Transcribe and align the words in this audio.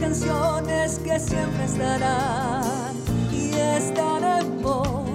canciones 0.00 0.98
que 1.00 1.18
siempre 1.18 1.64
estarán 1.64 2.94
y 3.32 3.50
están 3.54 4.24
en 4.24 4.62
vos, 4.62 5.08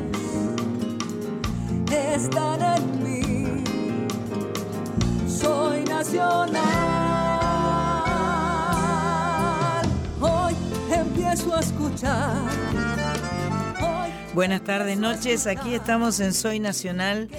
están 1.91 2.61
en 2.61 3.03
mí. 3.03 3.63
Soy 5.27 5.83
nacional, 5.83 6.59
hoy 10.21 10.55
empiezo 10.91 11.55
a 11.55 11.59
escuchar. 11.59 12.33
Buenas 14.33 14.63
tardes, 14.63 14.97
noches. 14.97 15.45
Aquí 15.45 15.75
estamos 15.75 16.19
en 16.19 16.33
Soy 16.33 16.59
Nacional. 16.59 17.29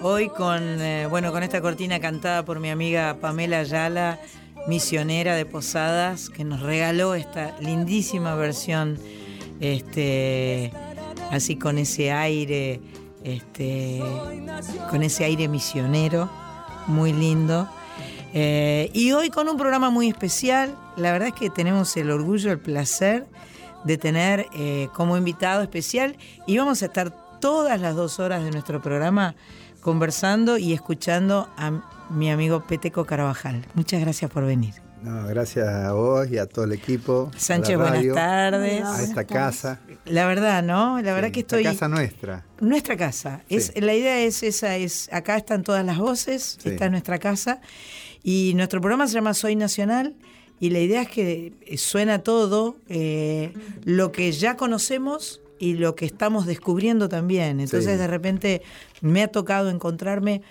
Hoy 0.00 0.30
con, 0.30 0.62
eh, 0.80 1.06
bueno, 1.10 1.30
con 1.30 1.42
esta 1.42 1.60
cortina 1.60 2.00
cantada 2.00 2.44
por 2.44 2.58
mi 2.58 2.70
amiga 2.70 3.18
Pamela 3.20 3.58
Ayala, 3.58 4.18
misionera 4.68 5.34
de 5.34 5.46
Posadas, 5.46 6.28
que 6.28 6.44
nos 6.44 6.60
regaló 6.60 7.14
esta 7.14 7.58
lindísima 7.58 8.34
versión, 8.34 8.98
este, 9.60 10.72
así 11.30 11.56
con 11.56 11.78
ese 11.78 12.12
aire, 12.12 12.80
este, 13.24 14.02
con 14.90 15.02
ese 15.02 15.24
aire 15.24 15.48
misionero, 15.48 16.30
muy 16.86 17.14
lindo. 17.14 17.66
Eh, 18.34 18.90
y 18.92 19.12
hoy 19.12 19.30
con 19.30 19.48
un 19.48 19.56
programa 19.56 19.88
muy 19.88 20.08
especial. 20.08 20.76
La 20.96 21.12
verdad 21.12 21.28
es 21.28 21.34
que 21.34 21.48
tenemos 21.48 21.96
el 21.96 22.10
orgullo, 22.10 22.52
el 22.52 22.60
placer 22.60 23.26
de 23.84 23.96
tener 23.96 24.46
eh, 24.54 24.88
como 24.92 25.16
invitado 25.16 25.62
especial 25.62 26.16
y 26.46 26.58
vamos 26.58 26.82
a 26.82 26.86
estar 26.86 27.40
todas 27.40 27.80
las 27.80 27.96
dos 27.96 28.18
horas 28.18 28.44
de 28.44 28.50
nuestro 28.50 28.82
programa 28.82 29.34
conversando 29.80 30.58
y 30.58 30.74
escuchando 30.74 31.48
a 31.56 31.97
mi 32.10 32.30
amigo 32.30 32.64
Peteco 32.66 33.04
Carabajal. 33.04 33.64
Muchas 33.74 34.00
gracias 34.00 34.30
por 34.30 34.44
venir. 34.44 34.74
No, 35.02 35.26
gracias 35.28 35.68
a 35.68 35.92
vos 35.92 36.28
y 36.28 36.38
a 36.38 36.46
todo 36.46 36.64
el 36.64 36.72
equipo. 36.72 37.30
Sánchez, 37.36 37.76
buenas 37.76 38.04
tardes. 38.14 38.82
A 38.82 39.02
esta 39.02 39.24
casa. 39.24 39.80
La 40.04 40.26
verdad, 40.26 40.62
¿no? 40.62 41.00
La 41.00 41.14
verdad 41.14 41.30
que 41.30 41.40
estoy. 41.40 41.62
casa 41.62 41.88
nuestra. 41.88 42.44
Nuestra 42.60 42.96
casa. 42.96 43.42
Es, 43.48 43.72
la 43.80 43.94
idea 43.94 44.20
es 44.20 44.42
esa, 44.42 44.76
es 44.76 45.08
acá 45.12 45.36
están 45.36 45.62
todas 45.62 45.84
las 45.86 45.98
voces, 45.98 46.58
esta 46.64 46.86
es 46.86 46.90
nuestra 46.90 47.18
casa. 47.18 47.60
Y 48.24 48.52
nuestro 48.56 48.80
programa 48.80 49.06
se 49.06 49.14
llama 49.14 49.34
Soy 49.34 49.54
Nacional 49.54 50.16
y 50.58 50.70
la 50.70 50.80
idea 50.80 51.02
es 51.02 51.08
que 51.08 51.52
suena 51.76 52.18
todo 52.20 52.76
eh, 52.88 53.52
lo 53.84 54.10
que 54.10 54.32
ya 54.32 54.56
conocemos 54.56 55.40
y 55.60 55.74
lo 55.74 55.94
que 55.94 56.06
estamos 56.06 56.46
descubriendo 56.46 57.08
también. 57.08 57.60
Entonces 57.60 57.98
de 57.98 58.06
repente 58.08 58.62
me 59.00 59.22
ha 59.22 59.28
tocado 59.28 59.70
encontrarme 59.70 60.42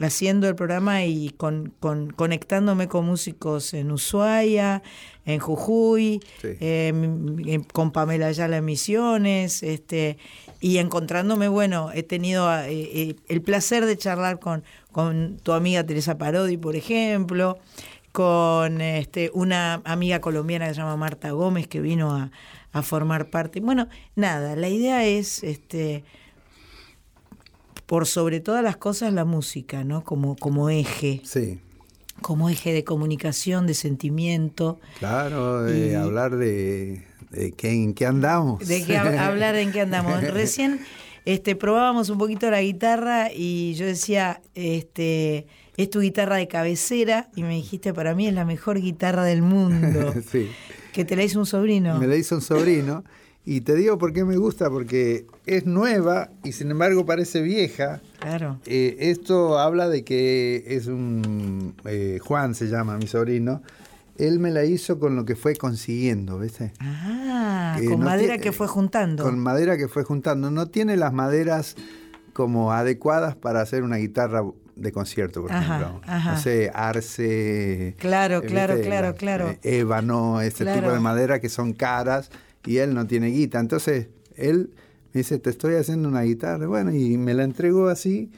haciendo 0.00 0.48
el 0.48 0.54
programa 0.56 1.04
y 1.04 1.30
con, 1.30 1.72
conectándome 2.16 2.88
con 2.88 3.06
músicos 3.06 3.74
en 3.74 3.92
Ushuaia, 3.92 4.82
en 5.24 5.38
Jujuy, 5.38 6.20
eh, 6.42 7.60
con 7.72 7.92
Pamela 7.92 8.26
Ayala 8.26 8.56
en 8.56 8.64
Misiones, 8.64 9.62
este, 9.62 10.18
y 10.60 10.78
encontrándome, 10.78 11.48
bueno, 11.48 11.90
he 11.94 12.02
tenido 12.02 12.50
eh, 12.64 13.16
el 13.28 13.42
placer 13.42 13.86
de 13.86 13.96
charlar 13.96 14.40
con, 14.40 14.64
con 14.92 15.38
tu 15.42 15.52
amiga 15.52 15.84
Teresa 15.84 16.18
Parodi, 16.18 16.56
por 16.56 16.76
ejemplo, 16.76 17.58
con 18.14 18.80
este, 18.80 19.32
una 19.34 19.82
amiga 19.84 20.20
colombiana 20.20 20.68
que 20.68 20.74
se 20.74 20.80
llama 20.80 20.96
Marta 20.96 21.32
Gómez 21.32 21.66
que 21.66 21.80
vino 21.80 22.12
a, 22.12 22.30
formar 22.82 23.30
parte. 23.30 23.60
Bueno, 23.60 23.88
nada, 24.16 24.56
la 24.56 24.68
idea 24.68 25.04
es, 25.04 25.44
este, 25.44 26.04
por 27.86 28.06
sobre 28.06 28.40
todas 28.40 28.62
las 28.62 28.76
cosas, 28.76 29.12
la 29.12 29.24
música, 29.24 29.84
¿no? 29.84 30.04
Como, 30.04 30.36
como 30.36 30.70
eje. 30.70 31.20
Sí. 31.24 31.60
Como 32.20 32.48
eje 32.48 32.72
de 32.72 32.84
comunicación, 32.84 33.66
de 33.66 33.74
sentimiento. 33.74 34.78
Claro, 34.98 35.62
de 35.62 35.96
hablar 35.96 36.36
de, 36.36 37.04
qué, 37.56 37.70
en 37.72 37.94
qué 37.94 38.06
andamos. 38.06 38.66
De 38.66 38.84
que, 38.84 38.96
hablar 38.96 39.56
en 39.56 39.72
qué 39.72 39.82
andamos. 39.82 40.22
Recién 40.32 40.80
este, 41.24 41.56
probábamos 41.56 42.10
un 42.10 42.18
poquito 42.18 42.50
la 42.50 42.62
guitarra 42.62 43.30
y 43.34 43.74
yo 43.74 43.86
decía, 43.86 44.40
este 44.54 45.46
es 45.76 45.90
tu 45.90 46.00
guitarra 46.00 46.36
de 46.36 46.48
cabecera 46.48 47.28
y 47.34 47.42
me 47.42 47.54
dijiste, 47.54 47.92
para 47.92 48.14
mí 48.14 48.28
es 48.28 48.34
la 48.34 48.44
mejor 48.44 48.80
guitarra 48.80 49.24
del 49.24 49.42
mundo. 49.42 50.14
sí. 50.30 50.48
Que 50.92 51.04
te 51.04 51.16
la 51.16 51.24
hizo 51.24 51.40
un 51.40 51.46
sobrino. 51.46 51.98
Me 51.98 52.06
la 52.06 52.16
hizo 52.16 52.36
un 52.36 52.42
sobrino. 52.42 53.04
Y 53.46 53.60
te 53.60 53.74
digo 53.74 53.98
por 53.98 54.12
qué 54.14 54.24
me 54.24 54.36
gusta, 54.38 54.70
porque 54.70 55.26
es 55.44 55.66
nueva 55.66 56.30
y 56.44 56.52
sin 56.52 56.70
embargo 56.70 57.04
parece 57.04 57.42
vieja. 57.42 58.00
Claro. 58.18 58.58
Eh, 58.64 58.96
esto 59.00 59.58
habla 59.58 59.88
de 59.88 60.02
que 60.02 60.64
es 60.66 60.86
un. 60.86 61.74
Eh, 61.84 62.18
Juan 62.22 62.54
se 62.54 62.68
llama 62.68 62.96
mi 62.96 63.06
sobrino. 63.06 63.62
Él 64.16 64.38
me 64.38 64.50
la 64.50 64.64
hizo 64.64 64.98
con 64.98 65.16
lo 65.16 65.24
que 65.24 65.36
fue 65.36 65.56
consiguiendo, 65.56 66.38
¿viste? 66.38 66.72
Ah, 66.80 67.76
con 67.86 68.00
madera 68.00 68.38
que 68.38 68.52
fue 68.52 68.66
juntando. 68.66 69.24
Con 69.24 69.38
madera 69.38 69.76
que 69.76 69.88
fue 69.88 70.04
juntando. 70.04 70.50
No 70.50 70.68
tiene 70.68 70.96
las 70.96 71.12
maderas 71.12 71.76
como 72.32 72.72
adecuadas 72.72 73.36
para 73.36 73.60
hacer 73.60 73.82
una 73.82 73.96
guitarra 73.96 74.42
de 74.76 74.92
concierto, 74.92 75.42
por 75.42 75.50
ejemplo. 75.50 76.00
No 76.06 76.38
sé, 76.38 76.70
arce. 76.72 77.94
Claro, 77.98 78.38
eh, 78.38 78.46
claro, 78.46 78.80
claro, 78.80 79.14
claro. 79.14 79.48
Eh, 79.50 79.80
ébano, 79.80 80.40
este 80.40 80.64
tipo 80.64 80.90
de 80.90 81.00
madera 81.00 81.40
que 81.40 81.48
son 81.48 81.72
caras 81.72 82.30
y 82.64 82.78
él 82.78 82.94
no 82.94 83.06
tiene 83.06 83.28
guita. 83.28 83.60
Entonces, 83.60 84.08
él 84.36 84.70
me 85.12 85.20
dice, 85.20 85.38
te 85.38 85.50
estoy 85.50 85.74
haciendo 85.74 86.08
una 86.08 86.22
guitarra. 86.22 86.66
Bueno, 86.66 86.94
y 86.94 87.16
me 87.18 87.34
la 87.34 87.44
entregó 87.44 87.88
así 87.88 88.30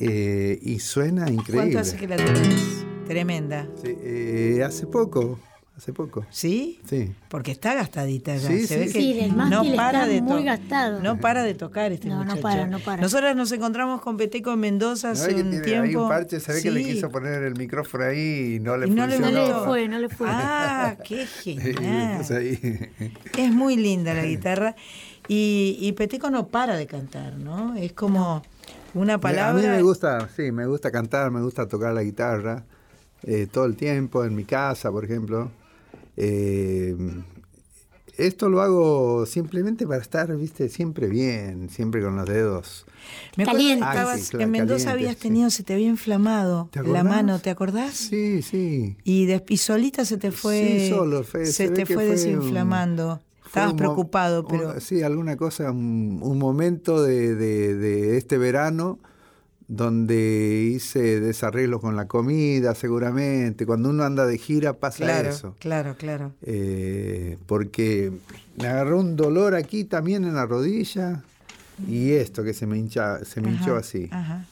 eh, 0.00 0.58
y 0.62 0.78
suena 0.78 1.30
increíble. 1.30 1.72
¿Cuánto 1.72 1.78
hace 1.78 1.96
que 1.96 2.08
la 2.08 2.16
tienes? 2.16 2.84
Tremenda. 3.06 3.68
Sí, 3.82 4.60
hace 4.60 4.86
poco 4.86 5.38
hace 5.76 5.92
poco. 5.92 6.24
¿Sí? 6.30 6.80
Sí. 6.88 7.12
Porque 7.28 7.52
está 7.52 7.74
gastadita 7.74 8.34
ya. 8.36 8.48
Sí, 8.48 8.66
Se 8.66 8.78
ve 8.78 8.92
que 8.92 9.28
no 9.28 9.62
para 9.76 10.06
de 10.06 10.22
muy 10.22 10.42
gastado. 10.42 11.00
No 11.00 11.20
para 11.20 11.42
de 11.42 11.54
tocar 11.54 11.92
este 11.92 12.08
no, 12.08 12.18
muchacho. 12.18 12.36
No 12.36 12.42
para, 12.42 12.66
no 12.66 12.78
para. 12.78 13.02
Nosotros 13.02 13.36
nos 13.36 13.52
encontramos 13.52 14.00
con 14.00 14.16
Peteco 14.16 14.52
en 14.52 14.60
Mendoza 14.60 15.10
hace 15.10 15.34
un 15.34 15.62
tiempo. 15.62 15.84
Hay 15.84 15.96
un 15.96 16.08
parche, 16.08 16.40
se 16.40 16.52
ve 16.52 16.62
que 16.62 16.70
le 16.70 16.82
quiso 16.82 17.10
poner 17.10 17.42
el 17.42 17.56
micrófono 17.56 18.04
ahí 18.04 18.54
y 18.54 18.60
no 18.60 18.76
le 18.76 18.86
no 18.86 19.02
funcionó. 19.02 19.30
No 19.30 19.46
le 19.46 19.66
fue, 19.66 19.88
no 19.88 19.98
le 19.98 20.08
fue. 20.08 20.26
Ah, 20.30 20.96
qué 21.04 21.26
genial. 21.26 22.24
es 22.30 23.52
muy 23.52 23.76
linda 23.76 24.14
la 24.14 24.24
guitarra. 24.24 24.74
Y, 25.28 25.76
y 25.80 25.92
Peteco 25.92 26.30
no 26.30 26.48
para 26.48 26.76
de 26.76 26.86
cantar, 26.86 27.36
¿no? 27.36 27.74
Es 27.74 27.92
como 27.92 28.42
una 28.94 29.18
palabra. 29.18 29.50
A 29.50 29.54
mí 29.54 29.76
me 29.76 29.82
gusta, 29.82 30.28
sí, 30.34 30.52
me 30.52 30.66
gusta 30.66 30.90
cantar, 30.90 31.30
me 31.30 31.42
gusta 31.42 31.66
tocar 31.66 31.92
la 31.92 32.02
guitarra. 32.02 32.64
Eh, 33.22 33.48
todo 33.50 33.64
el 33.64 33.76
tiempo, 33.76 34.24
en 34.24 34.34
mi 34.34 34.44
casa, 34.44 34.90
por 34.90 35.04
ejemplo. 35.04 35.50
Eh, 36.16 36.96
esto 38.16 38.48
lo 38.48 38.62
hago 38.62 39.26
simplemente 39.26 39.86
para 39.86 40.00
estar, 40.00 40.34
viste, 40.36 40.68
siempre 40.68 41.08
bien, 41.08 41.68
siempre 41.68 42.02
con 42.02 42.16
los 42.16 42.26
dedos. 42.26 42.86
Me 43.36 43.44
acuerdo 43.44 43.60
que 44.30 44.42
en 44.42 44.50
Mendoza 44.50 44.92
habías 44.92 45.16
tenido, 45.16 45.50
se 45.50 45.62
te 45.62 45.74
había 45.74 45.88
inflamado 45.88 46.70
la 46.72 47.04
mano, 47.04 47.38
¿te 47.40 47.50
acordás? 47.50 47.94
Sí, 47.94 48.40
sí. 48.42 48.96
Y, 49.04 49.26
de, 49.26 49.44
solita 49.58 50.04
se 50.04 50.16
te 50.16 50.32
fue, 50.32 50.88
solo, 50.88 51.24
se, 51.24 51.68
te 51.68 51.84
fue, 51.84 52.06
desinflamando. 52.06 53.20
Estabas 53.44 53.74
preocupado, 53.74 54.46
pero... 54.46 54.80
sí, 54.80 55.02
alguna 55.02 55.36
cosa, 55.36 55.70
un, 55.70 56.38
momento 56.38 57.02
de, 57.02 57.34
de 57.34 58.16
este 58.16 58.38
verano 58.38 58.98
donde 59.68 60.70
hice 60.74 61.20
desarreglos 61.20 61.80
con 61.80 61.96
la 61.96 62.06
comida, 62.06 62.74
seguramente. 62.74 63.66
Cuando 63.66 63.90
uno 63.90 64.04
anda 64.04 64.26
de 64.26 64.38
gira 64.38 64.74
pasa 64.74 65.20
eso. 65.22 65.54
Claro, 65.58 65.96
claro. 65.96 66.32
Eh, 66.42 67.36
porque 67.46 68.12
me 68.56 68.68
agarró 68.68 69.00
un 69.00 69.16
dolor 69.16 69.54
aquí 69.54 69.84
también 69.84 70.24
en 70.24 70.34
la 70.34 70.46
rodilla 70.46 71.22
y 71.88 72.12
esto 72.12 72.44
que 72.44 72.54
se 72.54 72.66
me, 72.66 72.78
hincha, 72.78 73.24
se 73.24 73.40
me 73.40 73.50
hinchó 73.50 73.76
así. 73.76 74.08
Ajá. 74.10 74.46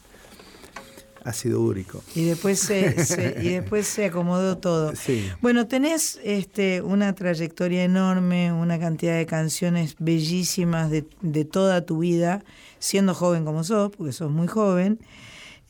Ácido 1.24 1.60
úrico. 1.60 2.02
Y 2.14 2.24
después 2.24 2.60
se, 2.60 3.36
y 3.42 3.48
después 3.54 3.86
se 3.86 4.06
acomodó 4.06 4.58
todo. 4.58 4.94
Sí. 4.94 5.30
Bueno, 5.40 5.66
tenés 5.66 6.20
este, 6.22 6.82
una 6.82 7.14
trayectoria 7.14 7.82
enorme, 7.82 8.52
una 8.52 8.78
cantidad 8.78 9.16
de 9.16 9.24
canciones 9.24 9.96
bellísimas 9.98 10.90
de, 10.90 11.06
de 11.22 11.44
toda 11.44 11.86
tu 11.86 11.98
vida 11.98 12.44
siendo 12.78 13.14
joven 13.14 13.46
como 13.46 13.64
sos, 13.64 13.90
porque 13.96 14.12
sos 14.12 14.30
muy 14.30 14.46
joven. 14.46 15.00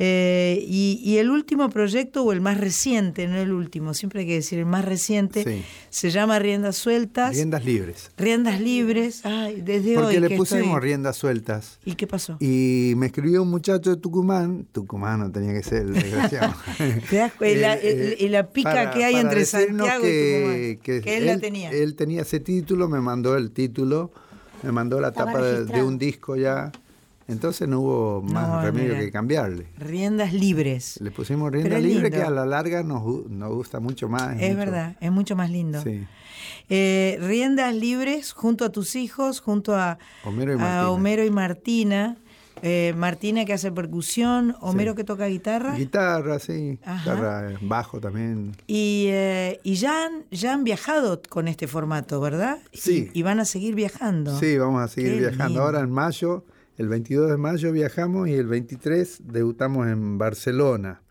Eh, 0.01 0.65
y, 0.67 1.19
el 1.19 1.31
último 1.31 1.71
proyecto, 1.71 2.25
o 2.25 2.33
el 2.33 2.41
más 2.41 2.59
reciente, 2.59 3.29
no 3.29 3.37
el 3.37 3.53
último, 3.53 3.95
siempre 3.95 4.21
hay 4.21 4.27
que 4.27 4.35
decir 4.35 4.59
el 4.59 4.67
más 4.67 4.85
reciente, 4.85 5.65
se 5.91 6.11
llama 6.11 6.39
Riendas 6.41 6.77
Sueltas. 6.77 7.35
Riendas 7.35 7.65
Libres. 7.65 8.11
Riendas 8.17 8.61
Libres, 8.61 9.25
ay, 9.25 9.61
desde 9.61 9.95
Porque 9.95 10.17
hoy. 10.17 10.29
le 10.29 10.37
pusimos 10.37 10.81
Riendas 10.81 11.17
Sueltas. 11.17 11.79
¿Y 11.85 11.95
qué 11.95 12.09
pasó? 12.09 12.37
Y 12.41 12.95
me 12.97 13.07
escribió 13.07 13.43
un 13.43 13.51
muchacho 13.51 13.91
de 13.91 13.97
Tucumán, 13.97 14.67
Tucumán 14.73 15.21
no 15.21 15.31
tenía 15.31 15.53
que 15.53 15.63
ser 15.63 15.83
el 15.83 15.93
desgraciado. 15.95 16.55
y, 16.81 17.55
la, 17.55 17.75
eh, 17.81 18.27
la, 18.31 18.51
pica 18.51 18.91
que 18.91 19.05
hay 19.05 19.15
entre 19.15 19.45
Santiago 19.45 20.05
y 20.05 20.77
Tucumán. 20.77 21.03
Que, 21.05 21.17
él, 21.17 21.27
la 21.27 21.39
tenía. 21.39 21.71
Él 21.71 21.95
tenía 21.95 22.23
ese 22.23 22.41
título, 22.41 22.89
me 22.89 23.01
mandó 23.01 23.37
el 23.37 23.53
título, 23.53 24.11
me 24.65 24.73
mandó 24.73 25.01
la 25.01 25.13
tapa 25.13 25.41
de, 25.41 25.65
de 25.67 25.83
un 25.85 25.99
disco 25.99 26.35
ya 26.35 26.73
Entonces 27.27 27.69
no 27.69 27.81
hubo 27.81 28.23
más 28.23 28.63
remedio 28.63 28.95
que 28.95 29.11
cambiarle. 29.11 29.67
Riendas 29.79 30.33
libres. 30.33 31.01
Le 31.01 31.11
pusimos 31.11 31.51
riendas 31.51 31.83
libres 31.83 32.11
que 32.11 32.23
a 32.23 32.31
la 32.31 32.45
larga 32.45 32.83
nos, 32.83 33.03
gusta 33.03 33.81
mucho 33.81 34.09
más. 34.09 34.41
Es, 34.41 34.57
verdad, 34.57 34.97
es 35.01 35.11
mucho 35.11 35.35
más 35.35 35.51
lindo. 35.51 35.81
Sí. 35.83 36.07
Eh, 36.69 37.19
riendas 37.21 37.75
libres 37.75 38.33
junto 38.33 38.65
a 38.65 38.73
tus 38.73 38.97
hijos, 38.97 39.41
junto 39.41 39.75
a 39.75 39.99
Homero 40.25 41.25
y 41.25 41.31
Martina. 41.31 42.17
Eh, 42.63 42.95
Martina 42.97 43.45
que 43.45 43.53
hace 43.53 43.71
percusión, 43.73 44.57
Homero 44.61 44.95
que 44.95 45.05
toca 45.05 45.27
guitarra. 45.27 45.75
Guitarra, 45.75 46.39
sí. 46.39 46.79
Guitarra, 46.79 47.53
eh, 47.53 47.59
bajo 47.61 48.01
también. 48.01 48.53
Y, 48.67 49.09
ya, 49.65 50.07
han, 50.07 50.25
ya 50.31 50.55
han 50.55 50.65
viajado 50.65 51.21
con 51.29 51.49
este 51.49 51.67
formato, 51.67 52.21
¿verdad? 52.21 52.59
Sí. 52.73 53.11
Y, 53.13 53.23
van 53.23 53.41
a 53.41 53.45
seguir 53.45 53.75
viajando. 53.75 54.39
Sí, 54.39 54.57
vamos 54.57 54.83
a 54.83 54.89
seguir 54.89 55.19
viajando. 55.19 55.63
Ahora 55.63 55.81
en 55.81 55.91
mayo, 55.91 56.45
el 56.77 56.89
22 56.89 57.31
de 57.31 57.37
mayo 57.37 57.73
viajamos 57.73 58.29
y 58.29 58.35
el 58.35 58.47
23 58.47 59.19
debutamos 59.25 59.87
en 59.89 60.19
Barcelona. 60.19 61.03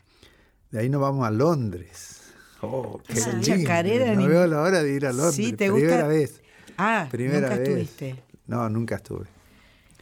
De 0.72 0.80
ahí 0.80 0.90
nos 0.90 1.02
vamos 1.02 1.28
a 1.28 1.32
Londres. 1.32 2.22
Oh, 2.62 3.02
qué 3.08 3.22
chacarera. 3.42 4.16
No 4.16 4.28
veo 4.28 4.48
la 4.48 4.62
hora 4.62 4.82
de 4.82 4.94
ir 4.94 5.06
a 5.06 5.12
Londres. 5.12 5.36
Sí, 5.36 5.54
¿te 5.54 5.72
Primera 5.72 6.08
vez. 6.08 6.42
Ah, 6.78 7.08
Primera 7.12 7.50
nunca 7.50 7.64
estuviste. 7.64 8.16
No, 8.48 8.70
nunca 8.70 8.96
estuve. 8.96 9.26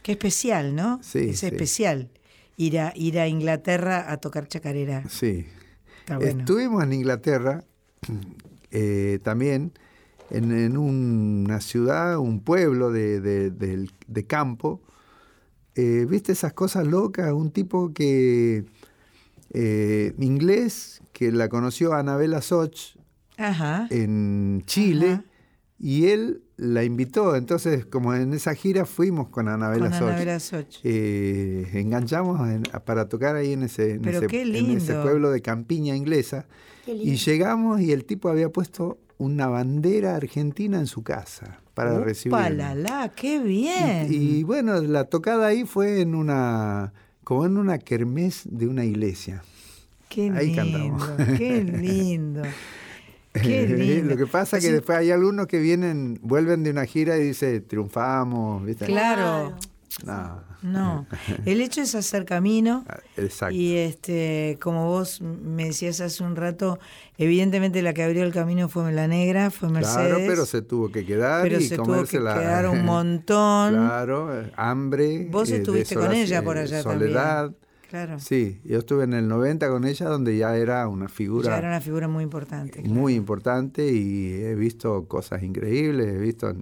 Qué 0.02 0.12
especial, 0.12 0.74
¿no? 0.74 1.00
Sí. 1.02 1.30
Es 1.30 1.42
especial 1.42 2.10
ir 2.56 2.78
a, 2.80 2.92
ir 2.96 3.18
a 3.18 3.28
Inglaterra 3.28 4.10
a 4.10 4.16
tocar 4.18 4.48
chacarera. 4.48 5.04
Sí. 5.08 5.46
Estuvimos 6.20 6.82
en 6.82 6.92
Inglaterra 6.92 7.64
eh, 8.70 9.18
también, 9.22 9.72
en, 10.30 10.76
una 10.76 11.60
ciudad, 11.60 12.18
un 12.18 12.40
pueblo 12.40 12.90
de, 12.90 14.24
campo. 14.26 14.80
Eh, 15.74 16.06
¿Viste 16.08 16.32
esas 16.32 16.52
cosas 16.52 16.86
locas? 16.86 17.32
Un 17.32 17.50
tipo 17.50 17.92
que 17.92 18.64
eh, 19.52 20.14
inglés 20.18 21.02
que 21.12 21.32
la 21.32 21.48
conoció 21.48 21.94
Anabela 21.94 22.42
Soch 22.42 22.96
en 23.90 24.62
Chile 24.66 25.22
y 25.78 26.06
él 26.06 26.42
la 26.56 26.84
invitó. 26.84 27.36
Entonces, 27.36 27.86
como 27.86 28.14
en 28.14 28.34
esa 28.34 28.54
gira 28.54 28.84
fuimos 28.84 29.28
con 29.28 29.48
Anabela 29.48 30.38
Soch. 30.38 30.80
Eh, 30.84 31.68
enganchamos 31.72 32.40
para 32.84 33.08
tocar 33.08 33.36
ahí 33.36 33.52
en 33.52 33.64
ese, 33.64 33.92
en 33.94 34.06
ese, 34.06 34.94
pueblo 34.94 35.30
de 35.30 35.40
campiña 35.40 35.96
inglesa. 35.96 36.46
Y 36.86 37.16
llegamos 37.16 37.80
y 37.80 37.92
el 37.92 38.04
tipo 38.04 38.28
había 38.28 38.50
puesto 38.50 38.98
una 39.18 39.48
bandera 39.48 40.16
argentina 40.16 40.78
en 40.78 40.86
su 40.86 41.02
casa 41.02 41.61
para 41.74 42.00
recibir. 42.00 42.36
la 42.52 43.10
qué 43.14 43.38
bien! 43.38 44.08
y, 44.10 44.42
bueno, 44.42 44.80
la 44.80 45.04
tocada 45.04 45.46
ahí 45.46 45.64
fue 45.64 46.00
en 46.00 46.14
una 46.14 46.92
como 47.24 47.46
en 47.46 47.56
una 47.56 47.78
kermés 47.78 48.42
de 48.44 48.66
una 48.66 48.84
iglesia. 48.84 49.42
Qué 50.08 50.30
lindo, 50.30 50.98
qué 51.38 51.64
lindo. 51.64 52.42
Qué 53.32 53.66
lindo. 53.66 54.10
Lo 54.10 54.16
que 54.18 54.26
pasa 54.26 54.58
es 54.58 54.64
que 54.64 54.70
después 54.70 54.98
hay 54.98 55.10
algunos 55.10 55.46
que 55.46 55.58
vienen, 55.58 56.18
vuelven 56.22 56.62
de 56.62 56.70
una 56.70 56.84
gira 56.84 57.16
y 57.16 57.28
dicen, 57.28 57.64
triunfamos, 57.66 58.62
¿viste? 58.62 58.84
Claro. 58.84 59.56
No. 60.04 60.40
No. 60.62 61.06
El 61.44 61.60
hecho 61.60 61.82
es 61.82 61.94
hacer 61.94 62.24
camino. 62.24 62.84
Ah, 62.88 63.00
exacto. 63.16 63.54
Y 63.54 63.76
este, 63.76 64.58
como 64.60 64.86
vos 64.86 65.20
me 65.20 65.66
decías 65.66 66.00
hace 66.00 66.22
un 66.22 66.36
rato, 66.36 66.78
evidentemente 67.18 67.82
la 67.82 67.92
que 67.92 68.02
abrió 68.02 68.22
el 68.22 68.32
camino 68.32 68.68
fue 68.68 68.90
la 68.92 69.08
negra, 69.08 69.50
fue 69.50 69.68
Mercedes. 69.68 70.08
Claro, 70.08 70.24
pero 70.26 70.46
se 70.46 70.62
tuvo 70.62 70.90
que 70.90 71.04
quedar 71.04 71.42
pero 71.42 71.58
y 71.58 71.64
se 71.64 71.76
tuvo 71.76 72.04
que 72.04 72.18
quedar 72.18 72.68
un 72.68 72.84
montón. 72.84 73.74
Claro, 73.74 74.44
hambre. 74.56 75.26
Vos 75.30 75.50
eh, 75.50 75.56
estuviste 75.56 75.94
con 75.94 76.12
ella 76.12 76.42
por 76.42 76.58
allá 76.58 76.82
soledad. 76.82 77.52
Claro. 77.90 78.18
Sí, 78.18 78.58
yo 78.64 78.78
estuve 78.78 79.04
en 79.04 79.12
el 79.12 79.28
90 79.28 79.68
con 79.68 79.84
ella, 79.84 80.08
donde 80.08 80.34
ya 80.38 80.56
era 80.56 80.88
una 80.88 81.08
figura. 81.08 81.50
Ya 81.50 81.58
era 81.58 81.68
una 81.68 81.80
figura 81.82 82.08
muy 82.08 82.24
importante. 82.24 82.80
Muy 82.84 83.14
importante 83.14 83.86
y 83.86 84.32
he 84.42 84.54
visto 84.54 85.06
cosas 85.06 85.42
increíbles, 85.42 86.06
he 86.06 86.16
visto 86.16 86.54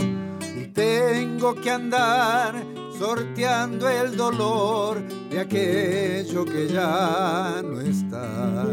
y 0.58 0.68
tengo 0.68 1.54
que 1.56 1.70
andar 1.70 2.56
sorteando 2.98 3.90
el 3.90 4.16
dolor 4.16 5.02
de 5.30 5.42
aquello 5.42 6.46
que 6.46 6.70
ya 6.70 7.62
no 7.62 7.82
está. 7.82 8.66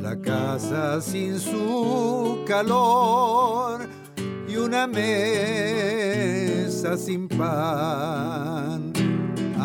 La 0.00 0.18
casa 0.18 1.02
sin 1.02 1.38
su 1.38 2.42
calor 2.46 3.86
y 4.48 4.56
una 4.56 4.86
mesa 4.86 5.76
sin 6.96 7.28
pan 7.28 8.95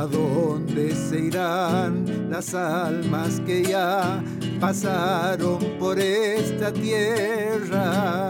¿A 0.02 0.08
dónde 0.08 0.96
se 0.96 1.20
irán 1.20 2.28
las 2.28 2.56
almas 2.56 3.40
que 3.46 3.62
ya 3.64 4.24
pasaron 4.60 5.60
por 5.78 6.00
esta 6.00 6.74
tierra? 6.74 8.28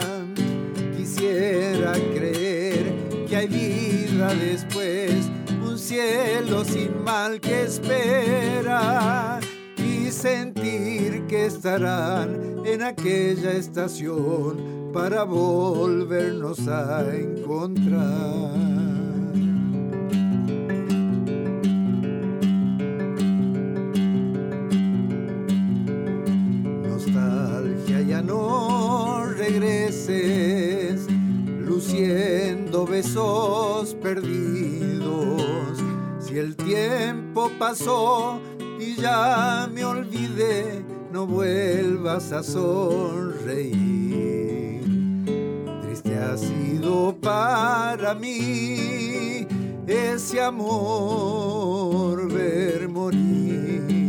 Quisiera 0.98 1.94
creer 1.94 3.26
que 3.26 3.38
hay 3.38 3.48
vida 3.48 4.34
después, 4.34 5.30
un 5.64 5.80
cielo 5.80 6.66
sin 6.66 7.06
mal 7.06 7.40
que 7.40 7.64
espera 7.64 9.40
y 9.78 10.12
sentir 10.12 11.26
que 11.28 11.46
estarán 11.46 12.66
en 12.66 12.82
aquella 12.84 13.54
estación 13.54 14.92
para 14.92 15.24
volvernos 15.24 16.68
a 16.68 17.16
encontrar. 17.16 18.91
Regreses, 29.42 31.08
luciendo 31.66 32.86
besos 32.86 33.96
perdidos. 33.96 35.42
Si 36.20 36.38
el 36.38 36.56
tiempo 36.56 37.50
pasó 37.58 38.40
y 38.80 38.96
ya 38.96 39.70
me 39.74 39.84
olvidé, 39.84 40.84
no 41.12 41.26
vuelvas 41.26 42.32
a 42.32 42.44
sonreír. 42.44 43.72
Triste 45.82 46.18
ha 46.18 46.38
sido 46.38 47.16
para 47.20 48.14
mí 48.14 49.48
ese 49.88 50.40
amor 50.42 52.32
ver 52.32 52.88
morir. 52.88 54.01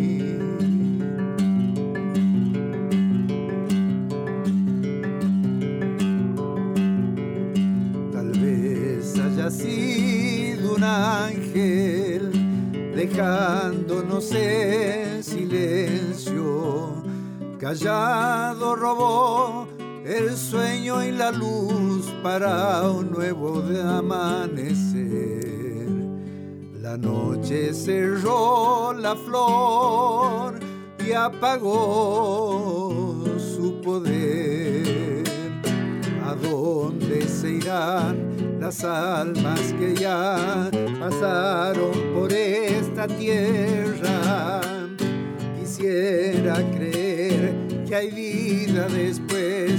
acercándonos 13.12 14.32
en 14.32 15.22
silencio. 15.22 17.02
Callado 17.58 18.74
robó 18.74 19.68
el 20.04 20.34
sueño 20.36 21.04
y 21.04 21.12
la 21.12 21.30
luz 21.30 22.06
para 22.22 22.88
un 22.90 23.10
nuevo 23.10 23.60
de 23.60 23.82
amanecer. 23.82 25.42
La 26.80 26.96
noche 26.96 27.74
cerró 27.74 28.94
la 28.94 29.14
flor 29.14 30.58
y 31.06 31.12
apagó 31.12 31.64
su 33.38 33.80
poder. 33.82 35.22
¿A 36.24 36.34
dónde 36.34 37.28
se 37.28 37.50
irán? 37.52 38.31
Las 38.62 38.84
almas 38.84 39.60
que 39.72 39.92
ya 39.92 40.70
pasaron 41.00 41.90
por 42.14 42.32
esta 42.32 43.08
tierra? 43.08 44.60
Quisiera 45.58 46.54
creer 46.70 47.54
que 47.88 47.96
hay 47.96 48.10
vida 48.12 48.86
después, 48.86 49.72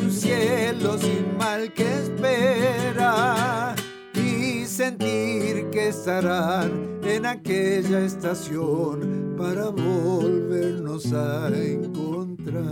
un 0.00 0.10
cielo 0.10 0.98
sin 0.98 1.36
mal 1.38 1.72
que 1.72 1.84
espera 1.84 3.76
y 4.14 4.64
sentir 4.66 5.70
que 5.70 5.90
estarán 5.90 6.98
en 7.04 7.26
aquella 7.26 8.04
estación 8.04 9.36
para 9.38 9.68
volvernos 9.68 11.12
a 11.12 11.50
encontrar. 11.56 12.64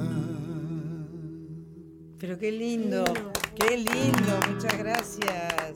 Pero 2.19 2.37
qué 2.37 2.50
lindo, 2.50 3.04
qué 3.69 3.76
lindo, 3.76 4.40
muchas 4.50 4.78
gracias. 4.78 5.75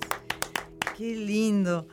Qué 0.97 1.15
lindo 1.15 1.87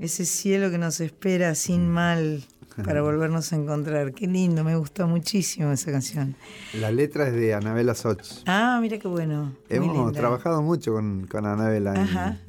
ese 0.00 0.24
cielo 0.24 0.70
que 0.70 0.78
nos 0.78 1.00
espera 1.00 1.54
sin 1.54 1.88
mal 1.88 2.42
para 2.84 3.02
volvernos 3.02 3.52
a 3.52 3.56
encontrar. 3.56 4.12
Qué 4.12 4.26
lindo, 4.26 4.64
me 4.64 4.76
gustó 4.76 5.06
muchísimo 5.06 5.70
esa 5.72 5.92
canción. 5.92 6.34
La 6.74 6.90
letra 6.90 7.28
es 7.28 7.34
de 7.34 7.54
Anabela 7.54 7.94
Soch. 7.94 8.42
Ah, 8.46 8.78
mira 8.80 8.98
qué 8.98 9.08
bueno. 9.08 9.54
Hemos 9.68 10.12
trabajado 10.12 10.62
mucho 10.62 10.92
con, 10.94 11.26
con 11.26 11.46
Anabela 11.46 11.94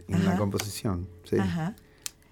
en, 0.08 0.26
la 0.26 0.38
composición. 0.38 1.08
Sí. 1.24 1.38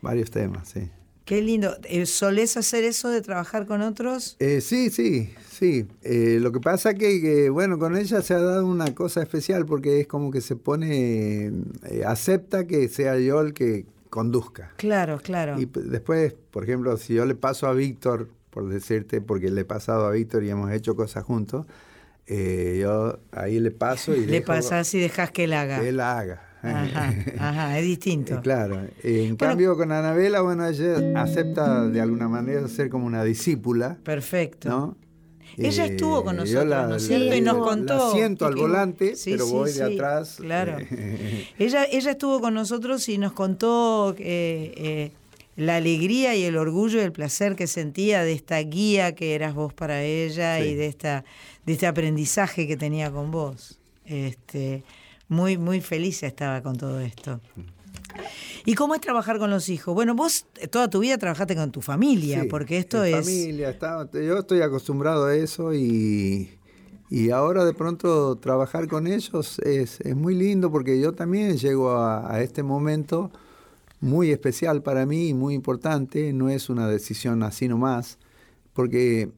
Varios 0.02 0.32
temas, 0.32 0.70
sí. 0.70 0.90
Qué 1.30 1.44
lindo. 1.44 1.78
Eh, 1.84 2.08
¿Solés 2.08 2.58
hacer 2.58 2.84
eso 2.84 3.08
de 3.08 3.22
trabajar 3.22 3.68
con 3.68 3.84
otros? 3.84 4.36
Eh, 4.40 4.62
sí, 4.62 4.90
sí, 4.90 5.32
sí. 5.52 5.86
Eh, 6.02 6.40
lo 6.42 6.52
que 6.52 6.60
pasa 6.60 6.96
que, 6.96 7.22
que, 7.22 7.52
bueno, 7.52 7.78
con 7.78 7.96
ella 7.96 8.24
se 8.24 8.34
ha 8.34 8.40
dado 8.40 8.66
una 8.66 8.96
cosa 8.96 9.22
especial 9.22 9.68
porque 9.68 10.00
es 10.00 10.08
como 10.08 10.32
que 10.32 10.42
se 10.42 10.56
pone, 10.56 11.52
acepta 12.04 12.66
que 12.66 12.90
sea 12.90 13.20
yo 13.20 13.42
el 13.42 13.54
que, 13.54 13.86
conduzca. 14.10 14.74
Claro, 14.78 15.20
claro. 15.20 15.60
Y 15.60 15.66
después, 15.66 16.34
por 16.50 16.64
ejemplo, 16.64 16.98
si 16.98 17.14
yo 17.14 17.28
le 17.28 17.36
paso 17.36 17.68
a 17.68 17.74
Víctor, 17.74 18.30
por 18.50 18.68
decirte, 18.68 19.22
porque 19.22 19.52
le 19.52 19.62
he 19.62 19.66
pasado 19.66 20.08
a 20.08 20.12
Víctor 20.12 20.44
y 20.44 20.50
hemos 20.50 20.72
hecho 20.72 20.96
cosas 20.96 21.24
juntos, 21.24 21.68
eh, 22.26 22.80
yo 22.82 23.20
ahí 23.32 23.60
le 23.60 23.72
paso 23.72 24.16
y... 24.16 24.26
Le 24.26 24.42
pasas 24.42 24.94
y 24.94 25.00
dejas 25.00 25.32
que 25.32 25.46
él 25.46 25.54
haga. 25.54 25.80
Que 25.80 25.90
él 25.90 26.00
haga. 26.00 26.49
Ajá, 26.62 27.14
ajá, 27.40 27.80
es 27.80 27.86
distinto. 27.86 28.36
Eh, 28.36 28.40
claro. 28.42 28.82
En 29.04 29.36
cambio, 29.36 29.78
con 29.78 29.92
Anabela, 29.92 30.42
bueno, 30.42 30.68
ella 30.68 31.22
acepta 31.22 31.88
de 31.88 32.02
alguna 32.02 32.28
manera 32.28 32.68
ser 32.68 32.90
como 32.90 33.06
una 33.06 33.24
discípula. 33.24 33.98
Perfecto. 34.04 34.70
¿no? 34.70 34.98
Ella 35.58 35.86
estuvo 35.86 36.24
con 36.24 36.38
nosotros, 36.38 36.90
¿no 36.90 36.96
es 36.96 37.08
cierto? 37.08 37.36
y 37.36 37.42
nos 37.42 37.58
contó. 37.58 37.98
La 37.98 38.12
siento 38.12 38.46
al 38.46 38.56
volante, 38.56 39.14
pero 39.26 39.48
voy 39.48 39.72
de 39.72 39.84
atrás. 39.84 40.38
Claro. 40.40 40.78
ella, 41.60 41.86
ella 41.86 42.12
estuvo 42.12 42.40
con 42.40 42.54
nosotros 42.54 43.08
y 43.10 43.18
nos 43.18 43.34
contó 43.34 44.16
eh, 44.18 44.74
eh, 44.78 45.12
la 45.56 45.78
alegría 45.78 46.36
y 46.36 46.44
el 46.44 46.56
orgullo 46.56 47.00
y 47.00 47.04
el 47.04 47.12
placer 47.12 47.56
que 47.56 47.68
sentía 47.68 48.24
de 48.24 48.34
esta 48.34 48.60
guía 48.60 49.16
que 49.16 49.36
eras 49.36 49.54
vos 49.54 49.74
para 49.74 50.04
ella 50.04 50.60
y 50.60 50.76
de 50.76 50.86
esta 50.86 51.26
de 51.66 51.74
este 51.74 51.88
aprendizaje 51.88 52.68
que 52.68 52.78
tenía 52.78 53.12
con 53.12 53.32
vos. 53.32 53.80
Este, 54.06 54.84
muy 55.30 55.58
muy 55.58 55.80
feliz 55.82 56.22
estaba 56.24 56.62
con 56.62 56.78
todo 56.78 57.00
esto. 57.00 57.40
¿Y 58.66 58.76
cómo 58.76 58.96
es 58.96 59.02
trabajar 59.02 59.40
con 59.40 59.50
los 59.50 59.70
hijos? 59.70 59.94
Bueno, 59.94 60.16
vos 60.16 60.46
toda 60.72 60.90
tu 60.90 61.00
vida 61.00 61.18
trabajaste 61.18 61.56
con 61.56 61.72
tu 61.72 61.82
familia, 61.82 62.46
porque 62.50 62.78
esto 62.78 63.04
es... 63.04 63.26
Familia, 63.26 63.78
yo 64.14 64.40
estoy 64.40 64.62
acostumbrado 64.62 65.28
a 65.28 65.36
eso 65.36 65.74
y, 65.74 66.52
y 67.10 67.32
ahora 67.32 67.66
de 67.66 67.74
pronto 67.74 68.36
trabajar 68.38 68.88
con 68.88 69.08
ellos 69.08 69.60
es, 69.60 70.02
es 70.02 70.16
muy 70.16 70.36
lindo 70.36 70.72
porque 70.72 71.00
yo 71.00 71.14
también 71.14 71.58
llego 71.58 71.92
a, 71.92 72.42
este 72.42 72.64
momento 72.64 73.32
muy 74.02 74.32
especial 74.32 74.82
para 74.82 75.06
mí 75.06 75.30
y 75.30 75.34
muy 75.34 75.54
importante, 75.54 76.32
no 76.34 76.50
es 76.50 76.70
una 76.70 76.88
decisión 76.88 77.44
así 77.44 77.68
nomás, 77.68 78.18
porque 78.74 79.30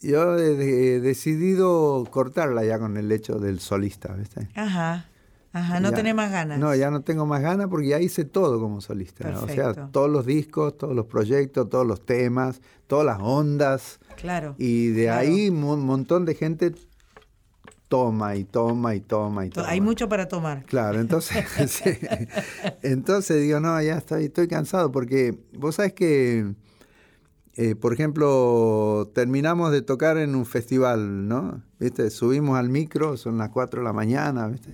yo 0.00 0.36
he, 0.36 1.00
decidido 1.00 2.06
cortarla 2.10 2.64
ya 2.64 2.78
con 2.78 2.96
el 2.96 3.10
hecho 3.12 3.38
del 3.38 3.60
solista, 3.60 4.12
¿viste? 4.14 4.48
Ajá. 4.54 5.09
Ajá, 5.52 5.80
no 5.80 5.92
tenés 5.92 6.14
más 6.14 6.30
ganas. 6.30 6.58
No, 6.58 6.74
ya 6.74 6.90
no 6.90 7.02
tengo 7.02 7.26
más 7.26 7.42
ganas 7.42 7.66
porque 7.68 7.88
ya 7.88 7.98
hice 7.98 8.24
todo 8.24 8.60
como 8.60 8.80
solista. 8.80 9.28
O 9.42 9.48
sea, 9.48 9.88
todos 9.90 10.08
los 10.08 10.24
discos, 10.24 10.78
todos 10.78 10.94
los 10.94 11.06
proyectos, 11.06 11.68
todos 11.68 11.86
los 11.86 12.06
temas, 12.06 12.60
todas 12.86 13.04
las 13.04 13.18
ondas. 13.20 13.98
Claro. 14.16 14.54
Y 14.58 14.88
de 14.88 15.10
ahí 15.10 15.48
un 15.48 15.84
montón 15.84 16.24
de 16.24 16.34
gente 16.34 16.72
toma 17.88 18.36
y 18.36 18.44
toma 18.44 18.94
y 18.94 19.00
toma 19.00 19.46
y 19.46 19.50
toma. 19.50 19.68
Hay 19.68 19.80
mucho 19.80 20.08
para 20.08 20.28
tomar. 20.28 20.64
Claro, 20.66 21.00
entonces, 21.00 21.44
entonces 22.82 23.42
digo, 23.42 23.58
no, 23.58 23.82
ya 23.82 23.96
estoy, 23.96 24.26
estoy 24.26 24.46
cansado 24.46 24.92
porque 24.92 25.36
vos 25.52 25.74
sabés 25.74 25.94
que, 25.94 26.54
eh, 27.56 27.74
por 27.74 27.92
ejemplo, 27.92 29.10
terminamos 29.12 29.72
de 29.72 29.82
tocar 29.82 30.16
en 30.18 30.36
un 30.36 30.46
festival, 30.46 31.26
¿no? 31.26 31.64
¿Viste? 31.80 32.10
Subimos 32.10 32.56
al 32.56 32.68
micro, 32.68 33.16
son 33.16 33.38
las 33.38 33.50
4 33.50 33.80
de 33.80 33.84
la 33.84 33.92
mañana, 33.92 34.46
¿viste? 34.46 34.70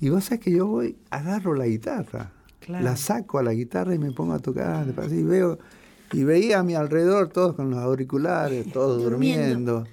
Y 0.00 0.10
vos 0.10 0.24
sabés 0.24 0.40
que 0.40 0.52
yo 0.52 0.66
voy, 0.66 0.96
agarro 1.10 1.54
la 1.54 1.66
guitarra, 1.66 2.32
la 2.68 2.96
saco 2.96 3.38
a 3.38 3.42
la 3.42 3.52
guitarra 3.52 3.94
y 3.94 3.98
me 3.98 4.12
pongo 4.12 4.34
a 4.34 4.38
tocar, 4.38 4.86
y 5.10 5.22
veo, 5.22 5.58
y 6.12 6.24
veía 6.24 6.60
a 6.60 6.62
mi 6.62 6.74
alrededor 6.74 7.28
todos 7.28 7.54
con 7.54 7.70
los 7.70 7.80
auriculares, 7.80 8.66
todos 8.72 9.02
durmiendo. 9.02 9.84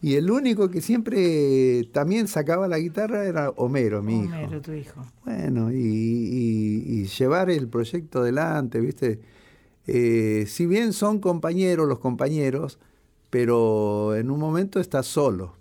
Y 0.00 0.14
el 0.14 0.30
único 0.30 0.70
que 0.70 0.80
siempre 0.80 1.84
también 1.92 2.28
sacaba 2.28 2.68
la 2.68 2.78
guitarra 2.78 3.24
era 3.24 3.50
Homero, 3.50 4.00
mi 4.00 4.20
hijo. 4.20 4.34
Homero, 4.34 4.60
tu 4.60 4.72
hijo. 4.72 5.04
Bueno, 5.24 5.72
y, 5.72 7.06
llevar 7.18 7.50
el 7.50 7.68
proyecto 7.68 8.20
adelante, 8.20 8.80
¿viste? 8.80 9.20
Eh, 9.86 10.44
si 10.46 10.66
bien 10.66 10.92
son 10.92 11.18
compañeros 11.18 11.88
los 11.88 11.98
compañeros, 11.98 12.78
pero 13.30 14.14
en 14.14 14.30
un 14.30 14.38
momento 14.38 14.78
estás 14.78 15.06
solo. 15.06 15.54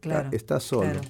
Claro. 0.00 0.28
Estás 0.32 0.64
solo. 0.64 1.00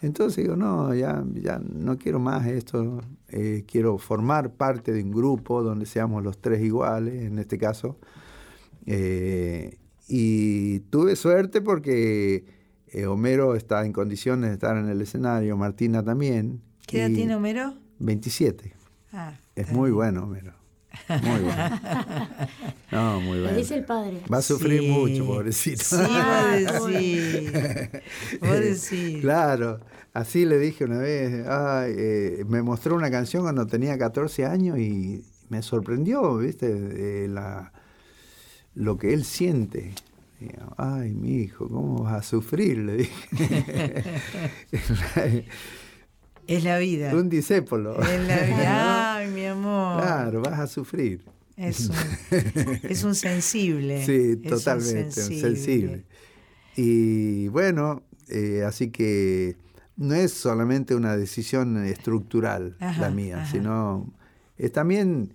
Entonces 0.00 0.44
digo, 0.44 0.56
no, 0.56 0.94
ya, 0.94 1.24
ya 1.34 1.58
no 1.58 1.96
quiero 1.98 2.18
más 2.18 2.46
esto, 2.46 3.00
eh, 3.28 3.64
quiero 3.66 3.96
formar 3.98 4.52
parte 4.52 4.92
de 4.92 5.02
un 5.02 5.10
grupo 5.10 5.62
donde 5.62 5.86
seamos 5.86 6.22
los 6.22 6.38
tres 6.40 6.62
iguales, 6.62 7.22
en 7.22 7.38
este 7.38 7.56
caso. 7.58 7.98
Eh, 8.86 9.78
y 10.06 10.80
tuve 10.80 11.16
suerte 11.16 11.62
porque 11.62 12.44
eh, 12.88 13.06
Homero 13.06 13.54
está 13.54 13.84
en 13.86 13.92
condiciones 13.92 14.50
de 14.50 14.54
estar 14.54 14.76
en 14.76 14.88
el 14.88 15.00
escenario, 15.00 15.56
Martina 15.56 16.02
también. 16.02 16.60
¿Qué 16.86 17.00
edad 17.00 17.14
tiene 17.14 17.34
Homero? 17.34 17.74
27. 17.98 18.74
Ah, 19.12 19.32
es 19.54 19.72
muy 19.72 19.90
bueno 19.90 20.24
Homero. 20.24 20.63
Muy 21.08 21.40
bueno. 21.40 21.80
No, 22.90 23.20
muy 23.20 23.40
bueno. 23.40 23.56
dice 23.56 23.74
el 23.76 23.84
padre. 23.84 24.20
Va 24.32 24.38
a 24.38 24.42
sufrir 24.42 24.82
mucho, 24.82 25.26
pobrecito. 25.26 25.82
Sí, 25.82 25.96
va 26.06 26.50
a 28.52 28.60
decir. 28.60 29.20
Claro. 29.20 29.80
Así 30.12 30.44
le 30.44 30.58
dije 30.58 30.84
una 30.84 30.98
vez, 30.98 31.44
eh, 31.88 32.44
me 32.46 32.62
mostró 32.62 32.94
una 32.94 33.10
canción 33.10 33.42
cuando 33.42 33.66
tenía 33.66 33.98
14 33.98 34.44
años 34.46 34.78
y 34.78 35.24
me 35.48 35.60
sorprendió, 35.62 36.36
¿viste? 36.38 37.26
la, 37.26 37.72
lo 38.76 38.96
que 38.96 39.12
él 39.12 39.24
siente. 39.24 39.92
Ay, 40.76 41.14
mi 41.14 41.38
hijo, 41.38 41.68
¿cómo 41.68 42.04
vas 42.04 42.14
a 42.14 42.22
sufrir? 42.22 42.78
Le 42.78 42.96
dije. 42.98 44.04
Es 46.46 46.64
la 46.64 46.78
vida. 46.78 47.14
Un 47.14 47.28
disépolo. 47.28 48.00
Es 48.02 48.26
la 48.26 48.40
vida. 48.44 49.16
Ay, 49.16 49.30
mi 49.30 49.46
amor. 49.46 50.00
Claro, 50.00 50.42
vas 50.42 50.58
a 50.60 50.66
sufrir. 50.66 51.22
Es 51.56 51.88
un, 51.88 51.96
es 52.82 53.04
un 53.04 53.14
sensible. 53.14 54.04
Sí, 54.04 54.36
totalmente, 54.36 55.22
un 55.22 55.40
sensible. 55.40 56.04
Y 56.76 57.48
bueno, 57.48 58.02
eh, 58.28 58.64
así 58.66 58.90
que 58.90 59.56
no 59.96 60.14
es 60.14 60.32
solamente 60.32 60.94
una 60.94 61.16
decisión 61.16 61.84
estructural 61.84 62.76
la 62.80 63.10
mía, 63.10 63.46
sino 63.46 64.12
es 64.56 64.72
también 64.72 65.32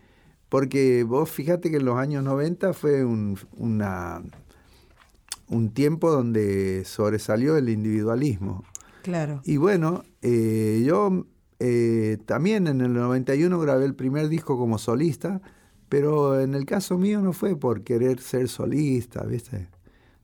porque 0.50 1.04
vos 1.04 1.30
fíjate 1.30 1.70
que 1.70 1.78
en 1.78 1.86
los 1.86 1.98
años 1.98 2.24
90 2.24 2.74
fue 2.74 3.06
un, 3.06 3.38
una, 3.58 4.22
un 5.48 5.70
tiempo 5.70 6.12
donde 6.12 6.84
sobresalió 6.86 7.56
el 7.56 7.70
individualismo. 7.70 8.64
Claro. 9.02 9.42
Y 9.46 9.58
bueno, 9.58 10.04
eh, 10.22 10.84
yo 10.86 11.26
eh, 11.60 12.18
también 12.26 12.68
en 12.68 12.82
el 12.82 12.94
91 12.94 13.60
grabé 13.60 13.86
el 13.86 13.96
primer 13.96 14.30
disco 14.30 14.58
como 14.58 14.78
solista, 14.78 15.42
pero 15.88 16.40
en 16.40 16.56
el 16.56 16.66
caso 16.66 16.98
mío 16.98 17.22
no 17.22 17.34
fue 17.34 17.56
por 17.56 17.84
querer 17.84 18.20
ser 18.20 18.48
solista, 18.50 19.24
¿viste? 19.24 19.68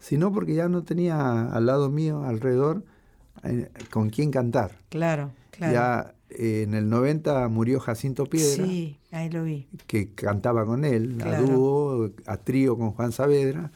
sino 0.05 0.31
porque 0.31 0.53
ya 0.53 0.69
no 0.69 0.83
tenía 0.83 1.47
al 1.47 1.65
lado 1.65 1.89
mío, 1.89 2.23
alrededor, 2.23 2.83
eh, 3.43 3.69
con 3.89 4.11
quién 4.11 4.29
cantar. 4.29 4.77
Claro, 4.89 5.31
claro. 5.49 5.73
Ya 5.73 6.13
eh, 6.29 6.61
en 6.61 6.75
el 6.75 6.89
90 6.89 7.47
murió 7.49 7.79
Jacinto 7.79 8.25
Piedra. 8.27 8.65
Sí, 8.65 8.99
ahí 9.11 9.31
lo 9.31 9.43
vi. 9.43 9.67
Que 9.87 10.13
cantaba 10.13 10.63
con 10.63 10.85
él, 10.85 11.19
a 11.23 11.41
dúo, 11.41 12.11
a 12.27 12.37
trío 12.37 12.77
con 12.77 12.91
Juan 12.91 13.11
Saavedra. 13.11 13.71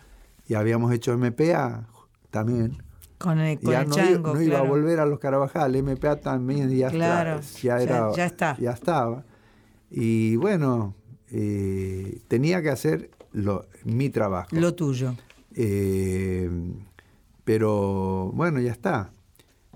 Y 0.47 0.53
habíamos 0.53 0.93
hecho 0.93 1.17
MPA 1.17 1.87
también. 2.29 2.77
Con 3.19 3.39
el, 3.39 3.59
ya 3.59 3.83
no, 3.83 3.93
chango, 3.93 4.33
no 4.33 4.41
iba 4.41 4.59
a 4.59 4.63
volver 4.63 4.99
a 4.99 5.05
los 5.05 5.19
Carabajal, 5.19 5.75
MPA 5.83 6.21
también 6.21 6.69
ya, 6.75 6.89
claro, 6.89 7.41
ya, 7.61 7.81
era, 7.81 8.11
ya, 8.15 8.25
está. 8.25 8.57
ya 8.57 8.71
estaba. 8.71 9.25
Y 9.91 10.37
bueno, 10.37 10.95
eh, 11.29 12.21
tenía 12.29 12.61
que 12.61 12.69
hacer 12.69 13.11
lo, 13.33 13.67
mi 13.83 14.09
trabajo. 14.09 14.47
Lo 14.51 14.73
tuyo. 14.73 15.15
Eh, 15.53 16.49
pero 17.43 18.31
bueno, 18.33 18.61
ya 18.61 18.71
está. 18.71 19.11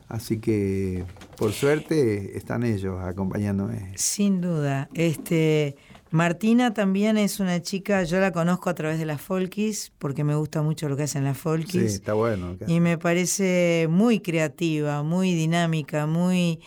Así 0.08 0.40
que 0.40 1.04
por 1.38 1.52
suerte 1.52 2.38
están 2.38 2.64
ellos 2.64 3.02
acompañándome. 3.04 3.92
Sin 3.96 4.42
duda. 4.42 4.90
Este 4.94 5.76
Martina 6.14 6.76
también 6.76 7.18
es 7.18 7.40
una 7.40 7.60
chica, 7.64 8.04
yo 8.04 8.20
la 8.20 8.32
conozco 8.32 8.70
a 8.70 8.76
través 8.76 9.00
de 9.00 9.06
las 9.08 9.20
Folkis, 9.20 9.92
porque 9.98 10.24
me 10.24 10.36
gusta 10.36 10.62
mucho 10.62 10.88
lo 10.88 10.96
que 10.96 11.02
hacen 11.02 11.24
las 11.24 11.40
Folkis. 11.40 11.72
Sí, 11.72 11.88
está 11.88 12.14
bueno. 12.14 12.56
Y 12.68 12.80
me 12.82 13.00
parece 13.00 13.88
muy 13.90 14.20
creativa, 14.20 15.02
muy 15.02 15.34
dinámica, 15.34 16.06
muy, 16.06 16.60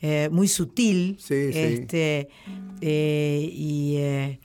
eh, 0.00 0.30
muy 0.32 0.48
sutil. 0.48 1.18
Sí, 1.20 1.34
este, 1.52 2.30
eh, 2.80 3.50
y, 3.52 3.96
eh, 3.98 4.40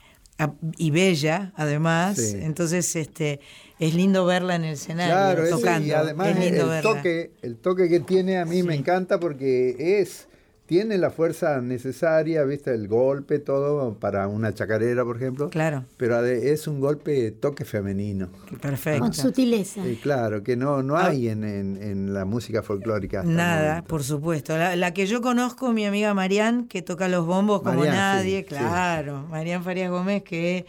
y 0.76 0.90
bella, 0.90 1.54
además. 1.56 2.18
Entonces, 2.18 2.96
este 2.96 3.40
es 3.78 3.94
lindo 3.94 4.26
verla 4.26 4.56
en 4.56 4.64
el 4.64 4.74
escenario 4.74 5.48
tocando. 5.48 5.88
y 5.88 5.92
además 5.92 6.36
el 6.36 6.82
toque, 6.82 7.32
el 7.40 7.56
toque 7.56 7.88
que 7.88 8.00
tiene 8.00 8.36
a 8.36 8.44
mí 8.44 8.62
me 8.62 8.74
encanta 8.74 9.18
porque 9.18 10.00
es 10.02 10.28
tiene 10.70 10.98
la 10.98 11.10
fuerza 11.10 11.60
necesaria, 11.60 12.44
¿viste? 12.44 12.72
El 12.72 12.86
golpe, 12.86 13.40
todo, 13.40 13.94
para 13.98 14.28
una 14.28 14.54
chacarera, 14.54 15.04
por 15.04 15.16
ejemplo. 15.16 15.50
Claro. 15.50 15.84
Pero 15.96 16.24
es 16.24 16.68
un 16.68 16.78
golpe 16.78 17.32
toque 17.32 17.64
femenino. 17.64 18.28
Perfecto. 18.62 19.00
Con 19.00 19.12
sutileza. 19.12 19.82
claro, 20.00 20.44
que 20.44 20.54
no, 20.54 20.84
no 20.84 20.96
ah. 20.96 21.08
hay 21.08 21.26
en, 21.26 21.42
en, 21.42 22.14
la 22.14 22.24
música 22.24 22.62
folclórica. 22.62 23.24
Nada, 23.24 23.82
por 23.82 24.04
supuesto. 24.04 24.56
La, 24.56 24.94
que 24.94 25.06
yo 25.06 25.20
conozco, 25.20 25.72
mi 25.72 25.84
amiga 25.86 26.14
Marian, 26.14 26.68
que 26.68 26.82
toca 26.82 27.08
los 27.08 27.26
bombos 27.26 27.62
como 27.62 27.84
nadie, 27.84 28.44
claro. 28.44 29.26
Marian 29.28 29.64
Farías 29.64 29.90
Gómez, 29.90 30.22
que 30.22 30.66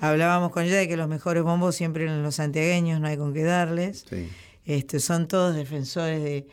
Hablábamos 0.00 0.50
con 0.50 0.64
ella 0.64 0.78
de 0.78 0.88
que 0.88 0.96
los 0.96 1.08
mejores 1.08 1.42
bombos 1.42 1.76
siempre 1.76 2.04
eran 2.04 2.22
los 2.22 2.36
santiagueños, 2.36 3.00
no 3.00 3.06
hay 3.06 3.18
con 3.18 3.34
qué 3.34 3.42
darles. 3.44 4.06
Este, 4.64 4.98
son 4.98 5.28
todos 5.28 5.54
defensores 5.54 6.24
de, 6.24 6.46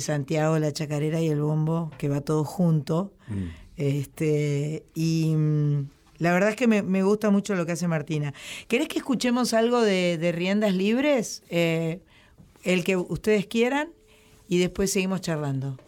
Santiago, 0.00 0.58
la 0.58 0.72
chacarera 0.72 1.20
y 1.20 1.28
el 1.28 1.40
bombo, 1.40 1.90
que 1.98 2.08
va 2.08 2.20
todo 2.20 2.44
junto. 2.44 3.12
Mm. 3.28 3.44
Este, 3.76 4.84
y 4.94 5.34
mm, 5.34 5.88
la 6.18 6.32
verdad 6.32 6.50
es 6.50 6.56
que 6.56 6.66
me, 6.66 7.02
gusta 7.02 7.30
mucho 7.30 7.54
lo 7.54 7.64
que 7.64 7.72
hace 7.72 7.88
Martina. 7.88 8.34
¿Querés 8.66 8.88
que 8.88 8.98
escuchemos 8.98 9.54
algo 9.54 9.80
de, 9.80 10.32
Riendas 10.34 10.74
Libres? 10.74 11.42
Eh, 11.48 12.00
el 12.64 12.84
que 12.84 12.96
ustedes 12.96 13.46
quieran 13.46 13.90
y 14.48 14.58
después 14.58 14.92
seguimos 14.92 15.20
charlando. 15.20 15.78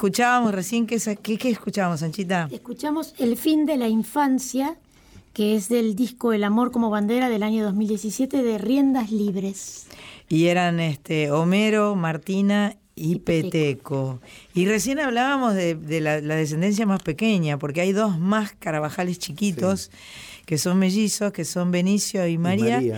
Escuchábamos 0.00 0.54
recién, 0.54 0.86
¿qué, 0.86 0.98
qué, 1.22 1.36
qué 1.36 1.50
escuchábamos, 1.50 2.02
Anchita? 2.02 2.48
Escuchamos 2.50 3.12
El 3.18 3.36
fin 3.36 3.66
de 3.66 3.76
la 3.76 3.86
infancia 3.86 4.78
que 5.34 5.54
es 5.54 5.68
del 5.68 5.94
disco 5.94 6.32
El 6.32 6.42
amor 6.44 6.70
como 6.70 6.88
bandera 6.88 7.28
del 7.28 7.42
año 7.42 7.62
2017 7.64 8.42
de 8.42 8.56
Riendas 8.56 9.12
Libres. 9.12 9.88
Y 10.26 10.46
eran 10.46 10.80
este 10.80 11.30
Homero, 11.30 11.96
Martina 11.96 12.78
y, 12.96 13.16
Peteco. 13.16 14.22
Y 14.54 14.64
recién 14.64 15.00
hablábamos 15.00 15.54
de, 15.54 15.76
la, 16.00 16.18
descendencia 16.18 16.86
más 16.86 17.02
pequeña, 17.02 17.58
porque 17.58 17.82
hay 17.82 17.92
dos 17.92 18.18
más 18.18 18.52
carabajales 18.58 19.18
chiquitos 19.18 19.90
que 20.46 20.56
son 20.56 20.78
mellizos, 20.78 21.30
que 21.30 21.44
son 21.44 21.72
Benicio 21.72 22.26
y 22.26 22.38
María. 22.38 22.80
Y 22.80 22.92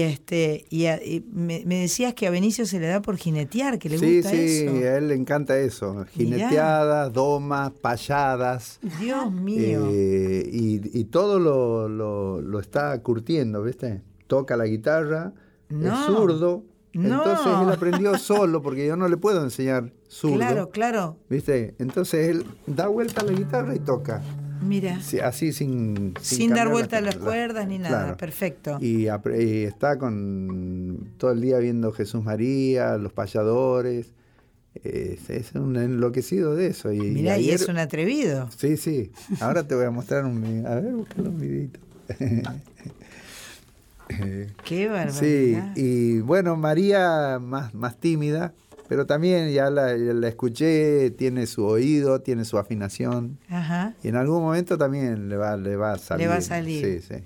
este 0.00 0.64
y, 0.70 0.86
a- 0.86 1.02
y 1.04 1.24
me, 1.32 1.62
me 1.66 1.80
decías 1.80 2.14
que 2.14 2.26
a 2.26 2.30
Benicio 2.30 2.66
se 2.66 2.78
le 2.80 2.86
da 2.86 3.02
por 3.02 3.16
jinetear, 3.16 3.78
que 3.78 3.88
le 3.88 3.98
sí, 3.98 4.16
gusta 4.16 4.30
sí, 4.30 4.36
eso. 4.36 4.70
a 4.74 4.96
él 4.98 5.08
le 5.08 5.14
encanta 5.14 5.58
eso. 5.58 6.04
Jineteadas, 6.12 7.12
domas, 7.12 7.72
payadas. 7.72 8.78
Dios 9.00 9.32
mío. 9.32 9.88
eh, 9.90 10.48
y, 10.52 10.98
y 10.98 11.04
todo 11.04 11.38
lo, 11.38 11.88
lo- 11.88 12.40
lo 12.40 12.60
está 12.60 13.00
curtiendo, 13.02 13.62
¿viste? 13.62 14.02
Toca 14.26 14.56
la 14.56 14.66
guitarra, 14.66 15.32
No. 15.68 15.92
es 16.00 16.06
zurdo. 16.06 16.64
No. 16.92 17.16
Entonces 17.18 17.46
él 17.62 17.68
aprendió 17.70 18.16
solo, 18.18 18.62
porque 18.62 18.86
yo 18.86 18.94
no 18.96 19.08
le 19.08 19.16
puedo 19.16 19.42
enseñar 19.42 19.92
zurdo. 20.08 20.36
claro, 20.36 20.70
claro. 20.70 21.16
¿Viste? 21.28 21.74
Entonces 21.80 22.28
él 22.28 22.44
da 22.68 22.86
vuelta 22.86 23.22
a 23.22 23.24
la 23.24 23.32
guitarra 23.32 23.74
y 23.74 23.80
toca. 23.80 24.22
Mira. 24.64 25.00
Sí, 25.02 25.18
así 25.20 25.52
sin... 25.52 26.14
Sin, 26.20 26.50
dar 26.54 26.68
vuelta 26.68 26.98
a 26.98 27.00
la- 27.00 27.06
las 27.08 27.16
la- 27.16 27.20
cuerdas 27.24 27.68
ni 27.68 27.78
nada. 27.78 28.02
claro. 28.04 28.16
Perfecto. 28.16 28.78
Y, 28.80 29.06
está 29.64 29.98
con 29.98 31.10
todo 31.18 31.32
el 31.32 31.40
día 31.40 31.58
viendo 31.58 31.92
Jesús 31.92 32.24
María, 32.24 32.96
los 32.96 33.12
payadores. 33.12 34.12
Es, 34.82 35.30
es 35.30 35.52
un 35.54 35.76
enloquecido 35.76 36.54
de 36.56 36.66
eso. 36.68 36.92
Y, 36.92 36.98
Mira, 37.00 37.38
y 37.38 37.44
ayer- 37.44 37.54
es 37.54 37.68
un 37.68 37.78
atrevido. 37.78 38.48
Sí, 38.56 38.76
sí. 38.76 39.12
Ahora 39.40 39.66
te 39.68 39.74
voy 39.76 39.84
a 39.84 39.90
mostrar 39.90 40.24
un. 40.24 40.64
A 40.66 40.74
ver, 40.76 40.92
búscalo 40.94 41.30
un 41.30 41.38
videito. 41.40 41.78
Qué 44.64 44.88
barbaridad. 44.88 45.12
sí, 45.12 45.56
y 45.80 46.20
bueno, 46.20 46.56
María 46.56 47.38
más, 47.40 47.72
más 47.74 47.96
tímida, 47.98 48.52
pero 48.88 49.06
también 49.06 49.50
ya 49.52 49.70
la, 49.70 49.92
escuché, 50.28 51.10
tiene 51.10 51.46
su 51.46 51.64
oído, 51.64 52.20
tiene 52.20 52.44
su 52.44 52.58
afinación. 52.58 53.38
Ajá. 53.48 53.94
Y 54.02 54.08
en 54.08 54.16
algún 54.16 54.42
momento 54.42 54.76
también 54.78 55.28
le 55.28 55.36
va, 55.36 55.56
le 55.56 55.76
va 55.76 55.92
a 55.92 55.98
salir. 55.98 56.28
va 56.28 56.36
a 56.36 56.40
salir. 56.40 56.84
Sí, 56.84 57.14
sí. 57.14 57.24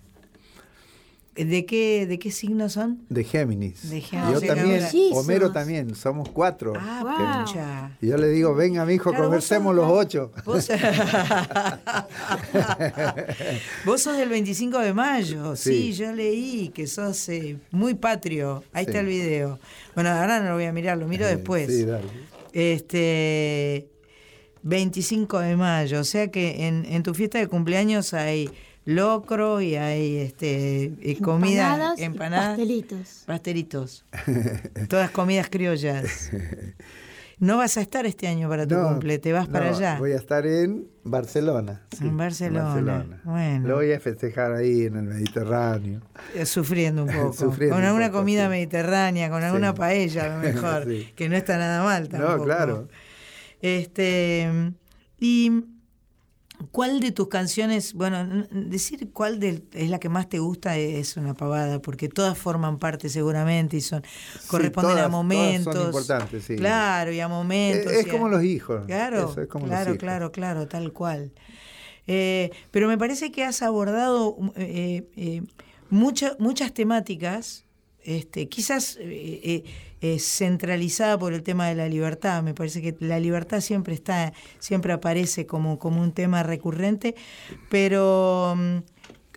¿De 1.44 1.66
qué, 1.66 2.07
¿De 2.07 2.18
qué 2.18 2.31
signo 2.31 2.68
son? 2.68 3.03
De 3.09 3.24
Géminis. 3.24 3.88
De 3.90 4.01
Géminis. 4.01 4.33
Yo 4.35 4.40
Sí, 4.40 4.46
también. 4.48 4.85
Homero 5.12 5.53
también, 5.53 5.94
somos 5.94 6.29
cuatro. 6.31 6.72
Ah, 6.77 7.03
Wow. 7.03 7.90
Y 8.01 8.09
yo 8.09 8.16
le 8.18 8.29
digo, 8.29 8.55
venga, 8.55 8.85
mi 8.85 8.94
hijo, 8.94 9.11
Claro, 9.11 9.24
vos 9.24 9.29
conversemos 9.29 9.74
sos- 9.74 9.77
los 9.77 9.90
ocho. 9.90 10.33
Vos, 10.44 10.68
Vos 13.85 14.03
sos 14.03 14.16
del 14.16 14.29
25 14.29 14.79
de 14.81 14.92
mayo, 14.94 15.57
sí, 15.57 15.92
Sí. 15.92 15.94
yo 15.94 16.12
leí 16.12 16.68
que 16.70 16.87
sos 16.87 17.29
eh, 17.29 17.57
muy 17.70 17.94
patrio. 17.94 18.64
Ahí 18.72 18.85
Sí. 18.85 18.90
está 18.90 19.01
el 19.01 19.07
video. 19.07 19.59
Bueno, 19.94 20.11
ahora 20.11 20.40
no 20.40 20.48
lo 20.51 20.55
voy 20.55 20.64
a 20.64 20.72
mirar, 20.72 20.98
lo 20.98 21.07
miro 21.07 21.27
Eh, 21.27 21.37
después. 21.37 21.66
Sí, 21.68 21.85
dale. 21.85 22.07
Este 22.53 23.88
25 24.62 25.38
de 25.38 25.57
mayo, 25.57 26.01
o 26.01 26.05
sea 26.05 26.29
que 26.31 26.66
en, 26.66 26.85
en 26.87 27.03
tu 27.03 27.14
fiesta 27.14 27.38
de 27.38 27.46
cumpleaños 27.46 28.14
hay 28.14 28.51
locro 28.94 29.61
y 29.61 29.77
hay 29.77 30.16
este 30.16 30.85
eh, 31.03 31.18
comida, 31.20 31.66
Empanadas 31.74 31.98
y 31.98 32.05
empanadas, 32.05 32.48
pastelitos. 32.48 33.22
pastelitos. 33.27 34.05
Todas 34.88 35.11
comidas 35.11 35.48
criollas. 35.51 36.31
No 37.40 37.57
vas 37.57 37.77
a 37.77 37.83
estar 37.83 38.05
este 38.05 38.27
año 38.27 38.48
para 38.48 38.66
tu 38.66 38.74
No, 38.74 38.88
cumple, 38.88 39.20
te 39.20 39.33
vas 39.33 39.46
para 39.46 39.68
allá. 39.68 39.96
Voy 40.01 40.11
a 40.11 40.16
estar 40.16 40.44
en 40.44 40.88
Barcelona. 41.05 41.83
sí, 41.96 42.09
En 42.09 42.16
Barcelona, 42.16 43.20
bueno. 43.22 43.68
Lo 43.68 43.77
voy 43.77 43.92
a 43.92 44.01
festejar 44.01 44.55
ahí 44.55 44.87
en 44.87 44.96
el 44.96 45.05
Mediterráneo. 45.05 46.01
Eh, 46.35 46.44
Sufriendo 46.44 47.05
un 47.05 47.09
poco. 47.14 47.33
Sufriendo 47.35 47.77
con 47.77 47.85
un 47.85 47.88
alguna 47.90 48.07
poco, 48.09 48.18
comida 48.18 48.46
sí. 48.46 48.51
mediterránea, 48.51 49.31
con 49.31 49.44
alguna 49.44 49.70
Sí. 49.70 49.79
paella 49.79 50.24
a 50.24 50.37
lo 50.37 50.42
mejor, 50.42 50.85
Sí. 50.88 51.12
que 51.14 51.29
no 51.29 51.37
está 51.37 51.59
nada 51.59 51.85
mal 51.85 52.09
tampoco. 52.09 52.38
No, 52.38 52.42
claro. 52.44 52.88
Este, 53.62 54.72
y 55.20 55.62
¿cuál 56.73 57.01
de 57.01 57.12
tus 57.12 57.29
canciones, 57.29 57.94
bueno, 57.94 58.47
decir 58.51 59.11
cuál 59.12 59.38
del- 59.40 59.64
es 59.73 59.90
la 59.90 59.99
que 60.01 60.09
más 60.09 60.29
te 60.29 60.38
gusta 60.38 60.77
es 60.77 61.16
una 61.16 61.35
pavada, 61.35 61.81
porque 61.81 62.09
todas 62.09 62.37
forman 62.37 62.79
parte 62.79 63.09
seguramente 63.09 63.77
y 63.77 63.81
son 63.81 64.03
corresponden 64.49 64.73
todas- 64.92 65.07
a 65.07 65.11
todas 65.11 65.12
son 65.12 65.12
momentos. 65.12 65.87
importantes, 65.87 66.44
sí. 66.44 66.57
Claro, 66.57 67.12
y 67.12 67.21
a 67.21 67.29
momentos. 67.29 67.92
Es- 67.92 68.01
es 68.01 68.07
y 68.07 68.11
a- 68.11 68.12
como 68.12 68.29
los 68.29 68.42
hijos, 68.44 68.85
Claro, 68.87 69.31
eso 69.31 69.40
es 69.42 69.49
como 69.49 69.66
los 69.66 69.71
claro, 69.71 69.90
hijos. 69.90 69.99
claro, 70.01 70.33
claro, 70.33 70.68
tal 70.68 70.92
cual. 70.92 71.33
Eh, 72.07 72.51
pero 72.71 72.88
me 72.88 72.97
parece 72.99 73.31
que 73.31 73.44
has 73.44 73.61
abordado 73.62 74.37
eh, 74.57 75.09
eh, 75.16 75.42
mucha- 75.90 76.37
muchas 76.38 76.73
temáticas, 76.73 77.64
este, 78.03 78.49
quizás 78.49 78.97
eh, 80.00 80.18
centralizada 80.18 81.18
por 81.18 81.32
el 81.32 81.42
tema 81.42 81.68
de 81.68 81.74
la 81.74 81.88
libertad. 81.88 82.42
Me 82.42 82.54
parece 82.54 82.80
que 82.82 82.96
la 83.00 83.18
libertad 83.18 83.61
siempre 83.61 83.94
está, 83.94 84.32
siempre 84.58 84.92
aparece 84.92 85.46
como, 85.46 85.78
como 85.78 86.00
un 86.02 86.12
tema 86.12 86.42
recurrente, 86.42 87.14
pero 87.68 88.54
mm, 88.56 88.76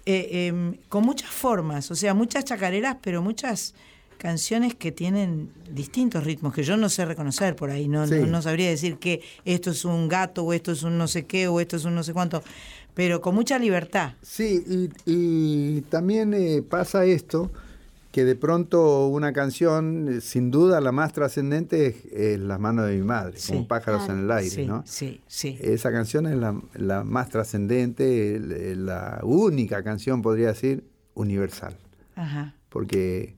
eh, 0.06 0.48
em, 0.48 0.76
con 0.90 1.04
muchas 1.04 1.30
formas, 1.30 1.92
o 1.92 1.96
sea, 1.96 2.14
muchas 2.14 2.46
chacareras, 2.46 2.98
pero 3.02 3.22
muchas 3.22 3.74
canciones 4.18 4.76
que 4.76 4.92
tienen 4.92 5.52
distintos 5.72 6.24
ritmos 6.24 6.54
que 6.54 6.62
yo 6.64 6.78
no 6.78 6.90
sé 6.90 7.06
reconocer 7.06 7.56
por 7.56 7.72
ahí, 7.72 7.88
no, 7.88 8.06
Sí. 8.08 8.16
no, 8.20 8.28
no 8.28 8.42
sabría 8.44 8.70
decir 8.70 8.98
que 8.98 9.22
esto 9.46 9.72
es 9.72 9.84
un 9.84 10.08
gato 10.08 10.44
o 10.44 10.54
esto 10.54 10.72
es 10.72 10.84
un 10.84 10.98
no 11.00 11.08
sé 11.08 11.26
qué 11.26 11.48
o 11.48 11.60
esto 11.60 11.76
es 11.78 11.86
un 11.86 11.96
no 11.96 12.04
sé 12.04 12.14
cuánto, 12.14 12.44
pero 12.94 13.20
con 13.20 13.34
mucha 13.34 13.58
libertad. 13.58 14.14
Sí, 14.22 14.64
y, 14.68 14.90
y 15.78 15.82
también 15.90 16.36
eh, 16.36 16.62
pasa 16.62 17.04
esto, 17.06 17.52
que 18.12 18.26
de 18.26 18.36
pronto 18.36 19.08
una 19.08 19.32
canción, 19.34 20.08
eh, 20.10 20.22
sin 20.22 20.52
duda 20.52 20.82
la 20.82 20.92
más 20.92 21.14
trascendente 21.14 21.86
es, 21.88 22.06
es 22.12 22.40
Las 22.40 22.60
manos 22.60 22.88
de 22.88 22.98
mi 22.98 23.04
madre, 23.04 23.38
Sí. 23.38 23.54
como 23.54 23.68
pájaros 23.68 24.10
en 24.10 24.20
el 24.20 24.32
aire, 24.32 24.50
sí, 24.50 24.66
¿no? 24.66 24.84
sí, 24.86 25.22
sí. 25.28 25.58
Esa 25.62 25.92
canción 25.92 26.26
es 26.28 26.36
la, 26.38 26.60
la 26.76 27.04
más 27.04 27.30
trascendente, 27.30 28.40
la 28.76 29.20
única 29.24 29.82
canción, 29.84 30.22
podría 30.22 30.48
decir, 30.50 30.84
universal. 31.14 31.78
Ajá. 32.16 32.56
porque 32.70 33.36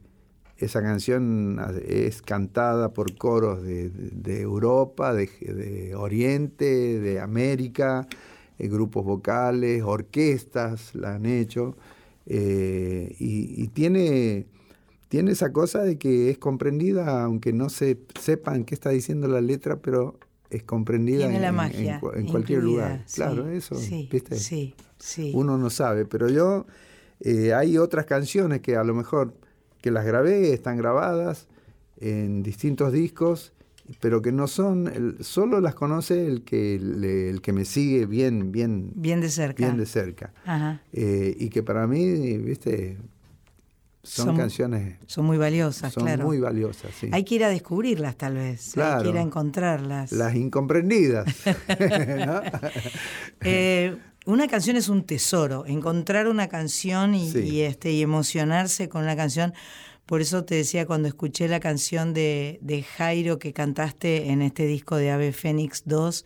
esa 0.58 0.82
canción 0.82 1.60
es 1.88 2.22
cantada 2.22 2.94
por 2.94 3.16
coros 3.16 3.62
de, 3.64 3.90
de- 3.90 4.10
de 4.12 4.42
Europa, 4.42 5.14
de, 5.14 5.28
de 5.42 5.96
Oriente, 5.96 7.00
de 7.00 7.20
América, 7.20 8.08
eh, 8.60 8.68
grupos 8.68 9.06
vocales, 9.06 9.84
orquestas 9.84 10.96
la 10.96 11.16
han 11.16 11.26
hecho, 11.26 11.76
eh, 12.26 13.16
y, 13.20 13.62
y 13.64 13.68
tiene, 13.68 14.46
tiene 15.14 15.30
esa 15.34 15.54
cosa 15.54 15.84
de 15.84 16.00
que 16.00 16.32
es 16.32 16.40
comprendida, 16.40 17.24
aunque 17.24 17.54
no 17.54 17.70
se 17.70 18.00
sepan 18.20 18.64
qué 18.64 18.74
está 18.74 18.90
diciendo 18.90 19.28
la 19.28 19.42
letra, 19.42 19.76
pero 19.80 20.18
es 20.50 20.64
comprendida 20.64 21.20
Tiene 21.28 21.40
la 21.40 21.50
en, 21.50 21.56
magia. 21.56 21.94
en 21.94 22.00
cu- 22.00 22.14
en 22.16 22.26
cualquier 22.26 22.62
incluida, 22.64 22.88
lugar. 22.88 23.04
sí, 23.06 23.16
Claro, 23.18 23.48
eso, 23.48 23.76
Sí, 23.76 24.10
¿viste? 24.12 24.36
sí, 24.38 24.74
sí. 24.98 25.32
uno 25.36 25.60
no 25.60 25.70
sabe, 25.70 26.06
pero 26.06 26.30
yo 26.30 26.66
eh, 27.20 27.54
hay 27.54 27.78
otras 27.78 28.08
canciones 28.08 28.62
que 28.62 28.76
a 28.76 28.84
lo 28.84 28.96
mejor 28.96 29.36
que 29.84 29.92
las 29.92 30.04
grabé, 30.04 30.52
están 30.52 30.78
grabadas 30.78 31.48
en 32.00 32.42
distintos 32.42 32.92
discos, 32.92 33.54
pero 34.00 34.20
que 34.24 34.32
no 34.32 34.48
son, 34.48 34.88
el- 34.88 35.24
solo 35.24 35.62
las 35.62 35.76
conoce 35.76 36.26
el 36.26 36.44
que, 36.44 36.74
el 36.74 37.40
que 37.44 37.54
me 37.54 37.66
sigue 37.66 38.08
bien, 38.08 38.52
bien, 38.52 38.94
Bien 38.96 39.22
de 39.22 39.30
cerca. 39.30 39.64
bien 39.64 39.78
de 39.78 39.86
cerca. 39.86 40.34
Ajá. 40.44 40.82
Eh, 40.92 41.36
y 41.38 41.50
que 41.50 41.62
para 41.62 41.86
mí, 41.86 42.38
viste, 42.40 42.98
son, 44.04 44.26
Son- 44.28 44.38
canciones, 44.38 44.98
Son 45.08 45.26
muy 45.26 45.38
valiosas, 45.38 45.94
son 45.94 46.04
claro. 46.04 46.26
muy 46.26 46.40
valiosas, 46.40 46.92
sí. 47.00 47.08
Hay 47.14 47.24
que 47.24 47.36
ir 47.36 47.44
a 47.46 47.50
descubrirlas 47.50 48.18
tal 48.18 48.36
vez, 48.36 48.68
hay 48.68 48.74
Claro. 48.74 49.04
que 49.04 49.10
ir 49.10 49.18
a 49.18 49.22
encontrarlas. 49.22 50.12
Las 50.12 50.36
incomprendidas. 50.36 51.26
¿no? 52.28 52.42
Eh, 53.42 53.96
una 54.26 54.48
canción 54.48 54.78
es 54.78 54.88
un 54.90 55.04
tesoro, 55.04 55.66
encontrar 55.66 56.28
una 56.28 56.48
canción 56.48 57.14
y, 57.16 57.30
Sí. 57.32 57.40
y, 57.40 57.62
este, 57.62 57.92
y 57.92 58.02
emocionarse 58.02 58.88
con 58.90 59.06
la 59.06 59.16
canción. 59.16 59.54
Por 60.06 60.22
eso 60.22 60.44
te 60.44 60.56
decía 60.56 60.86
cuando 60.86 61.08
escuché 61.08 61.48
la 61.48 61.60
canción 61.60 62.14
de, 62.14 62.60
de 62.62 62.84
Jairo 62.84 63.40
que 63.40 63.54
cantaste 63.54 64.30
en 64.32 64.42
este 64.42 64.66
disco 64.66 64.96
de 64.98 65.12
Ave 65.12 65.32
Fénix 65.34 65.84
2, 65.86 66.26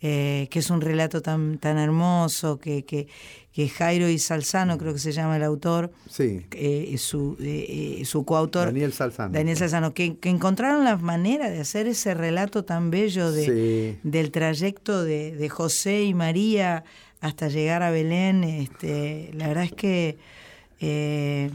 eh, 0.00 0.48
que 0.50 0.58
es 0.58 0.68
un 0.70 0.80
relato 0.82 1.22
tan, 1.22 1.58
tan 1.58 1.78
hermoso, 1.78 2.58
que, 2.58 2.84
que, 2.84 3.08
que 3.56 3.70
Jairo 3.70 4.06
y 4.10 4.18
Salzano, 4.18 4.76
creo 4.76 4.92
que 4.92 4.98
se 4.98 5.12
llama 5.12 5.38
el 5.38 5.42
autor, 5.42 5.90
sí, 6.10 6.44
eh, 6.52 6.94
su, 6.98 7.38
eh, 7.40 8.00
eh, 8.00 8.04
su 8.04 8.22
coautor. 8.26 8.66
Daniel 8.66 8.92
Salzano. 8.92 9.32
Daniel 9.32 9.56
Salzano, 9.56 9.94
que, 9.94 10.18
que 10.18 10.28
encontraron 10.28 10.84
la 10.84 10.98
manera 10.98 11.48
de 11.48 11.60
hacer 11.60 11.86
ese 11.86 12.12
relato 12.12 12.66
tan 12.66 12.90
bello 12.90 13.32
de, 13.32 13.46
Sí. 13.94 13.98
del 14.06 14.30
trayecto 14.30 15.02
de, 15.04 15.34
de 15.34 15.48
José 15.48 16.02
y 16.04 16.12
María 16.12 16.84
hasta 17.22 17.48
llegar 17.48 17.82
a 17.82 17.90
Belén. 17.90 18.44
Este, 18.44 19.30
la 19.32 19.48
verdad 19.48 19.64
es 19.64 19.72
que, 19.72 20.18
eh, 20.80 21.50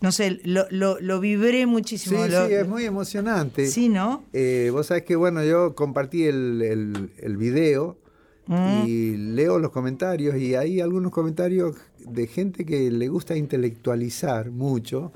no 0.00 0.12
sé, 0.12 0.40
lo, 0.44 0.64
lo, 0.70 0.98
lo 1.02 1.20
vibré 1.20 1.60
Sí, 1.60 1.66
muchísimo. 1.66 2.26
Lo- 2.26 2.46
sí, 2.48 2.54
es 2.54 2.66
muy 2.66 2.86
emocionante. 2.86 3.66
Sí, 3.66 3.90
¿no? 3.90 4.24
Eh, 4.32 4.70
vos 4.72 4.86
sabés 4.86 5.02
que, 5.02 5.16
bueno, 5.16 5.44
yo 5.44 5.74
compartí 5.74 6.24
el, 6.24 6.62
el- 6.62 7.10
el 7.18 7.36
video 7.36 7.98
Mm. 8.46 8.82
y 8.86 9.16
leo 9.16 9.58
los 9.60 9.70
comentarios 9.70 10.36
y 10.36 10.54
hay 10.56 10.80
algunos 10.80 11.12
comentarios 11.12 11.76
de 11.98 12.26
gente 12.26 12.64
que 12.64 12.90
le 12.90 13.06
gusta 13.08 13.36
intelectualizar 13.36 14.50
mucho. 14.50 15.12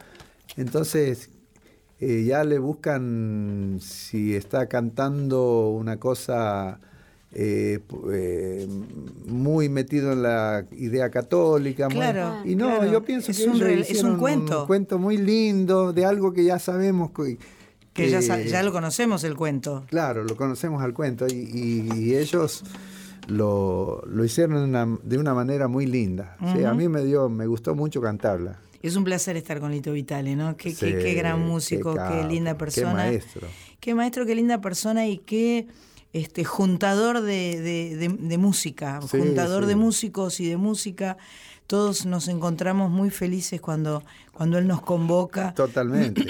Entonces, 0.57 1.31
eh, 2.01 2.25
ya 2.27 2.45
le 2.45 2.59
buscan 2.59 3.79
si 3.81 4.35
está 4.37 4.67
cantando 4.69 5.71
una 5.71 5.99
cosa 5.99 6.79
eh, 7.33 7.81
eh, 8.13 8.69
muy 9.27 9.69
metido 9.69 10.13
en 10.13 10.23
la 10.23 10.67
idea 10.77 11.11
católica. 11.11 11.89
Claro, 11.89 12.37
y 12.45 12.55
no, 12.55 12.67
claro. 12.77 12.93
yo 12.93 13.03
pienso 13.05 13.33
Es 13.33 13.39
que 13.39 13.49
un 13.49 13.61
es 13.63 14.05
un 14.05 14.19
cuento. 14.19 14.61
un 14.63 14.67
cuento 14.69 14.99
muy 15.01 15.17
lindo 15.17 15.93
de 15.93 16.05
algo 16.05 16.33
que 16.33 16.45
ya 16.45 16.61
sabemos 16.61 17.11
que, 17.11 17.37
Que 17.93 18.11
ya, 18.11 18.63
lo 18.63 18.71
conocemos 18.73 19.25
el 19.25 19.35
cuento. 19.35 19.85
Claro, 19.89 20.23
lo 20.23 20.37
conocemos 20.37 20.81
al 20.83 20.95
cuento 20.95 21.27
y, 21.27 21.33
y- 21.33 21.89
y 21.97 22.15
ellos 22.15 22.63
lo, 23.29 24.03
lo 24.07 24.25
hicieron 24.25 24.57
de 24.59 24.65
una, 24.65 24.99
de 25.03 25.19
una 25.19 25.35
manera 25.35 25.69
muy 25.69 25.87
linda. 25.87 26.37
Sí, 26.55 26.65
a 26.65 26.75
mí 26.75 26.89
me 26.89 27.05
dio, 27.05 27.29
me 27.29 27.47
gustó 27.47 27.75
mucho 27.75 28.01
cantarla. 28.01 28.59
Es 28.83 28.97
un 28.97 29.05
placer 29.05 29.37
estar 29.37 29.61
con 29.61 29.71
Lito 29.73 29.93
Vitale, 29.93 30.37
¿no? 30.37 30.57
Qué, 30.57 30.71
qué- 30.75 30.87
Sí, 30.87 30.93
qué 30.93 31.15
gran 31.15 31.39
qué 31.41 31.47
músico, 31.47 31.95
qué, 31.95 32.25
linda 32.29 32.53
qué 32.53 32.59
persona. 32.59 32.93
maestro. 32.95 33.49
Qué 33.81 33.95
maestro, 33.95 34.27
qué 34.27 34.35
linda 34.35 34.61
persona 34.61 35.07
y 35.07 35.19
qué 35.19 35.67
este 36.13 36.45
juntador 36.45 37.23
de, 37.23 37.61
de- 37.61 37.97
de- 37.97 38.09
de 38.29 38.39
música, 38.39 39.01
Sí, 39.03 39.19
juntador 39.19 39.67
de 39.67 39.75
músicos 39.77 40.39
y 40.41 40.49
de 40.49 40.57
música. 40.59 41.17
Todos 41.67 42.05
nos 42.05 42.29
encontramos 42.29 42.91
muy 42.91 43.09
felices 43.09 43.59
cuando, 43.61 44.03
cuando 44.33 44.59
él 44.59 44.67
nos 44.69 44.83
convoca, 44.83 45.55
Totalmente. 45.57 46.23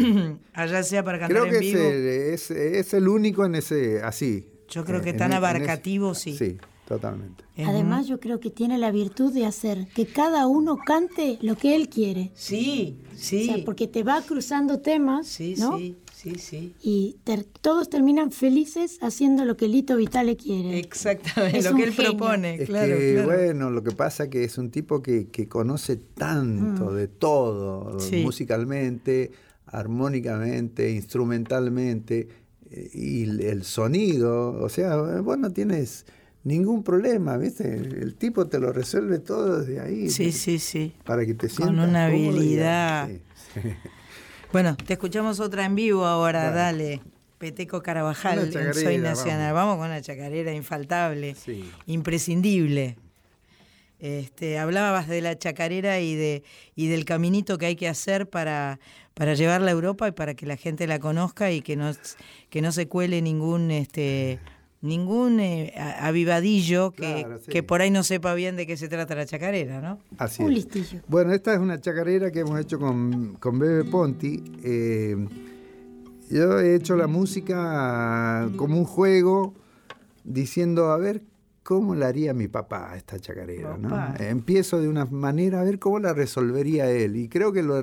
allá 0.54 0.82
sea 0.84 1.02
para 1.04 1.18
cantar 1.18 1.36
Creo 1.42 1.44
en 1.46 1.50
que 1.60 1.68
es 1.68 1.74
vivo. 1.74 1.84
el, 1.90 2.06
es, 2.34 2.50
es 2.52 2.94
el 2.94 3.08
único 3.08 3.44
en 3.44 3.56
ese, 3.56 4.00
así. 4.00 4.46
Yo 4.68 4.84
creo 4.84 5.02
que 5.02 5.10
En- 5.10 5.16
tan 5.16 5.32
en 5.32 5.38
ese- 5.38 5.38
abarcativo, 5.38 6.14
sí. 6.14 6.36
Sí, 6.38 6.56
totalmente. 6.86 7.44
Además, 7.64 8.06
yo 8.06 8.18
creo 8.20 8.40
que 8.40 8.50
tiene 8.50 8.78
la 8.78 8.90
virtud 8.90 9.32
de 9.32 9.46
hacer 9.46 9.86
que 9.94 10.06
cada 10.06 10.46
uno 10.46 10.76
cante 10.76 11.38
lo 11.40 11.56
que 11.56 11.76
él 11.76 11.88
quiere. 11.88 12.30
Sí, 12.34 12.98
sí. 13.16 13.48
O 13.48 13.54
sea, 13.54 13.64
porque 13.64 13.86
te 13.88 14.02
va 14.02 14.20
cruzando 14.22 14.80
temas, 14.80 15.26
Sí, 15.26 15.54
¿no? 15.58 15.78
sí, 15.78 15.96
sí, 16.12 16.34
sí. 16.38 16.74
Y 16.82 17.16
ter- 17.24 17.44
todos 17.44 17.88
terminan 17.88 18.32
felices 18.32 18.98
haciendo 19.02 19.44
lo 19.44 19.56
que 19.56 19.68
Lito 19.68 19.96
Vitale 19.96 20.36
quiere. 20.36 20.78
Exactamente, 20.78 21.58
Es 21.58 21.64
lo 21.70 21.76
que 21.76 21.84
él 21.84 21.92
genio. 21.92 22.10
propone, 22.16 22.54
Es 22.56 22.68
claro, 22.68 22.96
que, 22.98 23.12
claro. 23.14 23.28
bueno, 23.28 23.70
lo 23.70 23.82
que 23.84 23.92
pasa 23.92 24.28
que 24.28 24.44
es 24.44 24.58
un 24.58 24.70
tipo 24.70 25.00
que, 25.02 25.28
que 25.28 25.48
conoce 25.48 25.96
tanto 25.96 26.92
de 26.92 27.08
todo, 27.08 27.94
Mm. 27.94 28.00
Sí. 28.00 28.22
musicalmente, 28.22 29.30
armónicamente, 29.66 30.90
instrumentalmente, 30.90 32.28
eh, 32.70 32.90
y 32.92 33.22
el- 33.22 33.62
sonido, 33.64 34.50
o 34.60 34.68
sea, 34.68 34.96
vos 35.20 35.38
no 35.38 35.50
tienes 35.52 36.06
ningún 36.44 36.82
problema, 36.84 37.36
¿viste? 37.36 37.74
El 37.74 38.14
tipo 38.16 38.46
te 38.46 38.58
lo 38.58 38.72
resuelve 38.72 39.18
todo 39.18 39.60
desde 39.60 39.80
ahí. 39.80 40.08
Sí, 40.10 40.30
sí, 40.32 40.58
sí. 40.58 40.94
Para 41.04 41.24
que 41.26 41.34
te 41.34 41.48
Con 41.48 41.56
sientas 41.56 41.88
una 41.88 42.06
cómodo 42.10 42.22
y- 42.22 42.28
habilidad. 42.28 43.08
sí, 43.08 43.20
sí. 43.62 43.68
Bueno, 44.52 44.76
te 44.76 44.92
escuchamos 44.92 45.40
otra 45.40 45.64
en 45.64 45.74
vivo 45.74 46.04
ahora, 46.06 46.50
Dale. 46.50 46.84
dale. 46.84 47.00
Peteco 47.38 47.82
Carabajal, 47.82 48.38
Una 48.38 48.62
en 48.62 48.74
Soy 48.74 48.98
Nacional. 48.98 49.52
vamos. 49.52 49.76
Vamos. 49.76 49.76
con 49.78 49.86
una 49.90 50.00
chacarera 50.00 50.52
infaltable, 50.52 51.34
Sí. 51.34 51.68
imprescindible. 51.86 52.96
Este, 54.00 54.58
hablabas 54.58 55.08
de 55.08 55.20
la 55.22 55.38
chacarera 55.38 55.98
y 56.00 56.14
de 56.14 56.42
y 56.74 56.88
del 56.88 57.04
caminito 57.04 57.56
que 57.58 57.66
hay 57.66 57.76
que 57.76 57.88
hacer 57.88 58.28
para, 58.28 58.78
para 59.14 59.34
llevarla 59.34 59.68
a 59.68 59.72
Europa 59.72 60.08
y 60.08 60.12
para 60.12 60.34
que 60.34 60.46
la 60.46 60.56
gente 60.56 60.86
la 60.86 60.98
conozca 60.98 61.50
y 61.52 61.62
que 61.62 61.76
no, 61.76 61.90
que 62.50 62.60
no 62.60 62.70
se 62.72 62.86
cuele 62.86 63.22
ningún 63.22 63.70
este 63.70 64.40
ningún 64.84 65.40
eh, 65.40 65.72
avivadillo 65.98 66.92
que, 66.92 67.22
Claro, 67.24 67.38
sí. 67.38 67.50
que 67.50 67.62
por 67.62 67.80
ahí 67.80 67.90
no 67.90 68.02
sepa 68.04 68.34
bien 68.34 68.54
de 68.56 68.66
qué 68.66 68.76
se 68.76 68.88
trata 68.88 69.14
la 69.14 69.26
chacarera, 69.26 69.80
¿no? 69.80 69.98
Así 70.18 70.42
Un 70.42 70.50
es. 70.50 70.56
listillo. 70.56 71.00
Bueno, 71.08 71.32
esta 71.32 71.52
es 71.54 71.58
una 71.58 71.80
chacarera 71.80 72.30
que 72.30 72.40
hemos 72.40 72.60
hecho 72.60 72.78
con, 72.78 73.34
con 73.40 73.58
Bebe 73.58 73.84
Ponti. 73.84 74.42
Eh, 74.62 75.16
yo 76.30 76.60
he 76.60 76.74
hecho 76.74 76.96
la 76.96 77.06
música 77.06 78.48
como 78.56 78.76
un 78.78 78.84
juego, 78.84 79.54
diciendo, 80.24 80.90
a 80.90 80.96
ver 80.98 81.22
cómo 81.62 81.94
la 81.94 82.08
haría 82.08 82.34
mi 82.34 82.48
papá 82.48 82.92
a 82.92 82.96
esta 82.96 83.18
chacarera. 83.18 83.76
¿no? 83.78 84.14
Empiezo 84.18 84.80
de 84.80 84.88
una 84.88 85.06
manera 85.06 85.60
a 85.60 85.64
ver 85.64 85.78
cómo 85.78 85.98
la 85.98 86.12
resolvería 86.12 86.90
él. 86.90 87.16
Y 87.16 87.28
creo 87.28 87.52
que 87.52 87.62
lo 87.62 87.82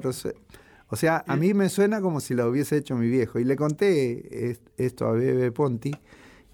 O 0.90 0.96
sea, 0.96 1.24
a 1.28 1.36
mí 1.36 1.54
me 1.54 1.70
suena 1.70 2.02
como 2.02 2.20
si 2.20 2.34
la 2.36 2.48
hubiese 2.48 2.78
hecho 2.78 2.96
mi 2.96 3.08
viejo. 3.10 3.40
Y 3.40 3.44
le 3.44 3.56
conté 3.56 4.50
es- 4.52 4.62
esto 4.78 5.08
a 5.08 5.14
Bebe 5.14 5.52
Ponti 5.52 5.92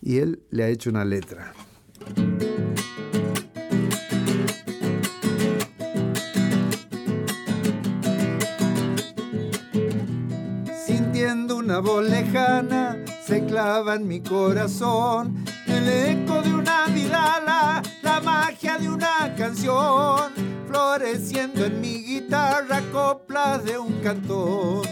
y 0.02 0.18
él 0.20 0.44
le 0.52 0.64
ha 0.64 0.68
hecho 0.70 0.90
una 0.90 1.06
letra. 1.06 1.54
Sintiendo 10.86 11.58
una 11.58 11.80
voz 11.80 12.10
lejana, 12.10 12.98
se 13.26 13.46
clava 13.46 13.96
en 13.96 14.08
mi 14.08 14.22
corazón 14.22 15.44
el 15.68 15.90
eco 15.90 16.42
de 16.42 16.54
una 16.54 16.88
vidala, 16.88 17.82
la 18.02 18.22
magia 18.22 18.78
de 18.78 18.90
una 18.90 19.34
canción, 19.36 20.32
floreciendo 20.68 21.66
en 21.66 21.82
mi 21.82 22.04
guitarra 22.04 22.82
coplas 22.92 23.66
de 23.66 23.78
un 23.78 24.00
cantor. 24.02 24.88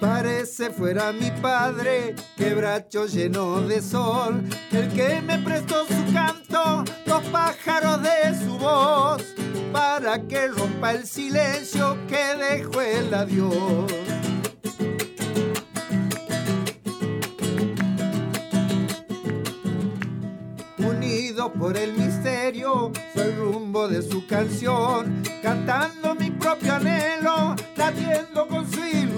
Parece 0.00 0.70
fuera 0.70 1.12
mi 1.12 1.30
padre, 1.42 2.14
quebracho 2.34 3.06
lleno 3.06 3.60
de 3.60 3.82
sol, 3.82 4.42
el 4.72 4.88
que 4.94 5.20
me 5.20 5.38
prestó 5.40 5.84
su 5.86 6.12
canto, 6.14 6.84
los 7.04 7.22
pájaros 7.24 8.02
de 8.02 8.34
su 8.42 8.56
voz, 8.56 9.22
para 9.70 10.26
que 10.26 10.48
rompa 10.48 10.92
el 10.92 11.06
silencio 11.06 11.98
que 12.08 12.34
dejó 12.34 12.80
el 12.80 13.12
adiós. 13.12 13.92
Unido 20.78 21.52
por 21.52 21.76
el 21.76 21.92
misterio, 21.92 22.90
soy 23.14 23.32
rumbo 23.32 23.86
de 23.86 24.00
su 24.00 24.26
canción, 24.26 25.22
cantando 25.42 26.14
mi 26.14 26.30
propio 26.30 26.74
anhelo, 26.74 27.54
latiendo 27.76 28.48
con 28.48 28.70
su 28.70 28.80
ilusión. 28.80 29.09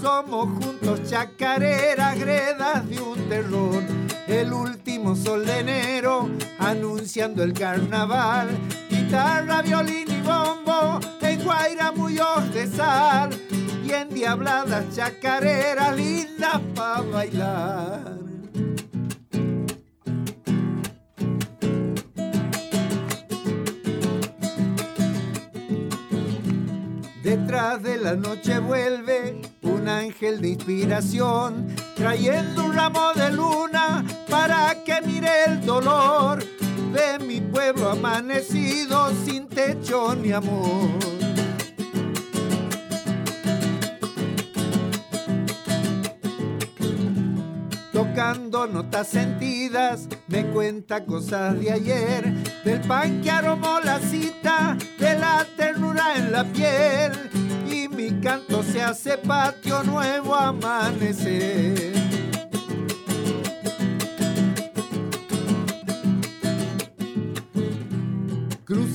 Somos 0.00 0.48
juntos 0.62 1.00
chacareras, 1.08 2.18
gredas 2.18 2.88
de 2.88 3.00
un 3.00 3.28
terror. 3.28 3.82
El 4.26 4.52
último 4.52 5.16
sol 5.16 5.46
de 5.46 5.60
enero, 5.60 6.28
anunciando 6.58 7.42
el 7.42 7.52
carnaval. 7.52 8.48
Guitarra, 8.90 9.62
violín 9.62 10.10
y 10.10 10.20
bombo, 10.20 11.00
en 11.20 11.44
Guaira 11.44 11.92
mullos 11.92 12.52
de 12.52 12.66
sal. 12.66 13.30
Y 13.84 13.92
endiabladas 13.92 14.84
chacareras, 14.94 15.96
lindas 15.96 16.60
para 16.74 17.00
bailar. 17.02 18.18
Detrás 27.48 27.82
de 27.82 27.96
la 27.96 28.14
noche 28.14 28.58
vuelve 28.58 29.40
un 29.62 29.88
ángel 29.88 30.38
de 30.42 30.50
inspiración, 30.50 31.74
trayendo 31.96 32.66
un 32.66 32.74
ramo 32.74 33.14
de 33.14 33.30
luna 33.32 34.04
para 34.28 34.84
que 34.84 35.00
mire 35.00 35.30
el 35.46 35.64
dolor 35.64 36.44
de 36.92 37.18
mi 37.24 37.40
pueblo 37.40 37.88
amanecido 37.88 39.10
sin 39.24 39.48
techo 39.48 40.14
ni 40.14 40.30
amor. 40.30 41.27
Notas 48.36 49.08
sentidas, 49.08 50.06
me 50.26 50.44
cuenta 50.48 51.02
cosas 51.06 51.58
de 51.58 51.72
ayer, 51.72 52.30
del 52.62 52.78
pan 52.82 53.22
que 53.22 53.30
aromó 53.30 53.80
la 53.80 53.98
cita, 54.00 54.76
de 54.98 55.18
la 55.18 55.46
ternura 55.56 56.14
en 56.14 56.32
la 56.32 56.44
piel, 56.44 57.12
y 57.66 57.88
mi 57.88 58.20
canto 58.20 58.62
se 58.62 58.82
hace 58.82 59.16
patio 59.16 59.82
nuevo 59.82 60.34
amanecer. 60.34 62.07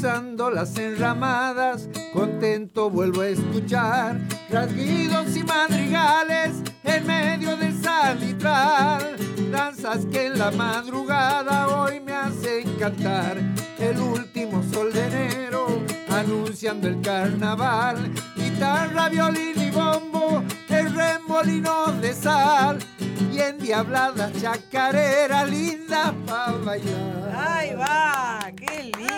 Las 0.03 0.77
enramadas, 0.77 1.87
contento 2.11 2.89
vuelvo 2.89 3.21
a 3.21 3.29
escuchar 3.29 4.19
rasguidos 4.49 5.37
y 5.37 5.43
madrigales 5.43 6.61
en 6.83 7.07
medio 7.07 7.55
del 7.55 7.81
salitral. 7.81 9.15
Danzas 9.49 10.05
que 10.07 10.25
en 10.25 10.39
la 10.39 10.51
madrugada 10.51 11.69
hoy 11.69 12.01
me 12.01 12.11
hacen 12.11 12.69
cantar. 12.77 13.37
El 13.79 13.97
último 13.97 14.61
sol 14.73 14.91
de 14.91 15.07
enero 15.07 15.67
anunciando 16.11 16.89
el 16.89 16.99
carnaval. 16.99 18.11
Guitarra, 18.35 19.07
violín 19.07 19.53
y 19.55 19.71
bombo, 19.71 20.43
el 20.67 20.93
remolino 20.93 21.93
de 22.01 22.13
sal. 22.13 22.77
Y 23.31 23.39
endiabladas 23.39 24.33
chacareras 24.41 25.49
lindas 25.49 26.11
para 26.27 26.51
bailar. 26.57 27.35
¡Ahí 27.37 27.73
va! 27.73 28.51
¡Qué 28.53 28.83
lindo! 28.83 29.12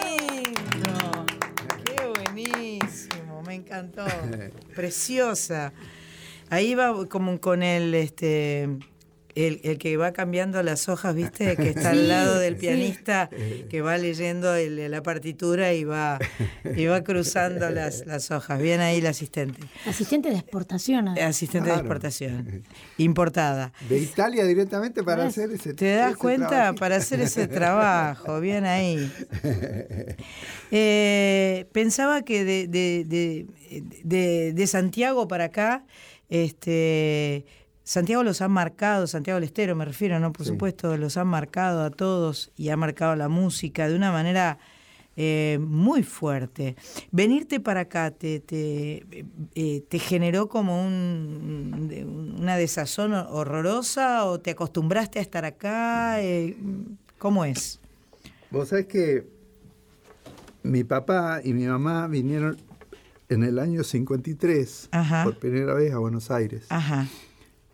Encantó. 3.65 4.06
Preciosa. 4.75 5.73
Ahí 6.49 6.75
va 6.75 7.08
como 7.10 7.39
con 7.41 7.63
el 7.63 7.93
este 7.95 8.69
el, 9.35 9.59
el, 9.63 9.77
que 9.77 9.97
va 9.97 10.13
cambiando 10.13 10.63
las 10.63 10.87
hojas, 10.87 11.13
¿viste? 11.13 11.55
Que 11.57 11.69
está 11.69 11.91
al 11.91 12.07
lado 12.07 12.39
del 12.39 12.55
pianista, 12.55 13.29
que 13.69 13.81
va 13.81 13.97
leyendo 13.97 14.55
el, 14.55 14.89
la 14.89 15.03
partitura 15.03 15.73
y 15.73 15.83
va, 15.83 16.19
y 16.75 16.85
va 16.85 17.03
cruzando 17.03 17.69
las, 17.69 18.05
las 18.05 18.31
hojas. 18.31 18.61
Bien 18.61 18.79
ahí 18.79 19.01
la 19.01 19.09
asistente. 19.09 19.59
Asistente 19.85 20.29
de 20.29 20.37
exportación. 20.37 21.09
Asistente 21.09 21.69
de 21.69 21.75
exportación. 21.75 22.63
Importada. 22.97 23.73
De 23.89 23.97
Italia 23.97 24.45
directamente 24.45 25.03
para 25.03 25.25
hacer 25.25 25.51
ese 25.51 25.73
¿Te 25.73 25.95
das 25.95 26.15
cuenta? 26.15 26.73
Para 26.73 26.95
hacer 26.95 27.19
ese 27.19 27.47
trabajo. 27.47 28.39
Bien 28.39 28.65
ahí. 28.65 29.11
Eh, 30.71 31.67
pensaba 31.71 32.23
que 32.23 32.43
de, 32.43 32.67
de, 32.67 33.45
de, 34.03 34.53
de 34.53 34.67
Santiago 34.67 35.27
para 35.27 35.45
acá, 35.45 35.85
este 36.27 37.45
Santiago 37.85 38.23
los 38.23 38.41
ha 38.41 38.47
marcado, 38.47 39.05
Santiago 39.05 39.35
del 39.39 39.43
Estero 39.43 39.75
me 39.75 39.85
refiero, 39.85 40.19
¿no? 40.19 40.33
Por 40.33 40.43
supuesto, 40.43 40.97
los 40.97 41.17
ha 41.17 41.23
marcado 41.23 41.83
a 41.83 41.91
todos 41.91 42.51
y 42.57 42.69
ha 42.69 42.77
marcado 42.77 43.15
la 43.15 43.29
música 43.29 43.87
de 43.87 43.95
una 43.95 44.11
manera 44.11 44.57
eh, 45.15 45.59
muy 45.61 46.01
fuerte. 46.01 46.75
Venirte 47.11 47.59
para 47.59 47.81
acá 47.81 48.09
te, 48.09 48.39
te, 48.39 49.05
eh, 49.53 49.83
te 49.87 49.99
generó 49.99 50.49
como 50.49 50.83
un, 50.83 52.35
una 52.39 52.57
desazón 52.57 53.13
horrorosa 53.13 54.25
o 54.25 54.39
te 54.39 54.51
acostumbraste 54.51 55.19
a 55.19 55.21
estar 55.21 55.45
acá? 55.45 56.23
Eh, 56.23 56.57
¿Cómo 57.19 57.45
es? 57.45 57.79
Vos 58.49 58.69
sabés 58.69 58.87
que 58.87 59.27
mi 60.63 60.83
papá 60.83 61.39
y 61.43 61.53
mi 61.53 61.67
mamá 61.67 62.07
vinieron 62.07 62.57
en 63.29 63.43
el 63.43 63.59
año 63.59 63.83
53 63.83 64.89
por 65.23 65.37
primera 65.37 65.75
vez 65.75 65.93
a 65.93 65.99
Buenos 65.99 66.31
Aires. 66.31 66.65
Ajá 66.69 67.07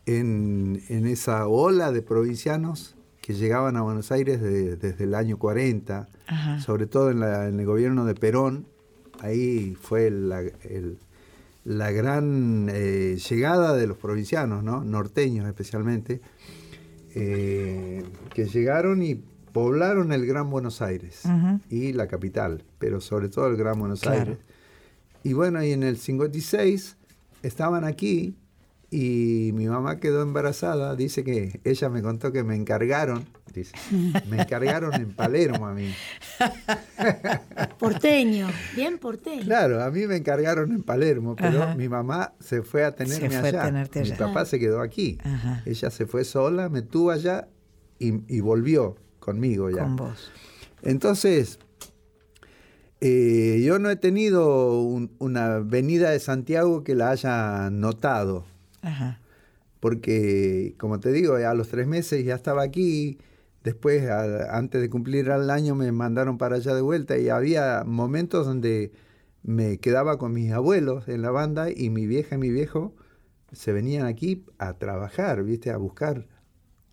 en, 0.05 0.81
esa 0.89 1.47
ola 1.47 1.91
de 1.91 2.01
provincianos 2.01 2.95
que 3.21 3.33
llegaban 3.33 3.77
a 3.77 3.81
Buenos 3.81 4.11
Aires 4.11 4.41
desde 4.41 5.03
el 5.03 5.13
año 5.13 5.37
40, 5.37 6.09
sobre 6.59 6.87
todo 6.87 7.11
en, 7.11 7.21
el 7.59 7.65
gobierno 7.65 8.05
de 8.05 8.15
Perón, 8.15 8.65
ahí 9.19 9.77
fue 9.79 10.09
la, 10.09 10.41
la 11.63 11.91
gran 11.91 12.67
eh, 12.71 13.17
llegada 13.29 13.75
de 13.75 13.87
los 13.87 13.97
provincianos, 13.97 14.63
¿no? 14.63 14.83
norteños 14.83 15.47
especialmente, 15.47 16.21
eh, 17.13 18.03
que 18.33 18.45
llegaron 18.45 19.03
y 19.03 19.15
poblaron 19.51 20.11
el 20.13 20.25
Gran 20.25 20.49
Buenos 20.49 20.81
Aires 20.81 21.23
y 21.69 21.93
la 21.93 22.07
capital, 22.07 22.63
pero 22.79 23.01
sobre 23.01 23.29
todo 23.29 23.47
el 23.47 23.57
Gran 23.57 23.77
Buenos 23.79 24.07
Aires. 24.07 24.37
Y 25.23 25.33
bueno, 25.33 25.63
y 25.63 25.71
en 25.71 25.83
el 25.83 25.97
56 25.97 26.95
estaban 27.43 27.83
aquí 27.83 28.35
y 28.93 29.51
mi 29.53 29.67
mamá 29.67 30.01
quedó 30.01 30.21
embarazada, 30.21 30.97
dice 30.97 31.23
que 31.23 31.61
ella 31.63 31.87
me 31.87 32.01
contó 32.01 32.33
que 32.33 32.43
me 32.43 32.57
encargaron, 32.57 33.25
dice, 33.53 33.71
me 34.29 34.41
encargaron 34.41 34.93
en 34.95 35.13
Palermo 35.13 35.65
a 35.65 35.73
mí. 35.73 35.95
Porteño, 37.79 38.49
bien 38.75 38.97
porteño. 38.97 39.45
Claro, 39.45 39.81
a 39.81 39.89
mí 39.91 40.05
me 40.07 40.17
encargaron 40.17 40.73
en 40.73 40.83
Palermo, 40.83 41.37
pero 41.37 41.73
mi 41.77 41.87
mamá 41.87 42.33
se 42.41 42.63
fue 42.63 42.83
a 42.83 42.93
tenerme 42.93 43.33
allá. 43.33 43.71
Mi 43.95 44.11
papá 44.11 44.43
se 44.43 44.59
quedó 44.59 44.81
aquí. 44.81 45.17
Ella 45.65 45.89
se 45.89 46.05
fue 46.05 46.25
sola, 46.25 46.67
me 46.67 46.81
tuvo 46.81 47.11
allá 47.11 47.47
y, 47.97 48.41
volvió 48.41 48.97
conmigo 49.21 49.69
ya. 49.69 49.83
Con 49.83 49.95
vos. 49.95 50.31
Entonces, 50.81 51.59
eh, 52.99 53.63
yo 53.63 53.79
no 53.79 53.89
he 53.89 53.95
tenido 53.95 54.81
una 54.81 55.59
venida 55.59 56.09
de 56.09 56.19
Santiago 56.19 56.83
que 56.83 56.93
la 56.93 57.11
haya 57.11 57.69
notado 57.69 58.50
porque, 59.79 60.75
como 60.77 60.99
te 60.99 61.11
digo, 61.11 61.35
a 61.35 61.53
los 61.53 61.69
tres 61.69 61.87
meses 61.87 62.23
ya 62.23 62.35
estaba 62.35 62.63
aquí. 62.63 63.17
Después, 63.63 64.09
antes 64.09 64.81
de 64.81 64.89
cumplir 64.89 65.29
el 65.29 65.49
año, 65.49 65.75
me 65.75 65.91
mandaron 65.91 66.37
para 66.37 66.55
allá 66.55 66.73
de 66.73 66.81
vuelta 66.81 67.17
y 67.17 67.29
había 67.29 67.83
momentos 67.85 68.45
donde 68.45 68.91
me 69.43 69.77
quedaba 69.79 70.17
con 70.17 70.33
mis 70.33 70.51
abuelos 70.51 71.07
en 71.07 71.21
la 71.21 71.31
banda 71.31 71.69
y 71.71 71.89
mi 71.89 72.05
vieja 72.07 72.35
y 72.35 72.37
mi 72.37 72.49
viejo 72.49 72.95
se 73.51 73.71
venían 73.71 74.05
aquí 74.05 74.45
a 74.57 74.73
trabajar, 74.77 75.43
¿viste? 75.43 75.71
A 75.71 75.77
buscar 75.77 76.27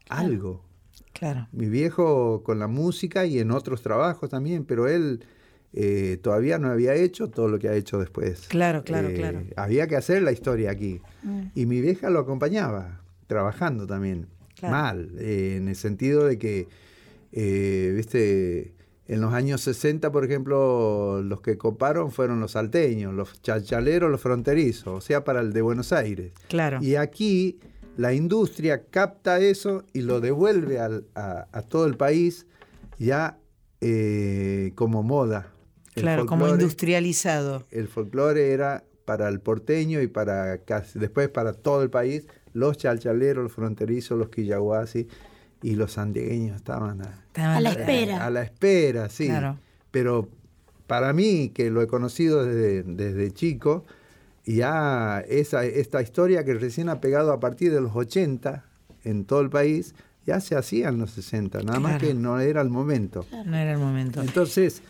algo. 0.09 0.65
Claro. 1.13 1.47
Mi 1.53 1.69
viejo 1.69 2.43
con 2.43 2.59
la 2.59 2.69
música 2.69 3.27
y 3.27 3.39
en 3.39 3.51
otros 3.51 3.83
trabajos 3.83 4.31
también, 4.31 4.65
pero 4.65 4.89
él 4.89 5.25
eh, 5.75 6.19
todavía 6.23 6.59
no 6.59 6.71
había 6.71 6.95
hecho 6.95 7.29
todo 7.29 7.49
lo 7.49 7.59
que 7.59 7.69
ha 7.69 7.75
hecho 7.75 7.99
después. 7.99 8.49
Claro, 8.49 8.85
claro, 8.85 9.09
eh, 9.09 9.15
claro. 9.15 9.43
Había 9.57 9.87
que 9.87 9.97
hacer 9.97 10.23
la 10.23 10.33
historia 10.33 10.71
aquí. 10.71 11.01
Mm. 11.23 11.43
Y 11.55 11.67
mi 11.67 11.81
vieja 11.81 12.11
lo 12.11 12.21
acompañaba, 12.21 13.03
trabajando 13.27 13.87
también. 13.87 14.27
Mal, 14.61 15.13
eh, 15.19 15.55
en 15.57 15.69
el 15.69 15.77
sentido 15.77 16.25
de 16.25 16.37
que, 16.37 16.67
viste, 17.95 18.75
en 19.07 19.21
los 19.21 19.33
años 19.33 19.61
60, 19.61 20.11
por 20.11 20.25
ejemplo, 20.25 21.23
los 21.23 21.41
que 21.43 21.57
coparon 21.57 22.11
fueron 22.11 22.41
los 22.41 22.53
salteños, 22.53 23.15
los 23.15 23.41
chachaleros, 23.41 24.11
los 24.11 24.21
fronterizos, 24.21 24.89
o 24.89 25.01
sea, 25.01 25.23
para 25.23 25.43
el 25.43 25.53
de 25.53 25.63
Buenos 25.63 25.93
Aires. 25.93 26.33
Claro. 26.49 26.83
Y 26.83 26.97
aquí 26.97 27.61
la 27.97 28.15
industria 28.15 28.83
capta 28.91 29.39
eso 29.39 29.85
y 29.93 30.01
lo 30.01 30.21
devuelve 30.21 30.81
a, 30.81 30.91
a, 31.15 31.63
todo 31.63 31.87
el 31.87 31.97
país 31.97 32.47
ya 32.99 33.39
como 34.75 35.05
moda 35.05 35.53
claro, 36.01 36.27
como 36.27 36.49
industrializado. 36.49 37.65
El 37.71 37.89
folclore 37.89 38.53
era 38.53 38.85
para 39.05 39.29
el 39.29 39.41
porteño 39.41 40.03
y 40.03 40.07
para 40.07 40.59
casi, 40.59 40.99
después 40.99 41.29
para 41.29 41.53
todo 41.53 41.83
el 41.83 41.91
país. 41.91 42.27
Los 42.53 42.77
chalchaleros, 42.79 43.45
los 43.45 43.53
fronterizos, 43.53 44.19
los 44.19 44.29
quillahuasi 44.29 45.09
y 45.63 45.75
los 45.75 45.93
santiagueños 45.93 46.57
estaban 46.57 47.03
a, 47.03 47.61
la 47.61 47.71
espera. 47.71 48.25
A, 48.25 48.31
la 48.31 48.43
espera, 48.43 49.09
sí. 49.09 49.31
Pero 49.91 50.29
para 50.87 51.13
mí, 51.13 51.51
que 51.55 51.71
lo 51.71 51.83
he 51.83 51.87
conocido 51.87 52.45
desde, 52.45 52.83
desde 52.83 53.31
chico, 53.33 53.85
ya 54.45 55.23
esa, 55.29 55.65
esta 55.65 56.01
historia 56.01 56.45
que 56.45 56.55
recién 56.55 56.89
ha 56.89 57.01
pegado 57.01 57.33
a 57.33 57.41
partir 57.41 57.73
de 57.73 57.81
los 57.81 57.95
80 57.95 58.65
en 59.05 59.25
todo 59.25 59.41
el 59.41 59.51
país, 59.51 59.95
ya 60.27 60.41
se 60.41 60.57
hacía 60.57 60.89
en 60.89 60.99
los 60.99 61.11
60, 61.13 61.63
nada 61.63 61.81
más 61.81 62.01
que 62.01 62.15
no 62.15 62.41
era 62.41 62.61
el 62.61 62.69
momento. 62.69 63.25
No 63.47 63.57
era 63.57 63.73
el 63.73 63.79
momento. 63.79 64.21
Entonces, 64.21 64.83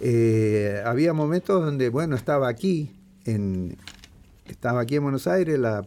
eh, 0.00 0.82
había 0.84 1.12
momentos 1.12 1.64
donde, 1.64 1.88
bueno, 1.88 2.16
estaba 2.16 2.48
aquí, 2.48 2.90
en, 3.24 3.76
estaba 4.46 4.82
aquí 4.82 4.96
en 4.96 5.02
Buenos 5.02 5.26
Aires, 5.26 5.58
la, 5.58 5.86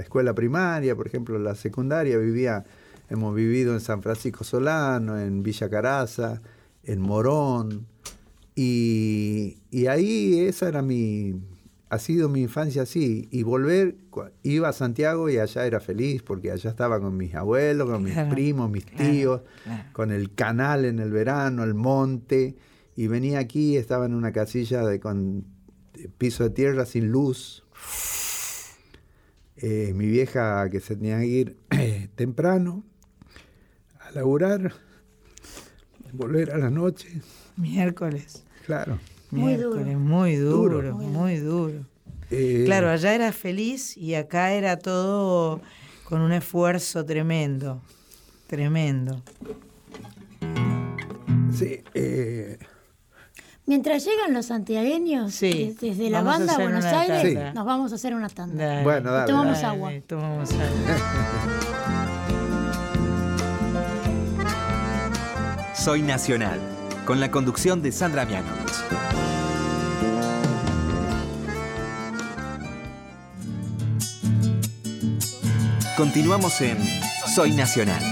escuela 0.00 0.34
primaria, 0.34 0.94
por 0.94 1.06
ejemplo, 1.06 1.38
la 1.38 1.54
secundaria, 1.54 2.16
vivía, 2.18 2.64
hemos 3.10 3.34
vivido 3.34 3.74
en 3.74 3.80
San 3.80 4.02
Francisco 4.02 4.44
Solano, 4.44 5.18
en 5.18 5.42
Villa 5.42 5.68
Caraza, 5.68 6.40
en 6.84 7.00
Morón, 7.00 7.86
y, 8.54 9.56
ahí 9.88 10.40
esa 10.40 10.68
era 10.68 10.82
mi, 10.82 11.34
ha 11.88 11.98
sido 11.98 12.28
mi 12.28 12.42
infancia 12.42 12.82
así, 12.82 13.28
y 13.30 13.42
volver, 13.42 13.96
iba 14.42 14.68
a 14.68 14.72
Santiago 14.72 15.28
y 15.28 15.38
allá 15.38 15.66
era 15.66 15.80
feliz, 15.80 16.22
porque 16.22 16.50
allá 16.50 16.70
estaba 16.70 17.00
con 17.00 17.16
mis 17.16 17.34
abuelos, 17.34 17.88
con 17.88 18.02
mis 18.02 18.16
primos, 18.30 18.70
mis 18.70 18.86
tíos, 18.86 19.40
con 19.92 20.10
el 20.10 20.34
canal 20.34 20.84
en 20.84 20.98
el 20.98 21.10
verano, 21.10 21.64
el 21.64 21.74
monte, 21.74 22.56
y 22.96 23.06
venía 23.06 23.38
aquí, 23.38 23.76
estaba 23.76 24.06
en 24.06 24.14
una 24.14 24.32
casilla 24.32 24.84
de, 24.84 25.00
con 25.00 25.44
piso 26.18 26.44
de 26.44 26.50
tierra 26.50 26.86
sin 26.86 27.10
luz. 27.10 27.64
Eh, 29.56 29.92
mi 29.94 30.06
vieja 30.06 30.68
que 30.70 30.80
se 30.80 30.96
tenía 30.96 31.18
que 31.20 31.26
ir 31.26 31.56
temprano 32.16 32.84
a 34.00 34.10
laburar, 34.10 34.72
volver 36.12 36.50
a 36.50 36.58
la 36.58 36.70
noche. 36.70 37.08
Miércoles. 37.56 38.44
Claro. 38.66 38.98
Muy 39.30 39.54
duro. 39.56 39.84
Muy 39.98 40.36
duro, 40.36 40.94
muy 40.94 41.36
duro. 41.36 41.86
Eh, 42.30 42.62
claro, 42.66 42.90
allá 42.90 43.14
era 43.14 43.32
feliz 43.32 43.96
y 43.96 44.14
acá 44.14 44.52
era 44.52 44.78
todo 44.78 45.60
con 46.04 46.20
un 46.20 46.32
esfuerzo 46.32 47.04
tremendo, 47.04 47.82
tremendo. 48.46 49.22
Sí, 51.52 51.82
eh, 51.94 52.58
Mientras 53.64 54.04
llegan 54.04 54.34
los 54.34 54.46
santiagueños, 54.46 55.38
desde 55.40 56.10
la 56.10 56.22
banda 56.22 56.54
a 56.54 56.58
Buenos 56.58 56.84
Aires, 56.84 57.54
nos 57.54 57.64
vamos 57.64 57.92
a 57.92 57.94
hacer 57.94 58.14
una 58.14 58.28
tanda. 58.28 58.82
bueno, 58.82 59.12
dale, 59.12 59.26
tomamos 59.28 59.62
agua. 59.62 59.92
tomamos 60.06 60.50
agua. 60.52 60.66
Soy 65.74 66.02
Nacional, 66.02 66.60
con 67.06 67.20
la 67.20 67.30
conducción 67.30 67.82
de 67.82 67.92
Sandra 67.92 68.24
Mianovich. 68.24 68.72
Continuamos 75.96 76.60
en 76.62 76.78
Soy 77.34 77.52
Nacional. 77.52 78.02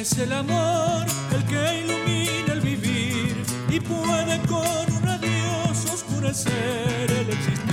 es 0.00 0.16
el 0.16 0.32
amor 0.32 1.04
el 1.30 1.44
que 1.44 1.80
ilumina 1.80 2.54
el 2.54 2.60
vivir 2.60 3.36
y 3.68 3.80
puede 3.80 4.40
con 4.48 4.94
un 4.94 5.08
adiós 5.08 5.84
oscurecer 5.92 7.10
el 7.10 7.28
existir. 7.28 7.69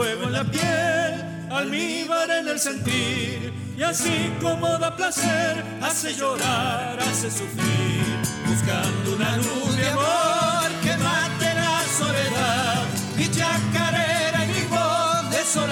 Fuego 0.00 0.24
en 0.24 0.32
la 0.32 0.44
piel, 0.44 1.12
almíbar 1.50 2.30
en 2.30 2.48
el 2.48 2.58
sentir, 2.58 3.52
y 3.76 3.82
así 3.82 4.32
como 4.40 4.66
da 4.78 4.96
placer, 4.96 5.62
hace 5.82 6.14
llorar, 6.14 6.98
hace 6.98 7.30
sufrir, 7.30 8.16
buscando 8.46 9.16
una 9.16 9.36
luz 9.36 9.76
de 9.76 9.88
amor 9.90 10.68
que 10.82 10.96
mate 10.96 11.48
la 11.54 11.82
soledad, 11.98 12.82
y 13.18 13.24
chacarera 13.36 14.38
y 14.46 14.48
mi 14.54 14.64
voz 14.74 15.30
de 15.32 15.44
sol 15.44 15.70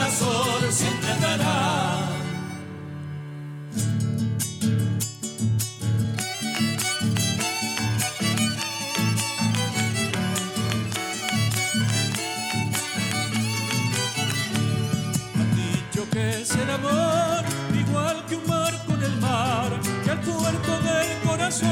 si 21.50 21.64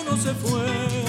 uno 0.00 0.16
se 0.16 0.32
fue, 0.34 1.01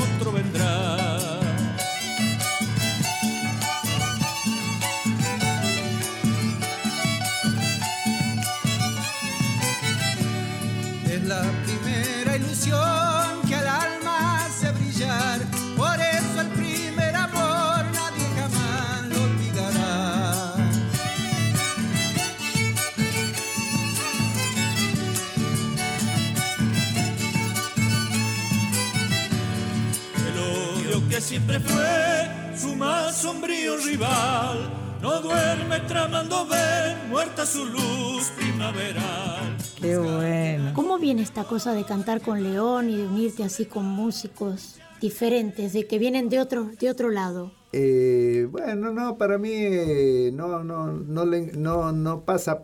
siempre 31.23 31.59
fue 31.59 32.57
su 32.57 32.75
más 32.75 33.15
sombrío 33.17 33.77
rival, 33.77 34.69
no 35.01 35.21
duerme 35.21 35.79
tramando 35.87 36.45
ver 36.47 36.97
muerta 37.09 37.45
su 37.45 37.65
luz 37.65 38.29
primaveral. 38.37 39.57
Qué 39.81 39.97
bueno. 39.97 40.71
¿Cómo 40.75 40.99
viene 40.99 41.21
esta 41.21 41.45
cosa 41.45 41.73
de 41.73 41.85
cantar 41.85 42.21
con 42.21 42.43
León 42.43 42.89
y 42.89 42.97
de 42.97 43.07
unirte 43.07 43.43
así 43.43 43.65
con 43.65 43.85
músicos 43.85 44.79
diferentes, 44.99 45.71
de 45.73 45.87
que 45.87 45.97
vienen 45.97 46.27
de 46.29 46.39
otro, 46.39 46.69
de 46.79 46.89
otro 46.89 47.09
lado? 47.09 47.51
Eh, 47.71 48.47
bueno, 48.51 48.91
no, 48.91 49.17
para 49.17 49.37
mí 49.37 49.51
eh, 49.53 50.31
no, 50.33 50.63
no, 50.63 50.87
no, 50.91 51.25
le- 51.25 51.53
no, 51.53 51.91
no 51.91 52.21
pasa 52.25 52.63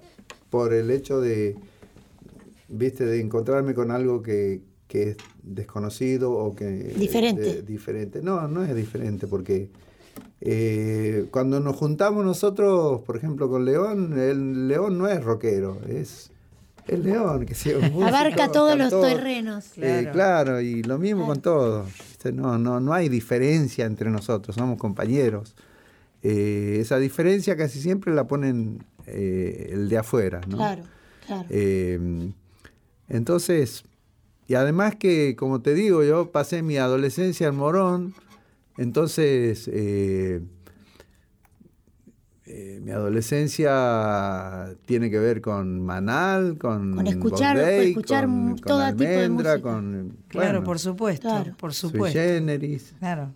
por 0.50 0.74
el 0.74 0.92
hecho 0.92 1.20
de, 1.20 1.56
viste, 2.68 3.06
de 3.06 3.20
encontrarme 3.22 3.74
con 3.74 3.90
algo 3.92 4.22
que, 4.22 4.62
que 4.90 5.12
es 5.12 5.18
desconocido 5.44 6.32
o 6.34 6.54
que... 6.56 6.66
Diferente. 6.68 7.42
de- 7.42 7.62
diferente. 7.62 8.22
No, 8.22 8.46
no 8.50 8.64
es 8.66 8.76
diferente 8.76 9.28
porque 9.28 9.70
eh, 10.42 11.28
cuando 11.32 11.60
nos 11.60 11.76
juntamos 11.78 12.26
nosotros, 12.26 13.02
por 13.06 13.16
ejemplo, 13.16 13.48
con 13.50 13.64
León, 13.66 14.20
el 14.20 14.68
León 14.68 14.98
no 14.98 15.08
es 15.08 15.24
rockero, 15.24 15.80
es 15.88 16.32
el 16.88 17.04
León, 17.04 17.46
que 17.46 17.54
sea 17.54 17.78
un 17.78 17.84
músico, 17.92 18.06
Abarca 18.06 18.52
todos 18.52 18.76
los 18.78 18.90
terrenos. 18.90 19.78
Eh, 19.78 20.10
Claro. 20.12 20.12
claro, 20.12 20.62
y 20.62 20.82
lo 20.82 20.98
mismo 20.98 21.28
con 21.28 21.40
todo. 21.42 21.86
¿viste? 21.86 22.32
No, 22.32 22.58
no, 22.58 22.80
no 22.80 22.92
hay 22.94 23.10
diferencia 23.10 23.86
entre 23.86 24.10
nosotros, 24.10 24.56
somos 24.56 24.80
compañeros. 24.80 25.56
Eh, 26.24 26.80
esa 26.82 26.98
diferencia 26.98 27.56
casi 27.56 27.80
siempre 27.80 28.14
la 28.14 28.28
ponen 28.28 28.84
eh, 29.06 29.70
el 29.72 29.88
de 29.88 29.98
afuera, 30.00 30.42
¿no? 30.50 30.58
Claro, 30.58 30.82
claro. 31.28 31.46
Eh, 31.52 32.32
entonces, 33.08 33.84
y 34.50 34.56
además 34.56 34.96
que, 34.98 35.36
como 35.38 35.62
te 35.62 35.74
digo, 35.74 36.04
yo 36.04 36.32
pasé 36.32 36.62
mi 36.64 36.76
adolescencia 36.78 37.48
en 37.48 37.56
Morón, 37.56 38.14
entonces 38.78 39.70
eh, 39.72 40.42
eh, 42.46 42.80
mi 42.84 42.90
adolescencia 42.92 44.76
tiene 44.86 45.12
que 45.12 45.20
ver 45.20 45.42
con 45.42 45.82
Manal, 45.86 46.58
con, 46.58 46.96
Con 46.96 47.06
escuchar- 47.08 47.58
Bombay, 47.58 47.90
escuchar 47.90 48.26
con, 48.26 48.56
todo 48.56 48.80
con 48.80 48.98
tipo 48.98 49.04
de 49.10 49.16
Almendra, 49.24 49.52
música. 49.54 49.70
con 49.72 50.18
Claro, 50.30 50.64
por 50.64 50.80
supuesto, 50.80 51.28
Claro. 51.30 51.56
por 51.58 51.74
Sui 51.74 51.92
supuesto. 51.92 52.20
Generis. 52.20 52.96
Claro. 53.00 53.34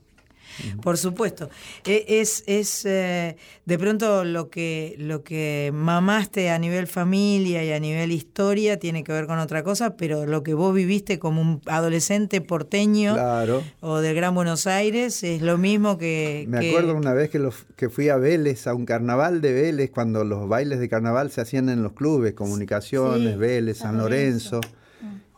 Por 0.82 0.98
supuesto. 0.98 1.50
E- 1.86 2.06
Es, 2.08 2.44
es 2.48 2.86
eh, 2.86 3.38
de 3.66 3.78
pronto 3.80 4.24
lo 4.24 4.50
que, 4.50 4.96
lo 5.00 5.24
que 5.24 5.72
mamaste 5.74 6.50
a 6.50 6.60
nivel 6.60 6.88
familia 6.88 7.64
y 7.64 7.72
a 7.72 7.80
nivel 7.80 8.12
historia 8.12 8.78
tiene 8.80 9.04
que 9.04 9.12
ver 9.12 9.26
con 9.28 9.40
otra 9.40 9.64
cosa, 9.64 9.96
pero 9.98 10.26
lo 10.26 10.44
que 10.44 10.54
vos 10.54 10.74
viviste 10.74 11.20
como 11.20 11.42
un 11.42 11.62
adolescente 11.66 12.42
porteño 12.42 13.14
Claro. 13.14 13.64
o 13.82 14.00
del 14.00 14.16
Gran 14.16 14.36
Buenos 14.36 14.68
Aires 14.68 15.24
es 15.24 15.42
lo 15.42 15.58
mismo 15.58 15.98
que... 15.98 16.46
Me 16.48 16.60
que- 16.60 16.70
acuerdo 16.70 16.96
una 16.96 17.14
vez 17.14 17.30
que, 17.30 17.40
los, 17.40 17.66
que 17.76 17.90
fui 17.90 18.10
a 18.10 18.18
Vélez, 18.18 18.68
a 18.68 18.74
un 18.74 18.86
carnaval 18.86 19.42
de 19.42 19.54
Vélez, 19.54 19.90
cuando 19.92 20.24
los 20.24 20.48
bailes 20.48 20.80
de 20.80 20.90
carnaval 20.90 21.32
se 21.32 21.42
hacían 21.42 21.70
en 21.70 21.84
los 21.84 21.94
clubes, 21.94 22.34
Comunicaciones, 22.34 23.34
Sí, 23.34 23.38
Vélez, 23.40 23.78
San 23.78 23.92
San 23.94 23.98
Lorenzo. 23.98 24.56
Lorenzo. 24.58 24.78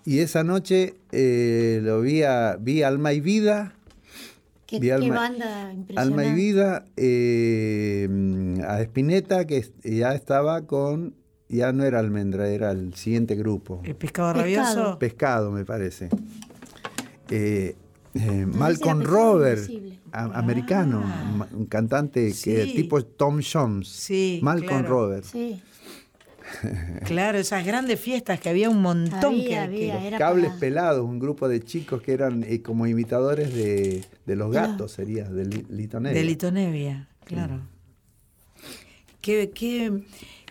Y 0.05 0.19
esa 0.19 0.43
noche 0.43 0.95
eh, 1.11 1.79
lo 1.81 2.01
vi, 2.01 2.21
a, 2.23 2.57
vi 2.59 2.83
Alma 2.83 3.13
y 3.13 3.21
Vida, 3.21 3.73
Qué, 4.67 4.91
Alma- 4.91 5.15
banda 5.15 5.71
impresionante. 5.73 5.95
Alma 5.97 6.25
y 6.25 6.33
Vida, 6.33 6.85
eh, 6.95 8.09
a 8.67 8.81
Espineta, 8.81 9.45
que 9.45 9.65
ya 9.83 10.13
estaba 10.15 10.63
con, 10.65 11.13
ya 11.49 11.71
no 11.71 11.83
era 11.83 11.99
Almendra, 11.99 12.49
era 12.49 12.71
el 12.71 12.93
siguiente 12.95 13.35
grupo, 13.35 13.81
El 13.83 13.95
pescado, 13.95 14.33
rabioso. 14.33 14.97
Pescado 14.99 15.51
me 15.51 15.65
parece. 15.65 16.09
Eh, 17.29 17.75
eh, 18.15 18.45
Malcolm 18.47 19.01
Robert, 19.03 19.69
a- 20.11 20.23
americano, 20.39 21.01
ma- 21.01 21.47
un 21.53 21.65
cantante 21.65 22.33
que 22.43 22.61
Ah. 22.63 22.65
Tipo 22.75 23.03
Tom 23.03 23.41
Jones. 23.41 23.87
Sí, 23.87 24.39
Malcolm 24.41 24.67
claro. 24.79 24.87
Robert. 24.89 25.25
Sí, 25.25 25.61
Claro, 27.05 27.37
esas 27.37 27.65
grandes 27.65 27.99
fiestas 27.99 28.39
que 28.39 28.49
había 28.49 28.69
un 28.69 28.81
montón 28.81 29.33
Había, 29.33 29.47
que, 29.47 29.57
había. 29.57 29.99
que- 29.99 30.07
Era 30.07 30.17
Cables 30.17 30.47
para- 30.47 30.59
Pelados, 30.59 31.05
un 31.05 31.19
grupo 31.19 31.47
de 31.47 31.61
chicos 31.63 32.01
que 32.01 32.13
eran 32.13 32.43
eh, 32.43 32.61
como 32.61 32.87
imitadores 32.87 33.53
de, 33.53 34.03
de 34.25 34.35
los 34.35 34.51
gatos, 34.51 34.91
sería, 34.91 35.25
de 35.25 35.45
Li- 35.45 35.65
Lito 35.69 35.99
Nevia. 35.99 36.19
De 36.19 36.25
Litonevia, 36.25 37.07
claro. 37.25 37.61
Qué, 39.21 39.51
qué, 39.53 39.91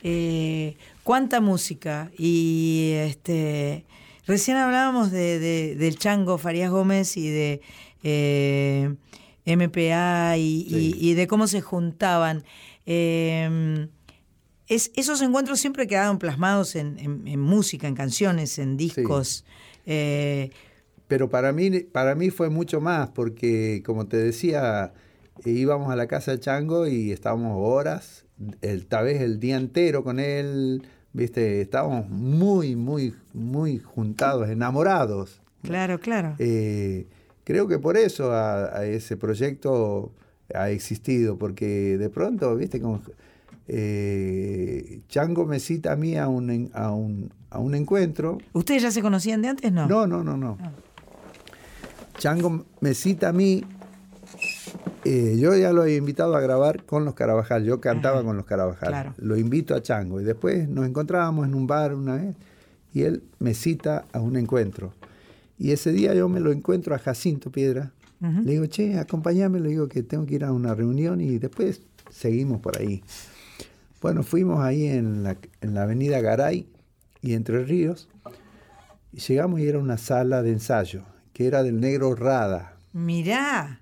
eh, 0.02 0.76
cuánta 1.02 1.40
música. 1.40 2.10
Y 2.18 2.92
este 2.96 3.84
recién 4.26 4.56
hablábamos 4.56 5.10
de, 5.12 5.38
de- 5.38 5.74
del 5.76 5.96
Chango 5.98 6.38
Farías 6.38 6.70
Gómez 6.70 7.16
y 7.16 7.28
de 7.28 7.60
eh, 8.02 8.94
MPA 9.46 10.36
y, 10.36 10.66
y- 10.68 10.92
Sí. 10.92 10.94
y 11.00 11.14
de 11.14 11.26
cómo 11.26 11.46
se 11.46 11.60
juntaban. 11.60 12.42
Eh, 12.86 13.86
es, 14.68 14.90
esos 14.96 15.20
encuentros 15.22 15.60
siempre 15.60 15.86
quedaron 15.86 16.18
plasmados 16.18 16.74
en, 16.76 16.98
en- 16.98 17.26
en 17.28 17.40
música, 17.40 17.86
en 17.88 17.94
canciones, 17.94 18.58
en 18.58 18.76
discos. 18.76 19.44
Eh, 19.86 20.50
Pero 21.08 21.28
para 21.28 21.52
mí, 21.52 21.80
para 21.80 22.14
mí 22.14 22.30
fue 22.30 22.48
mucho 22.50 22.80
más, 22.80 23.10
porque 23.10 23.82
como 23.84 24.06
te 24.06 24.16
decía, 24.16 24.92
íbamos 25.44 25.90
a 25.92 25.96
la 25.96 26.06
casa 26.06 26.32
de 26.32 26.40
Chango 26.40 26.86
y 26.86 27.12
estábamos 27.12 27.56
horas, 27.58 28.24
el, 28.62 28.86
tal 28.86 29.04
vez 29.04 29.20
el 29.20 29.38
día 29.38 29.56
entero 29.56 30.02
con 30.02 30.18
él, 30.18 30.82
viste, 31.12 31.60
estábamos 31.60 32.08
muy, 32.08 32.74
muy, 32.74 33.14
muy 33.34 33.78
juntados, 33.78 34.48
enamorados. 34.48 35.40
claro, 35.62 36.00
claro. 36.00 36.34
Eh, 36.38 37.06
creo 37.44 37.68
que 37.68 37.78
por 37.78 37.96
eso 37.98 38.32
a, 38.32 38.76
a 38.78 38.86
ese 38.86 39.16
proyecto 39.18 40.12
ha 40.54 40.70
existido, 40.70 41.36
porque 41.38 41.98
de 41.98 42.08
pronto, 42.08 42.56
viste, 42.56 42.80
como 42.80 43.02
eh, 43.68 45.00
Chango 45.08 45.46
me 45.46 45.60
cita 45.60 45.92
a 45.92 45.96
mí 45.96 46.16
a 46.16 46.28
un, 46.28 46.70
a 46.74 46.90
un, 46.92 47.32
a 47.50 47.58
un 47.58 47.74
encuentro. 47.74 48.38
¿Ustedes 48.52 48.82
ya 48.82 48.90
se 48.90 49.02
conocían 49.02 49.42
de 49.42 49.48
antes? 49.48 49.72
No. 49.72 49.86
No, 49.88 50.06
no, 50.06 50.22
no, 50.24 50.36
no. 50.36 50.58
Chango 52.18 52.64
me 52.80 52.94
cita 52.94 53.28
a 53.30 53.32
mí. 53.32 53.64
eh, 55.04 55.36
yo 55.38 55.54
ya 55.56 55.72
lo 55.72 55.82
había 55.82 55.96
invitado 55.96 56.34
a 56.36 56.40
grabar 56.40 56.84
con 56.84 57.04
los 57.04 57.14
Carabajal. 57.14 57.64
Yo 57.64 57.80
cantaba 57.80 58.18
Ajá, 58.18 58.26
con 58.26 58.36
los 58.36 58.46
Carabajal. 58.46 58.88
claro. 58.88 59.14
Lo 59.18 59.36
invito 59.36 59.74
a 59.74 59.82
Chango. 59.82 60.20
Y 60.20 60.24
después 60.24 60.68
nos 60.68 60.86
encontrábamos 60.86 61.46
en 61.46 61.54
un 61.54 61.66
bar 61.66 61.94
una 61.94 62.16
vez. 62.16 62.36
Y 62.92 63.02
él 63.02 63.22
me 63.40 63.54
cita 63.54 64.04
a 64.12 64.20
un 64.20 64.36
encuentro. 64.36 64.92
Y 65.58 65.72
ese 65.72 65.92
día 65.92 66.14
yo 66.14 66.28
me 66.28 66.40
lo 66.40 66.52
encuentro 66.52 66.94
a 66.94 66.98
Jacinto 66.98 67.50
Piedra. 67.50 67.92
Le 68.20 68.52
digo, 68.52 68.64
che, 68.66 68.98
acompáñame. 68.98 69.60
Le 69.60 69.68
digo 69.70 69.86
que 69.88 70.02
tengo 70.02 70.24
que 70.24 70.36
ir 70.36 70.44
a 70.44 70.52
una 70.52 70.74
reunión 70.74 71.20
y 71.20 71.36
después 71.38 71.82
seguimos 72.10 72.60
por 72.60 72.78
ahí. 72.78 73.02
Bueno, 74.04 74.22
fuimos 74.22 74.60
ahí 74.62 74.84
en 74.86 75.22
la, 75.22 75.38
en 75.62 75.72
la 75.72 75.84
avenida 75.84 76.20
Garay 76.20 76.68
y 77.22 77.32
Entre 77.32 77.64
Ríos. 77.64 78.10
Y 79.14 79.20
llegamos 79.20 79.60
y 79.60 79.66
era 79.66 79.78
una 79.78 79.96
sala 79.96 80.42
de 80.42 80.50
ensayo, 80.50 81.04
que 81.32 81.46
era 81.46 81.62
del 81.62 81.80
negro 81.80 82.14
Rada. 82.14 82.76
Mirá. 82.92 83.80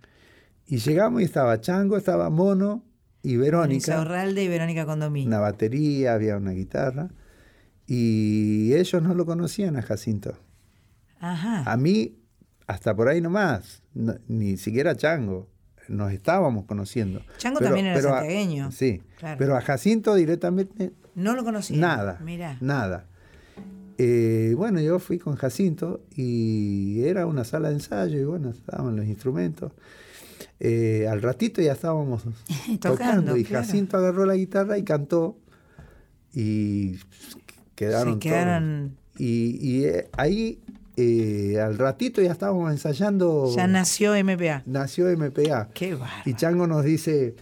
Y 0.68 0.76
llegamos 0.76 1.22
y 1.22 1.24
estaba 1.24 1.60
Chango, 1.60 1.96
estaba 1.96 2.30
Mono 2.30 2.84
y 3.24 3.36
Verónica. 3.36 4.00
Orralde 4.00 4.44
y 4.44 4.46
Verónica 4.48 4.86
Condomí. 4.86 5.26
Una 5.26 5.40
batería, 5.40 6.14
había 6.14 6.36
una 6.36 6.52
guitarra. 6.52 7.08
Y 7.88 8.74
ellos 8.74 9.02
no 9.02 9.14
lo 9.14 9.26
conocían 9.26 9.76
a 9.76 9.82
Jacinto. 9.82 10.38
Ajá. 11.18 11.64
A 11.68 11.76
mí, 11.76 12.16
hasta 12.68 12.94
por 12.94 13.08
ahí 13.08 13.20
nomás, 13.20 13.82
no- 13.92 14.14
ni 14.28 14.56
siquiera 14.56 14.94
Chango. 14.96 15.48
Nos 15.88 16.12
estábamos 16.12 16.64
conociendo. 16.64 17.22
Chango 17.38 17.58
también 17.60 17.86
era 17.86 17.98
a- 17.98 18.02
santiagueño. 18.02 18.70
sí, 18.72 19.02
Claro. 19.18 19.36
pero 19.38 19.56
a 19.56 19.60
Jacinto 19.60 20.14
directamente 20.14 20.92
No 21.14 21.34
lo 21.34 21.44
conocía. 21.44 21.76
nada. 21.78 22.18
Mira. 22.24 22.56
Nada. 22.60 23.06
Eh, 23.98 24.54
bueno, 24.56 24.80
yo 24.80 24.98
fui 24.98 25.18
con 25.18 25.36
Jacinto 25.36 26.00
y 26.16 27.02
era 27.04 27.26
una 27.26 27.44
sala 27.44 27.68
de 27.68 27.74
ensayo 27.74 28.18
y 28.18 28.24
bueno, 28.24 28.50
estaban 28.50 28.96
los 28.96 29.04
instrumentos. 29.06 29.72
Eh, 30.60 31.06
al 31.10 31.20
ratito 31.22 31.60
ya 31.60 31.72
estábamos 31.72 32.22
tocando, 32.80 33.36
y 33.36 33.44
claro. 33.44 33.64
Jacinto 33.66 33.96
agarró 33.96 34.24
la 34.24 34.34
guitarra 34.36 34.78
y 34.78 34.82
cantó 34.84 35.36
y 36.32 36.96
quedaron 37.74 38.14
Se 38.14 38.18
quedaron- 38.20 38.88
todos. 38.90 39.02
Y, 39.20 39.58
y, 39.60 39.84
eh, 39.84 40.08
ahí 40.16 40.58
eh, 40.96 41.58
al 41.60 41.78
ratito 41.78 42.20
ya 42.20 42.32
estábamos 42.32 42.70
ensayando. 42.70 43.54
Ya 43.54 43.66
nació 43.66 44.12
MPA. 44.12 44.62
nació 44.66 45.06
MPA. 45.16 45.70
Qué 45.74 45.94
bárbaro. 45.94 46.22
Y 46.24 46.34
Chango 46.34 46.66
nos 46.66 46.84
dice 46.84 47.34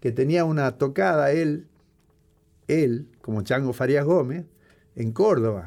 que 0.00 0.12
tenía 0.12 0.44
una 0.44 0.72
tocada 0.72 1.32
él, 1.32 1.66
él, 2.68 3.08
como 3.20 3.42
Chango 3.42 3.72
Farías 3.72 4.04
Gómez, 4.04 4.44
en 4.94 5.12
Córdoba. 5.12 5.64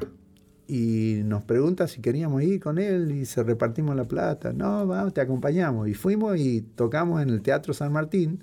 Y 0.68 1.20
nos 1.24 1.44
pregunta 1.44 1.86
si 1.86 2.00
queríamos 2.00 2.42
ir 2.42 2.58
con 2.60 2.78
él 2.78 3.12
y 3.12 3.24
se 3.26 3.42
repartimos 3.42 3.94
la 3.94 4.04
plata. 4.04 4.52
No, 4.52 4.86
vamos, 4.86 5.14
te 5.14 5.20
acompañamos. 5.20 5.88
Y 5.88 5.94
fuimos 5.94 6.38
y 6.38 6.62
tocamos 6.62 7.22
en 7.22 7.30
el 7.30 7.42
Teatro 7.42 7.72
San 7.72 7.92
Martín 7.92 8.42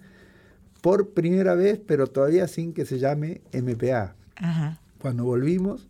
por 0.81 1.09
primera 1.09 1.55
vez, 1.55 1.79
pero 1.85 2.07
todavía 2.07 2.47
sin 2.47 2.73
que 2.73 2.85
se 2.85 2.99
llame 2.99 3.41
MPA. 3.53 4.15
Ajá. 4.35 4.79
Cuando 4.99 5.25
volvimos, 5.25 5.89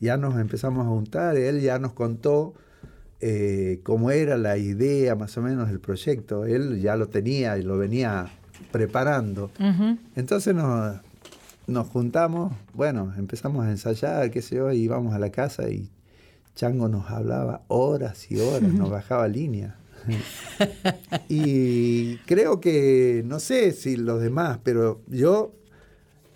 ya 0.00 0.16
nos 0.16 0.38
empezamos 0.38 0.86
a 0.86 0.88
juntar, 0.88 1.36
él 1.36 1.60
ya 1.60 1.78
nos 1.78 1.92
contó 1.92 2.54
eh, 3.20 3.80
cómo 3.82 4.10
era 4.10 4.38
la 4.38 4.56
idea, 4.56 5.14
más 5.14 5.36
o 5.36 5.42
menos, 5.42 5.68
del 5.68 5.78
proyecto. 5.78 6.46
Él 6.46 6.80
ya 6.80 6.96
lo 6.96 7.08
tenía 7.08 7.58
y 7.58 7.62
lo 7.62 7.76
venía 7.76 8.30
preparando. 8.72 9.50
Entonces 10.16 10.54
nos, 10.54 10.96
nos 11.66 11.86
juntamos, 11.88 12.52
bueno, 12.72 13.12
empezamos 13.18 13.66
a 13.66 13.70
ensayar, 13.70 14.30
qué 14.30 14.40
sé 14.40 14.56
yo, 14.56 14.72
y 14.72 14.78
íbamos 14.78 15.14
a 15.14 15.18
la 15.18 15.30
casa 15.30 15.68
y 15.68 15.90
Chango 16.54 16.88
nos 16.88 17.10
hablaba 17.10 17.62
horas 17.68 18.30
y 18.30 18.40
horas, 18.40 18.72
nos 18.72 18.90
bajaba 18.90 19.28
línea. 19.28 19.76
y 21.28 22.16
creo 22.18 22.60
que, 22.60 23.22
no 23.26 23.38
sé 23.38 23.72
si 23.72 23.96
los 23.96 24.20
demás, 24.20 24.58
pero 24.62 25.02
yo, 25.06 25.52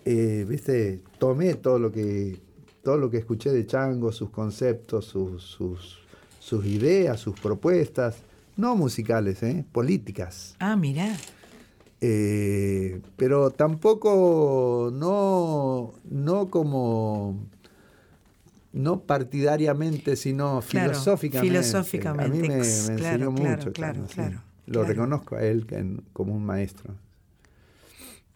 eh, 0.05 0.45
viste, 0.47 1.01
tomé 1.17 1.55
todo 1.55 1.79
lo 1.79 1.91
que 1.91 2.44
todo 2.85 2.97
lo 2.99 3.09
que 3.09 3.17
escuché 3.17 3.51
de 3.51 3.65
Chango, 3.65 4.11
sus 4.11 4.29
conceptos, 4.29 5.05
sus, 5.05 5.41
sus, 5.43 5.97
sus 6.39 6.63
ideas, 6.67 7.19
sus 7.19 7.37
propuestas, 7.39 8.17
no 8.57 8.75
musicales, 8.75 9.41
¿eh? 9.41 9.65
políticas. 9.71 10.55
Ah, 10.59 10.75
mirá. 10.75 11.17
Eh, 11.99 13.01
pero 13.17 13.49
tampoco 13.49 14.91
no, 14.93 15.93
no 16.11 16.47
como 16.51 17.39
no 18.71 18.99
partidariamente, 18.99 20.15
sino 20.15 20.61
Claro, 20.69 20.91
filosóficamente. 20.91 21.49
filosóficamente, 21.57 22.25
A 22.25 22.27
mí 22.27 22.39
me, 22.41 22.47
me 22.49 22.55
enseñó 22.57 22.95
claro, 22.95 23.31
mucho. 23.31 23.73
claro, 23.73 24.05
claro, 24.13 24.41
Lo 24.67 24.83
reconozco 24.83 25.37
a 25.37 25.43
él 25.43 25.65
como 26.13 26.35
un 26.35 26.45
maestro. 26.45 26.93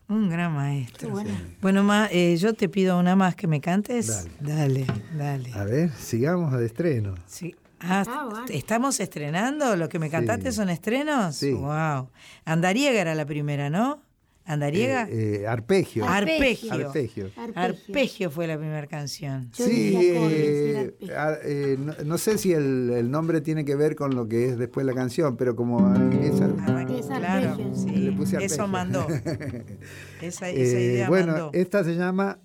Un 0.09 0.27
gran 0.29 0.53
maestro. 0.53 1.07
Qué 1.07 1.11
bueno. 1.13 1.29
Bueno, 1.61 1.83
Ma, 1.83 2.07
eh, 2.11 2.35
yo 2.37 2.53
te 2.53 2.67
pido 2.67 2.97
una 2.99 3.15
más 3.15 3.35
que 3.35 3.47
me 3.47 3.61
cantes. 3.61 4.27
Dale. 4.39 4.85
Dale, 4.85 4.87
dale. 5.17 5.53
A 5.53 5.63
ver, 5.65 5.91
sigamos 5.91 6.51
de 6.57 6.65
estreno. 6.65 7.13
Sí. 7.27 7.55
Ah, 7.79 8.03
Ah, 8.07 8.27
bueno. 8.29 8.45
¿Estamos 8.49 8.99
estrenando? 8.99 9.75
¿Lo 9.77 9.87
que 9.87 9.99
me 9.99 10.09
cantaste 10.09 10.51
Sí. 10.51 10.57
son 10.57 10.69
estrenos? 10.69 11.35
Sí. 11.35 11.53
Wow. 11.53 12.09
Andariega 12.43 12.99
era 12.99 13.13
la 13.15 13.25
primera, 13.25 13.69
¿no? 13.69 14.01
¿Andariega? 14.45 15.03
Eh, 15.07 15.41
eh, 15.43 15.47
arpegio. 15.47 16.05
Arpegio. 16.07 16.73
Arpegio. 16.73 17.29
Arpegio 17.53 18.31
fue 18.31 18.47
la 18.47 18.57
primera 18.57 18.87
canción. 18.87 19.51
Yo 19.55 19.63
Sí, 19.67 19.93
eh, 19.95 20.95
eh, 21.01 21.77
no, 21.79 21.93
no 22.03 22.17
sé 22.17 22.39
si 22.39 22.51
el, 22.53 22.89
el 22.89 23.11
nombre 23.11 23.41
tiene 23.41 23.63
que 23.63 23.75
ver 23.75 23.95
con 23.95 24.15
lo 24.15 24.27
que 24.27 24.49
es 24.49 24.57
después 24.57 24.87
la 24.87 24.93
canción, 24.95 25.37
pero 25.37 25.55
como 25.55 25.93
empieza... 25.95 26.45
Arranca- 26.45 26.78
Es 26.99 27.05
claro, 27.07 27.57
sí. 27.75 27.89
Le 27.91 28.11
puse 28.11 28.35
arpegio. 28.37 28.55
Eso 28.55 28.67
mandó. 28.67 29.07
Esa, 29.09 29.29
esa 30.21 30.47
Eh, 30.49 30.83
idea 30.85 31.07
bueno, 31.09 31.31
mandó. 31.33 31.49
esta 31.53 31.83
se 31.83 31.95
llama 31.95 32.39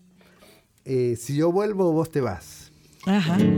eh, 0.84 1.16
Si 1.18 1.34
yo 1.36 1.50
vuelvo, 1.52 1.92
vos 1.92 2.10
te 2.10 2.20
vas. 2.20 2.72
Ajá. 3.06 3.36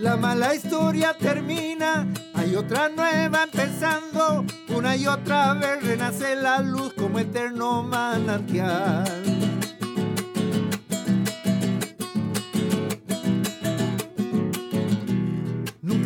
La 0.00 0.16
mala 0.16 0.54
historia 0.54 1.16
termina, 1.18 2.06
hay 2.34 2.54
otra 2.56 2.88
nueva 2.90 3.44
empezando, 3.44 4.44
una 4.68 4.96
y 4.96 5.06
otra 5.06 5.54
vez 5.54 5.82
renace 5.82 6.36
la 6.36 6.60
luz 6.60 6.92
como 6.94 7.18
eterno 7.18 7.82
manantial. 7.82 9.33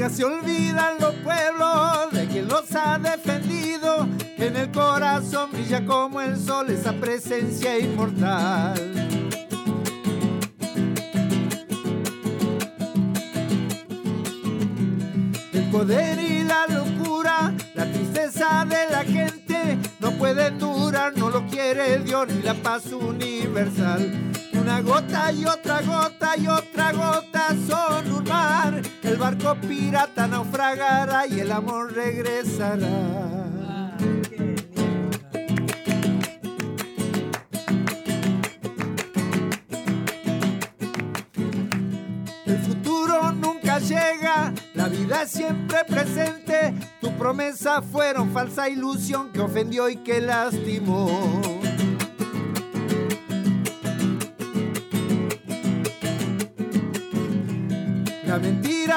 Se 0.08 0.24
olvidan 0.24 0.94
los 0.98 1.14
pueblos 1.16 2.10
de 2.12 2.26
quien 2.26 2.48
los 2.48 2.74
ha 2.74 2.98
defendido, 2.98 4.08
que 4.36 4.46
en 4.46 4.56
el 4.56 4.72
corazón 4.72 5.52
brilla 5.52 5.84
como 5.84 6.20
el 6.20 6.36
sol 6.36 6.70
esa 6.70 6.92
presencia 6.92 7.78
inmortal. 7.78 8.74
El 15.52 15.70
poder 15.70 16.18
y 16.18 16.42
la 16.42 16.66
locura, 16.66 17.54
la 17.74 17.84
tristeza 17.92 18.66
de 18.68 18.90
la 18.90 19.04
gente 19.04 19.78
no 20.00 20.10
pueden 20.12 20.58
durar, 20.58 21.16
no 21.16 21.28
lo 21.30 21.46
quiere 21.46 21.98
Dios 21.98 22.26
ni 22.28 22.42
la 22.42 22.54
paz 22.54 22.86
universal. 22.86 24.10
Una 24.68 24.82
gota 24.82 25.32
y 25.32 25.46
otra 25.46 25.80
gota 25.80 26.36
y 26.36 26.46
otra 26.46 26.92
gota 26.92 27.56
son 27.66 28.12
un 28.12 28.24
mar. 28.24 28.82
El 29.02 29.16
barco 29.16 29.56
pirata 29.62 30.26
naufragará 30.26 31.26
y 31.26 31.40
el 31.40 31.52
amor 31.52 31.94
regresará. 31.94 33.96
El 42.44 42.58
futuro 42.58 43.32
nunca 43.32 43.78
llega, 43.78 44.52
la 44.74 44.88
vida 44.88 45.26
siempre 45.26 45.78
presente. 45.88 46.74
Tu 47.00 47.10
promesa 47.16 47.80
fueron 47.80 48.30
falsa 48.32 48.68
ilusión 48.68 49.32
que 49.32 49.40
ofendió 49.40 49.88
y 49.88 49.96
que 49.96 50.20
lastimó. 50.20 51.57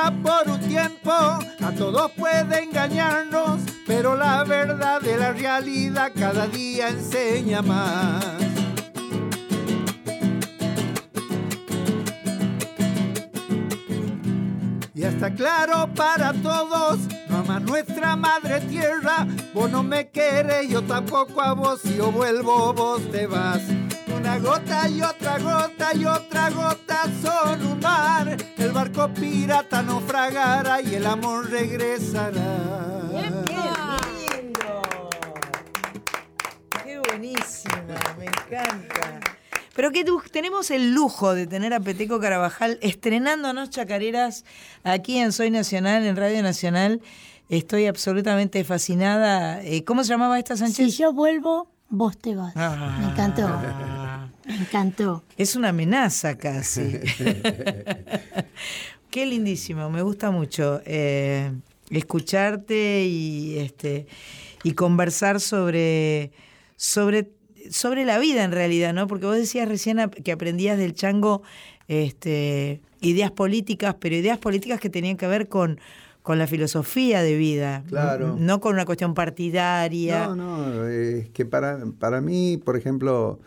Por 0.09 0.49
un 0.49 0.59
tiempo 0.61 1.11
a 1.11 1.71
todos 1.77 2.11
puede 2.13 2.63
engañarnos, 2.63 3.59
pero 3.85 4.15
la 4.15 4.43
verdad 4.43 4.99
de 5.01 5.17
la 5.17 5.33
realidad 5.33 6.11
cada 6.17 6.47
día 6.47 6.89
enseña 6.89 7.61
más. 7.61 8.25
Ya 14.93 15.09
está 15.09 15.33
claro 15.33 15.89
para 15.95 16.33
todos, 16.33 16.99
ama 17.29 17.59
nuestra 17.59 18.15
madre 18.15 18.61
tierra. 18.61 19.27
Vos 19.53 19.69
no 19.69 19.83
me 19.83 20.09
querés, 20.09 20.69
yo 20.69 20.81
tampoco 20.81 21.41
a 21.41 21.53
vos. 21.53 21.81
Si 21.81 21.95
yo 21.97 22.11
vuelvo, 22.11 22.73
vos 22.73 23.01
te 23.11 23.27
vas. 23.27 23.61
Gota 24.41 24.89
y 24.89 25.01
otra 25.01 25.37
gota 25.39 25.93
y 25.95 26.05
otra 26.05 26.49
gota 26.49 27.03
son 27.21 27.65
un 27.65 27.79
mar. 27.79 28.35
El 28.57 28.71
barco 28.71 29.09
pirata 29.13 29.81
naufragará 29.83 30.81
y 30.81 30.95
el 30.95 31.05
amor 31.05 31.49
regresará. 31.49 32.31
¡Qué 33.11 34.41
lindo! 34.41 34.81
¡Qué 36.83 36.99
buenísima! 37.07 37.77
Me 38.17 38.25
encanta. 38.25 39.19
Pero 39.75 39.91
que 39.91 40.03
tu- 40.03 40.21
tenemos 40.31 40.69
el 40.71 40.93
lujo 40.93 41.33
de 41.33 41.47
tener 41.47 41.73
a 41.73 41.79
Peteco 41.79 42.19
Carabajal 42.19 42.77
estrenándonos 42.81 43.69
chacareras 43.69 44.43
aquí 44.83 45.17
en 45.19 45.31
Soy 45.31 45.49
Nacional, 45.51 46.03
en 46.05 46.15
Radio 46.17 46.41
Nacional. 46.43 47.01
Estoy 47.47 47.85
absolutamente 47.87 48.63
fascinada. 48.63 49.61
Eh, 49.63 49.83
¿Cómo 49.85 50.03
se 50.03 50.09
llamaba 50.09 50.39
esta 50.39 50.57
Sánchez? 50.57 50.77
Si 50.95 50.97
yo 50.97 51.13
vuelvo, 51.13 51.69
vos 51.89 52.17
te 52.17 52.35
vas. 52.35 52.53
Ah. 52.55 52.97
Me 52.99 53.05
encantó. 53.11 53.47
Me 54.45 54.55
encantó. 54.55 55.23
Es 55.37 55.55
una 55.55 55.69
amenaza 55.69 56.37
casi. 56.37 56.81
Qué 59.09 59.25
lindísimo, 59.25 59.89
me 59.89 60.01
gusta 60.01 60.31
mucho 60.31 60.81
eh, 60.85 61.51
escucharte 61.89 63.05
y 63.05 63.57
este 63.59 64.07
y 64.63 64.73
conversar 64.73 65.39
sobre 65.39 66.31
sobre 66.77 67.29
sobre 67.69 68.05
la 68.05 68.19
vida 68.19 68.43
en 68.43 68.51
realidad, 68.51 68.93
¿no? 68.93 69.07
Porque 69.07 69.25
vos 69.25 69.35
decías 69.35 69.67
recién 69.67 70.09
que 70.23 70.31
aprendías 70.31 70.77
del 70.77 70.93
chango 70.93 71.43
este, 71.87 72.81
ideas 73.01 73.31
políticas, 73.31 73.95
pero 73.99 74.15
ideas 74.15 74.37
políticas 74.37 74.79
que 74.79 74.89
tenían 74.89 75.17
que 75.17 75.27
ver 75.27 75.49
con, 75.49 75.79
con 76.21 76.39
la 76.39 76.47
filosofía 76.47 77.21
de 77.21 77.35
vida, 77.35 77.83
claro. 77.87 78.35
no 78.39 78.61
con 78.61 78.73
una 78.73 78.85
cuestión 78.85 79.13
partidaria. 79.13 80.27
No, 80.27 80.35
no, 80.35 80.87
es 80.87 81.29
que 81.29 81.45
para, 81.45 81.79
para 81.99 82.21
mí, 82.21 82.57
por 82.63 82.77
ejemplo, 82.77 83.39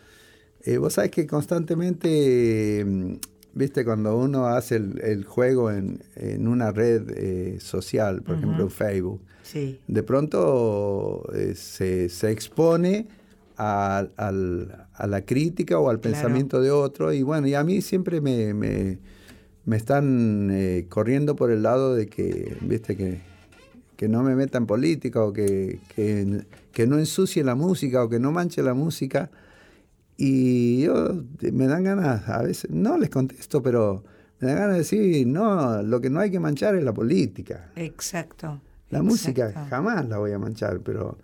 eh, 0.65 0.79
vos 0.79 0.95
sabés 0.95 1.11
que 1.11 1.27
constantemente, 1.27 2.85
mm, 2.85 3.15
viste, 3.55 3.85
cuando 3.85 4.19
uno 4.19 4.47
hace 4.47 4.77
el, 4.77 5.25
juego 5.25 5.71
en, 5.71 6.03
en, 6.17 6.49
una 6.49 6.73
red 6.73 7.11
eh, 7.11 7.61
social, 7.61 8.23
por 8.23 8.37
ejemplo 8.37 8.69
Facebook, 8.69 9.21
sí. 9.43 9.79
de 9.87 10.03
pronto 10.03 11.25
eh, 11.35 11.55
se, 11.55 12.09
se 12.09 12.31
expone 12.31 13.07
a, 13.57 14.07
la 15.07 15.25
crítica 15.25 15.79
o 15.79 15.89
al 15.91 16.01
pensamiento 16.01 16.61
de 16.61 16.71
otro. 16.71 17.13
Y 17.13 17.23
bueno, 17.23 17.47
y 17.47 17.55
a 17.55 17.65
mí 17.65 17.81
siempre 17.81 18.21
me, 18.21 18.55
me, 18.55 18.99
están 19.77 20.51
eh, 20.53 20.87
corriendo 20.89 21.37
por 21.37 21.51
el 21.51 21.63
lado 21.63 21.95
de 21.95 22.07
que, 22.07 22.57
viste, 22.63 22.97
que, 22.97 23.21
que 23.97 24.09
no 24.09 24.23
me 24.23 24.35
meta 24.35 24.59
en 24.59 24.67
política 24.67 25.23
o 25.23 25.33
que, 25.33 25.81
que, 25.95 26.87
no 26.87 26.99
ensucie 26.99 27.45
la 27.45 27.55
música 27.55 28.03
o 28.03 28.09
que 28.09 28.19
no 28.19 28.33
manche 28.33 28.63
la 28.63 28.75
música. 28.75 29.31
Y 30.17 30.83
yo 30.83 31.25
me 31.53 31.67
dan 31.67 31.85
ganas, 31.85 32.29
a 32.29 32.43
veces, 32.43 32.71
no 32.71 32.97
les 32.99 33.11
contesto, 33.11 33.63
pero 33.63 34.05
me 34.41 34.49
dan 34.49 34.57
ganas 34.59 34.73
de 34.73 34.79
decir, 34.79 35.27
no, 35.27 35.83
lo 35.83 36.01
que 36.01 36.11
no 36.11 36.21
hay 36.21 36.31
que 36.31 36.41
manchar 36.41 36.77
es 36.77 36.85
la 36.85 36.95
política. 36.95 37.71
Exacto. 37.77 38.61
La 38.91 39.03
música 39.03 39.53
jamás 39.69 40.09
la 40.09 40.19
voy 40.19 40.33
a 40.33 40.39
manchar, 40.39 40.81
pero 40.81 41.19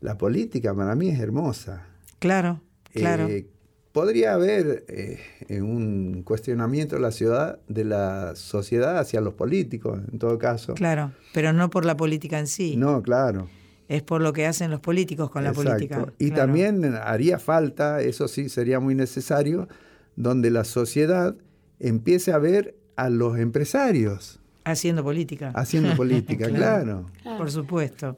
la 0.00 0.18
política 0.18 0.74
para 0.74 0.94
mí 0.96 1.08
es 1.10 1.20
hermosa. 1.20 1.86
Claro, 2.18 2.60
claro. 2.92 3.28
Eh, 3.28 3.46
podría 3.92 4.34
haber 4.34 4.84
eh, 4.88 5.60
un 5.60 6.22
cuestionamiento 6.24 6.96
de 6.96 7.02
la 7.02 7.12
ciudad, 7.12 7.60
de 7.68 7.84
la 7.84 8.34
sociedad 8.34 8.98
hacia 8.98 9.20
los 9.20 9.34
políticos, 9.34 10.00
en 10.10 10.18
todo 10.18 10.38
caso. 10.38 10.74
Claro, 10.74 11.12
pero 11.32 11.52
no 11.52 11.70
por 11.70 11.84
la 11.84 11.96
política 11.96 12.38
en 12.38 12.48
sí. 12.48 12.76
No, 12.76 13.02
claro. 13.02 13.48
Es 13.88 14.02
por 14.02 14.20
lo 14.20 14.32
que 14.32 14.46
hacen 14.46 14.70
los 14.70 14.80
políticos 14.80 15.30
con 15.30 15.44
la 15.44 15.52
política. 15.52 16.06
Y 16.18 16.30
también 16.30 16.94
haría 16.94 17.38
falta, 17.38 18.00
eso 18.00 18.28
sí 18.28 18.48
sería 18.48 18.80
muy 18.80 18.94
necesario, 18.94 19.68
donde 20.16 20.50
la 20.50 20.64
sociedad 20.64 21.36
empiece 21.78 22.32
a 22.32 22.38
ver 22.38 22.76
a 22.96 23.10
los 23.10 23.38
empresarios. 23.38 24.40
Haciendo 24.64 25.02
política. 25.02 25.52
Haciendo 25.54 25.94
política, 25.96 26.48
claro. 26.54 27.06
Por 27.24 27.50
supuesto. 27.50 28.16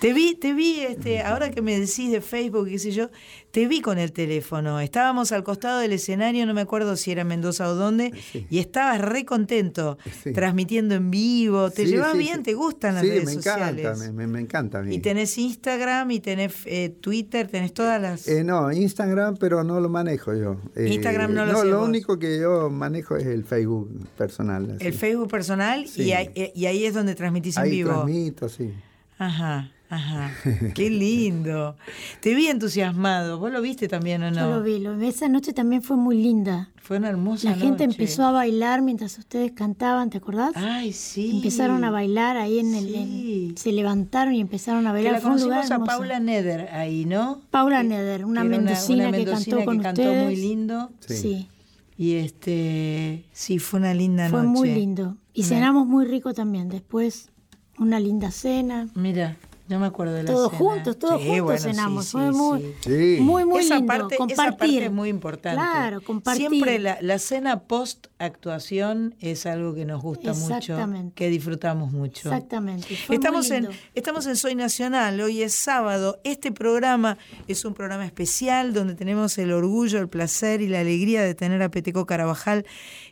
Te 0.00 0.12
vi, 0.12 0.34
te 0.34 0.52
vi, 0.52 0.80
este, 0.80 1.22
ahora 1.22 1.50
que 1.50 1.62
me 1.62 1.78
decís 1.78 2.10
de 2.10 2.20
Facebook, 2.20 2.68
qué 2.68 2.78
sé 2.78 2.90
yo, 2.90 3.10
te 3.50 3.66
vi 3.66 3.80
con 3.80 3.98
el 3.98 4.12
teléfono. 4.12 4.80
Estábamos 4.80 5.32
al 5.32 5.42
costado 5.42 5.80
del 5.80 5.92
escenario, 5.92 6.44
no 6.44 6.52
me 6.52 6.60
acuerdo 6.60 6.96
si 6.96 7.12
era 7.12 7.24
Mendoza 7.24 7.68
o 7.70 7.74
dónde, 7.74 8.12
y 8.50 8.58
estabas 8.58 9.00
re 9.00 9.24
contento, 9.24 9.96
transmitiendo 10.34 10.94
en 10.94 11.10
vivo. 11.10 11.70
¿Te 11.70 11.86
llevas 11.86 12.18
bien? 12.18 12.42
¿Te 12.42 12.52
gustan 12.52 12.96
las 12.96 13.04
redes 13.04 13.24
me 13.24 13.32
sociales? 13.32 13.86
Encanta, 13.86 14.12
me, 14.12 14.26
me, 14.26 14.40
encanta. 14.40 14.84
Y 14.86 14.98
tenés 14.98 15.38
Instagram 15.38 16.10
y 16.10 16.20
tenés 16.20 16.54
eh, 16.66 16.94
Twitter, 17.00 17.48
tenés 17.48 17.72
todas 17.72 18.00
las. 18.00 18.28
Eh, 18.28 18.44
no, 18.44 18.70
Instagram, 18.70 19.38
pero 19.38 19.64
no 19.64 19.80
lo 19.80 19.88
manejo 19.88 20.34
yo. 20.34 20.60
Eh, 20.74 20.92
Instagram 20.92 21.32
no 21.32 21.46
lo 21.46 21.52
No, 21.52 21.64
lo 21.64 21.82
único 21.82 22.18
que 22.18 22.38
yo 22.38 22.68
manejo 22.68 23.16
es 23.16 23.26
el 23.26 23.44
Facebook 23.44 23.88
personal. 24.18 24.76
El 24.80 24.92
Facebook 24.92 25.30
personal 25.30 25.86
y, 25.96 26.12
ahí, 26.12 26.30
y 26.54 26.66
ahí 26.66 26.84
es 26.84 26.92
donde 26.92 27.14
transmitís 27.14 27.56
en 27.56 27.70
vivo. 27.70 27.90
Transmito, 27.90 28.50
sí. 28.50 28.74
Ajá. 29.18 29.70
Ajá, 29.88 30.32
qué 30.74 30.90
lindo. 30.90 31.76
Te 32.20 32.34
vi 32.34 32.48
entusiasmado. 32.48 33.38
¿Vos 33.38 33.52
lo 33.52 33.62
viste 33.62 33.86
también 33.86 34.22
o 34.24 34.30
no? 34.30 34.40
Yo 34.40 34.50
lo 34.56 34.62
vi. 34.62 34.80
Lo, 34.80 35.00
esa 35.00 35.28
noche 35.28 35.52
también 35.52 35.82
fue 35.82 35.96
muy 35.96 36.20
linda. 36.20 36.70
Fue 36.76 36.96
una 36.96 37.08
hermosa 37.08 37.50
La 37.50 37.56
gente 37.56 37.84
empezó 37.84 38.24
a 38.24 38.32
bailar 38.32 38.82
mientras 38.82 39.18
ustedes 39.18 39.52
cantaban, 39.52 40.10
¿te 40.10 40.18
acordás? 40.18 40.52
Ay, 40.56 40.92
sí. 40.92 41.36
Empezaron 41.36 41.84
a 41.84 41.90
bailar 41.90 42.36
ahí 42.36 42.58
en 42.58 42.74
el... 42.74 43.54
se 43.56 43.72
levantaron 43.72 44.34
y 44.34 44.40
empezaron 44.40 44.86
a 44.86 44.92
bailar. 44.92 45.14
Que 45.14 45.18
la 45.18 45.22
conocimos 45.22 45.70
a 45.70 45.78
Paula 45.78 46.18
Neder 46.20 46.68
ahí, 46.72 47.04
¿no? 47.04 47.42
Paula 47.50 47.82
Neder, 47.82 48.24
una 48.24 48.42
mendocina, 48.44 49.12
que 49.12 49.24
cantó 49.24 49.64
con 49.64 49.78
cantó 49.80 50.02
muy 50.02 50.36
lindo. 50.36 50.90
Sí. 51.00 51.48
Y 51.96 52.14
este, 52.14 53.24
sí, 53.32 53.58
fue 53.58 53.80
una 53.80 53.94
linda 53.94 54.28
noche. 54.28 54.36
Fue 54.36 54.46
muy 54.46 54.74
lindo. 54.74 55.16
Y 55.32 55.44
cenamos 55.44 55.86
muy 55.86 56.04
rico 56.06 56.34
también. 56.34 56.68
Después, 56.68 57.30
una 57.78 58.00
linda 58.00 58.30
cena. 58.30 58.88
Mira. 58.94 59.36
No 59.68 59.80
me 59.80 59.86
acuerdo 59.86 60.14
de 60.14 60.22
la 60.22 60.30
Todos 60.30 60.52
juntos, 60.52 60.96
todos 60.96 61.20
juntos 61.20 61.62
cenamos. 61.62 62.08
Fue 62.10 62.30
muy, 62.30 62.72
muy, 63.20 63.44
muy 63.44 63.60
esa 63.60 63.76
lindo. 63.76 63.86
Parte, 63.88 64.16
compartir. 64.16 64.32
Esa 64.32 64.56
parte 64.56 64.84
es 64.84 64.92
muy 64.92 65.08
importante. 65.08 65.56
Claro, 65.56 66.00
compartir. 66.02 66.48
Siempre 66.48 66.78
la, 66.78 66.98
la 67.00 67.18
cena 67.18 67.60
post 67.64 68.06
actuación 68.18 69.16
es 69.18 69.44
algo 69.44 69.74
que 69.74 69.84
nos 69.84 70.02
gusta 70.02 70.34
mucho, 70.34 70.78
que 71.16 71.28
disfrutamos 71.28 71.90
mucho. 71.90 72.28
Exactamente. 72.28 72.96
estamos 73.10 73.50
en 73.50 73.68
estamos 73.94 74.26
en 74.26 74.36
Soy 74.36 74.54
Nacional. 74.54 75.20
Hoy 75.20 75.42
es 75.42 75.54
sábado. 75.54 76.20
Este 76.22 76.52
programa 76.52 77.18
es 77.48 77.64
un 77.64 77.74
programa 77.74 78.06
especial 78.06 78.72
donde 78.72 78.94
tenemos 78.94 79.36
el 79.36 79.52
orgullo, 79.52 79.98
el 79.98 80.08
placer 80.08 80.60
y 80.60 80.68
la 80.68 80.78
alegría 80.78 81.22
de 81.22 81.34
tener 81.34 81.60
a 81.62 81.70
Peteco 81.72 82.06
Carabajal 82.06 82.66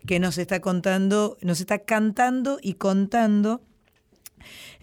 que 0.07 0.21
nos 0.21 0.39
está 0.39 0.61
contando, 0.61 1.37
nos 1.41 1.59
está 1.59 1.81
cantando 1.81 2.59
y 2.63 2.75
contando 2.75 3.61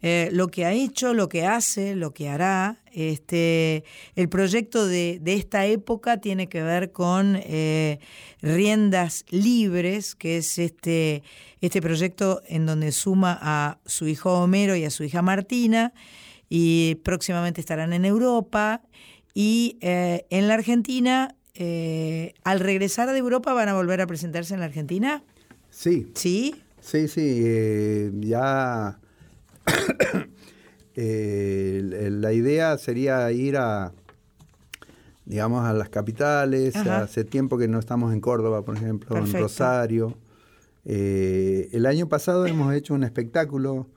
eh, 0.03 0.29
lo 0.31 0.47
que 0.47 0.65
ha 0.65 0.73
hecho, 0.73 1.13
lo 1.13 1.29
que 1.29 1.45
hace, 1.45 1.95
lo 1.95 2.13
que 2.13 2.29
hará. 2.29 2.79
Este, 2.91 3.83
el 4.15 4.29
proyecto 4.29 4.87
de, 4.87 5.21
esta 5.25 5.65
época 5.67 6.17
tiene 6.17 6.49
que 6.49 6.63
ver 6.63 6.91
con 6.91 7.37
eh, 7.39 7.99
Riendas 8.41 9.25
Libres, 9.29 10.15
que 10.15 10.37
es 10.37 10.57
este, 10.57 11.21
este 11.61 11.81
proyecto 11.81 12.41
en 12.47 12.65
donde 12.65 12.91
suma 12.91 13.37
a 13.41 13.77
su 13.85 14.07
hijo 14.07 14.41
Homero 14.41 14.75
y 14.75 14.85
a 14.85 14.89
su 14.89 15.03
hija 15.03 15.21
Martina, 15.21 15.93
y 16.49 16.95
próximamente 17.03 17.61
estarán 17.61 17.93
en 17.93 18.03
Europa. 18.05 18.81
Y 19.33 19.77
eh, 19.81 20.25
en 20.31 20.47
la 20.47 20.55
Argentina, 20.55 21.35
al 22.43 22.59
regresar 22.59 23.09
de 23.11 23.19
Europa, 23.19 23.53
van 23.53 23.69
a 23.69 23.75
volver 23.75 24.01
a 24.01 24.07
presentarse 24.07 24.55
en 24.55 24.61
la 24.61 24.65
Argentina. 24.65 25.23
Sí. 25.69 26.11
¿Sí? 26.15 26.55
Sí, 26.81 27.07
sí, 27.07 27.43
ya 28.21 28.99
Eh, 30.93 32.09
la 32.11 32.33
idea 32.33 32.77
sería 32.77 33.31
ir 33.31 33.55
a, 33.55 33.93
digamos, 35.25 35.63
a 35.65 35.71
las 35.71 35.87
capitales. 35.89 36.75
Hace 36.75 37.23
tiempo 37.23 37.57
que 37.57 37.69
no 37.69 37.79
estamos 37.79 38.13
en 38.13 38.19
Córdoba, 38.19 38.63
por 38.63 38.75
ejemplo, 38.75 39.15
en 39.15 39.31
Rosario. 39.31 40.17
Eh, 40.83 41.69
el 41.71 41.85
año 41.85 42.09
pasado 42.09 42.45
hemos 42.45 42.73
hecho 42.73 42.93
un 42.93 43.05
espectáculo 43.05 43.87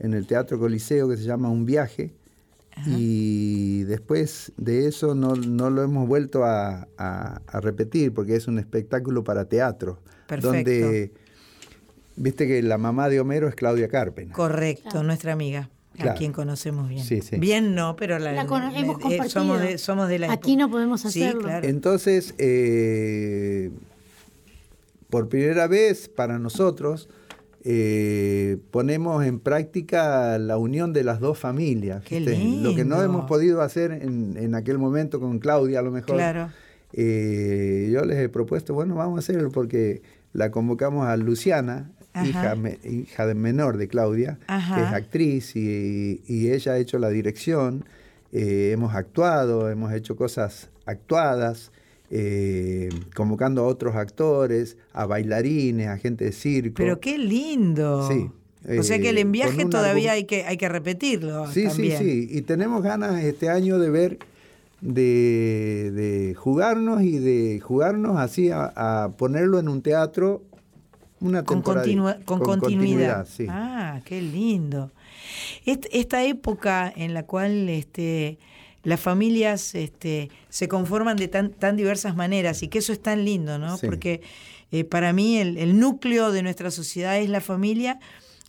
en 0.00 0.14
el 0.14 0.26
Teatro 0.26 0.58
Coliseo 0.58 1.08
que 1.08 1.16
se 1.16 1.22
llama 1.24 1.50
Un 1.50 1.66
viaje. 1.66 2.14
Y 2.86 3.82
después 3.82 4.52
de 4.56 4.86
eso 4.86 5.14
no, 5.14 5.34
lo 5.34 5.82
hemos 5.82 6.08
vuelto 6.08 6.44
a, 6.44 6.88
repetir 7.60 8.12
porque 8.12 8.36
es 8.36 8.48
un 8.48 8.58
espectáculo 8.58 9.22
para 9.22 9.44
teatro. 9.44 10.00
Donde 10.40 11.12
Viste 12.20 12.46
que 12.46 12.62
la 12.62 12.76
mamá 12.76 13.08
de 13.08 13.18
Homero 13.18 13.48
es 13.48 13.54
Claudia 13.54 13.88
Carpena. 13.88 14.34
Correcto, 14.34 15.02
nuestra 15.02 15.32
amiga. 15.32 15.70
A 15.98 16.14
quien 16.14 16.32
conocemos 16.32 16.88
bien. 16.88 17.02
Sí, 17.02 17.22
sí. 17.22 17.38
Bien 17.38 17.74
no, 17.74 17.96
pero 17.96 18.18
la, 18.18 18.32
la 18.32 18.42
hemos 18.42 18.74
eh, 18.74 18.86
compartido. 18.86 19.28
somos, 19.28 19.60
de, 19.60 19.78
somos 19.78 20.08
de 20.08 20.18
la 20.18 20.32
Aquí 20.32 20.56
no 20.56 20.70
podemos 20.70 21.04
hacerlo. 21.04 21.42
claro. 21.42 21.66
Entonces, 21.66 22.34
eh, 22.38 23.70
por 25.08 25.28
primera 25.30 25.66
vez 25.66 26.08
para 26.08 26.38
nosotros, 26.38 27.08
eh, 27.64 28.58
ponemos 28.70 29.24
en 29.24 29.40
práctica 29.40 30.38
la 30.38 30.58
unión 30.58 30.92
de 30.92 31.04
las 31.04 31.20
dos 31.20 31.38
familias. 31.38 32.02
Qué 32.04 32.20
lindo. 32.20 32.70
Lo 32.70 32.76
que 32.76 32.84
no 32.84 33.02
hemos 33.02 33.24
podido 33.24 33.62
hacer 33.62 33.92
en, 33.92 34.36
en, 34.36 34.54
aquel 34.54 34.78
momento 34.78 35.20
con 35.20 35.38
Claudia, 35.38 35.78
a 35.78 35.82
lo 35.82 35.90
mejor. 35.90 36.16
Claro. 36.16 36.50
yo 36.92 38.04
les 38.04 38.18
he 38.18 38.28
propuesto, 38.28 38.74
bueno, 38.74 38.94
vamos 38.94 39.16
a 39.16 39.18
hacerlo 39.20 39.50
porque 39.50 40.02
la 40.32 40.50
convocamos 40.50 41.06
a 41.06 41.16
Luciana, 41.16 41.90
hija, 42.24 42.56
hija 42.84 43.26
de 43.26 43.34
menor 43.34 43.76
de 43.76 43.88
Claudia, 43.88 44.38
que 44.46 44.82
es 44.82 44.92
actriz 44.92 45.54
y, 45.56 46.20
ella 46.28 46.72
ha 46.72 46.78
hecho 46.78 46.98
la 46.98 47.08
dirección. 47.08 47.84
Eh, 48.32 48.70
hemos 48.72 48.94
actuado, 48.94 49.70
hemos 49.70 49.92
hecho 49.92 50.16
cosas 50.16 50.70
actuadas, 50.86 51.72
eh, 52.10 52.88
convocando 53.14 53.62
a 53.62 53.66
otros 53.66 53.96
actores, 53.96 54.76
a 54.92 55.06
bailarines, 55.06 55.88
a 55.88 55.96
gente 55.98 56.24
de 56.26 56.32
circo. 56.32 56.76
Pero 56.76 57.00
qué 57.00 57.18
lindo. 57.18 58.08
Sí. 58.08 58.30
o 58.78 58.82
sea 58.82 58.98
que 58.98 59.10
el 59.10 59.18
eh, 59.18 59.24
viaje 59.24 59.64
todavía 59.64 60.12
hay 60.12 60.24
que, 60.24 60.44
hay 60.44 60.56
que 60.56 60.68
repetirlo. 60.68 61.50
Sí, 61.50 61.70
sí, 61.70 61.92
sí. 61.96 62.28
Y 62.30 62.42
tenemos 62.42 62.82
ganas 62.82 63.22
este 63.22 63.48
año 63.48 63.78
de 63.78 63.90
ver, 63.90 64.18
de, 64.80 66.34
jugarnos 66.36 67.02
y 67.02 67.18
de 67.18 67.60
jugarnos 67.60 68.18
así 68.18 68.50
a 68.52 69.12
ponerlo 69.16 69.58
en 69.58 69.68
un 69.68 69.82
teatro 69.82 70.42
Una 71.20 71.44
con, 71.44 71.62
continua- 71.62 72.18
con 72.24 72.40
continuidad. 72.40 73.26
sí. 73.26 73.46
Ah, 73.48 74.00
qué 74.04 74.20
lindo. 74.22 74.90
Est- 75.66 75.86
esta 75.92 76.24
época 76.24 76.92
en 76.96 77.12
la 77.14 77.24
cual 77.24 77.68
este, 77.68 78.38
las 78.84 79.00
familias 79.00 79.74
este, 79.74 80.30
se 80.48 80.66
conforman 80.68 81.16
de 81.16 81.28
tan, 81.28 81.50
tan 81.50 81.76
diversas 81.76 82.16
maneras 82.16 82.62
y 82.62 82.68
que 82.68 82.78
eso 82.78 82.92
es 82.92 83.02
tan 83.02 83.24
lindo, 83.24 83.58
¿no? 83.58 83.76
Sí. 83.76 83.86
Porque 83.86 84.22
eh, 84.72 84.84
para 84.84 85.12
mí 85.12 85.36
el, 85.38 85.58
el 85.58 85.78
núcleo 85.78 86.32
de 86.32 86.42
nuestra 86.42 86.70
sociedad 86.70 87.18
es 87.18 87.28
la 87.28 87.40
familia 87.40 87.98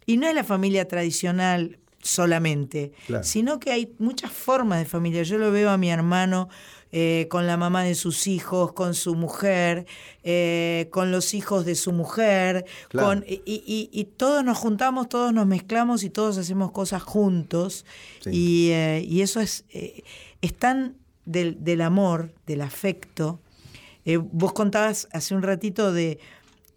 y 0.05 0.17
no 0.17 0.27
es 0.27 0.33
la 0.35 0.43
familia 0.43 0.87
tradicional 0.87 1.77
solamente, 2.01 2.93
Claro. 3.07 3.23
sino 3.23 3.59
que 3.59 3.71
hay 3.71 3.93
muchas 3.99 4.31
formas 4.31 4.79
de 4.79 4.85
familia. 4.85 5.23
Yo 5.23 5.37
lo 5.37 5.51
veo 5.51 5.69
a 5.69 5.77
mi 5.77 5.89
hermano 5.91 6.49
eh, 6.91 7.27
con 7.29 7.47
la 7.47 7.55
mamá 7.57 7.83
de 7.83 7.95
sus 7.95 8.27
hijos, 8.27 8.73
con 8.73 8.93
su 8.93 9.15
mujer, 9.15 9.85
eh, 10.23 10.87
con 10.91 11.11
los 11.11 11.33
hijos 11.33 11.65
de 11.65 11.75
su 11.75 11.91
mujer, 11.93 12.65
Claro. 12.89 13.07
con, 13.07 13.25
y, 13.27 13.41
y- 13.45 13.89
y 13.91 14.03
todos 14.05 14.43
nos 14.43 14.57
juntamos, 14.57 15.07
todos 15.09 15.33
nos 15.33 15.45
mezclamos 15.47 16.03
y 16.03 16.09
todos 16.09 16.37
hacemos 16.37 16.71
cosas 16.71 17.01
juntos. 17.03 17.85
Sí. 18.21 18.29
Y, 18.33 18.69
eh, 18.71 19.05
y 19.07 19.21
eso 19.21 19.39
es, 19.39 19.65
es 19.69 20.53
tan 20.57 20.97
del, 21.25 21.63
del 21.63 21.81
amor, 21.81 22.33
del 22.45 22.61
afecto. 22.61 23.39
Vos 24.31 24.51
contabas 24.53 25.07
hace 25.13 25.35
un 25.35 25.43
ratito 25.43 25.93
de 25.93 26.17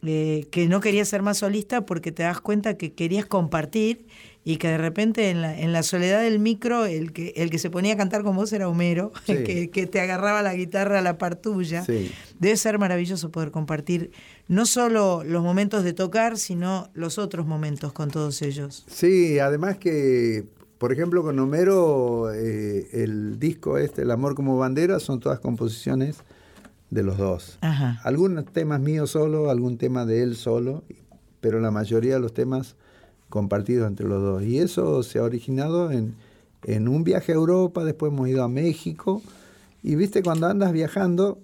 que 0.02 0.66
no 0.68 0.80
querías 0.80 1.08
ser 1.08 1.22
más 1.22 1.38
solista 1.38 1.86
porque 1.86 2.12
te 2.12 2.22
das 2.24 2.40
cuenta 2.42 2.76
que 2.76 2.92
querías 2.92 3.24
compartir 3.24 4.06
y 4.46 4.58
que 4.58 4.68
de 4.68 4.76
repente 4.78 5.30
en 5.30 5.40
la, 5.40 5.58
en 5.58 5.72
la 5.72 5.82
soledad 5.82 6.20
del 6.20 6.38
micro 6.38 6.84
el 6.84 7.12
que, 7.12 7.32
el 7.36 7.48
que 7.50 7.58
se 7.58 7.70
ponía 7.70 7.94
a 7.94 7.96
cantar 7.96 8.22
con 8.22 8.36
vos 8.36 8.52
era 8.52 8.68
Homero, 8.68 9.10
Sí. 9.26 9.42
que, 9.44 9.70
que 9.70 9.86
te 9.86 10.00
agarraba 10.00 10.42
la 10.42 10.54
guitarra 10.54 10.98
a 10.98 11.02
la 11.02 11.16
par 11.18 11.36
tuya. 11.36 11.82
Sí. 11.84 12.12
Debe 12.38 12.56
ser 12.56 12.78
maravilloso 12.78 13.30
poder 13.30 13.50
compartir 13.50 14.10
no 14.46 14.66
solo 14.66 15.24
los 15.24 15.42
momentos 15.42 15.82
de 15.82 15.94
tocar, 15.94 16.36
sino 16.36 16.90
los 16.92 17.16
otros 17.18 17.46
momentos 17.46 17.92
con 17.94 18.10
todos 18.10 18.42
ellos. 18.42 18.84
Sí, 18.86 19.38
además 19.38 19.78
que, 19.78 20.44
por 20.76 20.92
ejemplo, 20.92 21.22
con 21.22 21.38
Homero, 21.38 22.30
eh, 22.34 22.88
el 22.92 23.38
disco 23.38 23.78
este, 23.78 24.02
El 24.02 24.10
amor 24.10 24.34
como 24.34 24.58
bandera, 24.58 25.00
son 25.00 25.20
todas 25.20 25.40
composiciones 25.40 26.18
de 26.90 27.02
los 27.02 27.16
dos. 27.16 27.56
Ajá. 27.62 27.98
Algunos 28.04 28.44
temas 28.52 28.80
míos 28.80 29.10
solo, 29.10 29.48
algún 29.48 29.78
tema 29.78 30.04
de 30.04 30.22
él 30.22 30.36
solo, 30.36 30.84
pero 31.40 31.58
la 31.60 31.70
mayoría 31.70 32.14
de 32.14 32.20
los 32.20 32.34
temas 32.34 32.76
compartidos 33.34 33.88
entre 33.88 34.06
los 34.08 34.22
dos. 34.22 34.42
Y 34.44 34.58
eso 34.58 35.02
se 35.02 35.18
ha 35.18 35.24
originado 35.24 35.90
en, 35.90 36.14
en 36.62 36.86
un 36.88 37.02
viaje 37.04 37.32
a 37.32 37.34
Europa, 37.34 37.84
después 37.84 38.12
hemos 38.12 38.28
ido 38.28 38.44
a 38.44 38.48
México. 38.48 39.20
Y 39.82 39.96
viste, 39.96 40.22
cuando 40.22 40.46
andas 40.46 40.72
viajando, 40.72 41.38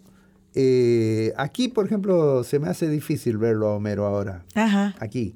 eh, 0.54 1.32
aquí, 1.36 1.68
por 1.68 1.84
ejemplo, 1.86 2.44
se 2.44 2.58
me 2.60 2.68
hace 2.68 2.88
difícil 2.88 3.36
verlo 3.38 3.68
a 3.68 3.74
Homero 3.76 4.06
ahora 4.06 4.44
Ajá. 4.54 4.94
aquí. 5.00 5.34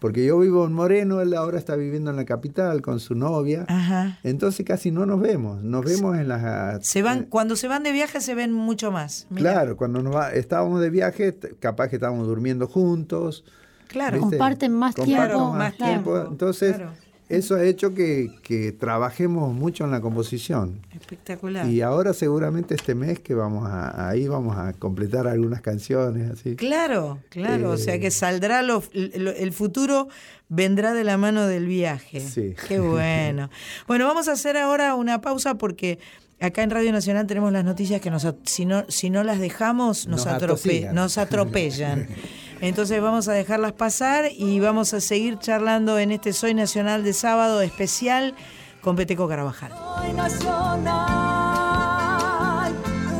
Porque 0.00 0.26
yo 0.26 0.38
vivo 0.38 0.66
en 0.66 0.72
Moreno, 0.74 1.22
él 1.22 1.32
ahora 1.32 1.56
está 1.58 1.76
viviendo 1.76 2.10
en 2.10 2.16
la 2.16 2.26
capital 2.26 2.82
con 2.82 3.00
su 3.00 3.14
novia. 3.14 3.64
Ajá. 3.68 4.18
Entonces 4.22 4.66
casi 4.66 4.90
no 4.90 5.06
nos 5.06 5.18
vemos. 5.20 5.62
Nos 5.62 5.82
vemos 5.84 6.18
en 6.18 6.28
las... 6.28 6.86
Se 6.86 7.00
van, 7.02 7.20
eh, 7.20 7.26
cuando 7.30 7.56
se 7.56 7.68
van 7.68 7.82
de 7.84 7.92
viaje 7.92 8.20
se 8.20 8.34
ven 8.34 8.52
mucho 8.52 8.90
más. 8.92 9.26
Mira. 9.30 9.52
Claro, 9.52 9.76
cuando 9.78 10.02
nos 10.02 10.14
va- 10.14 10.32
estábamos 10.32 10.82
de 10.82 10.90
viaje, 10.90 11.34
capaz 11.58 11.88
que 11.88 11.96
estábamos 11.96 12.26
durmiendo 12.26 12.66
juntos. 12.66 13.44
Claro. 13.88 14.16
¿viste? 14.18 14.30
Comparten 14.38 14.72
más 14.72 14.94
Comparten 14.94 15.26
tiempo, 15.28 15.52
más 15.54 15.74
claro. 15.74 15.92
tiempo. 15.92 16.26
Entonces, 16.30 16.76
Claro. 16.76 16.92
eso 17.28 17.54
ha 17.56 17.64
hecho 17.64 17.94
que, 17.94 18.30
que 18.42 18.72
trabajemos 18.72 19.52
mucho 19.54 19.84
en 19.84 19.90
la 19.92 20.00
composición. 20.00 20.80
Espectacular. 20.94 21.66
Y 21.68 21.80
ahora 21.82 22.12
seguramente 22.12 22.74
este 22.74 22.94
mes 22.94 23.18
que 23.20 23.34
vamos 23.34 23.66
a, 23.68 24.08
ahí 24.08 24.26
vamos 24.28 24.56
a 24.56 24.72
completar 24.74 25.26
algunas 25.26 25.60
canciones 25.60 26.30
así. 26.30 26.56
Claro, 26.56 27.18
claro, 27.30 27.70
o 27.70 27.76
sea 27.76 27.94
Eh, 27.96 28.00
que 28.00 28.10
saldrá 28.10 28.62
lo- 28.62 28.82
lo- 28.92 29.30
el 29.32 29.52
futuro 29.52 30.08
vendrá 30.48 30.92
de 30.94 31.04
la 31.04 31.16
mano 31.16 31.46
del 31.46 31.66
viaje. 31.66 32.20
Sí. 32.20 32.54
Qué 32.68 32.78
bueno. 32.80 33.50
Bueno, 33.86 34.06
vamos 34.06 34.28
a 34.28 34.32
hacer 34.32 34.56
ahora 34.56 34.94
una 34.94 35.20
pausa 35.20 35.54
porque 35.56 35.98
acá 36.40 36.62
en 36.62 36.70
Radio 36.70 36.92
Nacional 36.92 37.26
tenemos 37.26 37.52
las 37.52 37.64
noticias 37.64 38.00
que 38.00 38.10
nos, 38.10 38.24
at- 38.24 38.36
si 38.44 38.64
no 38.66 38.84
si 38.88 39.08
no 39.08 39.22
las 39.24 39.38
dejamos 39.40 40.06
nos, 40.08 40.26
Nos 40.26 40.34
atrope- 40.34 40.92
nos 40.92 41.16
atropellan. 41.18 42.08
Entonces 42.60 43.00
vamos 43.02 43.28
a 43.28 43.32
dejarlas 43.32 43.72
pasar 43.72 44.30
y 44.36 44.60
vamos 44.60 44.94
a 44.94 45.00
seguir 45.00 45.38
charlando 45.38 45.98
en 45.98 46.12
este 46.12 46.32
Soy 46.32 46.54
Nacional 46.54 47.04
de 47.04 47.12
sábado 47.12 47.60
especial 47.62 48.34
con 48.80 48.96
Peteco 48.96 49.28
Carabajal. 49.28 49.72
Soy 49.72 50.12
nacional, 50.12 51.12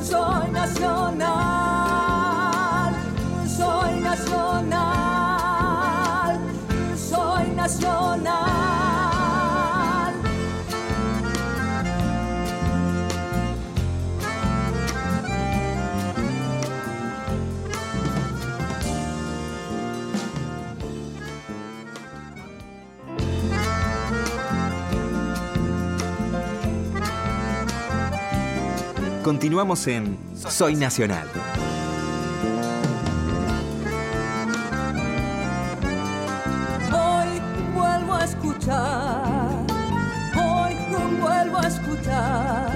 soy 0.02 0.50
nacional, 0.50 1.34
soy 3.46 4.00
nacional, 4.00 5.20
soy 6.96 7.48
nacional. 7.54 8.63
Continuamos 29.24 29.86
en 29.86 30.18
Soy 30.36 30.76
Nacional. 30.76 31.26
Hoy 36.92 37.40
vuelvo 37.74 38.12
a 38.12 38.24
escuchar, 38.26 39.64
hoy 40.36 40.74
vuelvo 41.22 41.56
a 41.56 41.66
escuchar 41.68 42.70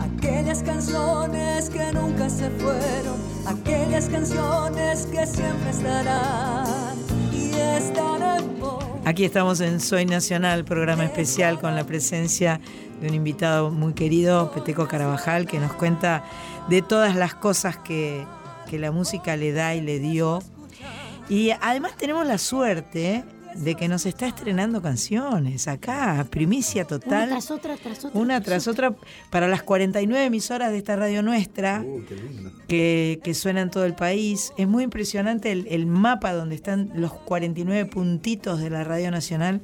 aquellas 0.00 0.60
canciones 0.64 1.70
que 1.70 1.92
nunca 1.92 2.28
se 2.28 2.50
fueron, 2.50 3.20
aquellas 3.46 4.08
canciones 4.08 5.06
que 5.06 5.24
siempre 5.24 5.70
estarán. 5.70 6.79
Aquí 9.04 9.24
estamos 9.24 9.60
en 9.60 9.80
Soy 9.80 10.04
Nacional, 10.04 10.64
programa 10.64 11.04
especial 11.04 11.58
con 11.58 11.74
la 11.74 11.84
presencia 11.84 12.60
de 13.00 13.08
un 13.08 13.14
invitado 13.14 13.70
muy 13.70 13.94
querido, 13.94 14.52
Peteco 14.52 14.86
Carabajal, 14.86 15.46
que 15.46 15.58
nos 15.58 15.72
cuenta 15.72 16.22
de 16.68 16.82
todas 16.82 17.16
las 17.16 17.34
cosas 17.34 17.78
que, 17.78 18.26
que 18.68 18.78
la 18.78 18.92
música 18.92 19.36
le 19.36 19.52
da 19.52 19.74
y 19.74 19.80
le 19.80 19.98
dio. 19.98 20.40
Y 21.30 21.50
además 21.62 21.96
tenemos 21.96 22.26
la 22.26 22.36
suerte 22.36 23.24
de 23.54 23.74
que 23.74 23.88
nos 23.88 24.06
está 24.06 24.26
estrenando 24.26 24.80
canciones 24.80 25.66
acá, 25.68 26.26
primicia 26.30 26.82
Una 26.82 26.88
total. 26.88 27.28
tras 27.30 27.50
otra, 27.50 27.76
tras 27.76 28.04
otra. 28.04 28.20
Una 28.20 28.40
tras 28.40 28.68
otra 28.68 28.94
para 29.30 29.48
las 29.48 29.62
49 29.62 30.24
emisoras 30.26 30.70
de 30.70 30.78
esta 30.78 30.96
radio 30.96 31.22
nuestra 31.22 31.82
Uh, 31.84 32.04
qué 32.08 32.14
lindo. 32.16 32.52
que, 32.68 33.20
que 33.24 33.34
suena 33.34 33.60
en 33.62 33.70
todo 33.70 33.84
el 33.84 33.94
país. 33.94 34.52
Es 34.56 34.68
muy 34.68 34.84
impresionante 34.84 35.50
el, 35.52 35.66
el 35.68 35.86
mapa 35.86 36.32
donde 36.32 36.54
están 36.54 36.90
los 36.94 37.12
49 37.12 37.86
puntitos 37.86 38.60
de 38.60 38.70
la 38.70 38.84
Radio 38.84 39.10
Nacional. 39.10 39.60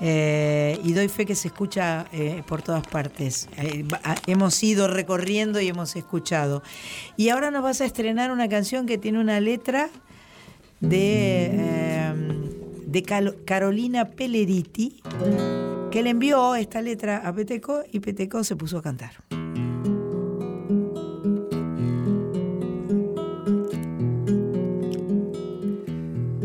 Eh, 0.00 0.78
y 0.84 0.92
doy 0.92 1.08
fe 1.08 1.24
que 1.24 1.34
se 1.34 1.48
escucha 1.48 2.04
eh, 2.12 2.42
por 2.46 2.60
todas 2.62 2.86
partes. 2.86 3.48
Eh, 3.56 3.82
va- 3.84 4.00
a- 4.04 4.16
hemos 4.26 4.62
ido 4.62 4.88
recorriendo 4.88 5.58
y 5.60 5.68
hemos 5.68 5.96
escuchado. 5.96 6.62
Y 7.16 7.30
ahora 7.30 7.50
nos 7.50 7.62
vas 7.62 7.80
a 7.80 7.86
estrenar 7.86 8.30
una 8.30 8.46
canción 8.48 8.84
que 8.86 8.98
tiene 8.98 9.18
una 9.20 9.40
letra 9.40 9.88
de, 10.80 11.50
eh, 11.52 12.14
de 12.86 13.02
Calo- 13.02 13.34
Carolina 13.44 14.06
Pelleriti, 14.10 15.00
que 15.90 16.02
le 16.02 16.10
envió 16.10 16.54
esta 16.54 16.82
letra 16.82 17.18
a 17.26 17.32
Peteco 17.34 17.82
y 17.90 18.00
Peteco 18.00 18.44
se 18.44 18.56
puso 18.56 18.78
a 18.78 18.82
cantar. 18.82 19.12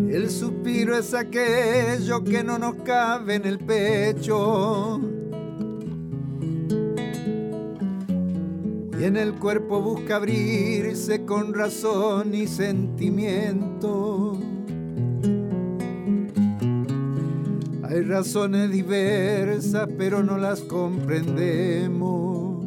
El 0.10 0.30
suspiro 0.30 0.98
es 0.98 1.14
aquello 1.14 2.24
que 2.24 2.44
no 2.44 2.58
nos 2.58 2.76
cabe 2.84 3.36
en 3.36 3.46
el 3.46 3.60
pecho. 3.60 5.00
Y 9.02 9.06
en 9.06 9.18
el 9.18 9.34
cuerpo 9.34 9.82
busca 9.82 10.18
abrirse 10.18 11.26
con 11.26 11.56
razón 11.56 12.36
y 12.36 12.45
sentimiento. 12.45 14.38
Hay 17.82 18.02
razones 18.02 18.70
diversas, 18.70 19.89
pero 19.97 20.22
no 20.22 20.38
las 20.38 20.62
comprendemos. 20.62 22.64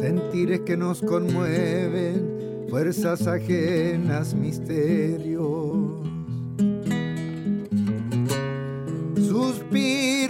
Sentires 0.00 0.60
que 0.60 0.78
nos 0.78 1.02
conmueven, 1.02 2.66
fuerzas 2.70 3.26
ajenas, 3.26 4.32
misterios. 4.32 6.00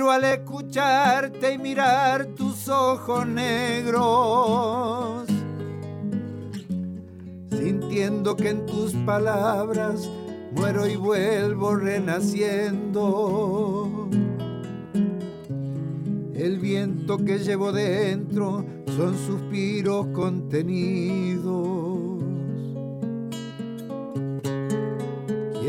Al 0.08 0.24
escucharte 0.24 1.52
y 1.52 1.58
mirar 1.58 2.24
tus 2.34 2.68
ojos 2.68 3.26
negros. 3.26 5.28
sintiendo 7.50 8.34
que 8.34 8.48
en 8.48 8.66
tus 8.66 8.94
palabras 9.04 10.10
muero 10.52 10.88
y 10.88 10.96
vuelvo 10.96 11.76
renaciendo. 11.76 14.08
El 16.34 16.58
viento 16.58 17.18
que 17.18 17.38
llevo 17.38 17.70
dentro 17.70 18.64
son 18.96 19.16
suspiros 19.18 20.06
contenidos. 20.14 21.89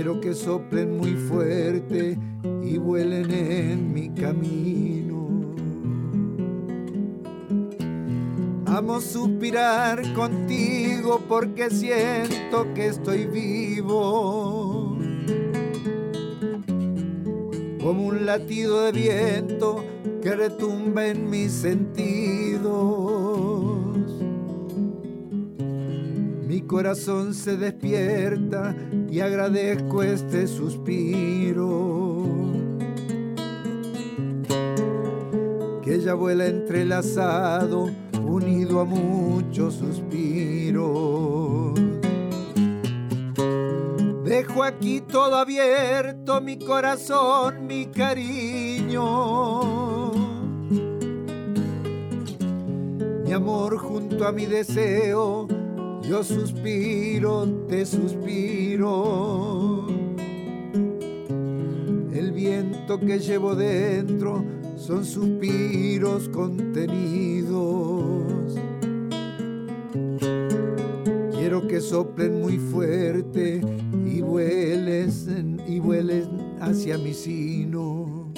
Quiero 0.03 0.19
que 0.19 0.33
soplen 0.33 0.97
muy 0.97 1.13
fuerte 1.13 2.17
y 2.63 2.79
vuelen 2.79 3.29
en 3.29 3.93
mi 3.93 4.09
camino. 4.09 5.53
Amo 8.65 8.99
suspirar 8.99 10.01
contigo 10.13 11.21
porque 11.29 11.69
siento 11.69 12.73
que 12.73 12.87
estoy 12.87 13.27
vivo. 13.27 14.97
Como 17.83 18.07
un 18.07 18.25
latido 18.25 18.85
de 18.85 18.91
viento 18.93 19.85
que 20.23 20.35
retumba 20.35 21.05
en 21.05 21.29
mis 21.29 21.51
sentidos. 21.51 22.71
Mi 26.51 26.59
corazón 26.63 27.33
se 27.33 27.55
despierta 27.55 28.75
y 29.09 29.21
agradezco 29.21 30.03
este 30.03 30.47
suspiro. 30.47 32.25
Que 35.81 35.95
ella 35.95 36.13
vuela 36.13 36.47
entrelazado, 36.47 37.89
unido 38.21 38.81
a 38.81 38.83
muchos 38.83 39.75
suspiros. 39.75 41.73
Dejo 44.25 44.63
aquí 44.65 44.99
todo 44.99 45.37
abierto, 45.37 46.41
mi 46.41 46.59
corazón, 46.59 47.65
mi 47.65 47.85
cariño. 47.85 49.01
Mi 53.23 53.31
amor 53.31 53.77
junto 53.77 54.27
a 54.27 54.33
mi 54.33 54.45
deseo 54.47 55.60
yo 56.11 56.23
suspiro, 56.25 57.47
te 57.69 57.85
suspiro. 57.85 59.87
El 62.13 62.33
viento 62.33 62.99
que 62.99 63.17
llevo 63.17 63.55
dentro 63.55 64.43
son 64.75 65.05
suspiros 65.05 66.27
contenidos. 66.27 68.25
Quiero 71.31 71.65
que 71.65 71.79
soplen 71.79 72.41
muy 72.41 72.57
fuerte 72.57 73.61
y 74.05 74.19
vuelen 74.19 75.61
y 75.65 75.79
hacia 76.59 76.97
mi 76.97 77.13
sino. 77.13 78.33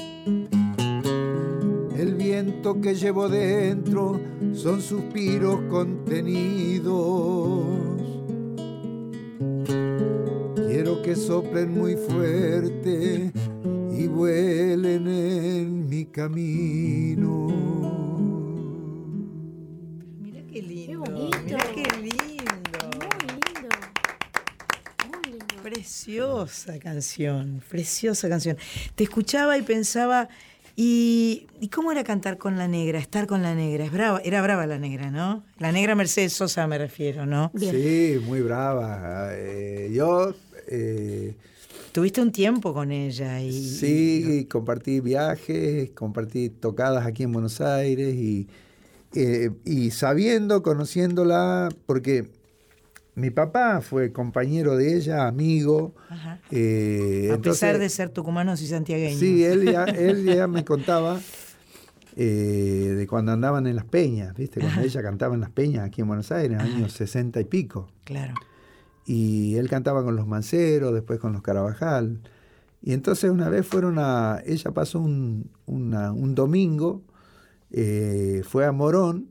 El 1.97 2.13
viento 2.13 2.79
que 2.79 2.93
llevo 2.93 3.29
dentro 3.29 4.19
son 4.53 4.81
suspiros 4.81 5.61
contenidos. 5.69 6.93
Quiero 10.67 11.01
que 11.01 11.15
soplen 11.15 11.71
muy 11.71 11.95
fuerte 11.95 13.31
y 13.91 14.07
vuelen 14.07 15.07
en 15.07 15.89
mi 15.89 16.05
camino. 16.05 17.47
Mira 20.19 20.41
qué 20.51 20.61
lindo. 20.61 21.03
Qué 21.03 21.11
bonito. 21.11 21.37
Mira 21.45 21.59
qué 21.73 21.83
lindo. 22.01 22.79
Muy 22.99 23.17
lindo. 23.29 23.69
Muy 25.11 25.21
lindo. 25.31 25.63
Preciosa 25.63 26.79
canción, 26.79 27.61
preciosa 27.69 28.29
canción. 28.29 28.57
Te 28.95 29.03
escuchaba 29.03 29.57
y 29.57 29.61
pensaba, 29.61 30.29
¿y, 30.75 31.47
y 31.59 31.69
cómo 31.69 31.91
era 31.91 32.03
cantar 32.03 32.37
con 32.37 32.57
la 32.57 32.67
negra, 32.67 32.99
estar 32.99 33.27
con 33.27 33.41
la 33.41 33.55
negra? 33.55 33.85
Es 33.85 33.91
brava, 33.91 34.21
era 34.23 34.41
brava 34.41 34.65
la 34.67 34.79
negra, 34.79 35.11
¿no? 35.11 35.43
La 35.59 35.71
negra 35.71 35.95
Mercedes 35.95 36.33
Sosa 36.33 36.67
me 36.67 36.77
refiero, 36.77 37.25
¿no? 37.25 37.51
Bien. 37.53 37.75
Sí, 37.75 38.19
muy 38.25 38.41
brava. 38.41 39.29
Eh, 39.33 39.91
yo 39.93 40.33
eh, 40.67 41.35
Tuviste 41.93 42.21
un 42.21 42.31
tiempo 42.31 42.73
con 42.73 42.91
ella 42.91 43.39
y... 43.39 43.51
sí 43.53 44.47
compartí 44.49 44.99
viajes, 44.99 45.91
compartí 45.91 46.49
tocadas 46.49 47.05
aquí 47.05 47.21
en 47.21 47.31
Buenos 47.31 47.61
Aires 47.61 48.15
y, 48.15 48.47
eh, 49.13 49.51
y 49.63 49.91
sabiendo, 49.91 50.63
conociéndola, 50.63 51.69
porque 51.85 52.29
mi 53.15 53.29
papá 53.29 53.81
fue 53.81 54.11
compañero 54.11 54.75
de 54.75 54.95
ella, 54.97 55.27
amigo. 55.27 55.93
Ajá. 56.09 56.39
eh, 56.51 57.29
A 57.31 57.35
entonces- 57.35 57.61
pesar 57.61 57.79
de 57.79 57.89
ser 57.89 58.09
tucumanos 58.09 58.61
y 58.61 58.67
santiagueños. 58.67 59.19
Sí, 59.19 59.43
él 59.43 59.65
ya, 59.71 59.83
él 59.85 60.25
ya 60.25 60.47
me 60.47 60.65
contaba 60.65 61.19
eh, 62.15 62.93
de 62.97 63.07
cuando 63.07 63.31
andaban 63.31 63.65
en 63.67 63.75
las 63.75 63.85
peñas, 63.85 64.35
¿viste? 64.35 64.59
Cuando 64.59 64.81
ella 64.81 65.01
cantaba 65.01 65.33
en 65.35 65.41
las 65.41 65.49
peñas 65.49 65.85
aquí 65.85 66.01
en 66.01 66.07
Buenos 66.07 66.31
Aires, 66.31 66.59
años 66.59 66.93
sesenta 66.93 67.39
y 67.39 67.45
pico. 67.45 67.87
Claro. 68.03 68.33
Y 69.05 69.55
él 69.55 69.67
cantaba 69.69 70.03
con 70.03 70.15
los 70.15 70.27
Manceros, 70.27 70.93
después 70.93 71.19
con 71.19 71.33
los 71.33 71.41
Carabajal. 71.41 72.19
Y 72.81 72.93
entonces 72.93 73.29
una 73.31 73.49
vez 73.49 73.65
fueron 73.65 73.95
a. 73.97 74.41
Ella 74.45 74.71
pasó 74.71 74.99
un, 74.99 75.49
una- 75.65 76.11
un 76.11 76.35
domingo, 76.35 77.01
eh, 77.71 78.41
fue 78.47 78.65
a 78.65 78.71
Morón, 78.71 79.27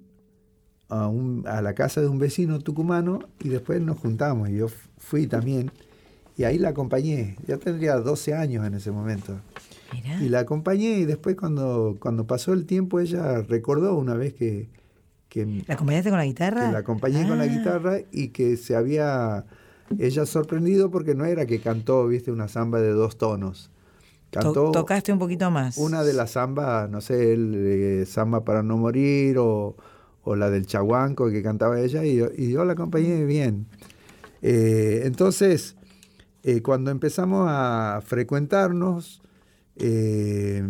a, 0.93 1.09
un- 1.09 1.45
a 1.47 1.63
la 1.63 1.75
casa 1.75 2.01
de 2.01 2.09
un 2.09 2.19
vecino 2.19 2.59
tucumano, 2.61 3.21
y 3.41 3.49
después 3.49 3.81
nos 3.81 3.99
juntamos. 3.99 4.49
Y 4.51 4.57
yo 4.57 4.67
fui 4.99 5.27
también. 5.27 5.71
Y 6.37 6.45
ahí 6.45 6.59
la 6.59 6.71
acompañé. 6.71 7.37
Ya 7.47 7.57
tendría 7.59 7.97
12 7.97 8.35
años 8.35 8.67
en 8.67 8.75
ese 8.75 8.91
momento. 8.91 9.39
Mirá. 9.93 10.23
Y 10.23 10.29
la 10.29 10.41
acompañé 10.41 10.99
y 10.99 11.05
después 11.05 11.37
cuando, 11.37 11.97
cuando 12.01 12.27
pasó 12.27 12.53
el 12.55 12.65
tiempo 12.65 12.99
ella 13.01 13.43
recordó 13.43 13.95
una 13.97 14.15
vez 14.15 14.33
que, 14.33 14.71
que, 15.29 15.45
¿La 15.67 15.75
acompañaste 15.75 16.09
con 16.09 16.19
la 16.19 16.25
guitarra? 16.25 16.67
que 16.67 16.73
la 16.73 16.79
acompañé 16.79 17.29
con 17.29 17.37
la 17.37 17.45
Ah, 17.45 17.47
guitarra 17.49 17.99
y 18.11 18.29
que 18.29 18.57
se 18.57 18.75
había 18.75 19.45
ella 19.99 20.25
sorprendido 20.25 20.91
porque 20.91 21.15
no 21.15 21.27
era 21.27 21.45
que 21.45 21.61
cantó, 21.61 22.07
viste, 22.09 22.33
una 22.33 22.49
samba 22.49 22.81
de 22.81 22.91
dos 22.93 23.19
tonos. 23.19 23.71
to- 24.31 24.41
Cantó 24.41 24.71
tocaste 24.71 25.13
un 25.13 25.19
poquito 25.19 25.51
más. 25.51 25.77
una 25.77 26.03
de 26.05 26.15
las 26.15 26.33
zambas, 26.33 26.89
no 26.89 27.03
sé, 27.03 27.35
el 27.35 27.53
eh, 27.55 28.07
samba 28.07 28.45
para 28.45 28.63
no 28.63 28.79
morir 28.79 29.37
o, 29.39 29.77
o 30.25 30.37
la 30.37 30.51
del 30.51 30.67
chaguanco 30.67 31.31
que 31.31 31.43
cantaba 31.43 31.81
ella 31.81 32.05
y 32.05 32.17
yo, 32.17 32.29
y 32.37 32.51
yo 32.51 32.65
la 32.65 32.75
acompañé 32.75 33.25
bien. 33.25 33.67
Eh, 34.43 35.03
entonces, 35.05 35.77
eh, 36.43 36.63
cuando 36.63 36.91
empezamos 36.91 37.47
a 37.49 38.01
frecuentarnos, 38.05 39.23
eh, 39.77 40.63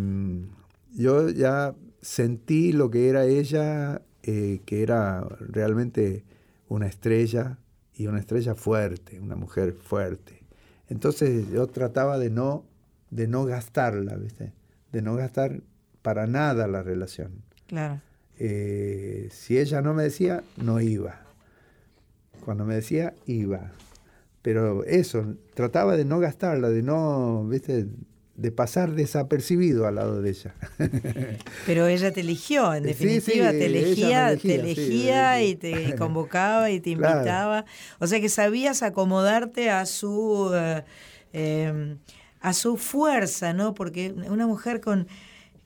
yo 0.94 1.28
ya 1.30 1.74
sentí 2.00 2.72
lo 2.72 2.90
que 2.90 3.08
era 3.08 3.24
ella, 3.24 4.02
que 4.22 4.62
era 4.68 5.22
realmente 5.40 6.24
una 6.68 6.86
estrella 6.86 7.58
y 7.94 8.06
una 8.06 8.20
estrella 8.20 8.54
fuerte, 8.54 9.18
una 9.18 9.34
mujer 9.34 9.72
fuerte. 9.72 10.44
Entonces 10.88 11.50
yo 11.50 11.66
trataba 11.66 12.18
de 12.18 12.30
no, 12.30 12.64
de 13.10 13.26
no 13.26 13.44
gastarla, 13.44 14.14
¿viste? 14.16 14.52
De 14.92 15.02
no 15.02 15.16
gastar 15.16 15.60
para 16.02 16.26
nada 16.26 16.68
la 16.68 16.82
relación. 16.82 17.42
Claro. 17.66 18.00
Eh, 18.44 19.28
si 19.30 19.56
ella 19.56 19.82
no 19.82 19.94
me 19.94 20.02
decía, 20.02 20.42
no 20.56 20.80
iba. 20.80 21.20
Cuando 22.44 22.64
me 22.64 22.74
decía, 22.74 23.14
iba. 23.24 23.70
Pero 24.42 24.82
eso, 24.84 25.36
trataba 25.54 25.96
de 25.96 26.04
no 26.04 26.18
gastarla, 26.18 26.68
de 26.70 26.82
no, 26.82 27.46
¿viste? 27.46 27.86
De 28.34 28.50
pasar 28.50 28.90
desapercibido 28.96 29.86
al 29.86 29.94
lado 29.94 30.20
de 30.20 30.30
ella. 30.30 30.54
Pero 31.66 31.86
ella 31.86 32.10
te 32.12 32.22
eligió, 32.22 32.74
en 32.74 32.82
definitiva, 32.82 33.52
sí, 33.52 33.58
te 33.58 33.66
elegía, 33.66 34.30
elegía, 34.30 34.36
te 34.42 34.54
elegía 34.56 35.36
sí. 35.38 35.44
y 35.44 35.54
te 35.54 35.94
convocaba 35.94 36.68
y 36.70 36.80
te 36.80 36.94
Claro. 36.96 37.18
invitaba. 37.18 37.64
O 38.00 38.08
sea 38.08 38.20
que 38.20 38.28
sabías 38.28 38.82
acomodarte 38.82 39.70
a 39.70 39.86
su 39.86 40.50
eh, 40.52 40.82
eh, 41.32 41.96
a 42.40 42.52
su 42.54 42.76
fuerza, 42.76 43.52
¿no? 43.52 43.72
Porque 43.74 44.12
una 44.28 44.48
mujer 44.48 44.80
con, 44.80 45.06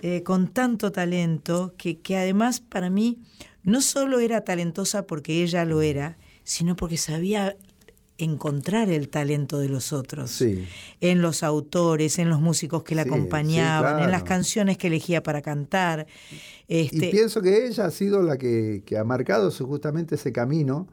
eh, 0.00 0.22
con 0.22 0.48
tanto 0.48 0.92
talento, 0.92 1.74
que, 1.78 1.98
que 2.00 2.16
además 2.16 2.60
para 2.60 2.90
mí 2.90 3.18
no 3.62 3.80
solo 3.80 4.20
era 4.20 4.42
talentosa 4.42 5.06
porque 5.06 5.42
ella 5.42 5.64
lo 5.64 5.82
era, 5.82 6.16
sino 6.44 6.76
porque 6.76 6.96
sabía 6.96 7.56
encontrar 8.18 8.88
el 8.88 9.08
talento 9.10 9.58
de 9.58 9.68
los 9.68 9.92
otros 9.92 10.30
Sí. 10.30 10.64
en 11.02 11.20
los 11.20 11.42
autores, 11.42 12.18
en 12.18 12.30
los 12.30 12.40
músicos 12.40 12.82
que 12.82 12.94
la 12.94 13.02
Sí, 13.02 13.10
acompañaban, 13.10 13.98
sí, 13.98 14.04
en 14.04 14.10
las 14.10 14.22
canciones 14.22 14.78
que 14.78 14.86
elegía 14.86 15.22
para 15.22 15.42
cantar. 15.42 16.06
Este, 16.68 16.96
Y 17.08 17.10
pienso 17.10 17.42
que 17.42 17.66
ella 17.66 17.84
ha 17.86 17.90
sido 17.90 18.22
la 18.22 18.38
que, 18.38 18.82
que 18.86 18.96
ha 18.96 19.04
marcado 19.04 19.50
justamente 19.50 20.14
ese 20.14 20.32
camino, 20.32 20.88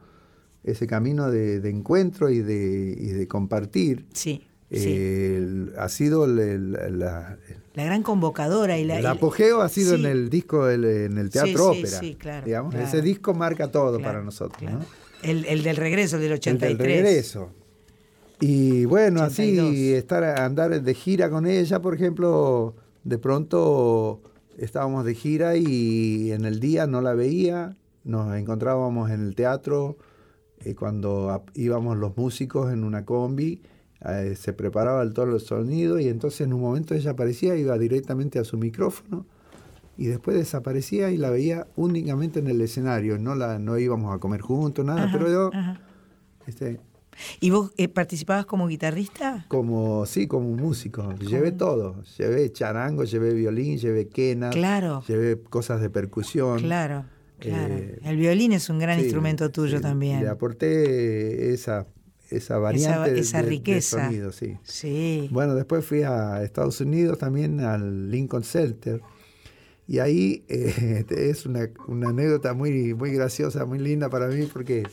ese 0.64 0.86
camino 0.86 1.30
de, 1.30 1.60
de 1.60 1.70
encuentro 1.70 2.28
y 2.30 2.40
de, 2.40 2.94
y 2.98 3.06
de 3.08 3.26
compartir. 3.28 4.06
sí, 4.12 4.46
Eh, 4.70 5.36
el- 5.38 5.72
ha 5.78 5.88
sido 5.88 6.24
el, 6.24 6.38
el- 6.38 6.98
la- 6.98 7.38
la 7.74 7.84
gran 7.84 8.02
convocadora 8.02 8.78
y 8.78 8.84
la, 8.84 8.98
el 8.98 9.06
apogeo 9.06 9.60
ha 9.60 9.68
sido 9.68 9.96
sí. 9.96 10.00
en 10.04 10.10
el 10.10 10.30
disco, 10.30 10.64
del- 10.66 10.84
en 10.84 11.18
el 11.18 11.30
teatro 11.30 11.72
Sí, 11.72 11.80
sí, 11.80 11.82
ópera. 11.84 11.98
sí, 12.00 12.14
claro, 12.14 12.46
digamos. 12.46 12.72
claro. 12.74 12.86
Ese 12.88 13.02
disco 13.02 13.34
marca 13.34 13.70
todo 13.70 13.98
Claro, 13.98 14.04
para 14.04 14.22
nosotros. 14.24 14.62
¿no? 14.70 14.80
El, 15.22 15.44
el 15.46 15.62
del 15.62 15.76
regreso, 15.76 16.16
el 16.16 16.22
del 16.22 16.32
El 16.32 16.38
83. 16.38 16.78
del 16.78 16.86
regreso. 16.86 17.50
Y 18.40 18.84
bueno, 18.84 19.22
82. 19.24 19.70
así 19.70 19.92
estar 19.94 20.24
andar 20.24 20.82
de 20.82 20.94
gira 20.94 21.30
con 21.30 21.46
ella, 21.46 21.80
por 21.80 21.94
ejemplo, 21.94 22.74
de 23.04 23.18
pronto 23.18 24.20
estábamos 24.58 25.04
de 25.04 25.14
gira 25.14 25.56
y 25.56 26.32
en 26.32 26.44
el 26.44 26.60
día 26.60 26.86
no 26.86 27.00
la 27.00 27.14
veía, 27.14 27.76
nos 28.04 28.36
encontrábamos 28.36 29.10
en 29.10 29.20
el 29.24 29.34
teatro, 29.34 29.96
eh, 30.60 30.74
cuando 30.74 31.44
íbamos 31.54 31.96
los 31.96 32.16
músicos 32.16 32.72
en 32.72 32.84
una 32.84 33.04
combi, 33.04 33.62
eh, 34.06 34.34
se 34.36 34.52
preparaba 34.52 35.02
el 35.02 35.12
todo 35.14 35.34
el 35.34 35.40
sonido 35.40 35.98
y 35.98 36.08
entonces 36.08 36.42
en 36.42 36.52
un 36.52 36.60
momento 36.60 36.94
ella 36.94 37.12
aparecía, 37.12 37.56
iba 37.56 37.76
directamente 37.78 38.38
a 38.38 38.44
su 38.44 38.58
micrófono 38.58 39.26
y 39.96 40.06
después 40.06 40.36
desaparecía 40.36 41.10
y 41.10 41.16
la 41.16 41.30
veía 41.30 41.66
únicamente 41.76 42.40
en 42.40 42.48
el 42.48 42.60
escenario, 42.60 43.18
no 43.18 43.34
la 43.34 43.58
no 43.58 43.78
íbamos 43.78 44.14
a 44.14 44.18
comer 44.18 44.40
juntos, 44.40 44.84
nada, 44.84 45.04
Ajá, 45.04 45.18
pero 45.18 45.30
yo 45.30 45.50
este, 46.46 46.80
¿Y 47.40 47.50
vos 47.50 47.70
eh, 47.76 47.88
participabas 47.88 48.44
como 48.44 48.66
guitarrista? 48.66 49.46
como, 49.48 50.04
sí, 50.04 50.26
como 50.26 50.50
músico. 50.50 51.14
Llevé 51.14 51.52
todo. 51.52 52.02
Llevé 52.18 52.50
charango, 52.50 53.04
llevé 53.04 53.32
violín, 53.34 53.78
llevé 53.78 54.08
quena. 54.08 54.50
Claro. 54.50 55.02
Llevé 55.06 55.40
cosas 55.40 55.80
de 55.80 55.90
percusión. 55.90 56.58
Claro, 56.58 57.04
claro. 57.38 57.74
Eh, 57.74 58.00
el 58.02 58.16
violín 58.16 58.50
es 58.52 58.68
un 58.68 58.80
gran 58.80 58.98
Sí, 58.98 59.04
instrumento 59.04 59.50
tuyo 59.50 59.76
sí, 59.76 59.82
también. 59.82 60.22
Le 60.22 60.28
aporté 60.28 61.52
esa, 61.54 61.86
esa 62.36 62.58
variante 62.58 63.12
de- 63.14 63.20
esa 63.20 63.38
de- 63.38 63.44
de 63.44 63.48
riqueza. 63.50 64.04
sonido, 64.06 64.32
sí. 64.32 64.56
Sí. 64.62 65.28
Bueno, 65.32 65.54
después 65.54 65.84
fui 65.84 66.02
a 66.02 66.42
Estados 66.42 66.80
Unidos 66.80 67.18
también 67.18 67.60
al 67.60 68.10
Lincoln 68.10 68.44
Center. 68.44 69.00
Y 69.86 69.98
ahí 69.98 70.44
eh, 70.48 71.04
es 71.10 71.44
una, 71.46 71.68
una 71.88 72.08
anécdota 72.10 72.54
muy, 72.54 72.94
muy 72.94 73.10
graciosa, 73.12 73.64
muy 73.66 73.78
linda 73.78 74.08
para 74.08 74.28
mí, 74.28 74.46
porque 74.52 74.84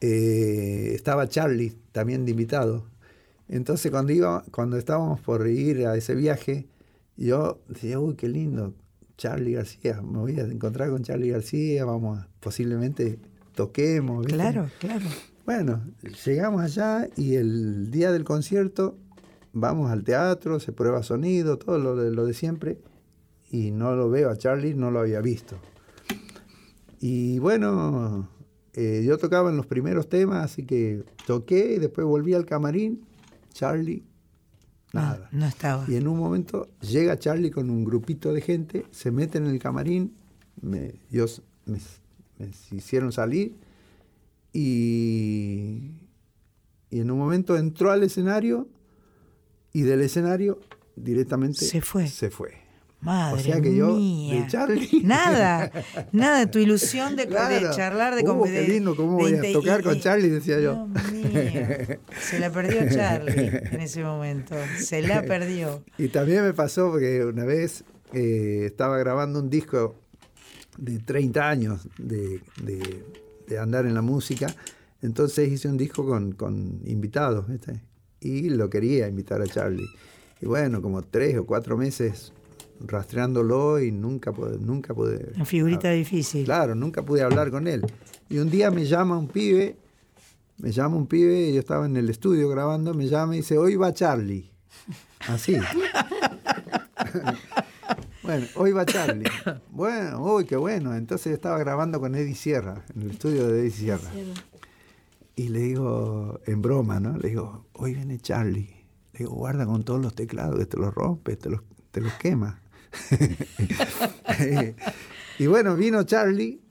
eh, 0.00 0.92
estaba 0.94 1.28
Charlie 1.28 1.72
también 1.92 2.24
de 2.24 2.32
invitado. 2.32 2.86
Entonces 3.48 3.90
cuando, 3.90 4.12
iba, 4.12 4.44
cuando 4.50 4.76
estábamos 4.76 5.20
por 5.20 5.46
ir 5.48 5.86
a 5.86 5.96
ese 5.96 6.14
viaje, 6.14 6.66
yo 7.16 7.60
decía, 7.68 7.98
uy, 8.00 8.14
qué 8.14 8.28
lindo, 8.28 8.74
Charlie 9.16 9.52
García, 9.52 10.02
me 10.02 10.18
voy 10.18 10.38
a 10.38 10.42
encontrar 10.42 10.90
con 10.90 11.02
Charlie 11.02 11.30
García, 11.30 11.84
vamos 11.84 12.18
a, 12.18 12.28
posiblemente 12.40 13.18
toquemos. 13.54 14.26
¿viste? 14.26 14.34
Claro, 14.34 14.68
claro. 14.78 15.06
Bueno, 15.46 15.80
llegamos 16.24 16.60
allá 16.60 17.08
y 17.16 17.36
el 17.36 17.92
día 17.92 18.10
del 18.10 18.24
concierto 18.24 18.98
vamos 19.52 19.92
al 19.92 20.02
teatro, 20.02 20.58
se 20.58 20.72
prueba 20.72 21.04
sonido, 21.04 21.56
todo 21.56 21.78
lo 21.78 21.94
de, 21.94 22.10
lo 22.10 22.26
de 22.26 22.34
siempre, 22.34 22.78
y 23.52 23.70
no 23.70 23.94
lo 23.94 24.10
veo 24.10 24.28
a 24.28 24.36
Charlie, 24.36 24.74
no 24.74 24.90
lo 24.90 24.98
había 24.98 25.20
visto. 25.20 25.56
Y 26.98 27.38
bueno, 27.38 28.28
eh, 28.72 29.04
yo 29.06 29.18
tocaba 29.18 29.50
en 29.50 29.56
los 29.56 29.66
primeros 29.66 30.08
temas, 30.08 30.44
así 30.44 30.66
que 30.66 31.04
toqué 31.28 31.74
y 31.74 31.78
después 31.78 32.04
volví 32.04 32.34
al 32.34 32.44
camarín, 32.44 33.06
Charlie, 33.52 34.02
nada. 34.92 35.28
No, 35.30 35.42
no 35.42 35.46
estaba. 35.46 35.84
Y 35.86 35.94
en 35.94 36.08
un 36.08 36.18
momento 36.18 36.70
llega 36.80 37.20
Charlie 37.20 37.52
con 37.52 37.70
un 37.70 37.84
grupito 37.84 38.32
de 38.32 38.40
gente, 38.40 38.84
se 38.90 39.12
mete 39.12 39.38
en 39.38 39.46
el 39.46 39.60
camarín, 39.60 40.12
me, 40.60 40.94
ellos 41.12 41.40
me, 41.66 41.78
me 42.40 42.50
hicieron 42.72 43.12
salir 43.12 43.64
y, 44.56 45.92
y 46.90 47.00
en 47.00 47.10
un 47.10 47.18
momento 47.18 47.56
entró 47.56 47.90
al 47.90 48.02
escenario 48.02 48.68
y 49.72 49.82
del 49.82 50.00
escenario 50.00 50.58
directamente 50.96 51.64
Se 51.64 51.80
fue. 51.80 52.06
Se 52.08 52.30
fue. 52.30 52.64
Madre 53.02 53.38
o 53.40 53.44
sea 53.44 53.60
que 53.60 53.76
yo 53.76 53.88
mía. 53.94 54.40
de 54.42 54.46
Charlie 54.48 55.02
Nada, 55.04 55.70
nada, 56.12 56.50
tu 56.50 56.58
ilusión 56.58 57.14
de, 57.14 57.24
de 57.26 57.28
Claro. 57.28 57.70
charlar, 57.76 58.14
de 58.16 58.22
Uh, 58.28 58.42
qué 58.44 58.50
de- 58.50 58.68
lindo, 58.68 58.96
¿cómo 58.96 59.18
de 59.26 59.38
voy 59.38 59.46
a 59.50 59.52
tocar 59.52 59.82
con 59.82 60.00
Charlie? 60.00 60.30
Decía 60.30 60.58
yo. 60.60 60.88
Dios 61.12 61.12
mío, 61.12 61.98
se 62.18 62.38
la 62.40 62.50
perdió 62.50 62.88
Charlie 62.90 63.48
en 63.70 63.80
ese 63.80 64.02
momento. 64.02 64.54
Se 64.78 65.02
la 65.02 65.22
perdió. 65.22 65.84
Y 65.98 66.08
también 66.08 66.42
me 66.42 66.54
pasó 66.54 66.90
porque 66.90 67.22
una 67.24 67.44
vez 67.44 67.84
eh, 68.14 68.62
estaba 68.64 68.96
grabando 68.98 69.40
un 69.40 69.50
disco 69.50 69.94
de 70.78 70.98
30 70.98 71.48
años 71.48 71.86
de, 71.98 72.40
de- 72.62 73.04
de 73.48 73.58
andar 73.58 73.86
en 73.86 73.94
la 73.94 74.02
música, 74.02 74.54
entonces 75.02 75.50
hice 75.50 75.68
un 75.68 75.76
disco 75.76 76.04
con, 76.06 76.32
con 76.32 76.80
invitados, 76.84 77.48
¿viste? 77.48 77.80
y 78.20 78.50
lo 78.50 78.68
quería 78.68 79.08
invitar 79.08 79.40
a 79.40 79.46
Charlie. 79.46 79.88
Y 80.40 80.46
bueno, 80.46 80.82
como 80.82 81.02
tres 81.02 81.36
o 81.38 81.46
cuatro 81.46 81.76
meses 81.76 82.32
rastreándolo 82.80 83.80
y 83.80 83.90
nunca 83.90 84.32
pude, 84.32 84.58
nunca 84.58 84.94
pude. 84.94 85.32
Una 85.34 85.44
figurita 85.44 85.90
difícil. 85.90 86.44
Claro, 86.44 86.74
nunca 86.74 87.04
pude 87.04 87.22
hablar 87.22 87.50
con 87.50 87.66
él. 87.66 87.82
Y 88.28 88.38
un 88.38 88.50
día 88.50 88.70
me 88.70 88.84
llama 88.84 89.16
un 89.16 89.28
pibe, 89.28 89.76
me 90.58 90.72
llama 90.72 90.96
un 90.96 91.06
pibe, 91.06 91.52
yo 91.52 91.60
estaba 91.60 91.86
en 91.86 91.96
el 91.96 92.10
estudio 92.10 92.48
grabando, 92.48 92.92
me 92.92 93.06
llama 93.06 93.34
y 93.34 93.38
dice, 93.38 93.56
hoy 93.56 93.76
va 93.76 93.94
Charlie. 93.94 94.50
Así. 95.28 95.56
bueno, 98.26 98.46
hoy 98.56 98.72
va 98.72 98.84
Charlie. 98.84 99.24
Bueno, 99.70 100.22
uy, 100.22 100.44
qué 100.44 100.56
bueno. 100.56 100.94
Entonces 100.94 101.32
estaba 101.32 101.58
grabando 101.58 102.00
con 102.00 102.14
Eddie 102.14 102.34
Sierra, 102.34 102.84
en 102.94 103.02
el 103.02 103.10
estudio 103.12 103.46
de 103.48 103.60
Eddie 103.60 103.70
Sierra. 103.70 104.10
Y 105.34 105.48
le 105.48 105.60
digo, 105.60 106.40
en 106.46 106.62
broma, 106.62 106.98
¿no? 106.98 107.16
Le 107.16 107.28
digo, 107.28 107.66
hoy 107.74 107.94
viene 107.94 108.18
Charlie. 108.18 108.86
Le 109.12 109.18
digo, 109.18 109.34
guarda 109.34 109.66
con 109.66 109.84
todos 109.84 110.00
los 110.00 110.14
teclados, 110.14 110.58
que 110.58 110.66
te 110.66 110.76
los 110.76 110.94
rompes, 110.94 111.38
te 111.38 111.50
los, 111.50 111.60
te 111.90 112.00
los 112.00 112.12
quema. 112.14 112.60
y 115.38 115.46
bueno, 115.46 115.76
vino 115.76 116.02
Charlie 116.04 116.65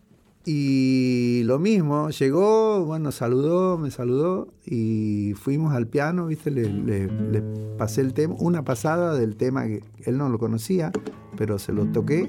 y 0.45 1.41
lo 1.45 1.57
mismo, 1.59 2.09
llegó, 2.11 2.85
bueno, 2.85 3.11
saludó, 3.11 3.77
me 3.77 3.89
saludó 3.89 4.53
y 4.63 5.33
fuimos 5.35 5.73
al 5.73 5.87
piano, 5.87 6.27
¿viste? 6.27 6.51
Le, 6.51 6.71
le- 6.71 7.07
le 7.07 7.41
pasé 7.77 8.01
el 8.01 8.13
tema, 8.13 8.35
una 8.37 8.63
pasada 8.63 9.15
del 9.15 9.35
tema 9.37 9.65
que 9.65 9.83
él 10.05 10.17
no 10.17 10.29
lo 10.29 10.37
conocía, 10.37 10.91
pero 11.35 11.57
se 11.57 11.73
lo 11.73 11.85
toqué 11.87 12.27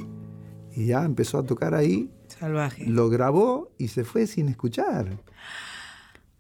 y 0.75 0.87
ya 0.87 1.05
empezó 1.05 1.39
a 1.39 1.43
tocar 1.45 1.75
ahí, 1.75 2.11
Salvaje. 2.29 2.87
lo 2.87 3.09
grabó 3.11 3.71
y 3.79 3.89
se 3.89 4.05
fue 4.05 4.27
sin 4.27 4.49
escuchar. 4.49 5.19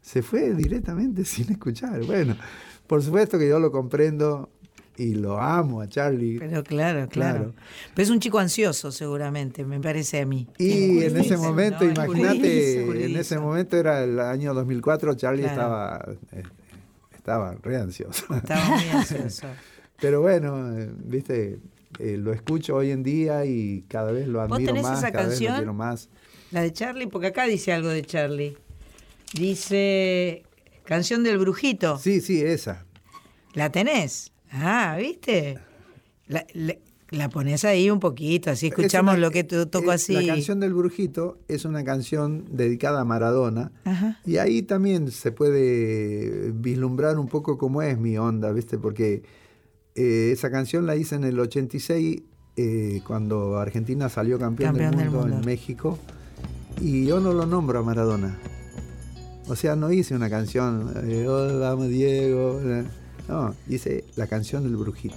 Se 0.00 0.22
fue 0.22 0.54
directamente 0.54 1.24
sin 1.26 1.50
escuchar. 1.52 2.04
Bueno, 2.06 2.36
por 2.86 3.02
supuesto 3.02 3.38
que 3.38 3.48
yo 3.48 3.58
lo 3.58 3.70
comprendo 3.70 4.48
y 4.98 5.14
lo 5.14 5.38
amo 5.40 5.80
a 5.80 5.88
Charlie. 5.88 6.38
Pero 6.38 6.62
claro, 6.64 7.08
claro, 7.08 7.08
Claro. 7.08 7.54
Pero 7.94 8.04
es 8.04 8.10
un 8.10 8.20
chico 8.20 8.38
ansioso, 8.38 8.90
seguramente, 8.92 9.64
me 9.64 9.80
parece 9.80 10.20
a 10.20 10.26
mí. 10.26 10.46
Y 10.58 11.02
en 11.02 11.16
ese 11.16 11.36
momento, 11.36 11.84
¿no? 11.84 11.90
imagínate, 11.92 13.04
en 13.04 13.16
ese 13.16 13.38
momento 13.38 13.76
era 13.76 14.02
el 14.04 14.18
año 14.20 14.54
2004, 14.54 15.14
Charlie 15.14 15.42
Claro. 15.42 15.52
estaba, 15.54 16.08
eh, 16.32 16.42
estaba 17.14 17.54
re 17.62 17.76
ansioso. 17.76 18.24
Estaba 18.34 18.64
muy 18.76 18.88
ansioso. 18.88 19.46
Pero 20.00 20.20
bueno, 20.20 20.78
eh, 20.78 20.90
viste, 21.04 21.58
eh, 21.98 22.16
lo 22.18 22.32
escucho 22.32 22.76
hoy 22.76 22.90
en 22.90 23.02
día 23.02 23.44
y 23.46 23.84
cada 23.88 24.12
vez 24.12 24.28
lo 24.28 24.40
¿Vos 24.46 24.52
admiro 24.52 24.72
tenés 24.72 24.82
más, 24.82 24.98
esa 24.98 25.10
cada 25.12 25.24
vez 25.28 25.32
canción? 25.34 25.52
lo 25.52 25.58
quiero 25.58 25.74
más. 25.74 26.08
La 26.52 26.62
de 26.62 26.72
Charlie, 26.72 27.06
porque 27.06 27.28
acá 27.28 27.44
dice 27.44 27.72
algo 27.72 27.88
de 27.88 28.02
Charlie. 28.02 28.56
Dice, 29.34 30.44
canción 30.84 31.22
del 31.22 31.38
brujito. 31.38 31.98
Sí, 31.98 32.20
sí, 32.20 32.40
esa. 32.42 32.84
¿La 33.54 33.70
tenés? 33.70 34.32
Ah, 34.58 34.96
¿viste? 34.98 35.58
La, 36.28 36.44
la- 36.54 36.76
la 37.10 37.28
pones 37.28 37.64
ahí 37.64 37.88
un 37.88 38.00
poquito, 38.00 38.50
así 38.50 38.66
escuchamos 38.66 39.14
Es 39.14 39.18
una- 39.18 39.26
lo 39.28 39.30
que 39.32 39.44
tú 39.44 39.64
toco 39.66 39.92
eh, 39.92 39.94
así. 39.94 40.12
La 40.12 40.26
canción 40.26 40.58
del 40.58 40.74
Brujito 40.74 41.38
es 41.46 41.64
una 41.64 41.84
canción 41.84 42.44
dedicada 42.50 43.00
a 43.02 43.04
Maradona. 43.04 43.70
Ajá. 43.84 44.18
Y 44.26 44.38
ahí 44.38 44.62
también 44.62 45.12
se 45.12 45.30
puede 45.30 46.50
vislumbrar 46.52 47.16
un 47.18 47.28
poco 47.28 47.58
cómo 47.58 47.80
es 47.82 47.96
mi 47.98 48.18
onda, 48.18 48.50
¿viste? 48.50 48.76
Porque 48.76 49.22
eh, 49.94 50.30
esa 50.32 50.50
canción 50.50 50.84
la 50.84 50.96
hice 50.96 51.14
en 51.14 51.22
el 51.24 51.38
86, 51.38 52.22
eh, 52.56 53.00
cuando 53.06 53.56
Argentina 53.58 54.08
salió 54.08 54.36
campeón, 54.38 54.70
Campeón 54.70 54.90
del, 54.96 55.00
del 55.00 55.10
mundo 55.10 55.36
en 55.36 55.44
México. 55.44 55.98
Y 56.80 57.06
yo 57.06 57.20
no 57.20 57.32
lo 57.32 57.46
nombro 57.46 57.78
a 57.78 57.82
Maradona. 57.84 58.36
O 59.48 59.54
sea, 59.54 59.76
no 59.76 59.92
hice 59.92 60.14
una 60.16 60.28
canción, 60.28 60.92
eh, 61.04 61.24
"Oh, 61.28 61.60
vamos 61.60 61.88
Diego. 61.88 62.60
eh. 62.64 62.84
No, 63.28 63.54
hice 63.68 64.04
la 64.16 64.26
canción 64.26 64.62
del 64.62 64.76
Brujito. 64.76 65.16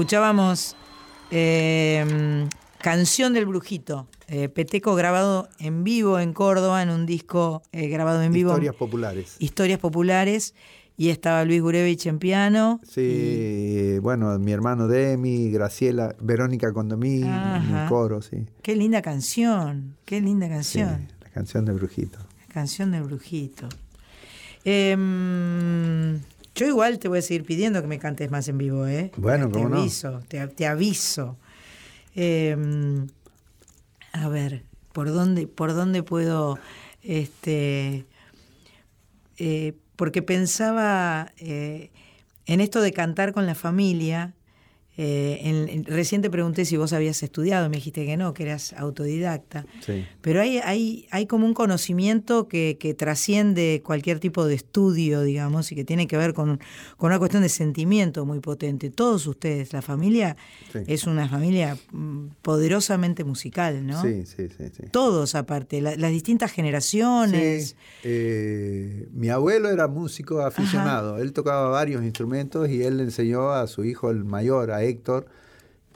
Escuchábamos 0.00 0.76
eh, 1.30 2.48
Canción 2.78 3.34
del 3.34 3.44
Brujito, 3.44 4.08
eh, 4.28 4.48
Peteco 4.48 4.94
grabado 4.94 5.50
en 5.58 5.84
vivo 5.84 6.18
en 6.18 6.32
Córdoba, 6.32 6.82
en 6.82 6.88
un 6.88 7.04
disco 7.04 7.62
eh, 7.72 7.88
grabado 7.88 8.22
en 8.22 8.32
vivo. 8.32 8.52
Historias 8.52 8.74
populares. 8.76 9.36
Historias 9.40 9.78
populares. 9.78 10.54
Y 10.96 11.10
estaba 11.10 11.44
Luis 11.44 11.60
Gurevich 11.60 12.06
en 12.06 12.18
piano. 12.18 12.80
Sí, 12.82 13.98
bueno, 14.00 14.38
mi 14.38 14.52
hermano 14.52 14.88
Demi, 14.88 15.50
Graciela, 15.50 16.16
Verónica 16.18 16.72
Condomí, 16.72 17.20
en 17.20 17.86
coro, 17.86 18.22
sí. 18.22 18.46
Qué 18.62 18.76
linda 18.76 19.02
canción, 19.02 19.96
qué 20.06 20.22
linda 20.22 20.46
sí. 20.46 20.52
canción. 20.54 21.08
La 21.22 21.28
canción 21.28 21.66
de 21.66 21.72
Brujito. 21.74 22.18
Canción 22.48 22.90
del 22.90 23.02
Brujito. 23.02 23.68
Em, 24.64 26.20
yo 26.54 26.66
igual 26.66 26.98
te 26.98 27.08
voy 27.08 27.18
a 27.18 27.22
seguir 27.22 27.44
pidiendo 27.44 27.80
que 27.80 27.88
me 27.88 27.98
cantes 27.98 28.30
más 28.30 28.48
en 28.48 28.58
vivo, 28.58 28.86
¿eh? 28.86 29.12
Bueno, 29.16 29.48
te 29.48 29.54
cómo 29.54 29.68
no. 29.70 29.78
aviso, 29.80 30.20
te, 30.28 30.46
te 30.48 30.66
aviso. 30.66 31.36
Em, 32.14 33.06
a 34.12 34.28
ver, 34.28 34.64
¿por 34.92 35.12
dónde, 35.12 35.46
por 35.46 35.74
dónde 35.74 36.02
puedo, 36.02 36.58
este, 37.02 38.04
eh, 39.38 39.74
porque 39.96 40.22
pensaba 40.22 41.32
eh, 41.38 41.90
en 42.46 42.60
esto 42.60 42.80
de 42.80 42.92
cantar 42.92 43.32
con 43.32 43.46
la 43.46 43.54
familia, 43.54 44.34
Eh, 44.96 45.82
recién 45.86 46.20
te 46.20 46.28
pregunté 46.28 46.64
si 46.64 46.76
vos 46.76 46.92
habías 46.92 47.22
estudiado, 47.22 47.70
me 47.70 47.76
dijiste 47.76 48.04
que 48.04 48.16
no, 48.16 48.34
que 48.34 48.42
eras 48.42 48.74
autodidacta. 48.74 49.64
Pero 50.20 50.40
hay, 50.40 50.58
hay, 50.58 51.06
hay 51.10 51.26
como 51.26 51.46
un 51.46 51.54
conocimiento 51.54 52.48
que, 52.48 52.94
trasciende 52.98 53.82
cualquier 53.84 54.18
tipo 54.18 54.44
de 54.44 54.54
estudio, 54.54 55.22
digamos, 55.22 55.70
y 55.72 55.74
que 55.74 55.84
tiene 55.84 56.06
que 56.06 56.16
ver 56.16 56.34
con, 56.34 56.60
una 56.98 57.18
cuestión 57.18 57.42
de 57.42 57.48
sentimiento 57.48 58.26
muy 58.26 58.40
potente. 58.40 58.90
Todos 58.90 59.26
ustedes, 59.26 59.72
la 59.72 59.80
familia 59.80 60.36
es 60.86 61.04
una 61.04 61.28
familia 61.28 61.78
mm, 61.92 62.26
poderosamente 62.42 63.24
musical, 63.24 63.86
¿no? 63.86 64.02
Sí, 64.02 64.26
sí, 64.26 64.48
sí. 64.48 64.82
Todos 64.90 65.34
aparte, 65.34 65.80
las 65.80 66.10
distintas 66.10 66.52
generaciones. 66.52 67.76
Eh, 68.02 69.08
mi 69.12 69.28
abuelo 69.28 69.70
era 69.70 69.88
músico 69.88 70.40
aficionado, 70.40 71.18
él 71.18 71.32
tocaba 71.32 71.68
varios 71.68 72.02
instrumentos 72.02 72.68
y 72.68 72.82
él 72.82 72.98
le 72.98 73.04
enseñó 73.04 73.50
a 73.50 73.66
su 73.66 73.84
hijo 73.84 74.10
el 74.10 74.24
mayor, 74.24 74.72
a 74.72 74.79
Héctor, 74.82 75.26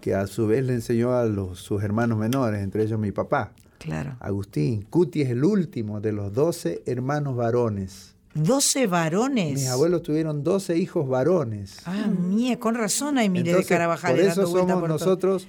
que 0.00 0.14
a 0.14 0.26
su 0.26 0.46
vez 0.46 0.64
le 0.64 0.74
enseñó 0.74 1.14
a 1.14 1.24
los, 1.24 1.58
sus 1.58 1.82
hermanos 1.82 2.18
menores, 2.18 2.62
entre 2.62 2.84
ellos 2.84 2.98
mi 2.98 3.12
papá. 3.12 3.52
Claro. 3.78 4.16
Agustín. 4.20 4.82
Cuti 4.88 5.22
es 5.22 5.30
el 5.30 5.44
último 5.44 6.00
de 6.00 6.12
los 6.12 6.32
12 6.32 6.82
hermanos 6.86 7.36
varones. 7.36 8.14
¿12 8.34 8.88
varones? 8.88 9.54
Mis 9.54 9.68
abuelos 9.68 10.02
tuvieron 10.02 10.42
12 10.42 10.76
hijos 10.78 11.08
varones. 11.08 11.78
Ah, 11.86 12.06
mía, 12.08 12.58
con 12.58 12.74
razón 12.74 13.18
hay 13.18 13.28
miles 13.28 13.56
de 13.56 13.64
Carabajal. 13.64 14.12
Por 14.12 14.20
eso 14.20 14.46
somos 14.46 14.88
nosotros 14.88 15.46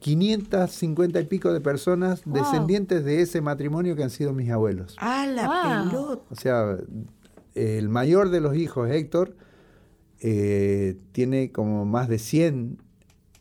550 0.00 1.20
y 1.20 1.24
pico 1.24 1.52
de 1.52 1.60
personas 1.60 2.22
descendientes 2.26 3.04
de 3.04 3.22
ese 3.22 3.40
matrimonio 3.40 3.96
que 3.96 4.02
han 4.02 4.10
sido 4.10 4.32
mis 4.32 4.50
abuelos. 4.50 4.96
Ah, 4.98 5.26
la 5.26 5.88
pelota. 5.88 6.22
O 6.30 6.34
sea, 6.34 6.76
el 7.54 7.88
mayor 7.88 8.30
de 8.30 8.40
los 8.40 8.56
hijos, 8.56 8.90
Héctor, 8.90 9.36
eh, 10.24 10.96
tiene 11.10 11.50
como 11.50 11.84
más 11.84 12.08
de 12.08 12.20
100 12.20 12.78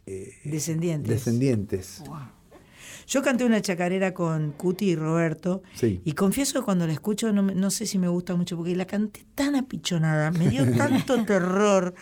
eh, 0.07 0.33
descendientes. 0.43 1.09
descendientes. 1.09 2.03
Yo 3.05 3.21
canté 3.21 3.45
una 3.45 3.61
chacarera 3.61 4.15
con 4.15 4.53
Cuti 4.53 4.89
y 4.89 4.95
Roberto 4.95 5.61
y 5.81 6.13
confieso 6.13 6.59
que 6.59 6.65
cuando 6.65 6.87
la 6.87 6.93
escucho 6.93 7.31
no, 7.31 7.69
sé 7.71 7.85
si 7.85 7.99
me 7.99 8.07
gusta 8.07 8.35
mucho 8.35 8.57
porque 8.57 8.75
la 8.75 8.85
canté 8.85 9.25
tan 9.35 9.55
apichonada, 9.55 10.31
me 10.31 10.49
dio 10.49 10.65
tanto 10.77 11.23
terror 11.23 11.93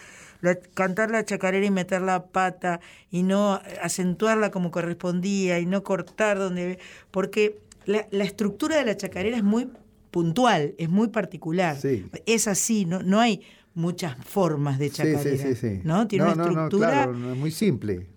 cantar 0.73 1.11
la 1.11 1.25
chacarera 1.25 1.65
y 1.65 1.71
meter 1.71 2.01
la 2.01 2.27
pata 2.27 2.79
y 3.11 3.23
no 3.23 3.59
acentuarla 3.81 4.49
como 4.49 4.71
correspondía 4.71 5.59
y 5.59 5.65
no 5.65 5.83
cortar 5.83 6.39
donde... 6.39 6.79
Porque 7.11 7.59
la, 7.85 8.07
la 8.11 8.23
estructura 8.23 8.77
de 8.77 8.85
la 8.85 8.95
chacarera 8.95 9.35
es 9.35 9.43
muy 9.43 9.67
puntual, 10.11 10.75
es 10.77 10.89
muy 10.89 11.09
particular. 11.09 11.77
Es 12.25 12.47
así, 12.47 12.85
no, 12.85 13.01
no 13.03 13.19
hay 13.19 13.41
muchas 13.73 14.15
formas 14.25 14.79
de 14.79 14.89
chacarera. 14.89 15.21
Sí, 15.21 15.37
sí, 15.37 15.55
sí, 15.55 15.81
¿no? 15.83 16.07
Tiene 16.07 16.25
una 16.25 16.43
estructura. 16.43 17.05
No, 17.07 17.33
es 17.33 17.37
muy 17.37 17.51
simple. 17.51 18.07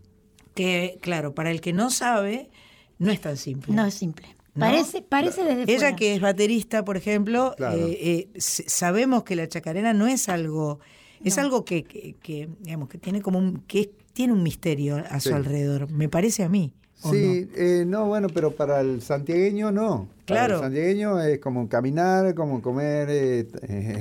Que, 0.54 0.98
claro, 1.00 1.34
para 1.34 1.50
el 1.50 1.60
que 1.60 1.72
no 1.72 1.90
sabe, 1.90 2.50
no 2.98 3.10
es 3.10 3.20
tan 3.20 3.36
simple. 3.36 3.72
No 3.74 3.86
es 3.86 3.94
simple. 3.94 4.36
Parece, 4.58 5.00
parece 5.00 5.44
desde 5.44 5.72
Ella 5.72 5.96
que 5.96 6.14
es 6.14 6.20
baterista, 6.20 6.84
por 6.84 6.98
ejemplo, 6.98 7.54
eh, 7.58 8.28
eh, 8.34 8.40
sabemos 8.40 9.22
que 9.22 9.34
la 9.34 9.48
chacarera 9.48 9.94
no 9.94 10.06
es 10.06 10.28
algo, 10.28 10.78
es 11.24 11.38
algo 11.38 11.64
que, 11.64 11.84
que, 11.84 12.50
digamos, 12.60 12.90
que 12.90 12.98
tiene 12.98 13.22
como 13.22 13.38
un, 13.38 13.62
que 13.62 13.90
tiene 14.12 14.34
un 14.34 14.42
misterio 14.42 15.02
a 15.08 15.20
su 15.20 15.34
alrededor, 15.34 15.90
me 15.90 16.10
parece 16.10 16.42
a 16.42 16.50
mí. 16.50 16.74
Sí, 16.96 17.48
no? 17.50 17.56
Eh, 17.56 17.84
no? 17.86 18.06
bueno, 18.06 18.28
pero 18.28 18.54
para 18.54 18.80
el 18.80 19.00
santiagueño 19.00 19.72
no. 19.72 20.08
Claro. 20.32 20.54
Para 20.54 20.66
el 20.66 20.72
santiagueño 20.72 21.20
es 21.20 21.38
como 21.38 21.68
caminar, 21.68 22.34
como 22.34 22.60
comer. 22.60 23.08
Eh, 23.10 23.46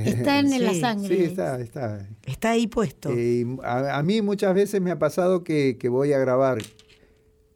está 0.06 0.40
en 0.40 0.64
la 0.64 0.74
sangre. 0.74 1.16
Sí, 1.16 1.24
está, 1.24 1.60
está. 1.60 2.08
Está 2.26 2.52
ahí 2.52 2.68
puesto. 2.68 3.10
Eh, 3.12 3.46
a, 3.64 4.02
mí 4.04 4.22
muchas 4.22 4.54
veces 4.54 4.82
me 4.82 4.92
ha 4.92 5.00
pasado 5.00 5.44
que, 5.44 5.78
voy 5.90 6.14
a 6.14 6.20
grabar, 6.20 6.60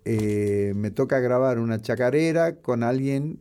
me 0.05 0.91
toca 0.91 1.19
grabar 1.19 1.59
una 1.59 1.81
chacarera 1.81 2.55
con 2.55 2.83
alguien 2.83 3.39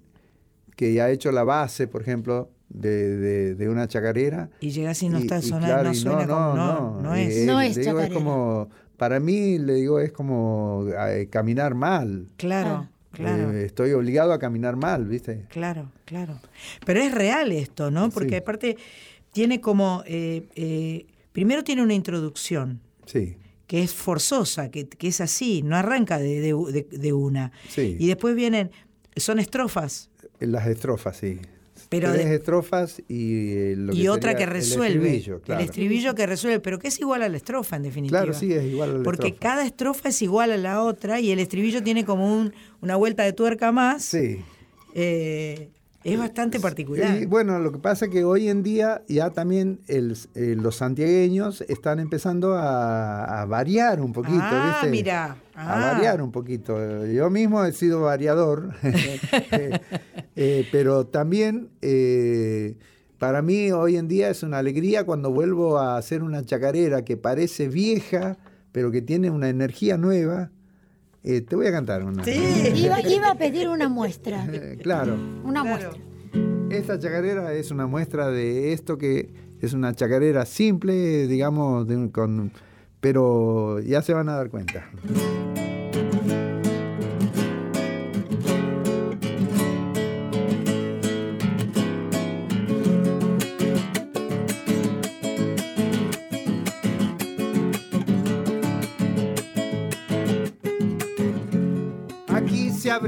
que 0.76 0.92
ya 0.92 1.04
ha 1.04 1.10
hecho 1.10 1.30
la 1.32 1.44
base, 1.44 1.86
por 1.86 2.02
ejemplo, 2.02 2.50
de, 2.68 3.54
de, 3.54 3.68
una 3.68 3.86
chacarera. 3.86 4.50
Y 4.60 4.70
llegas 4.70 5.02
y 5.02 5.08
no 5.08 5.18
está 5.18 5.40
sonando, 5.40 5.84
no 5.84 5.94
suena 5.94 6.26
no, 6.26 6.34
como, 6.34 6.54
no, 6.54 7.00
no, 7.02 7.14
es. 7.14 7.44
no 7.46 7.60
es, 7.60 7.76
chacarera. 7.76 8.06
es 8.06 8.12
como 8.12 8.68
para 8.96 9.20
mí, 9.20 9.58
le 9.58 9.74
digo, 9.74 10.00
es 10.00 10.12
como 10.12 10.86
eh, 11.08 11.28
caminar 11.30 11.74
mal. 11.74 12.28
Claro, 12.36 12.70
ah. 12.70 12.90
Claro. 13.14 13.52
Eh, 13.52 13.64
estoy 13.64 13.92
obligado 13.92 14.32
a 14.32 14.38
caminar 14.38 14.76
mal, 14.76 15.06
¿viste? 15.06 15.46
Claro, 15.48 15.90
claro. 16.04 16.40
Pero 16.84 17.00
es 17.00 17.12
real 17.12 17.52
esto, 17.52 17.90
¿no? 17.90 18.10
Porque 18.10 18.38
aparte 18.38 18.76
tiene 19.32 19.60
como, 19.60 20.02
eh, 20.06 21.06
primero 21.32 21.64
tiene 21.64 21.82
una 21.82 21.94
introducción. 21.94 22.80
Sí. 23.06 23.36
Que 23.66 23.82
es 23.82 23.94
forzosa, 23.94 24.70
que, 24.70 24.88
es 25.00 25.20
así, 25.20 25.62
no 25.62 25.76
arranca 25.76 26.18
de, 26.18 26.84
de 26.90 27.12
una. 27.12 27.50
Sí. 27.68 27.96
Y 27.98 28.08
después 28.08 28.34
vienen, 28.36 28.70
son 29.16 29.38
estrofas. 29.38 30.10
Las 30.38 30.66
estrofas, 30.66 31.16
sí. 31.16 31.40
Pero 32.00 32.12
Tres 32.12 32.26
estrofas 32.26 33.02
y 33.08 33.52
eh, 33.52 33.76
y 33.92 34.08
otra 34.08 34.34
que 34.36 34.46
resuelve. 34.46 35.10
El 35.10 35.16
estribillo, 35.16 35.40
el 35.46 35.60
estribillo, 35.60 36.14
que 36.14 36.26
resuelve, 36.26 36.60
pero 36.60 36.78
que 36.78 36.88
es 36.88 37.00
igual 37.00 37.22
a 37.22 37.28
la 37.28 37.36
estrofa 37.36 37.76
en 37.76 37.82
definitiva. 37.82 38.20
Claro, 38.20 38.34
sí, 38.34 38.52
es 38.52 38.64
igual 38.64 38.90
a 38.90 38.98
la 38.98 39.02
Porque 39.02 39.34
cada 39.34 39.64
estrofa 39.64 40.08
es 40.08 40.22
igual 40.22 40.52
a 40.52 40.56
la 40.56 40.82
otra 40.82 41.20
y 41.20 41.30
el 41.30 41.38
estribillo 41.38 41.82
tiene 41.82 42.04
como 42.04 42.34
un, 42.34 42.52
una 42.80 42.96
vuelta 42.96 43.22
de 43.22 43.32
tuerca 43.32 43.72
más. 43.72 44.04
Sí. 44.04 44.38
Eh, 44.94 45.70
es 46.04 46.18
bastante 46.18 46.60
particular. 46.60 47.20
Y 47.20 47.24
bueno, 47.24 47.58
lo 47.58 47.72
que 47.72 47.78
pasa 47.78 48.04
es 48.04 48.10
que 48.10 48.24
hoy 48.24 48.48
en 48.48 48.62
día 48.62 49.02
ya 49.08 49.30
también 49.30 49.80
el, 49.88 50.16
eh, 50.34 50.54
los 50.58 50.76
santiagueños 50.76 51.62
están 51.62 51.98
empezando 51.98 52.54
a, 52.56 53.44
variar 53.48 54.00
un 54.00 54.12
poquito, 54.12 54.38
ah, 54.40 54.86
mira. 54.90 55.36
A 55.54 55.92
variar 55.92 56.20
un 56.20 56.30
poquito. 56.30 57.06
Yo 57.06 57.30
mismo 57.30 57.64
he 57.64 57.72
sido 57.72 58.02
variador, 58.02 58.74
eh, 58.82 59.80
eh, 60.36 60.68
pero 60.70 61.06
también 61.06 61.70
para 63.18 63.40
mí 63.40 63.72
hoy 63.72 63.96
en 63.96 64.08
día 64.08 64.28
es 64.28 64.42
una 64.42 64.58
alegría 64.58 65.04
cuando 65.04 65.30
vuelvo 65.30 65.78
a 65.78 65.96
hacer 65.96 66.22
una 66.22 66.44
chacarera 66.44 67.04
que 67.04 67.16
parece 67.16 67.68
vieja, 67.68 68.36
pero 68.72 68.90
que 68.90 69.00
tiene 69.00 69.30
una 69.30 69.48
energía 69.48 69.96
nueva 69.96 70.50
eh, 71.24 71.40
te 71.40 71.56
voy 71.56 71.66
a 71.66 71.72
cantar 71.72 72.04
una. 72.04 72.22
Sí. 72.24 72.32
Iba, 72.74 73.30
a 73.30 73.34
pedir 73.34 73.68
una 73.68 73.88
muestra. 73.88 74.46
claro. 74.82 75.16
Una 75.42 75.64
muestra. 75.64 75.92
Esta 76.70 76.98
chacarera 76.98 77.52
es 77.54 77.70
una 77.70 77.86
muestra 77.86 78.30
de 78.30 78.72
esto 78.72 78.98
que 78.98 79.32
es 79.60 79.72
una 79.72 79.94
chacarera 79.94 80.44
simple, 80.44 81.26
digamos, 81.26 81.86
con, 82.12 82.52
pero 83.00 83.80
ya 83.80 84.02
se 84.02 84.12
van 84.12 84.28
a 84.28 84.36
dar 84.36 84.50
cuenta. 84.50 84.90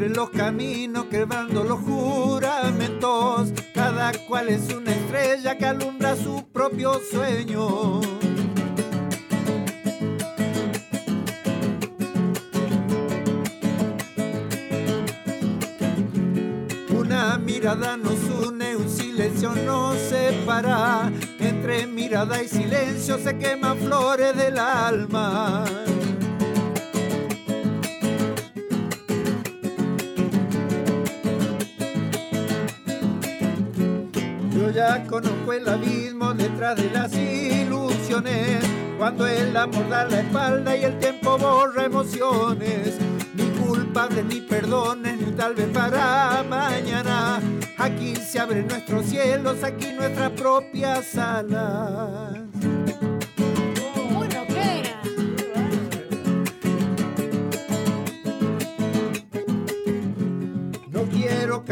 Los 0.08 0.30
caminos, 0.30 1.06
quebrando 1.06 1.64
los 1.64 1.80
juramentos. 1.80 3.52
Cada 3.74 4.12
cual 4.28 4.48
es 4.48 4.72
una 4.72 4.92
estrella 4.92 5.56
que 5.56 5.66
alumbra 5.66 6.16
su 6.16 6.44
propio 6.52 7.00
sueño. 7.10 8.00
Una 16.90 17.38
mirada 17.38 17.96
nos 17.96 18.18
une, 18.46 18.76
un 18.76 18.88
silencio 18.88 19.50
nos 19.54 19.96
separa. 19.98 21.10
Entre 21.38 21.86
mirada 21.86 22.42
y 22.42 22.48
silencio 22.48 23.18
se 23.18 23.36
queman 23.38 23.78
flores 23.78 24.36
del 24.36 24.58
alma. 24.58 25.64
El 35.52 35.68
abismo 35.68 36.34
detrás 36.34 36.76
de 36.76 36.90
las 36.90 37.12
ilusiones. 37.14 38.64
Cuando 38.98 39.26
el 39.26 39.56
amor 39.56 39.88
da 39.88 40.04
la 40.04 40.20
espalda 40.20 40.76
y 40.76 40.84
el 40.84 40.98
tiempo 40.98 41.38
borra 41.38 41.84
emociones. 41.84 42.98
Ni 43.34 43.44
culpables 43.60 44.24
ni 44.24 44.40
perdones, 44.40 45.20
ni 45.20 45.32
tal 45.32 45.54
vez 45.54 45.68
para 45.68 46.44
mañana. 46.48 47.40
Aquí 47.78 48.16
se 48.16 48.38
abren 48.38 48.66
nuestros 48.66 49.06
cielos, 49.06 49.62
aquí 49.62 49.92
nuestras 49.92 50.30
propias 50.30 51.16
alas. 51.16 52.45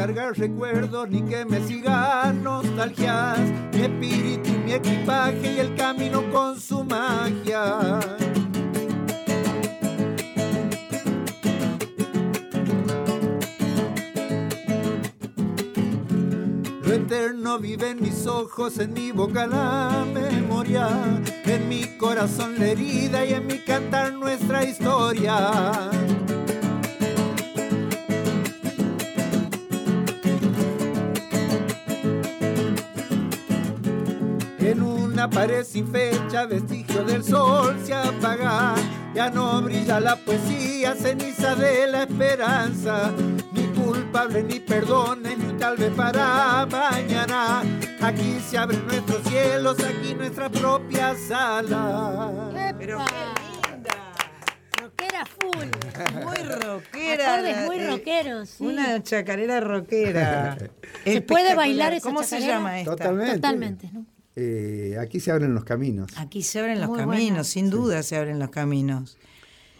cargar 0.07 0.37
recuerdos 0.37 1.09
ni 1.09 1.23
que 1.23 1.47
me 1.47 1.67
sigan 1.67 2.43
nostalgias. 2.43 3.39
Mi 3.73 3.81
espíritu 3.81 4.51
y 4.51 4.59
mi 4.59 4.73
equipaje 4.75 5.55
y 5.55 5.59
el 5.61 5.75
camino 5.77 6.23
con 6.31 6.61
su 6.61 6.85
magia. 6.85 8.01
Lo 16.83 16.93
eterno 16.93 17.59
vive 17.59 17.89
en 17.89 18.03
mis 18.03 18.27
ojos, 18.27 18.79
en 18.79 18.93
mi 18.93 19.11
boca 19.11 19.47
la 19.47 20.05
memoria, 20.13 20.87
en 21.47 21.67
mi 21.67 21.97
corazón 21.97 22.59
la 22.59 22.67
herida 22.67 23.25
y 23.25 23.33
en 23.33 23.47
mi 23.47 23.59
cantar 23.61 24.13
nuestra 24.13 24.65
historia. 24.65 25.51
Una 35.25 35.31
pared 35.31 35.65
sin 35.65 35.87
fecha, 35.89 36.45
vestigio 36.45 37.03
del 37.03 37.25
sol 37.25 37.81
se 37.83 37.95
apaga. 37.95 38.75
Ya 39.15 39.31
no 39.31 39.63
brilla 39.63 39.99
la 39.99 40.17
poesía, 40.17 40.95
ceniza 40.95 41.55
de 41.55 41.87
la 41.87 42.03
esperanza. 42.03 43.11
Ni 43.53 43.63
culpable, 43.69 44.43
ni 44.43 44.61
perdones, 44.61 45.39
ni 45.39 45.55
tal 45.55 45.79
vez 45.79 45.93
para 45.95 46.67
mañana. 46.67 47.63
Aquí 48.03 48.39
se 48.47 48.59
abren 48.59 48.87
nuestros 48.87 49.23
cielos, 49.23 49.79
aquí 49.83 50.15
nuestra 50.15 50.51
propia 50.51 51.15
sala. 51.17 52.75
Pero 52.79 52.99
qué 52.99 53.71
linda. 53.71 53.95
Rockera 54.79 55.25
full. 55.25 56.23
Muy 56.23 56.37
rockera. 56.37 57.35
Acordes 57.35 57.67
muy 57.67 57.87
rockeros. 57.87 58.49
sí. 58.51 58.67
Una 58.67 59.03
chacarera 59.03 59.61
rockera. 59.61 60.59
¿Se 61.03 61.23
puede 61.23 61.55
bailar 61.55 61.95
esa 61.95 62.07
¿Cómo 62.07 62.23
se 62.25 62.41
llama 62.41 62.79
esta? 62.81 62.91
Totalmente. 62.91 63.35
Totalmente, 63.37 63.91
¿no? 63.91 64.14
aquí 65.01 65.21
se 65.21 65.31
abren 65.31 65.55
los 65.55 65.65
caminos. 65.65 66.11
Aquí 66.17 66.43
se 66.43 66.61
abren 66.61 66.81
los 66.81 66.97
caminos, 66.97 67.47
sin 67.49 67.71
duda 67.71 68.03
se 68.03 68.17
abren 68.17 68.39
los 68.39 68.51
caminos. 68.51 69.17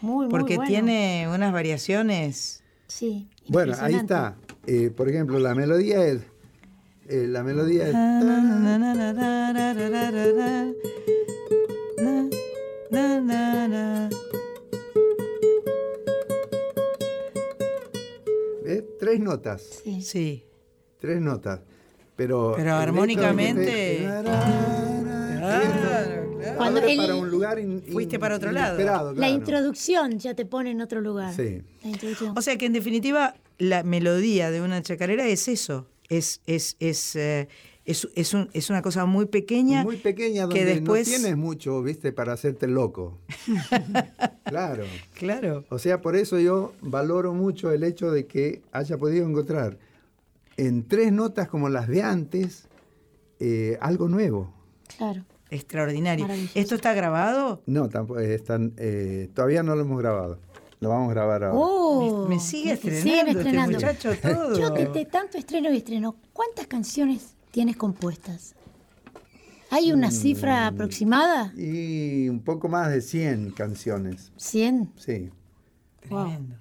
Muy, 0.01 0.27
Porque 0.29 0.57
muy 0.57 0.67
tiene 0.67 1.27
unas 1.33 1.51
variaciones. 1.51 2.63
Sí. 2.87 3.27
Bueno, 3.47 3.73
ahí 3.79 3.95
está. 3.95 4.37
Por 4.95 5.09
ejemplo, 5.09 5.39
la 5.39 5.55
melodía 5.55 6.05
es. 6.05 6.21
La 7.07 7.43
melodía 7.43 7.87
es. 7.87 7.95
Tres 18.99 19.19
notas. 19.19 19.61
Sí. 19.83 20.01
sí. 20.01 20.45
Tres 20.99 21.21
notas. 21.21 21.61
Pero. 22.15 22.55
Armónicamente- 22.57 23.97
Claro, 25.39 26.55
Cuando 26.57 26.81
para 26.81 27.15
un 27.15 27.29
lugar 27.29 27.59
in- 27.59 27.71
in- 27.85 27.93
Fuiste 27.93 28.17
para 28.19 28.35
otro 28.35 28.51
lado. 28.51 29.13
La 29.13 29.29
introducción 29.29 30.19
ya 30.19 30.33
te 30.35 30.45
pone 30.45 30.71
en 30.71 30.81
otro 30.81 31.01
lugar. 31.01 31.33
Sí. 31.35 31.61
La. 31.83 32.33
O 32.35 32.41
sea 32.41 32.57
que 32.57 32.65
en 32.67 32.73
definitiva 32.73 33.35
la 33.57 33.83
melodía 33.83 34.51
de 34.51 34.61
una 34.61 34.81
chacarera 34.81 35.25
es 35.27 35.47
eso. 35.47 35.85
Es, 36.09 36.41
es, 36.45 36.75
es, 36.79 37.15
eh, 37.15 37.47
es, 37.85 38.07
es, 38.15 38.33
un- 38.33 38.49
es 38.53 38.69
una 38.69 38.81
cosa 38.81 39.05
muy 39.05 39.25
pequeña. 39.25 39.83
Muy 39.83 39.97
pequeña 39.97 40.43
donde 40.43 40.55
que 40.59 40.65
después. 40.65 41.07
no 41.07 41.15
tienes 41.15 41.35
mucho, 41.37 41.81
viste, 41.81 42.11
para 42.11 42.33
hacerte 42.33 42.67
loco. 42.67 43.17
claro. 44.45 44.83
Claro. 45.15 45.65
O 45.69 45.79
sea, 45.79 46.01
por 46.01 46.15
eso 46.15 46.39
yo 46.39 46.73
valoro 46.81 47.33
mucho 47.33 47.71
el 47.71 47.83
hecho 47.83 48.11
de 48.11 48.25
que 48.27 48.61
haya 48.71 48.97
podido 48.97 49.27
encontrar 49.27 49.77
en 50.57 50.87
tres 50.87 51.11
notas 51.11 51.47
como 51.47 51.69
las 51.69 51.87
de 51.87 52.01
antes 52.03 52.67
eh, 53.39 53.77
algo 53.81 54.07
nuevo. 54.07 54.53
Claro. 54.97 55.25
Extraordinario. 55.49 56.27
¿Esto 56.55 56.75
está 56.75 56.93
grabado? 56.93 57.61
No, 57.65 57.87
tampoco 57.89 58.19
eh, 58.19 58.33
están, 58.35 58.73
eh, 58.77 59.29
todavía 59.33 59.61
no 59.63 59.75
lo 59.75 59.81
hemos 59.81 59.99
grabado. 59.99 60.39
Lo 60.79 60.89
vamos 60.89 61.09
a 61.09 61.13
grabar 61.13 61.43
ahora. 61.43 61.57
Oh, 61.57 62.27
Me 62.27 62.39
sigue 62.39 62.75
siguen 62.77 63.27
estrenando 63.29 63.29
este 63.31 63.39
estrenando. 63.41 63.73
muchacho 63.73 64.11
todo. 64.21 64.57
Yo 64.59 64.69
de, 64.71 64.87
de 64.87 65.05
tanto 65.05 65.37
estreno 65.37 65.71
y 65.71 65.77
estreno, 65.77 66.15
¿cuántas 66.33 66.67
canciones 66.67 67.35
tienes 67.51 67.77
compuestas? 67.77 68.55
¿Hay 69.71 69.91
una 69.91 70.09
Mm. 70.09 70.11
cifra 70.11 70.67
aproximada? 70.67 71.53
Y 71.55 72.27
un 72.29 72.41
poco 72.41 72.67
más 72.67 72.89
de 72.91 73.01
100 73.01 73.51
canciones, 73.51 74.31
¿100? 74.37 74.89
sí. 74.97 75.29
Tremendo. 76.01 76.55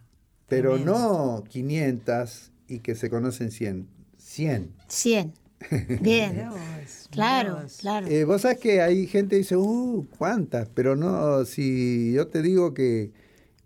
Pero 0.49 0.79
no 0.79 1.43
500 1.49 2.51
y 2.75 2.81
que 2.81 2.95
se 2.95 3.09
conocen 3.11 3.51
100. 3.51 3.87
100. 4.19 4.71
100. 4.89 5.33
Bien. 6.01 6.35
Dios, 6.35 6.55
Claro, 7.11 7.61
Dios. 7.61 7.77
claro. 7.81 8.07
Eh, 8.09 8.25
Vos 8.25 8.43
sabés 8.43 8.59
que 8.59 8.81
hay 8.83 9.07
gente 9.07 9.37
que 9.37 9.39
dice, 9.39 9.57
uh, 9.57 10.07
¿cuántas? 10.19 10.69
Pero 10.69 10.97
no, 10.97 11.45
si 11.45 12.13
yo 12.13 12.27
te 12.27 12.43
digo 12.43 12.75
que, 12.75 13.13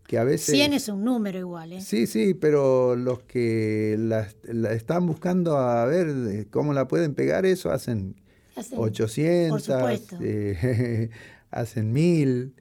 que 0.07 0.19
a 0.19 0.25
veces... 0.25 0.55
100 0.55 0.75
es 0.75 0.89
un 0.89 1.03
número 1.05 1.39
igual, 1.39 1.73
¿eh? 1.73 1.81
Sí, 1.81 2.07
sí, 2.07 2.35
pero 2.35 2.95
los 2.95 3.21
que 3.23 3.97
la, 3.99 4.29
la 4.45 4.73
están 4.73 5.07
buscando 5.07 5.57
a 5.57 5.85
ver 5.87 6.47
cómo 6.51 6.73
la 6.75 6.87
pueden 6.87 7.15
pegar, 7.15 7.47
eso 7.47 7.71
hacen 7.71 8.15
Hacen- 8.55 8.79
800, 8.79 9.51
Por 9.51 9.61
supuesto. 9.61 10.19
eh, 10.23 11.11
hacen 11.51 11.93
1000. 11.93 12.53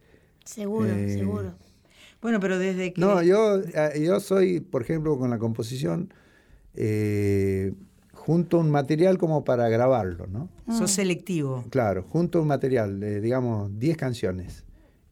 Seguro, 0.45 0.89
Eh, 0.89 1.13
seguro. 1.17 1.53
Bueno, 2.21 2.39
pero 2.39 2.57
desde 2.57 2.93
que. 2.93 3.01
No, 3.01 3.21
yo, 3.21 3.59
eh, 3.59 4.01
yo 4.03 4.19
soy, 4.19 4.59
por 4.61 4.81
ejemplo, 4.81 5.17
con 5.19 5.29
la 5.29 5.37
composición, 5.37 6.13
eh, 6.77 7.73
junto 8.13 8.59
un 8.59 8.69
material 8.69 9.17
como 9.17 9.43
para 9.43 9.67
grabarlo, 9.69 10.27
¿no? 10.27 10.49
Sos 10.77 10.91
selectivo. 10.91 11.65
Claro, 11.69 12.03
junto 12.07 12.41
un 12.41 12.47
material, 12.47 12.99
de, 12.99 13.19
digamos, 13.21 13.77
10 13.79 13.97
canciones. 13.97 14.63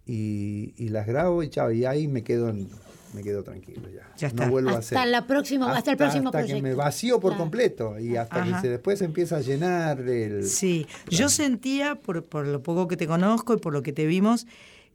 Y, 0.06 0.74
y 0.78 0.90
las 0.90 1.08
grabo 1.08 1.42
y 1.42 1.50
chao, 1.50 1.72
y 1.72 1.86
ahí 1.86 2.08
me 2.08 2.24
quedo, 2.24 2.50
en- 2.50 2.70
me 3.16 3.24
quedo 3.24 3.42
tranquilo 3.44 3.90
ya. 3.90 4.08
Ya 4.18 4.28
está. 4.28 4.46
No 4.46 4.52
vuelvo 4.52 4.70
a 4.70 4.74
Hasta, 4.78 5.00
hacer. 5.00 5.10
la 5.12 5.26
próxima, 5.26 5.72
hasta, 5.76 5.92
el 5.92 5.98
próximo 5.98 6.28
hasta 6.28 6.40
proyecto. 6.40 6.58
que 6.58 6.62
me 6.70 6.76
vacío 6.76 7.20
por 7.20 7.32
Claro. 7.32 7.44
completo 7.44 7.98
y 8.00 8.16
hasta 8.18 8.44
Ajá. 8.44 8.56
que 8.58 8.62
se, 8.62 8.70
después 8.70 9.00
se 9.00 9.06
empieza 9.06 9.38
a 9.38 9.42
llenar 9.42 10.02
el... 10.02 10.44
Sí, 10.44 10.86
yo 11.10 11.30
sentía, 11.30 11.96
por, 11.96 12.24
por 12.26 12.46
lo 12.46 12.62
poco 12.62 12.88
que 12.88 12.98
te 12.98 13.08
conozco 13.08 13.54
y 13.54 13.58
por 13.58 13.74
lo 13.74 13.82
que 13.82 13.94
te 13.94 14.06
vimos, 14.06 14.46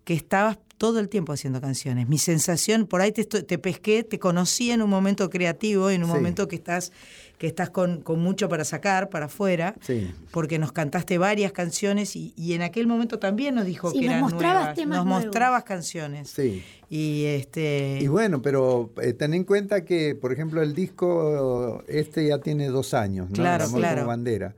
que 0.05 0.15
estabas 0.15 0.59
todo 0.81 0.99
el 0.99 1.11
tiempo 1.11 1.35
haciendo 1.35 1.61
canciones. 1.61 2.09
Mi 2.09 2.17
sensación, 2.17 2.87
por 2.87 3.03
ahí 3.03 3.13
te, 3.13 3.21
estoy- 3.21 3.43
te 3.43 3.59
pesqué, 3.59 4.03
te 4.03 4.19
conocí 4.19 4.71
en 4.71 4.81
un 4.81 4.89
momento 4.89 5.29
creativo, 5.29 5.91
en 5.91 6.03
un 6.05 6.09
Sí. 6.09 6.15
momento 6.17 6.49
que 6.49 6.57
estás, 6.57 6.91
que 7.37 7.47
estás 7.47 7.69
con, 7.69 8.01
con 8.01 8.19
mucho 8.21 8.49
para 8.49 8.65
sacar, 8.65 9.11
para 9.11 9.27
afuera, 9.27 9.75
Sí. 9.83 10.11
porque 10.31 10.59
nos 10.59 10.73
cantaste 10.73 11.19
varias 11.19 11.53
canciones 11.53 12.17
y, 12.17 12.33
y 12.35 12.55
en 12.55 12.63
aquel 12.63 12.87
momento 12.87 13.19
también 13.19 13.57
nos 13.57 13.67
dijo 13.67 13.91
Sí, 13.91 13.99
que 14.01 14.07
nos 14.07 14.13
eran 14.15 14.21
mostrabas 14.23 14.55
nuevas. 14.63 14.75
temas 14.75 14.97
nos 14.97 15.05
nuevos. 15.07 15.25
mostrabas 15.27 15.65
canciones. 15.65 16.31
Sí. 16.31 16.63
Y 16.89 17.25
este 17.27 17.99
Y 18.01 18.07
bueno, 18.09 18.41
pero 18.41 18.91
eh, 19.03 19.13
ten 19.13 19.35
en 19.35 19.45
cuenta 19.45 19.85
que, 19.85 20.15
por 20.15 20.33
ejemplo, 20.33 20.63
el 20.63 20.73
disco 20.75 21.85
este 21.89 22.27
ya 22.27 22.39
tiene 22.39 22.69
dos 22.69 22.95
años, 22.95 23.29
¿no? 23.29 23.35
Claro, 23.35 23.65
amor 23.67 23.81
claro. 23.81 23.97
como 23.99 24.09
bandera. 24.09 24.55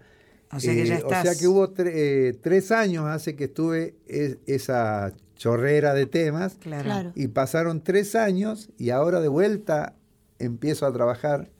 O 0.52 0.60
sea 0.60 0.72
que 0.72 0.86
ya 0.86 0.94
Eh, 0.98 1.02
O 1.02 1.06
estás- 1.08 1.22
sea 1.24 1.34
que 1.34 1.48
hubo 1.48 1.68
tre- 1.74 1.90
eh, 1.94 2.38
tres 2.40 2.70
años 2.70 3.06
hace 3.06 3.34
que 3.34 3.44
estuve 3.44 3.94
es- 4.06 4.36
esa 4.46 5.12
chorrera 5.42 5.92
de 5.92 6.06
temas 6.06 6.54
claro. 6.60 6.84
Claro. 6.84 7.12
y 7.16 7.26
pasaron 7.26 7.82
tres 7.82 8.14
años 8.14 8.70
y 8.78 8.90
ahora 8.90 9.20
de 9.20 9.26
vuelta 9.26 9.94
empiezo 10.38 10.86
a 10.86 10.92
trabajar 10.92 11.50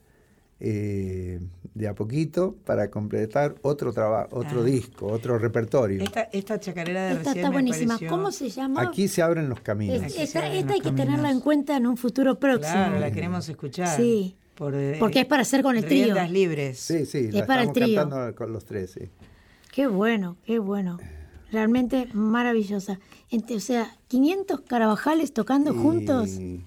eh, 0.61 1.41
de 1.73 1.87
a 1.89 1.93
poquito 1.93 2.55
para 2.63 2.89
completar 2.89 3.55
otro 3.63 3.91
trabajo, 3.91 4.29
otro 4.31 4.61
Ah. 4.61 4.63
disco, 4.63 5.07
otro 5.07 5.37
repertorio. 5.37 6.01
Esta, 6.01 6.21
esta 6.31 6.57
chacarera 6.61 7.03
de 7.07 7.11
Esta 7.11 7.23
recién 7.25 7.37
está 7.45 7.51
buenísima. 7.51 7.93
pareció- 7.95 8.09
¿Cómo 8.09 8.31
se 8.31 8.49
llama? 8.49 8.81
Aquí 8.83 9.09
se 9.09 9.21
abren 9.21 9.49
los 9.49 9.59
caminos. 9.59 10.01
Es- 10.01 10.17
esta 10.17 10.39
abren 10.39 10.53
esta 10.53 10.65
los 10.67 10.73
hay 10.75 10.79
que 10.79 10.83
caminos. 10.89 11.05
tenerla 11.05 11.31
en 11.31 11.39
cuenta 11.41 11.75
en 11.75 11.85
un 11.85 11.97
futuro 11.97 12.39
próximo. 12.39 12.71
Claro, 12.73 12.99
la 12.99 13.11
queremos 13.11 13.49
escuchar. 13.49 13.97
Sí. 13.97 14.37
Por, 14.55 14.75
eh, 14.75 14.95
Porque 14.99 15.19
es 15.21 15.25
para 15.25 15.41
hacer 15.41 15.61
con 15.63 15.75
el 15.75 15.83
trío. 15.83 16.05
riendas 16.05 16.31
libres. 16.31 16.79
Sí, 16.79 17.05
sí, 17.05 17.25
Es 17.27 17.33
la 17.33 17.45
para 17.45 17.63
el 17.63 17.67
estamos 17.69 17.85
trío. 17.89 17.99
cantando 17.99 18.35
con 18.35 18.53
los 18.53 18.63
tres, 18.63 18.91
sí. 18.91 19.09
Qué 19.73 19.87
bueno, 19.87 20.37
qué 20.45 20.59
bueno. 20.59 20.97
Realmente 21.51 22.07
maravillosa. 22.13 22.99
O 23.33 23.59
sea, 23.59 23.95
500 24.09 24.61
carabajales 24.61 25.33
tocando 25.33 25.73
juntos. 25.73 26.29
Y, 26.29 26.63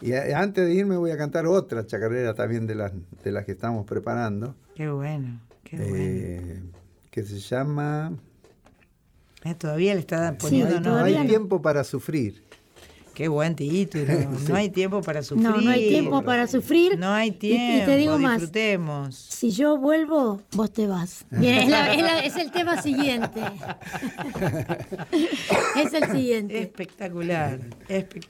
y 0.00 0.12
a- 0.12 0.40
antes 0.40 0.66
de 0.66 0.74
irme 0.74 0.96
voy 0.96 1.12
a 1.12 1.16
cantar 1.16 1.46
otra 1.46 1.86
chacarera 1.86 2.34
también 2.34 2.66
de 2.66 2.74
las, 2.74 2.92
de 3.22 3.30
las 3.32 3.44
que 3.44 3.52
estamos 3.52 3.86
preparando, 3.86 4.54
Qué 4.74 4.88
bueno, 4.90 5.40
qué 5.64 5.76
bueno. 5.76 5.94
eh, 5.96 6.62
que 7.10 7.22
se 7.22 7.38
llama 7.38 8.12
Eh, 9.44 9.54
todavía 9.54 9.94
le 9.94 10.00
está 10.00 10.30
Sí, 10.32 10.36
poniendo 10.40 10.70
No 10.70 10.76
hay 10.76 10.82
todavía 10.82 11.22
no. 11.22 11.28
tiempo 11.28 11.62
para 11.62 11.84
sufrir. 11.84 12.42
Qué 13.18 13.26
buen 13.26 13.56
título. 13.56 14.04
No 14.48 14.54
hay 14.54 14.68
tiempo 14.70 15.02
para 15.02 15.24
sufrir. 15.24 15.42
No, 15.50 15.60
no 15.60 15.70
hay 15.72 15.88
tiempo 15.88 16.22
para 16.22 16.46
sufrir. 16.46 16.96
No 16.96 17.10
hay 17.12 17.30
Y- 17.30 17.32
y 17.32 17.38
tiempo. 17.38 17.86
te 17.86 17.96
digo 17.96 18.16
más. 18.16 18.34
Disfrutemos. 18.40 19.16
Si 19.16 19.50
yo 19.50 19.76
vuelvo, 19.76 20.40
vos 20.52 20.72
te 20.72 20.86
vas. 20.86 21.24
Bien, 21.32 21.56
es, 21.58 21.68
la- 21.68 21.92
es 21.94 22.00
la- 22.02 22.20
es 22.20 22.36
el 22.36 22.52
tema 22.52 22.80
siguiente. 22.80 23.40
es 25.76 25.92
el 25.94 26.10
siguiente. 26.12 26.60
Espectacular. 26.62 27.58
espe- 27.88 28.24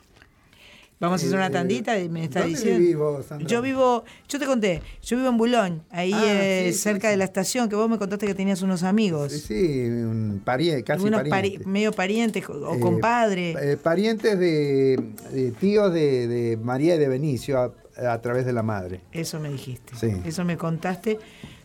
Vamos 1.01 1.23
a 1.23 1.27
hacer 1.27 1.37
una 1.39 1.49
tandita 1.51 1.97
y 2.01 2.09
me 2.09 2.25
está 2.25 2.41
¿Dónde 2.41 2.55
diciendo. 2.57 2.81
vivís 2.81 2.97
vos, 2.97 3.25
Sandra? 3.27 3.47
Yo 3.47 3.63
vivo, 3.63 4.05
yo 4.29 4.39
te 4.41 4.47
conté, 4.47 4.83
yo 5.03 5.17
vivo 5.17 5.29
en 5.29 5.37
Boulogne, 5.39 5.81
ahí 5.91 6.13
Ah, 6.13 6.23
eh, 6.27 6.71
sí, 6.73 6.79
cerca 6.81 7.07
sí. 7.07 7.13
de 7.13 7.17
la 7.19 7.25
estación, 7.25 7.69
que 7.69 7.77
vos 7.77 7.89
me 7.89 7.99
contaste 7.99 8.27
que 8.27 8.35
tenías 8.35 8.63
unos 8.63 8.83
amigos. 8.83 9.31
Sí, 9.33 9.39
sí, 9.39 9.81
un 9.89 10.43
pariente, 10.45 10.83
casi 10.83 11.05
unos 11.07 11.21
pariente. 11.23 11.59
pari- 11.61 11.67
medio 11.67 11.93
parientes 11.93 12.49
o 12.49 12.75
Eh, 12.75 12.81
compadre. 12.81 13.51
eh, 13.73 13.77
parientes 13.77 14.39
de, 14.41 14.99
de 15.33 15.53
tíos 15.53 15.93
de, 15.95 16.27
de 16.27 16.57
María 16.57 16.97
y 16.97 16.99
de 16.99 17.07
Benicio 17.09 17.59
a, 17.61 18.13
a 18.13 18.21
través 18.21 18.45
de 18.45 18.53
la 18.53 18.65
madre. 18.65 19.01
Eso 19.13 19.39
me 19.39 19.51
dijiste. 19.51 19.93
Sí. 19.95 20.09
Eso 20.25 20.45
me 20.45 20.57
contaste. 20.57 21.19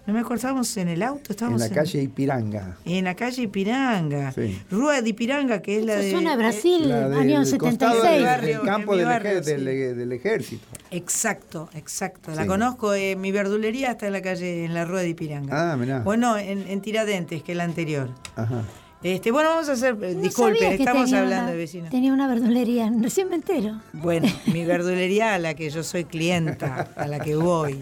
No 0.06 0.12
me 0.14 0.20
acuerdo, 0.20 0.36
estábamos 0.36 0.76
en 0.76 0.90
el 0.90 1.02
auto, 1.02 1.28
En 1.28 1.32
estábamos 1.32 1.62
la 1.62 1.70
calle 1.70 2.02
Ipiranga. 2.02 2.78
En 2.84 3.06
la 3.06 3.16
calle 3.16 3.44
Ipiranga. 3.44 4.34
Sí. 4.34 4.60
Rúa 4.70 5.02
de 5.02 5.10
Ipiranga, 5.10 5.62
que 5.62 5.80
es 5.80 5.86
la 5.86 5.94
Eso 5.94 6.04
de... 6.04 6.12
suena 6.12 6.34
a 6.34 6.36
Brasil, 6.36 6.92
año 6.92 7.38
costado 7.58 7.94
76. 7.94 8.12
del, 8.12 8.24
Barrio, 8.26 8.58
del 8.58 8.66
campo 8.68 8.92
en 8.94 8.98
del, 9.00 9.08
barrio, 9.08 9.32
ejer- 9.32 9.44
sí. 9.44 9.52
del- 9.52 9.98
del 9.98 10.12
ejército. 10.12 10.66
Exacto, 10.92 11.70
exacto. 11.74 12.32
La 12.36 12.42
Sí. 12.42 12.48
conozco, 12.50 12.94
eh, 12.94 13.16
mi 13.16 13.32
verdulería 13.32 13.92
está 13.92 14.08
en 14.08 14.14
la 14.14 14.22
calle, 14.22 14.66
en 14.66 14.74
la 14.74 14.84
Rúa 14.84 15.00
de 15.02 15.10
Ipiranga. 15.10 15.72
Ah, 15.72 15.78
mirá. 15.78 16.00
Bueno, 16.00 16.38
en, 16.38 16.68
en 16.68 16.82
Tiradentes, 16.82 17.42
que 17.42 17.54
es 17.54 17.58
la 17.58 17.64
anterior. 17.64 18.10
Ajá. 18.36 18.64
Este, 19.04 19.32
bueno, 19.32 19.50
vamos 19.50 19.68
a 19.70 19.74
hacer, 19.74 19.98
eh, 20.02 20.16
No 20.16 20.22
disculpen, 20.22 20.74
estamos 20.74 21.12
hablando 21.14 21.44
una- 21.44 21.52
de 21.52 21.58
vecinos. 21.58 21.90
Tenía 21.92 22.12
una 22.12 22.28
verdulería, 22.28 22.92
recién 23.02 23.30
me 23.30 23.36
entero. 23.36 23.80
Bueno, 23.94 24.28
mi 24.48 24.66
verdulería 24.66 25.34
a 25.34 25.40
la 25.40 25.54
que 25.54 25.70
yo 25.70 25.82
soy 25.82 26.04
clienta, 26.04 26.90
a 26.96 27.08
la 27.08 27.20
que 27.22 27.38
voy. 27.38 27.82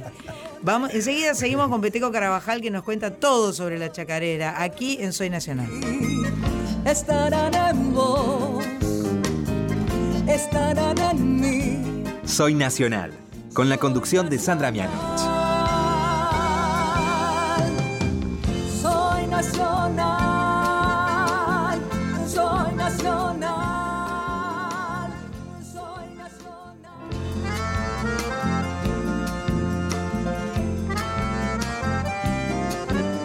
Vamos, 0.64 0.94
enseguida 0.94 1.34
seguimos 1.34 1.70
con 1.70 1.82
Peteco 1.82 2.12
Carabajal 2.12 2.62
que 2.62 2.70
nos 2.70 2.84
cuenta 2.84 3.16
todo 3.16 3.52
sobre 3.52 3.80
la 3.80 3.92
chacarera, 3.92 4.62
aquí 4.62 4.98
en 5.02 5.12
Soy 5.12 5.30
Nacional. 5.30 5.68
estarán 6.86 7.54
en 7.56 7.94
vos, 7.94 8.64
estarán 10.28 10.98
en 11.00 11.40
mí. 11.40 12.04
Soy 12.26 12.54
Nacional, 12.54 13.12
con 13.54 13.70
la 13.70 13.78
conducción 13.78 14.30
de 14.30 14.38
Sandra 14.38 14.72
Mianovich. 14.72 15.41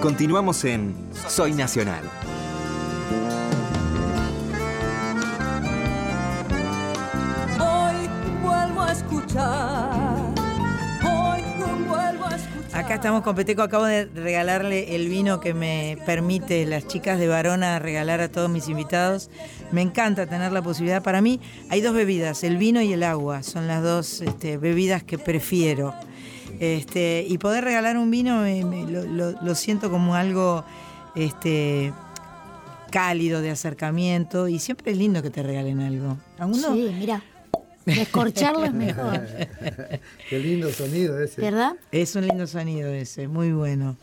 Continuamos 0.07 0.65
en 0.65 0.95
Soy 1.27 1.51
Nacional. 1.53 2.05
Hoy 7.59 8.09
vuelvo 8.41 8.83
a 8.83 8.93
escuchar, 8.93 10.33
hoy 11.03 11.43
vuelvo 11.89 12.25
a 12.25 12.37
escuchar. 12.37 12.85
Acá 12.85 12.95
estamos 12.95 13.23
con 13.23 13.35
Peteco, 13.35 13.63
acabo 13.63 13.85
de 13.85 14.05
regalarle 14.05 14.95
el 14.95 15.09
vino 15.09 15.41
que 15.41 15.55
me 15.55 15.99
permite 16.07 16.65
las 16.67 16.87
chicas 16.87 17.19
de 17.19 17.27
Varona 17.27 17.81
regalar 17.81 18.21
a 18.21 18.29
todos 18.29 18.49
mis 18.49 18.69
invitados. 18.69 19.29
Me 19.73 19.83
encanta 19.83 20.29
tener 20.29 20.53
la 20.53 20.63
posibilidad. 20.63 21.03
Para 21.03 21.21
mí 21.21 21.41
hay 21.69 21.81
dos 21.81 21.97
bebidas, 21.97 22.45
el 22.45 22.59
vino 22.59 22.81
y 22.81 22.93
el 22.93 23.03
agua, 23.03 23.43
son 23.43 23.67
las 23.67 23.83
dos 23.83 24.21
este, 24.21 24.57
bebidas 24.57 25.03
que 25.03 25.19
prefiero. 25.19 25.97
Este, 26.61 27.25
y 27.29 27.39
poder 27.39 27.65
regalar 27.65 27.97
un 27.97 28.11
vino 28.11 28.41
me- 28.43 28.65
me- 28.65 28.87
lo, 28.91 29.05
lo- 29.05 29.41
lo 29.43 29.55
siento 29.55 29.91
como 29.91 30.15
algo 30.15 30.65
este, 31.15 31.93
cálido 32.91 33.41
de 33.43 33.51
acercamiento 33.51 34.49
y 34.49 34.59
siempre 34.59 34.93
es 34.93 34.99
lindo 34.99 35.23
que 35.23 35.31
te 35.31 35.43
regalen 35.43 35.81
algo. 35.81 36.17
A 36.39 36.47
uno- 36.47 36.75
Sí, 36.75 36.91
mira, 36.99 37.23
descorcharlo 37.85 38.65
es 38.65 38.73
mejor, 38.73 39.21
Qué 40.31 40.39
lindo 40.39 40.71
sonido 40.73 41.21
ese. 41.21 41.41
¿verdad? 41.41 41.75
Es 41.93 42.15
un 42.17 42.27
lindo 42.27 42.47
sonido 42.47 42.89
ese, 42.91 43.29
muy 43.29 43.53
bueno. 43.53 43.97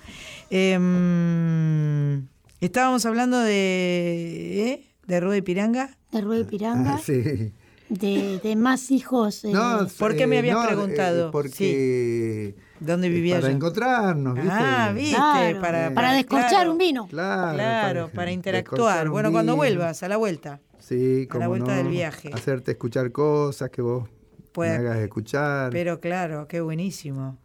Em, 0.50 2.28
estábamos 2.62 3.06
hablando 3.06 3.40
de. 3.40 4.64
¿eh? 4.72 4.88
¿De 5.08 5.20
Rueda 5.20 5.38
y 5.38 5.42
Piranga? 5.42 5.98
De 6.12 6.22
Rueda 6.22 6.42
y 6.42 6.44
Piranga, 6.46 6.96
Ah, 6.96 7.02
sí. 7.04 7.52
De, 7.94 8.40
de 8.40 8.56
más 8.56 8.92
hijos. 8.92 9.44
eh, 9.46 9.52
No, 9.52 9.88
¿Por 10.00 10.16
qué 10.16 10.28
me 10.28 10.36
eh, 10.36 10.40
habías 10.40 10.56
no, 10.56 10.64
eh, 10.64 10.68
preguntado? 10.68 11.32
porque 11.32 12.56
¿Dónde 12.80 13.08
eh, 13.08 13.10
vivía 13.10 13.36
para 13.36 13.50
yo? 13.50 13.56
encontrarnos, 13.56 14.36
¿viste? 14.36 14.50
Ah, 14.52 14.92
viste, 14.94 15.16
claro, 15.16 15.62
para, 15.62 15.94
para, 15.94 16.14
descorchar 16.14 16.50
claro, 16.50 16.72
un 16.72 16.78
vino. 16.78 17.08
Claro, 17.08 17.54
Claro, 17.54 18.10
para 18.14 18.32
interactuar. 18.32 19.10
Bueno, 19.10 19.32
cuando 19.32 19.54
vino. 19.54 19.58
vuelvas, 19.58 20.04
a 20.04 20.08
la 20.10 20.18
vuelta. 20.18 20.60
Sí, 20.80 21.20
a 21.30 21.34
la 21.34 21.46
como 21.46 21.48
vuelta 21.50 21.72
no, 21.72 21.78
del 21.78 21.88
viaje. 21.88 22.30
Hacerte 22.34 22.72
escuchar 22.72 23.12
cosas 23.12 23.70
que 23.70 23.82
vos 23.82 24.10
Pueda- 24.52 24.80
me 24.80 24.88
hagas 24.90 25.00
escuchar. 25.00 25.72
Pero 25.72 26.00
claro, 26.00 26.48
qué 26.48 26.62
buenísimo. 26.62 27.38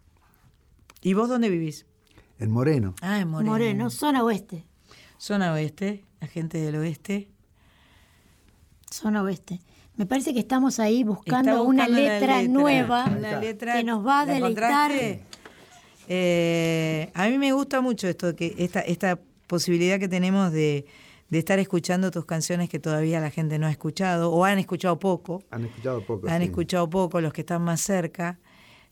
¿Y 1.02 1.14
vos 1.14 1.28
dónde 1.28 1.48
vivís? 1.48 1.86
En 2.40 2.50
Moreno. 2.50 2.94
Ah, 3.02 3.20
en 3.20 3.28
Moreno. 3.28 3.50
Moreno, 3.52 3.90
zona 3.90 4.24
oeste. 4.24 4.64
Zona 5.18 5.52
oeste, 5.52 6.04
la 6.20 6.26
gente 6.26 6.58
del 6.58 6.76
oeste. 6.76 7.28
Zona 8.90 9.22
oeste. 9.22 9.60
Me 9.98 10.06
parece 10.06 10.32
que 10.32 10.38
estamos 10.38 10.78
ahí 10.78 11.02
buscando, 11.02 11.64
una 11.64 11.88
letra, 11.88 12.40
nueva 12.44 13.06
una 13.06 13.40
letra 13.40 13.74
que 13.74 13.82
nos 13.82 14.06
va 14.06 14.20
a 14.20 14.26
¿La 14.26 14.34
deleitar. 14.34 14.92
Eh, 16.08 17.10
a 17.12 17.28
mí 17.28 17.36
me 17.36 17.52
gusta 17.52 17.80
mucho 17.80 18.06
esto, 18.06 18.36
que 18.36 18.54
esta, 18.58 18.80
esta 18.80 19.18
posibilidad 19.48 19.98
que 19.98 20.06
tenemos 20.06 20.52
de, 20.52 20.86
de 21.30 21.38
estar 21.40 21.58
escuchando 21.58 22.12
tus 22.12 22.24
canciones 22.26 22.68
que 22.68 22.78
todavía 22.78 23.18
la 23.18 23.30
gente 23.30 23.58
no 23.58 23.66
ha 23.66 23.72
escuchado 23.72 24.30
o 24.30 24.44
han 24.44 24.60
escuchado 24.60 25.00
poco. 25.00 25.42
Han 25.50 25.64
escuchado 25.64 26.06
poco. 26.06 26.28
han 26.28 26.42
sí. 26.42 26.44
escuchado 26.44 26.88
poco 26.88 27.20
los 27.20 27.32
que 27.32 27.40
están 27.40 27.62
más 27.62 27.80
cerca, 27.80 28.38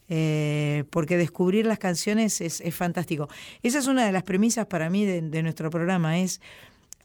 eh, 0.09 0.83
porque 0.91 1.17
descubrir 1.17 1.67
las 1.67 1.79
canciones 1.79 2.41
es, 2.41 2.61
es 2.61 2.75
fantástico. 2.75 3.29
Esa 3.63 3.79
es 3.79 3.87
una 3.87 4.05
de 4.05 4.11
las 4.11 4.25
premisas 4.25 4.67
para 4.67 4.91
mí 4.91 5.05
de, 5.05 5.23
de 5.23 5.43
nuestro 5.45 5.71
programa, 5.71 6.19
es 6.19 6.41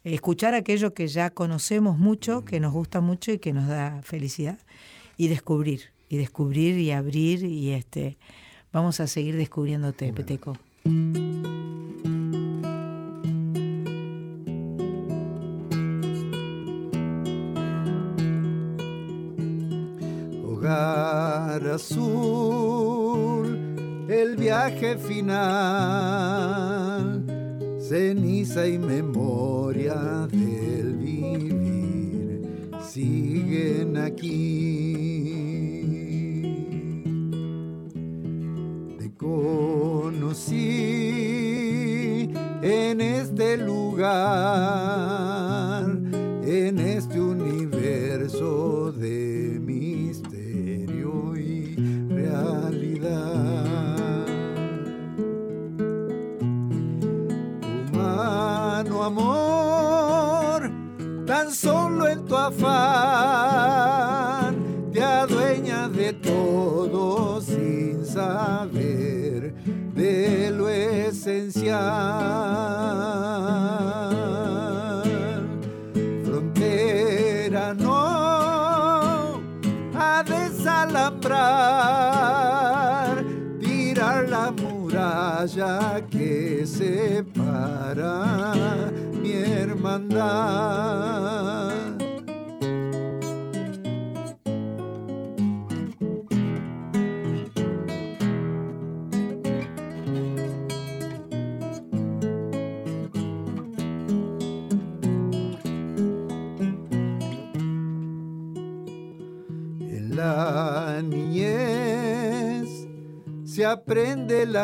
escuchar 0.03 0.53
aquello 0.53 0.93
que 0.93 1.07
ya 1.07 1.29
conocemos 1.29 1.97
mucho, 1.97 2.43
que 2.43 2.59
nos 2.59 2.73
gusta 2.73 3.01
mucho 3.01 3.31
y 3.31 3.39
que 3.39 3.53
nos 3.53 3.67
da 3.67 4.01
felicidad, 4.03 4.59
y 5.17 5.27
descubrir, 5.27 5.91
y 6.09 6.17
descubrir 6.17 6.77
y 6.77 6.91
abrir, 6.91 7.43
y 7.43 7.71
este 7.71 8.17
vamos 8.71 8.99
a 8.99 9.07
seguir 9.07 9.35
descubriéndote, 9.37 10.11
Peteco. 10.13 10.57
Hogar 20.43 21.67
azul, 21.67 23.45
el 24.09 24.35
viaje 24.37 24.97
final, 24.97 26.41
ceniza 27.91 28.65
y 28.65 28.77
memoria 28.77 30.25
del 30.31 30.95
vivir 30.95 32.41
siguen 32.89 33.97
aquí. 33.97 35.10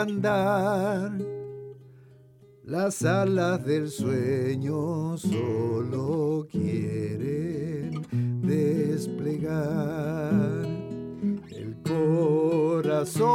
Andar. 0.02 1.18
Las 2.64 3.04
alas 3.04 3.66
del 3.66 3.90
sueño 3.90 5.18
solo 5.18 6.48
quieren 6.52 8.04
desplegar 8.42 10.68
el 11.50 11.76
corazón. 11.82 13.26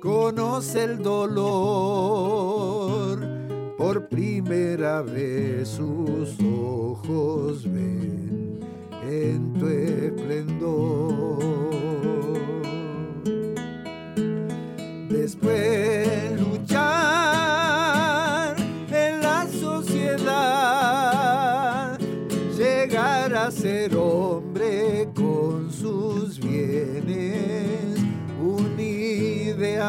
Conoce 0.00 0.84
el 0.84 1.02
dolor, 1.02 2.38
por 3.76 4.08
primera 4.08 5.02
vez 5.02 5.70
sus 5.70 6.38
ojos 6.40 7.64
ven 7.64 8.60
en 9.02 9.52
tu 9.54 9.66
esplendor. 9.66 11.73
Después 15.24 16.38
luchar 16.38 16.84
en 18.90 19.22
la 19.22 19.46
sociedad, 19.58 20.78
llegar 22.54 23.34
a 23.34 23.50
ser 23.50 23.96
hombre 23.96 25.08
con 25.14 25.72
sus 25.72 26.38
bienes, 26.38 27.98
un 28.38 28.78
ideal 28.78 29.82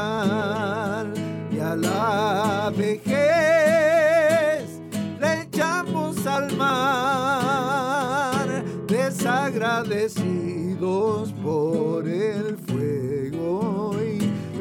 y 1.51 1.59
a 1.59 1.75
la 1.75 2.71
vejez 2.73 3.09
le 5.19 5.41
echamos 5.41 6.25
al 6.25 6.55
mar, 6.55 7.04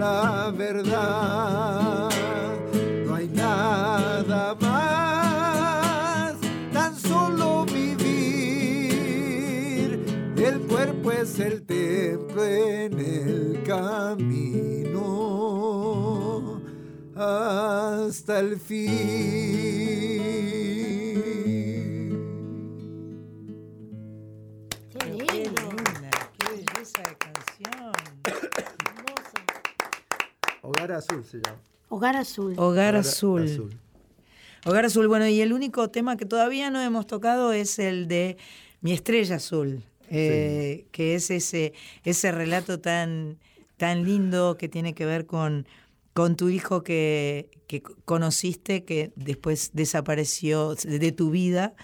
la 0.05 0.51
verdad. 0.51 2.11
No 3.07 3.15
hay 3.15 3.29
nada 3.29 4.55
más, 4.61 6.35
tan 6.73 6.97
solo 6.97 7.65
vivir. 7.67 8.91
El 10.37 10.59
cuerpo 10.73 11.13
es 11.13 11.39
el 11.39 11.63
templo 11.63 12.45
en 12.45 12.99
el 12.99 13.63
camino 13.67 15.01
hasta 17.17 18.41
el 18.41 18.61
fin. 18.61 20.64
Hogar 30.85 30.93
azul 30.93 31.25
se 31.25 31.39
llama. 31.39 31.59
Hogar 31.89 32.17
azul. 32.17 32.53
Hogar 32.59 32.95
Hogar 32.95 32.97
azul. 32.97 33.71
Hogar 34.67 34.85
azul, 34.85 35.09
bueno, 35.09 35.27
y 35.29 35.41
el 35.41 35.53
único 35.53 35.89
tema 35.89 36.17
que 36.17 36.27
todavía 36.27 36.71
no 36.71 36.81
hemos 36.81 37.07
tocado 37.07 37.53
es 37.53 37.79
el 37.79 38.09
de 38.09 38.37
Mi 38.81 38.93
estrella 38.93 39.37
azul, 39.37 39.83
eh, 40.11 40.87
que 40.91 41.15
es 41.15 41.31
ese, 41.31 41.73
ese 42.05 42.33
relato 42.33 42.81
tan, 42.81 43.39
tan 43.79 44.05
lindo 44.05 44.57
que 44.59 44.69
tiene 44.69 44.95
que 44.95 45.07
ver 45.07 45.25
con, 45.25 45.67
con 46.13 46.37
tu 46.37 46.51
hijo 46.51 46.83
que, 46.83 47.51
que 47.67 47.83
conociste, 47.83 48.85
que 48.85 49.13
después 49.17 49.71
desapareció 49.73 50.75
de 50.75 51.13
tu 51.13 51.31
vida 51.31 51.75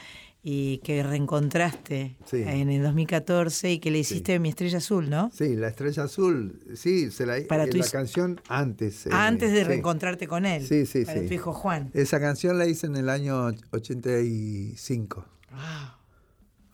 y 0.43 0.79
que 0.79 1.03
reencontraste 1.03 2.17
Sí. 2.25 2.43
en 2.47 2.71
el 2.71 2.83
2014 2.83 3.73
y 3.73 3.79
que 3.79 3.91
le 3.91 3.99
hiciste 3.99 4.39
Mi 4.39 4.49
estrella 4.49 4.79
azul, 4.79 5.11
¿no? 5.11 5.31
Sí, 5.35 5.55
la 5.55 5.69
estrella 5.69 6.05
azul, 6.05 6.61
sí, 6.75 7.11
se 7.11 7.27
la, 7.27 7.37
Para 7.47 7.67
tu 7.67 7.77
la 7.77 7.85
hijo- 7.85 7.93
canción 7.93 8.41
antes. 8.49 9.07
eh, 9.07 9.11
Antes 9.13 9.53
de 9.53 9.59
sí. 9.59 9.65
reencontrarte 9.65 10.27
con 10.27 10.47
él. 10.47 10.67
Sí, 10.67 10.87
sí, 10.87 11.05
para 11.05 11.21
sí. 11.21 11.27
tu 11.29 11.35
hijo 11.35 11.53
Juan. 11.53 11.91
Esa 11.93 12.21
canción 12.21 12.57
la 12.59 12.67
hice 12.67 12.87
en 12.87 12.97
el 12.97 13.11
año 13.11 13.51
85. 13.73 15.27
Wow. 15.51 15.61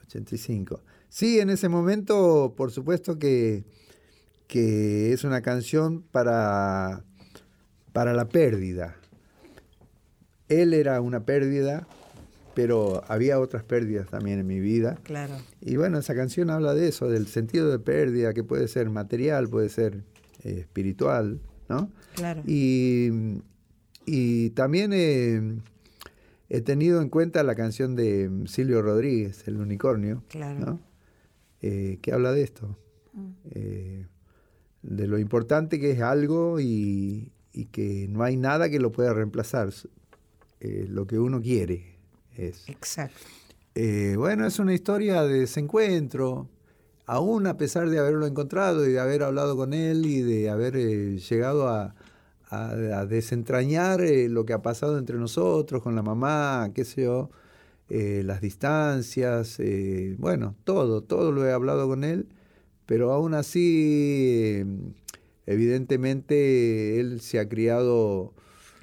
85. 0.07 0.81
Sí, 1.09 1.41
en 1.41 1.51
ese 1.51 1.69
momento, 1.69 2.55
por 2.57 2.71
supuesto 2.71 3.19
que, 3.19 3.65
que 4.47 5.13
es 5.13 5.25
una 5.25 5.41
canción 5.43 6.03
para, 6.03 7.03
para 7.93 8.13
la 8.13 8.29
pérdida. 8.29 8.97
Él 10.49 10.73
era 10.75 11.01
una 11.01 11.25
pérdida, 11.25 11.89
pero 12.57 13.05
había 13.07 13.39
otras 13.39 13.65
pérdidas 13.65 14.09
también 14.09 14.39
en 14.39 14.47
mi 14.47 14.61
vida. 14.61 14.99
Claro. 15.03 15.35
Y 15.61 15.77
bueno, 15.77 15.99
esa 15.99 16.15
canción 16.15 16.49
habla 16.49 16.73
de 16.73 16.89
eso, 16.89 17.07
del 17.11 17.27
sentido 17.27 17.71
de 17.71 17.79
pérdida, 17.79 18.33
que 18.33 18.43
puede 18.43 18.67
ser 18.67 18.89
material, 18.89 19.47
puede 19.47 19.69
ser 19.69 20.05
eh, 20.43 20.61
espiritual, 20.61 21.39
¿no? 21.69 21.91
Claro. 22.15 22.43
Y, 22.47 23.43
y 24.07 24.51
también 24.51 24.93
eh, 24.95 25.59
he 26.49 26.63
tenido 26.63 27.03
en 27.03 27.11
cuenta 27.11 27.43
la 27.43 27.55
canción 27.55 27.95
de 27.95 28.31
Silvio 28.47 28.81
Rodríguez, 28.81 29.47
El 29.47 29.59
Unicornio, 29.59 30.25
Claro. 30.29 30.59
¿no? 30.59 30.81
Eh, 31.61 31.99
que 32.01 32.15
habla 32.15 32.33
de 32.33 32.43
esto, 32.43 32.79
eh, 33.51 34.07
de 34.81 35.07
lo 35.07 35.19
importante 35.19 35.79
que 35.79 35.91
es 35.91 36.01
algo 36.01 36.59
y, 36.59 37.33
y 37.53 37.67
que 37.67 38.09
no 38.09 38.23
hay 38.23 38.39
nada 38.39 38.71
que 38.71 38.81
lo 38.81 38.93
pueda 38.93 39.13
reemplazar. 39.13 39.69
Lo 40.89 41.07
que 41.07 41.19
uno 41.19 41.41
quiere 41.43 41.96
es. 42.39 42.69
Exacto. 42.69 43.17
Eh, 43.75 44.15
bueno, 44.17 44.47
es 44.47 44.59
una 44.59 44.73
historia 44.75 45.23
de 45.25 45.41
desencuentro, 45.41 46.49
aún 47.07 47.47
a 47.47 47.57
pesar 47.57 47.89
de 47.91 47.99
haberlo 47.99 48.27
encontrado 48.27 48.87
y 48.87 48.93
de 48.93 49.01
haber 49.01 49.23
hablado 49.23 49.57
con 49.57 49.75
él 49.75 50.07
y 50.07 50.23
de 50.23 50.49
haber 50.51 50.77
eh, 50.77 51.19
llegado 51.19 51.69
a, 51.69 51.95
a- 52.49 52.71
a 52.71 53.07
desentrañar 53.07 54.01
eh, 54.01 54.29
lo 54.29 54.47
que 54.47 54.53
ha 54.55 54.63
pasado 54.63 54.99
entre 54.99 55.19
nosotros, 55.19 55.83
con 55.83 55.95
la 55.95 56.03
mamá, 56.03 56.71
qué 56.75 56.85
sé 56.85 57.03
yo, 57.03 57.31
las 57.89 58.41
distancias, 58.41 59.59
bueno, 60.19 60.57
todo, 60.65 61.03
todo 61.03 61.31
lo 61.31 61.47
he 61.47 61.53
hablado 61.53 61.87
con 61.87 62.03
él, 62.03 62.27
pero 62.85 63.13
aún 63.13 63.35
así, 63.35 64.65
evidentemente, 65.47 67.01
él 67.01 67.21
se 67.21 67.39
ha 67.39 67.49
criado 67.49 68.35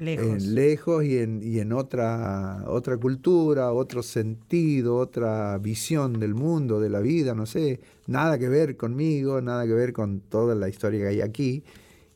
Lejos. 0.04 0.26
en 0.26 0.56
lejos 0.56 1.04
y 1.06 1.18
en, 1.18 1.42
y 1.42 1.60
en 1.60 1.74
otra, 1.74 2.64
otra 2.68 2.98
cultura, 2.98 3.72
otro 3.72 4.04
sentido, 4.04 4.98
otra 4.98 5.58
visión 5.58 6.20
del 6.20 6.34
mundo, 6.34 6.80
de 6.80 6.90
la 6.90 7.00
vida, 7.00 7.34
no 7.34 7.46
sé, 7.46 7.80
nada 8.08 8.38
que 8.38 8.50
ver 8.50 8.78
conmigo, 8.78 9.42
nada 9.42 9.66
que 9.66 9.74
ver 9.74 9.94
con 9.94 10.20
toda 10.20 10.56
la 10.56 10.70
historia 10.70 11.02
que 11.02 11.08
hay 11.08 11.22
aquí. 11.22 11.64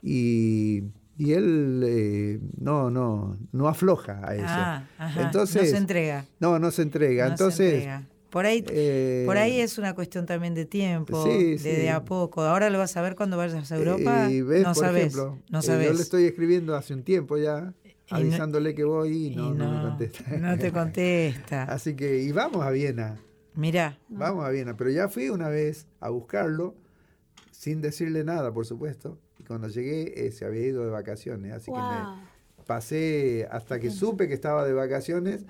Y, 0.02 0.84
y 1.18 1.34
él 1.34 1.84
eh, 1.86 2.40
no, 2.60 2.92
no, 2.92 3.38
no 3.52 3.68
afloja 3.68 4.22
a 4.24 4.36
eso. 4.36 4.46
Ah, 4.48 4.88
ajá. 4.98 5.22
Entonces, 5.24 5.64
no 5.64 5.70
se 5.70 5.78
entrega. 5.78 6.26
No, 6.40 6.60
no 6.60 6.72
se 6.72 6.82
entrega. 6.84 7.24
no 7.24 7.30
se 7.30 7.34
Entonces, 7.34 7.74
entrega. 7.74 8.08
Por 8.30 8.46
ahí, 8.46 8.64
eh, 8.70 9.24
por 9.26 9.38
ahí 9.38 9.60
es 9.62 9.78
una 9.78 9.96
cuestión 9.96 10.26
también 10.26 10.54
de 10.54 10.66
tiempo, 10.66 11.24
Sí, 11.26 11.52
de, 11.54 11.58
sí. 11.60 11.70
de 11.70 11.90
a 11.90 12.04
poco. 12.04 12.42
Ahora 12.42 12.70
lo 12.70 12.78
vas 12.78 12.96
a 12.98 13.02
ver 13.02 13.16
cuando 13.16 13.38
vayas 13.38 13.72
a 13.72 13.76
Europa. 13.78 14.30
eh, 14.30 14.44
ves, 14.44 14.64
no 14.64 14.74
por 14.74 14.84
sabes. 14.84 15.04
ejemplo, 15.14 15.38
no 15.50 15.60
eh, 15.60 15.64
sabes. 15.64 15.88
yo 15.88 15.94
le 15.94 16.02
estoy 16.02 16.26
escribiendo 16.26 16.76
hace 16.76 16.94
un 16.94 17.04
tiempo 17.04 17.38
ya, 17.38 17.62
no- 17.62 17.74
avisándole 18.10 18.76
que 18.76 18.84
voy 18.84 19.28
y 19.28 19.36
no, 19.36 19.50
Y 19.54 19.58
no 19.58 19.72
me 19.72 19.82
contesta. 19.82 20.38
No 20.38 20.58
te 20.58 20.72
contesta. 20.72 21.64
Así 21.72 21.96
que, 21.96 22.20
y 22.22 22.32
vamos 22.34 22.66
a 22.66 22.70
Viena. 22.72 23.18
Mirá. 23.56 23.98
Vamos 24.10 24.46
a 24.46 24.50
Viena, 24.50 24.76
pero 24.78 24.90
ya 24.92 25.08
fui 25.10 25.30
una 25.30 25.48
vez 25.50 25.88
a 26.00 26.10
buscarlo 26.10 26.76
sin 27.52 27.82
decirle 27.82 28.24
nada, 28.24 28.54
por 28.54 28.66
supuesto. 28.66 29.18
Y 29.40 29.44
cuando 29.46 29.68
llegué 29.70 30.28
eh, 30.28 30.32
se 30.32 30.46
había 30.46 30.62
ido 30.68 30.84
de 30.84 30.92
vacaciones, 30.92 31.54
así 31.54 31.72
que 31.72 31.78
me 31.80 32.64
pasé 32.66 33.48
hasta 33.50 33.80
que 33.80 33.90
supe 33.90 34.28
que 34.28 34.34
estaba 34.34 34.66
de 34.66 34.74
vacaciones, 34.74 35.46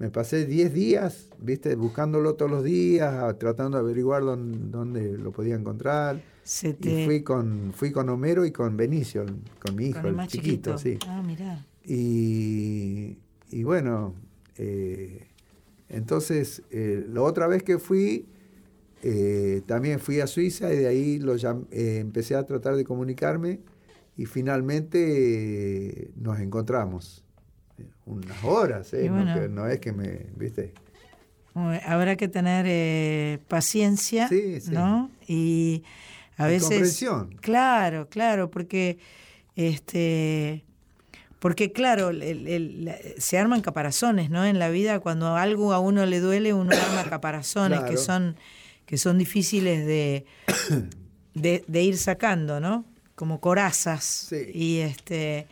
me 0.00 0.10
pasé 0.10 0.46
10 0.46 0.74
días, 0.74 1.30
viste, 1.38 1.76
buscándolo 1.76 2.34
todos 2.36 2.50
los 2.50 2.64
días, 2.64 3.38
tratando 3.38 3.78
de 3.78 3.84
averiguar 3.84 4.24
dónde, 4.24 4.58
dónde 4.70 5.18
lo 5.18 5.32
podía 5.32 5.54
encontrar. 5.56 6.24
Se 6.42 6.74
Y 6.78 6.82
te. 6.82 7.04
fui 7.04 7.22
con 7.22 7.72
fui 7.74 7.92
con 7.92 8.08
Homero 8.10 8.46
y 8.46 8.52
con 8.52 8.76
Benicio, 8.76 9.26
con 9.60 9.76
mi 9.76 9.88
hijo, 9.88 10.00
con 10.02 10.06
el 10.08 10.16
más 10.16 10.28
chiquito, 10.28 10.74
chiquito. 10.74 10.78
sí. 10.78 10.98
Ah, 11.06 11.22
mirá. 11.22 11.68
Y, 11.84 13.18
y 13.50 13.64
bueno, 13.64 14.14
eh, 14.56 15.28
entonces, 15.88 16.62
eh, 16.70 17.04
la 17.08 17.22
otra 17.22 17.46
vez 17.48 17.62
que 17.62 17.78
fui, 17.78 18.28
eh, 19.02 19.62
también 19.66 20.00
fui 20.00 20.20
a 20.20 20.26
Suiza 20.26 20.72
y 20.72 20.78
de 20.78 20.88
ahí 20.88 21.18
lo 21.18 21.36
eh, 21.36 21.98
empecé 22.00 22.36
a 22.36 22.46
tratar 22.46 22.76
de 22.76 22.84
comunicarme 22.84 23.60
y 24.16 24.26
finalmente 24.26 26.10
nos 26.16 26.40
encontramos. 26.40 27.24
Unas 28.06 28.42
horas, 28.44 28.92
¿eh? 28.94 29.08
No, 29.08 29.14
bueno. 29.16 29.34
que- 29.40 29.48
no 29.48 29.66
es 29.68 29.80
que 29.80 29.92
me, 29.92 30.26
¿viste? 30.36 30.72
Habrá 31.84 32.16
que 32.16 32.28
tener 32.28 32.64
eh, 32.68 33.38
paciencia, 33.48 34.28
Sí, 34.28 34.60
sí. 34.60 34.70
¿no? 34.70 35.10
Y 35.26 35.82
a 36.36 36.46
Y 36.48 36.52
veces. 36.52 36.68
comprensión. 36.68 37.36
Claro, 37.40 38.08
claro, 38.08 38.50
porque 38.50 38.98
este. 39.56 40.64
Porque 41.38 41.72
claro, 41.72 42.10
el- 42.10 42.22
el- 42.22 42.84
la- 42.84 42.98
se 43.18 43.38
arman 43.38 43.62
caparazones, 43.62 44.28
¿no? 44.30 44.44
En 44.44 44.58
la 44.58 44.68
vida, 44.68 45.00
cuando 45.00 45.36
algo 45.36 45.72
a 45.72 45.78
uno 45.80 46.04
le 46.06 46.20
duele, 46.20 46.52
uno 46.52 46.70
arma 46.72 47.08
caparazones 47.08 47.80
que 47.82 47.96
son 47.96 48.36
que 48.86 48.98
son 48.98 49.18
difíciles 49.18 49.86
de, 49.86 50.26
de, 51.34 51.64
de 51.66 51.82
ir 51.82 51.96
sacando, 51.96 52.60
¿no? 52.60 52.84
Como 53.14 53.40
corazas. 53.40 54.04
Sí. 54.28 54.50
Y 54.52 54.78
este 54.78 55.46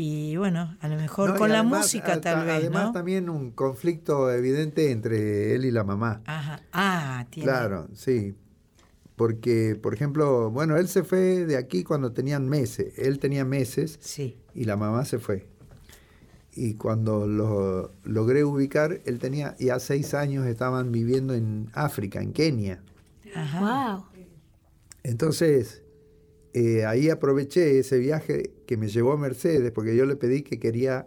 y 0.00 0.36
bueno, 0.36 0.76
a 0.80 0.88
lo 0.88 0.96
mejor 0.96 1.30
No, 1.30 1.36
con 1.36 1.50
la 1.50 1.62
música 1.62 2.14
a- 2.14 2.20
tal 2.20 2.46
vez, 2.46 2.56
Además 2.56 2.86
¿no? 2.86 2.92
también 2.92 3.28
un 3.28 3.50
conflicto 3.50 4.30
evidente 4.32 4.90
entre 4.90 5.54
él 5.54 5.64
y 5.66 5.70
la 5.70 5.84
mamá. 5.84 6.22
Ajá. 6.26 6.62
Ah, 6.72 7.26
tiene. 7.30 7.46
Claro, 7.48 7.88
sí. 7.94 8.34
porque, 9.16 9.78
por 9.80 9.92
ejemplo, 9.92 10.50
bueno, 10.50 10.78
él 10.78 10.88
se 10.88 11.02
fue 11.02 11.44
de 11.44 11.58
aquí 11.58 11.84
cuando 11.84 12.12
tenían 12.12 12.48
meses. 12.48 12.98
Él 12.98 13.18
tenía 13.18 13.44
meses 13.44 13.98
Sí. 14.00 14.38
y 14.54 14.64
la 14.64 14.76
mamá 14.76 15.04
se 15.04 15.18
fue. 15.18 15.46
Y 16.54 16.74
cuando 16.74 17.26
lo 17.26 17.92
logré 18.04 18.44
ubicar, 18.44 19.02
él 19.04 19.18
tenía 19.18 19.54
ya 19.58 19.78
seis 19.78 20.14
años, 20.14 20.46
estaban 20.46 20.90
viviendo 20.90 21.34
en 21.34 21.68
África, 21.74 22.22
en 22.22 22.32
Kenia. 22.32 22.82
Ajá. 23.34 23.96
Wow. 23.96 24.04
Entonces, 25.02 25.82
eh, 26.54 26.84
ahí 26.84 27.10
aproveché 27.10 27.78
ese 27.78 27.98
viaje 27.98 28.50
que 28.66 28.76
me 28.76 28.88
llevó 28.88 29.12
a 29.12 29.16
Mercedes, 29.16 29.70
porque 29.72 29.96
yo 29.96 30.04
le 30.06 30.16
pedí 30.16 30.42
que 30.42 30.58
quería 30.58 31.06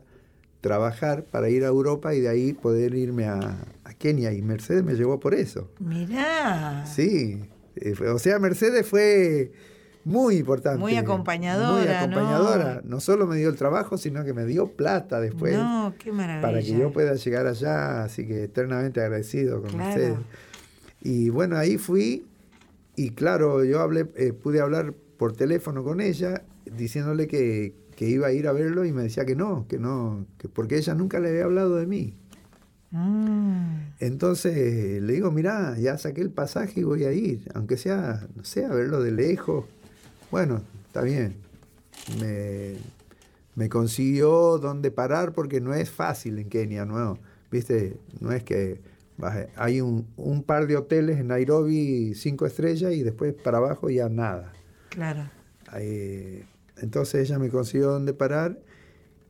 trabajar 0.62 1.26
para 1.26 1.50
ir 1.50 1.64
a 1.66 1.68
Europa 1.68 2.14
y 2.16 2.22
de 2.22 2.30
ahí 2.30 2.54
poder 2.54 2.96
irme 2.96 3.26
a, 3.26 3.58
a 3.84 3.94
Kenia. 3.94 4.32
Y 4.32 4.42
Mercedes 4.42 4.84
me 4.84 4.94
llevó 4.94 5.20
por 5.20 5.34
eso. 5.34 5.70
Mirá. 5.80 6.86
Sí, 6.86 7.42
eh, 7.76 7.94
o 8.08 8.18
sea, 8.20 8.40
Mercedes 8.40 8.88
fue 8.88 9.52
muy 10.06 10.38
importante. 10.38 10.80
Muy 10.80 10.96
acompañadora, 10.96 11.74
Muy 11.78 11.86
¿no? 11.86 11.94
acompañadora. 12.20 12.82
¿no? 12.86 13.00
solo 13.02 13.28
me 13.28 13.36
dio 13.38 13.50
el 13.50 13.56
trabajo, 13.58 13.98
sino 13.98 14.24
que 14.24 14.34
me 14.34 14.46
dio 14.46 14.68
plata 14.68 15.20
después. 15.20 15.54
no, 15.56 15.94
qué 16.00 16.12
maravilla. 16.14 16.42
para 16.42 16.60
que 16.62 16.78
yo 16.78 16.92
pueda 16.94 17.16
llegar 17.16 17.48
allá, 17.48 18.04
así 18.04 18.26
que 18.26 18.44
eternamente 18.44 19.02
agradecido 19.02 19.62
con 19.62 19.72
Claro. 19.72 19.86
Mercedes. 19.88 20.18
Y 21.02 21.30
bueno, 21.30 21.58
ahí 21.58 21.78
fui 21.78 22.26
y 22.96 23.10
claro, 23.12 23.64
yo 23.66 23.82
hablé, 23.82 24.06
eh, 24.16 24.32
pude 24.32 24.62
hablar 24.62 24.94
por 25.24 25.38
teléfono 25.38 25.86
con 25.86 26.02
ella 26.02 26.44
diciéndole 26.66 27.30
que, 27.30 27.74
que 27.96 28.10
iba 28.10 28.28
a 28.28 28.34
ir 28.34 28.46
a 28.46 28.52
verlo 28.52 28.84
y 28.84 28.92
me 28.92 29.04
decía 29.04 29.24
que 29.24 29.38
no, 29.38 29.66
que 29.70 29.80
no, 29.80 30.28
que 30.38 30.50
porque 30.50 30.76
ella 30.76 30.96
nunca 30.96 31.22
le 31.22 31.30
había 31.30 31.46
hablado 31.46 31.78
de 31.78 31.88
mí. 31.88 32.14
Mm, 32.92 33.94
Entonces 34.02 35.02
le 35.02 35.14
digo, 35.14 35.32
mirá, 35.32 35.78
ya 35.80 35.98
saqué 35.98 36.20
el 36.20 36.30
pasaje 36.30 36.82
y 36.82 36.84
voy 36.84 37.06
a 37.06 37.14
ir, 37.14 37.50
aunque 37.54 37.78
sea, 37.78 38.28
no 38.36 38.44
sé, 38.44 38.66
a 38.66 38.74
verlo 38.74 39.02
de 39.02 39.14
lejos. 39.14 39.64
Bueno, 40.30 40.62
está 40.88 41.02
bien. 41.04 41.38
Me, 42.20 42.74
me 43.56 43.70
consiguió 43.70 44.58
dónde 44.58 44.92
parar 44.92 45.32
porque 45.32 45.62
no 45.62 45.74
es 45.74 45.90
fácil 45.90 46.38
en 46.38 46.50
Kenia, 46.50 46.84
¿no? 46.84 47.18
Viste, 47.50 47.96
no 48.20 48.34
es 48.34 48.44
que 48.44 48.82
hay 49.56 49.80
un, 49.80 50.06
un 50.18 50.44
par 50.44 50.68
de 50.68 50.76
hoteles 50.76 51.18
en 51.18 51.28
Nairobi, 51.28 52.14
cinco 52.14 52.46
estrellas, 52.46 52.92
y 52.92 53.04
después 53.04 53.34
para 53.34 53.60
abajo 53.60 53.90
ya 53.90 54.10
nada. 54.10 54.52
Claro. 54.94 55.30
Eh, 55.76 56.46
entonces 56.78 57.30
ella 57.30 57.40
me 57.40 57.50
consiguió 57.50 57.90
dónde 57.92 58.14
parar 58.14 58.60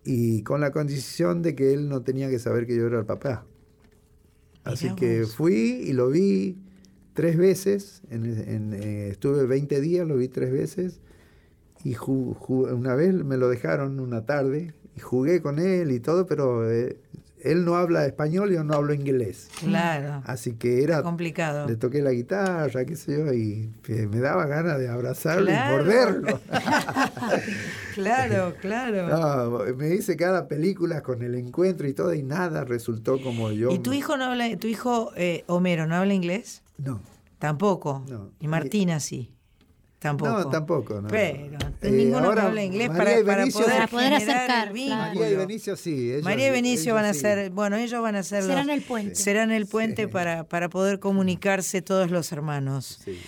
y 0.06 0.44
con 0.44 0.62
la 0.62 0.72
condición 0.72 1.42
de 1.42 1.56
que 1.56 1.74
él 1.74 1.90
no 1.90 2.04
tenía 2.04 2.30
que 2.30 2.40
saber 2.40 2.68
que 2.68 2.76
yo 2.78 2.88
era 2.88 3.00
el 3.00 3.06
papá. 3.06 3.46
Así 4.64 4.90
Mirá 4.90 4.96
que 4.96 5.20
vos. 5.22 5.36
fui 5.36 5.56
y 5.88 5.94
lo 5.94 6.10
vi 6.10 6.58
tres 7.14 7.38
veces, 7.38 8.02
en- 8.10 8.26
en, 8.26 8.74
eh, 8.74 9.10
estuve 9.10 9.46
20 9.46 9.82
días, 9.82 10.08
lo 10.08 10.16
vi 10.18 10.30
tres 10.30 10.52
veces 10.52 11.00
y 11.84 11.96
ju- 11.96 12.36
ju- 12.38 12.74
una 12.74 12.96
vez 12.96 13.14
me 13.14 13.38
lo 13.38 13.50
dejaron 13.50 14.00
una 14.00 14.26
tarde 14.26 14.74
y 14.96 15.00
jugué 15.02 15.42
con 15.42 15.60
él 15.60 15.92
y 15.92 16.00
todo, 16.00 16.26
pero 16.28 16.70
eh, 16.72 16.98
él 17.44 17.66
no 17.66 17.76
habla 17.76 18.06
español 18.06 18.52
y 18.52 18.56
yo 18.56 18.64
no 18.64 18.74
hablo 18.74 18.94
inglés. 18.94 19.50
Claro. 19.60 20.22
Así 20.26 20.54
que 20.54 20.84
era 20.84 21.04
Complicado. 21.04 21.68
le 21.68 21.76
toqué 21.76 22.02
la 22.02 22.12
guitarra, 22.12 22.86
qué 22.86 22.96
sé 22.96 23.18
yo, 23.18 23.34
y 23.34 23.70
me 24.08 24.20
daba 24.20 24.46
ganas 24.46 24.80
de 24.80 24.90
abrazarlo 24.90 25.46
Claro. 25.48 25.74
y 25.74 25.78
morderlo. 25.86 26.40
Claro, 27.94 28.56
claro. 28.60 29.08
No, 29.64 29.76
me 29.76 29.94
hice 29.94 30.16
cada 30.18 30.48
película 30.48 31.02
con 31.04 31.22
el 31.22 31.36
encuentro 31.36 31.88
y 31.88 31.94
todo, 31.94 32.14
y 32.14 32.24
nada 32.24 32.64
resultó 32.64 33.22
como 33.22 33.52
yo. 33.52 33.70
¿Y 33.72 33.80
tu 33.80 33.94
hijo 33.94 34.18
no 34.18 34.26
habla, 34.26 34.56
tu 34.58 34.68
hijo 34.68 35.12
eh, 35.16 35.44
Homero 35.48 35.86
no 35.86 35.96
habla 35.96 36.14
inglés? 36.14 36.64
No, 36.78 37.02
Tampoco. 37.40 38.04
No. 38.10 38.32
Y 38.40 38.48
Martina 38.48 39.00
sí. 39.00 39.32
Tampoco. 40.04 40.32
no, 40.32 40.50
tampoco. 40.50 41.02
No. 41.02 41.08
Pero 41.08 41.58
Eh, 41.82 41.92
ninguno 41.92 42.26
ahora, 42.28 42.42
que 42.42 42.48
habla 42.48 42.64
inglés 42.64 42.90
María 42.90 43.04
para, 43.04 43.26
para 43.26 43.38
Benicio 43.40 43.62
poder. 43.62 43.76
Para 43.76 43.88
poder 43.88 44.14
acercar, 44.14 44.68
el 44.68 44.74
vínculo. 44.74 44.96
claro. 44.98 45.20
María 45.20 45.32
y 45.32 45.36
Benicio 45.36 45.76
sí. 45.76 46.12
ellos- 46.12 46.24
María 46.24 46.48
y 46.48 46.52
Benicio 46.52 46.84
ellos 46.84 46.96
van 46.96 47.06
a 47.06 47.14
sí. 47.14 47.20
ser, 47.22 47.50
bueno, 47.50 47.76
ellos 47.78 48.02
van 48.02 48.16
a 48.16 48.24
ser 48.24 48.44
Serán 48.44 48.68
los- 48.68 48.76
el 48.76 48.82
puente. 48.84 49.16
serán 49.16 49.52
el 49.52 49.66
puente 49.66 50.08
para, 50.08 50.44
para 50.44 50.70
poder 50.70 51.00
comunicarse 51.00 51.82
todos 51.82 52.12
los 52.12 52.32
hermanos. 52.32 53.00
Sí. 53.04 53.20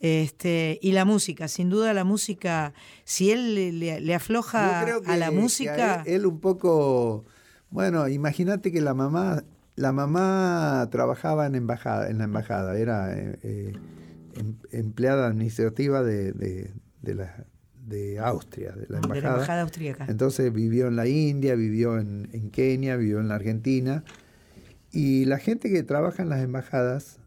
Este, 0.00 0.78
y 0.80 0.92
la 0.92 1.04
música, 1.04 1.48
sin 1.48 1.70
duda 1.70 1.92
la 1.92 2.04
música, 2.04 2.72
si 3.04 3.32
él 3.32 3.54
le, 3.54 3.72
le- 3.72 4.00
le 4.00 4.14
afloja 4.14 4.80
Yo 4.80 4.84
creo 4.86 5.02
que- 5.02 5.10
a 5.10 5.16
la 5.16 5.30
que 5.30 5.34
música, 5.36 6.02
él, 6.06 6.14
él 6.14 6.26
un 6.26 6.38
poco, 6.40 7.24
bueno, 7.70 8.06
imagínate 8.06 8.70
que 8.70 8.80
la 8.80 8.94
mamá, 8.94 9.42
la 9.74 9.90
mamá 9.92 10.88
trabajaba 10.92 11.46
en 11.46 11.56
embajada, 11.56 12.08
en 12.10 12.18
la 12.18 12.24
embajada, 12.24 12.78
era 12.78 13.12
eh, 13.18 13.38
eh, 13.42 13.72
em- 14.38 14.56
empleada 14.72 15.26
administrativa 15.26 16.02
de, 16.02 16.32
de, 16.32 16.70
de 17.02 17.14
la 17.14 17.44
de 17.86 18.18
Austria, 18.18 18.72
de 18.72 18.86
la 18.88 19.00
de 19.00 19.08
la 19.08 19.16
embajada. 19.28 19.62
austríaca. 19.62 20.04
Entonces 20.08 20.52
vivió 20.52 20.88
en 20.88 20.96
la 20.96 21.06
India, 21.06 21.54
vivió 21.54 21.98
en, 21.98 22.28
en 22.32 22.50
Kenia, 22.50 22.96
vivió 22.96 23.18
en 23.20 23.28
la 23.28 23.36
Argentina. 23.36 24.04
Y 24.92 25.24
la 25.24 25.38
gente 25.38 25.70
que 25.70 25.82
trabaja 25.82 26.22
en 26.22 26.28
las 26.28 26.40
embajadas 26.42 27.18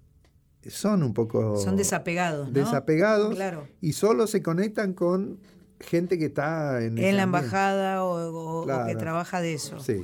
son 0.68 1.02
un 1.02 1.14
poco 1.16 1.58
Son 1.58 1.76
desapegados, 1.78 2.48
¿no? 2.48 2.54
desapegados 2.54 3.34
Claro. 3.36 3.68
y 3.82 3.94
solo 3.94 4.28
se 4.28 4.44
conectan 4.44 4.94
con 4.94 5.40
gente 5.80 6.20
que 6.20 6.26
está 6.26 6.84
en, 6.84 7.00
En 7.00 7.18
la 7.18 7.24
ambiente. 7.24 7.24
embajada 7.24 8.04
o, 8.04 8.12
o- 8.32 8.62
o 8.72 8.86
que 8.86 8.96
trabaja 8.96 9.42
de 9.42 9.54
eso. 9.56 9.80
Sí. 9.80 10.04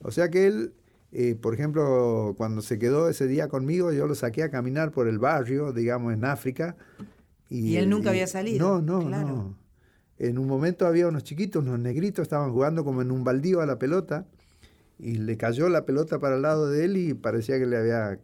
O 0.00 0.12
sea 0.12 0.28
que 0.28 0.46
él, 0.46 0.74
eh, 1.12 1.34
por 1.40 1.54
ejemplo, 1.54 2.34
cuando 2.36 2.60
se 2.62 2.78
quedó 2.78 3.08
ese 3.08 3.26
día 3.26 3.48
conmigo, 3.48 3.92
yo 3.92 4.06
lo 4.06 4.14
saqué 4.14 4.42
a 4.42 4.50
caminar 4.50 4.90
por 4.90 5.08
el 5.08 5.18
barrio, 5.18 5.72
digamos, 5.72 6.12
en 6.12 6.24
África. 6.24 6.76
Y 7.48 7.76
él 7.76 7.88
nunca 7.88 8.10
había 8.10 8.26
salido, 8.26 8.80
No, 8.80 9.00
no, 9.00 9.06
claro. 9.08 9.26
no. 9.28 9.58
En 10.18 10.36
un 10.38 10.46
momento 10.46 10.86
había 10.86 11.06
unos 11.08 11.22
chiquitos, 11.24 11.62
unos 11.62 11.78
negritos, 11.78 12.22
estaban 12.24 12.52
jugando 12.52 12.84
como 12.84 13.00
en 13.02 13.10
un 13.10 13.24
baldío 13.24 13.60
a 13.60 13.66
la 13.66 13.78
pelota 13.78 14.26
y 14.98 15.14
le 15.14 15.36
cayó 15.36 15.68
la 15.68 15.84
pelota 15.84 16.18
para 16.18 16.36
el 16.36 16.42
lado 16.42 16.68
de 16.68 16.84
él 16.84 16.96
y 16.96 17.14
parecía 17.14 17.58
que 17.58 17.66
le 17.66 17.76
había 17.76 18.18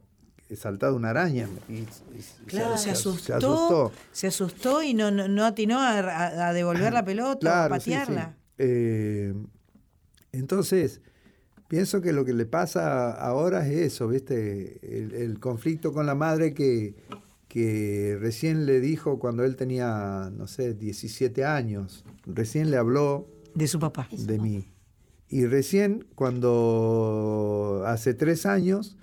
saltado 0.57 0.97
una 0.97 1.11
araña. 1.11 1.49
Y, 1.69 1.73
y- 1.75 1.87
Claro, 2.47 2.77
se, 2.77 2.91
asustó, 2.91 3.25
se 3.25 3.33
asustó. 3.33 3.93
se 4.13 4.27
asustó 4.27 4.83
y 4.83 4.93
no, 4.93 5.11
no, 5.11 5.27
no 5.29 5.45
atinó 5.47 5.79
a, 5.79 5.99
a- 6.01 6.49
a 6.49 6.53
devolver 6.53 6.93
la 6.93 7.05
pelota 7.07 7.37
o 7.37 7.39
Claro, 7.41 7.75
sí, 7.77 7.81
sí. 7.81 7.91
patearla. 7.91 8.37
Eh, 8.59 9.33
entonces, 10.33 11.01
pienso 11.75 12.01
que 12.01 12.13
lo 12.13 12.25
que 12.25 12.33
le 12.35 12.47
pasa 12.47 13.11
ahora 13.11 13.67
es 13.67 13.77
eso, 13.95 14.07
¿viste? 14.07 14.79
El, 14.81 15.13
el 15.13 15.41
conflicto 15.41 15.93
con 15.93 16.07
la 16.07 16.15
madre 16.15 16.55
que, 16.55 16.95
que 17.49 18.17
recién 18.21 18.65
le 18.65 18.79
dijo 18.79 19.19
cuando 19.19 19.43
él 19.43 19.57
tenía, 19.57 20.31
no 20.33 20.47
sé, 20.47 20.75
17 20.75 21.45
años, 21.45 22.05
recién 22.27 22.71
le 22.71 22.77
habló 22.77 23.27
De 23.57 23.67
su 23.67 23.81
papá. 23.81 24.09
de 24.17 24.39
mí. 24.39 24.69
Y 25.29 25.47
recién, 25.47 26.07
cuando 26.15 27.83
hace 27.87 28.15
tres 28.15 28.47
años, 28.47 28.97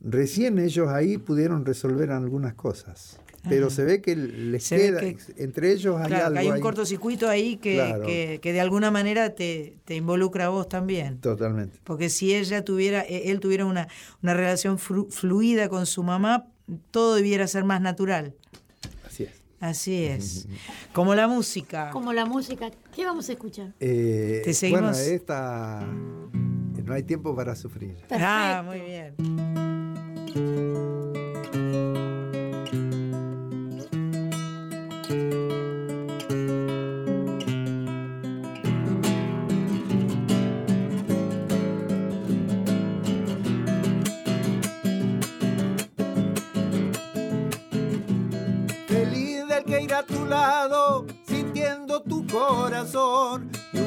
recién 0.00 0.60
ellos 0.60 0.86
ahí 0.90 1.18
pudieron 1.18 1.64
resolver 1.64 2.12
algunas 2.12 2.54
cosas. 2.54 3.18
Pero 3.48 3.70
se 3.70 3.84
ve 3.84 4.00
que 4.02 4.16
les 4.16 4.64
Se 4.64 4.76
queda, 4.76 5.00
que- 5.00 5.16
entre 5.36 5.72
ellos 5.72 5.96
hay 6.00 6.06
Claro, 6.08 6.20
que 6.22 6.26
algo 6.26 6.38
hay 6.40 6.46
un 6.48 6.54
ahí. 6.54 6.60
cortocircuito 6.60 7.28
ahí 7.28 7.56
que, 7.56 7.74
Claro. 7.74 8.04
que, 8.06 8.38
que 8.42 8.52
de 8.52 8.60
alguna 8.60 8.90
manera 8.90 9.34
te, 9.34 9.76
te 9.84 9.94
involucra 9.96 10.46
a 10.46 10.48
vos 10.48 10.68
también. 10.68 11.18
Totalmente. 11.20 11.78
Porque 11.84 12.08
si 12.10 12.34
ella 12.34 12.64
tuviera, 12.64 13.02
e- 13.02 13.30
él 13.30 13.40
tuviera 13.40 13.64
una, 13.66 13.88
una 14.22 14.34
relación 14.34 14.78
flu- 14.78 15.10
fluida 15.10 15.68
con 15.68 15.86
su 15.86 16.02
mamá, 16.02 16.46
todo 16.90 17.14
debiera 17.14 17.46
ser 17.46 17.64
más 17.64 17.80
natural. 17.80 18.34
Así 19.06 19.22
es. 19.24 19.30
Así 19.60 20.04
es. 20.04 20.48
Como 20.92 21.14
la 21.14 21.28
música. 21.28 21.90
Como 21.90 22.12
la 22.12 22.26
música. 22.26 22.70
¿Qué 22.94 23.04
vamos 23.04 23.28
a 23.28 23.32
escuchar? 23.32 23.72
Eh, 23.80 24.42
Te 24.44 24.52
seguimos. 24.54 24.82
Bueno, 24.82 24.96
esta. 24.98 25.80
No 26.84 26.92
hay 26.94 27.02
tiempo 27.02 27.34
para 27.34 27.56
sufrir. 27.56 27.96
Ah, 28.10 28.62
Perfecto. 28.62 28.64
muy 28.64 28.80
bien. 28.80 29.65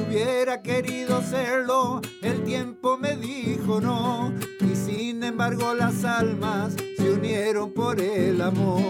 Hubiera 0.10 0.62
querido 0.62 1.22
serlo, 1.22 2.02
el 2.24 2.44
tiempo 2.44 2.98
me 2.98 3.16
dijo 3.16 3.80
no. 3.80 4.34
Y 4.60 4.76
sin 4.76 5.24
embargo 5.24 5.74
las 5.74 6.04
almas 6.04 6.76
se 6.98 7.12
unieron 7.12 7.74
por 7.74 8.00
el 8.00 8.42
amor. 8.42 8.82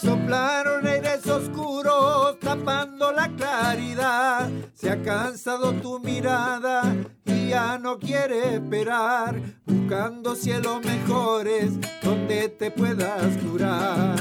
Soplaron 0.00 0.86
aires 0.86 1.26
oscuros 1.26 2.38
tapando 2.40 3.12
la 3.12 3.28
claridad 3.28 4.50
Se 4.74 4.90
ha 4.90 5.00
cansado 5.00 5.72
tu 5.74 6.00
mirada 6.00 6.71
no 7.92 7.98
quiere 7.98 8.54
esperar, 8.54 9.38
buscando 9.66 10.34
cielos 10.34 10.82
mejores 10.82 11.72
donde 12.02 12.48
te 12.48 12.70
puedas 12.70 13.36
curar. 13.36 14.16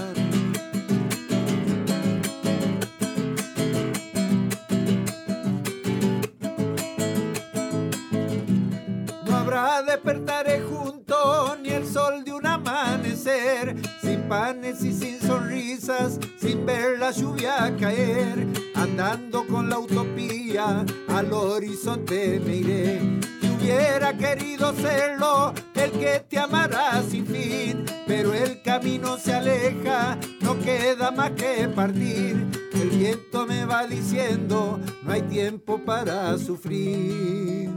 No 9.26 9.38
habrá 9.38 9.84
despertaré 9.84 10.60
juntos 10.64 11.58
ni 11.62 11.70
el 11.70 11.88
sol 11.88 12.26
de 12.26 12.34
un 12.34 12.46
amanecer, 12.46 13.78
sin 14.02 14.24
panes 14.24 14.84
y 14.84 14.92
sin 14.92 15.18
sonrisas, 15.22 16.20
sin 16.38 16.66
ver 16.66 17.00
la 17.00 17.12
lluvia 17.12 17.74
caer, 17.80 18.46
andando 18.76 19.48
con 19.48 19.70
la 19.70 19.80
utopía 19.80 20.86
al 21.08 21.32
horizonte 21.32 22.42
me 22.46 22.56
iré. 22.58 23.22
Hubiera 23.62 24.18
querido 24.18 24.74
serlo, 24.74 25.54
el 25.76 25.92
que 25.92 26.20
te 26.28 26.40
amará 26.40 27.04
sin 27.08 27.28
fin, 27.28 27.86
pero 28.08 28.34
el 28.34 28.60
camino 28.64 29.18
se 29.18 29.34
aleja, 29.36 30.18
no 30.40 30.58
queda 30.58 31.12
más 31.12 31.30
que 31.32 31.68
partir. 31.68 32.48
El 32.74 32.90
viento 32.90 33.46
me 33.46 33.66
va 33.66 33.86
diciendo, 33.86 34.80
no 35.04 35.12
hay 35.12 35.22
tiempo 35.22 35.80
para 35.86 36.36
sufrir. 36.40 37.70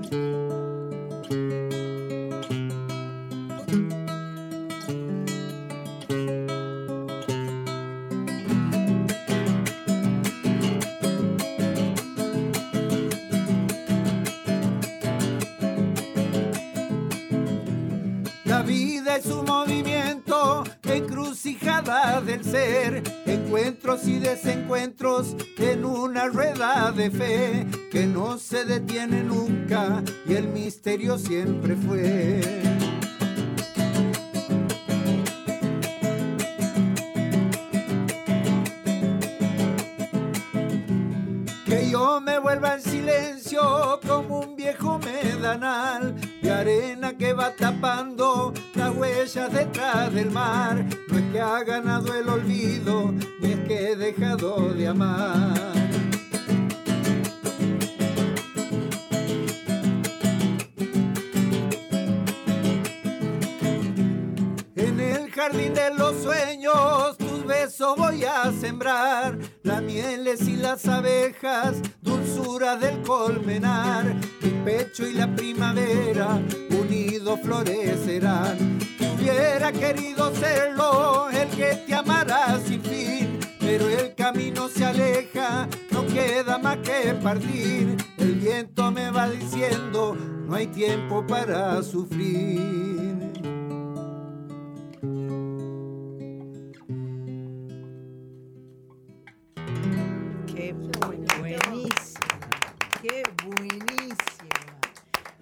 Es 19.17 19.27
un 19.27 19.45
movimiento, 19.45 20.65
encrucijada 20.83 22.21
del 22.21 22.45
ser, 22.45 23.03
encuentros 23.27 24.09
y 24.09 24.19
desencuentros 24.19 25.37
en 25.59 25.85
una 25.85 26.27
rueda 26.27 26.91
de 26.91 27.11
fe 27.11 27.67
que 27.93 28.07
no 28.07 28.39
se 28.39 28.65
detiene 28.65 29.23
nunca 29.23 30.03
y 30.27 30.35
el 30.35 30.49
misterio 30.49 31.19
siempre 31.19 31.77
fue. 31.77 32.84
Vuelva 42.55 42.75
en 42.75 42.83
silencio 42.83 44.01
como 44.07 44.41
un 44.41 44.55
viejo 44.55 45.01
medanal 45.01 46.15
de 46.41 46.53
arena 46.53 47.17
que 47.17 47.33
va 47.33 47.51
tapando 47.51 48.55
las 48.75 48.95
huellas 48.95 49.53
detrás 49.53 50.15
del 50.15 50.31
mar. 50.31 50.85
No 51.09 51.19
es 51.19 51.33
que 51.33 51.41
ha 51.41 51.65
ganado 51.65 52.15
el 52.15 52.29
olvido, 52.29 53.13
ni 53.41 53.53
es 53.53 53.59
que 53.67 53.91
he 53.91 53.97
dejado 53.97 54.73
de 54.73 54.87
amar. 54.87 55.73
En 64.77 65.01
el 65.01 65.29
jardín 65.33 65.75
de 65.75 65.93
los 65.95 66.23
sueños 66.23 67.19
tus 67.19 67.45
besos 67.45 67.97
voy 67.97 68.25
a 68.25 68.53
sembrar, 68.53 69.37
las 69.65 69.83
mieles 69.83 70.47
y 70.47 70.57
las 70.57 70.87
abejas, 70.87 71.79
dulzura 72.35 72.77
del 72.77 73.01
colmenar, 73.03 74.15
mi 74.43 74.51
pecho 74.65 75.07
y 75.07 75.13
la 75.13 75.27
primavera 75.35 76.41
unidos 76.71 77.41
florecerán. 77.43 78.79
Si 78.99 79.31
hubiera 79.31 79.73
querido 79.73 80.35
serlo, 80.35 81.29
el 81.31 81.49
que 81.49 81.83
te 81.87 81.95
amará 81.95 82.59
sin 82.61 82.81
fin, 82.83 83.39
pero 83.61 83.89
el 83.89 84.15
camino 84.15 84.69
se 84.69 84.85
aleja, 84.85 85.69
no 85.91 86.07
queda 86.07 86.59
más 86.59 86.79
que 86.79 87.15
partir. 87.15 87.97
El 88.19 88.35
viento 88.35 88.91
me 88.91 89.11
va 89.11 89.29
diciendo, 89.29 90.17
no 90.47 90.55
hay 90.55 90.67
tiempo 90.69 91.25
para 91.27 91.83
sufrir. 91.83 93.15
Qué 103.07 103.23
buenísimo. 103.45 104.17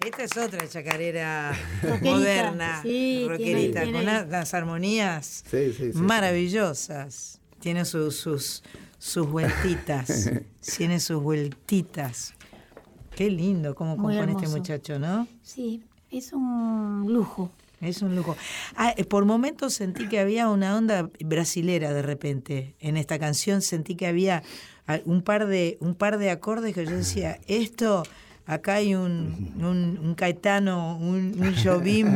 Esta 0.05 0.23
es 0.23 0.35
otra 0.35 0.67
chacarera 0.67 1.53
moderna, 2.01 2.81
sí, 2.81 3.25
rockerita, 3.25 3.83
tiene- 3.83 4.03
con 4.03 4.27
unas 4.27 4.53
armonías 4.53 5.45
Sí, 5.49 5.71
sí, 5.71 5.93
sí. 5.93 5.97
maravillosas. 5.99 7.39
Tiene 7.61 7.85
sus, 7.85 8.17
sus, 8.17 8.63
sus 8.97 9.29
vueltitas. 9.29 10.29
tiene 10.77 10.99
sus 10.99 11.23
vueltitas. 11.23 12.33
Qué 13.15 13.29
lindo 13.29 13.75
cómo 13.75 13.95
Muy 13.95 14.17
compone 14.17 14.33
este 14.43 14.53
muchacho, 14.53 14.99
¿no? 14.99 15.25
Sí, 15.41 15.83
es 16.11 16.33
un 16.33 17.05
lujo. 17.07 17.49
Es 17.83 18.01
un 18.01 18.15
lujo. 18.15 18.35
Ah, 18.75 18.93
eh, 18.97 19.03
por 19.03 19.25
momentos 19.25 19.73
sentí 19.73 20.07
que 20.07 20.19
había 20.19 20.49
una 20.49 20.77
onda 20.77 21.09
brasilera 21.23 21.93
de 21.93 22.01
repente. 22.01 22.75
En 22.79 22.97
esta 22.97 23.19
canción 23.19 23.61
sentí 23.61 23.95
que 23.95 24.07
había 24.07 24.43
ah, 24.87 24.99
un 25.05 25.21
par 25.21 25.47
de, 25.47 25.77
un 25.79 25.95
par 25.95 26.17
de 26.17 26.29
acordes 26.29 26.73
que 26.73 26.85
yo 26.85 26.95
decía, 26.95 27.39
esto, 27.47 28.03
acá 28.45 28.75
hay 28.75 28.95
un, 28.95 29.53
un, 29.59 29.99
un 30.01 30.15
Caetano, 30.15 30.97
un, 30.97 31.35
un 31.39 31.55
Jobim 31.61 32.07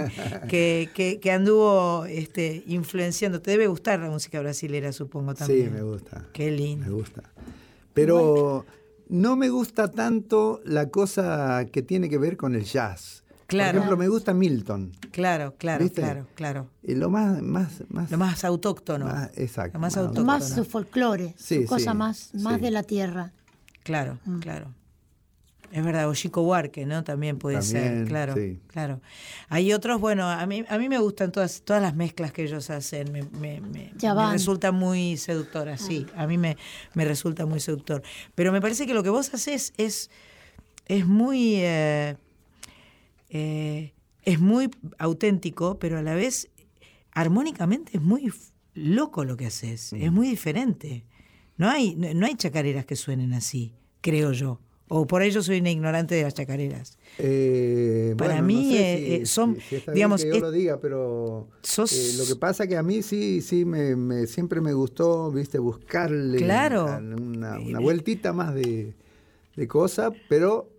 que, 0.49 0.89
que, 0.94 1.19
que 1.19 1.31
anduvo 1.31 2.06
este, 2.06 2.64
influenciando. 2.68 3.41
Te 3.41 3.52
debe 3.52 3.68
gustar 3.68 3.99
la 3.99 4.10
música 4.10 4.39
brasilera, 4.39 4.91
supongo 4.94 5.34
también. 5.34 5.65
Sí, 5.65 5.72
me 5.72 5.81
gusta. 5.81 6.26
Qué 6.34 6.52
lindo. 6.52 6.85
Me 6.85 6.91
gusta. 6.91 7.23
Pero 7.94 8.65
no 9.10 9.35
me 9.35 9.49
gusta 9.49 9.89
tanto 9.89 10.61
la 10.65 10.89
cosa 10.89 11.65
que 11.72 11.81
tiene 11.81 12.10
que 12.10 12.18
ver 12.18 12.38
con 12.38 12.56
el 12.56 12.64
jazz. 12.64 13.23
Claro. 13.48 13.72
Por 13.80 13.86
ejemplo, 13.88 13.98
me 13.98 14.07
gusta 14.10 14.34
Milton. 14.34 14.91
Claro, 15.11 15.56
claro, 15.57 15.84
¿Viste? 15.84 16.02
claro, 16.02 16.28
claro. 16.36 16.69
Y 16.84 16.95
lo 16.95 17.10
más, 17.10 17.41
más, 17.41 17.84
más, 17.90 18.11
Lo 18.11 18.18
más 18.18 18.44
autóctono. 18.44 19.06
más- 19.06 19.32
exacto. 19.38 19.78
Lo 19.78 19.80
más 19.80 19.94
más 19.94 19.98
autóctono. 19.98 20.26
Más 20.26 20.49
su 20.49 20.65
folclore, 20.65 21.34
Sí, 21.38 21.61
su 21.64 21.68
cosa 21.68 21.91
sí, 21.91 21.98
más, 21.98 22.30
más 22.36 22.56
sí. 22.56 22.61
de 22.61 22.72
la 22.72 22.84
tierra. 22.84 23.32
Claro, 23.84 24.19
Mm. 24.26 24.40
claro. 24.40 24.74
Es 25.72 25.84
verdad, 25.84 26.07
o 26.07 26.14
Chico 26.15 26.44
Huarque, 26.44 26.86
¿no? 26.86 27.03
También 27.03 27.38
puede 27.40 27.61
ser, 27.61 28.06
claro, 28.07 28.34
sí. 28.36 28.57
claro. 28.68 29.02
Hay 29.49 29.74
otros, 29.74 29.99
bueno, 29.99 30.30
a 30.30 30.45
mí, 30.45 30.64
a 30.69 30.78
mí 30.78 30.88
me 30.88 30.98
gustan 30.98 31.32
todas, 31.34 31.61
todas 31.64 31.82
las 31.82 31.94
mezclas 31.94 32.32
que 32.32 32.44
ellos 32.44 32.69
hacen, 32.69 33.11
me, 33.11 33.24
me, 33.24 33.60
me- 33.60 33.91
Ya 33.98 34.10
me 34.11 34.15
van. 34.15 34.32
resulta 34.34 34.72
muy 34.72 35.18
seductora, 35.18 35.78
sí, 35.78 36.06
a 36.15 36.26
mí 36.26 36.38
me, 36.38 36.56
me 36.94 37.03
resulta 37.03 37.45
muy 37.45 37.60
seductor. 37.60 38.02
Pero 38.34 38.53
me 38.53 38.61
parece 38.61 38.88
que 38.88 38.94
lo 38.94 39.03
que 39.03 39.10
vos 39.10 39.34
haces 39.34 39.74
es, 39.78 40.10
es 40.86 41.06
muy, 41.06 41.56
eh, 41.57 42.15
eh, 43.29 43.93
es 44.23 44.39
muy 44.39 44.69
auténtico, 44.97 45.79
pero 45.79 45.97
a 45.97 46.01
la 46.01 46.15
vez 46.15 46.49
armónicamente 47.11 47.91
es 47.97 48.01
muy 48.01 48.31
loco 48.73 49.23
lo 49.25 49.37
que 49.37 49.47
haces, 49.47 49.93
es 49.93 50.11
muy 50.11 50.27
diferente. 50.29 51.05
No 51.57 51.67
hay, 51.69 51.95
no, 51.95 52.25
hay 52.25 52.35
chacareras 52.35 52.85
que 52.85 52.95
suenen 52.95 53.33
así, 53.33 53.73
creo 54.01 54.31
yo. 54.31 54.59
O 54.89 55.05
por 55.05 55.21
ello 55.21 55.41
soy 55.43 55.59
una 55.59 55.69
ignorante 55.71 56.15
de 56.15 56.23
las 56.23 56.33
chacareras. 56.33 56.97
Eh, 57.17 58.13
Para 58.17 58.35
bueno, 58.35 58.41
no 58.43 58.47
mí, 58.47 58.71
sé 58.71 58.93
eh, 58.93 58.97
si- 58.97 59.13
eh, 59.15 59.25
son, 59.25 59.57
si- 59.69 59.81
digamos, 59.93 60.21
que 60.23 60.29
yo 60.29 60.35
es- 60.35 60.41
lo 60.41 60.51
diga, 60.51 60.79
pero 60.79 61.49
sos- 61.61 61.91
eh, 61.91 62.17
lo 62.17 62.25
que 62.25 62.35
pasa 62.37 62.67
que 62.67 62.77
a 62.77 62.83
mí 62.83 63.01
sí, 63.01 63.41
sí, 63.41 63.65
me, 63.65 63.95
me- 63.97 64.27
siempre 64.27 64.61
me 64.61 64.71
gustó, 64.73 65.29
viste, 65.31 65.57
buscarle 65.59 66.37
Claro. 66.37 66.85
una, 66.85 67.59
una 67.59 67.79
vueltita 67.79 68.31
más 68.31 68.53
de, 68.55 68.93
de 69.57 69.67
cosa, 69.67 70.11
pero 70.29 70.69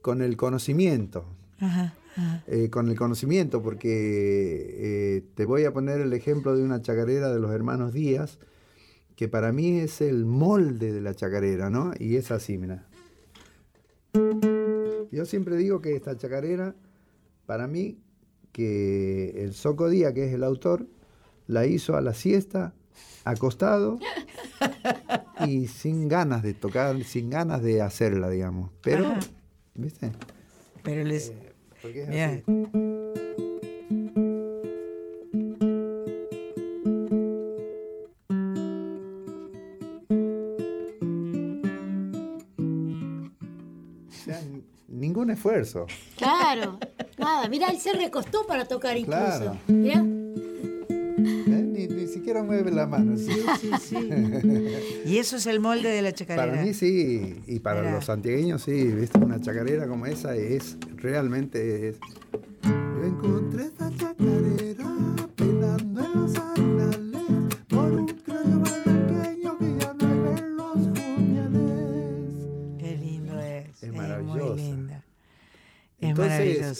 con 0.00 0.22
el 0.22 0.36
conocimiento. 0.36 1.24
Ajá, 1.60 1.94
ajá. 2.16 2.44
eh, 2.46 2.68
con 2.70 2.88
el 2.88 2.96
conocimiento, 2.96 3.62
porque 3.62 3.88
eh, 3.88 5.22
te 5.34 5.44
voy 5.46 5.64
a 5.64 5.72
poner 5.72 6.00
el 6.00 6.12
ejemplo 6.12 6.56
de 6.56 6.62
una 6.62 6.82
chacarera 6.82 7.32
de 7.32 7.40
los 7.40 7.50
hermanos 7.52 7.92
Díaz, 7.92 8.38
que 9.16 9.28
para 9.28 9.52
mí 9.52 9.78
es 9.78 10.00
el 10.00 10.26
molde 10.26 10.92
de 10.92 11.00
la 11.00 11.14
chacarera, 11.14 11.70
¿no? 11.70 11.92
Y 11.98 12.16
es 12.16 12.30
así, 12.30 12.58
mira. 12.58 12.86
Yo 15.10 15.24
siempre 15.24 15.56
digo 15.56 15.80
que 15.80 15.96
esta 15.96 16.16
chacarera, 16.16 16.74
para 17.46 17.66
mí, 17.66 17.98
que 18.52 19.42
el 19.42 19.54
Soco 19.54 19.88
Díaz, 19.88 20.12
que 20.12 20.26
es 20.26 20.34
el 20.34 20.44
autor, 20.44 20.86
la 21.46 21.66
hizo 21.66 21.96
a 21.96 22.00
la 22.00 22.12
siesta, 22.12 22.74
acostado 23.24 23.98
y 25.46 25.66
sin 25.68 26.08
ganas 26.08 26.42
de 26.42 26.54
tocar, 26.54 27.02
sin 27.04 27.30
ganas 27.30 27.62
de 27.62 27.82
hacerla, 27.82 28.28
digamos. 28.30 28.70
Pero, 28.82 29.06
Ajá. 29.06 29.20
¿viste? 29.74 30.12
Pero 30.82 31.04
les... 31.04 31.32
Porque 31.86 32.02
es 32.02 32.08
Mirá. 32.08 32.26
así. 32.26 32.42
sea, 44.24 44.40
ningún 44.88 45.30
esfuerzo. 45.30 45.86
Claro, 46.16 46.78
nada. 47.18 47.48
Mira, 47.48 47.68
él 47.68 47.78
se 47.78 47.92
recostó 47.92 48.46
para 48.46 48.64
tocar 48.64 48.96
incluso. 48.96 49.18
Claro. 49.18 49.56
Mirá. 49.68 50.04
Siquiera 52.26 52.42
mueve 52.42 52.72
la 52.72 52.88
mano. 52.88 53.16
sí. 53.16 53.30
Sí, 53.60 53.70
sí. 53.80 53.96
y 55.06 55.18
eso 55.18 55.36
es 55.36 55.46
el 55.46 55.60
molde 55.60 55.90
de 55.90 56.02
la 56.02 56.10
chacarera. 56.10 56.50
Para 56.50 56.60
mí 56.60 56.74
sí, 56.74 57.40
y 57.46 57.60
para 57.60 57.88
los 57.88 58.06
santiagueños 58.06 58.64
sí, 58.64 58.72
¿viste? 58.88 59.16
una 59.20 59.40
chacarera 59.40 59.86
como 59.86 60.06
esa 60.06 60.34
es 60.34 60.76
realmente 60.96 61.90
es. 61.90 62.00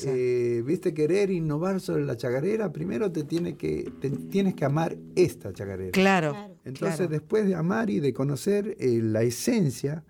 Eh, 0.05 0.63
viste, 0.65 0.93
querer 0.93 1.31
innovar 1.31 1.81
sobre 1.81 2.05
la 2.05 2.17
chacarera, 2.17 2.73
primero 2.73 3.11
te, 3.11 3.25
tiene 3.25 3.57
que, 3.57 3.91
te 4.01 4.11
tienes 4.11 4.55
que 4.55 4.65
amar 4.65 4.97
esta 5.15 5.53
chacarera. 5.53 5.93
claro. 5.93 6.33
Claro. 6.33 6.55
Entonces, 6.65 6.97
claro. 6.97 7.13
después 7.13 7.47
de 7.47 7.55
amar 7.55 7.91
y 7.91 8.01
de 8.01 8.13
conocer 8.13 8.77
eh, 8.81 9.01
la 9.03 9.23
esencia, 9.23 10.03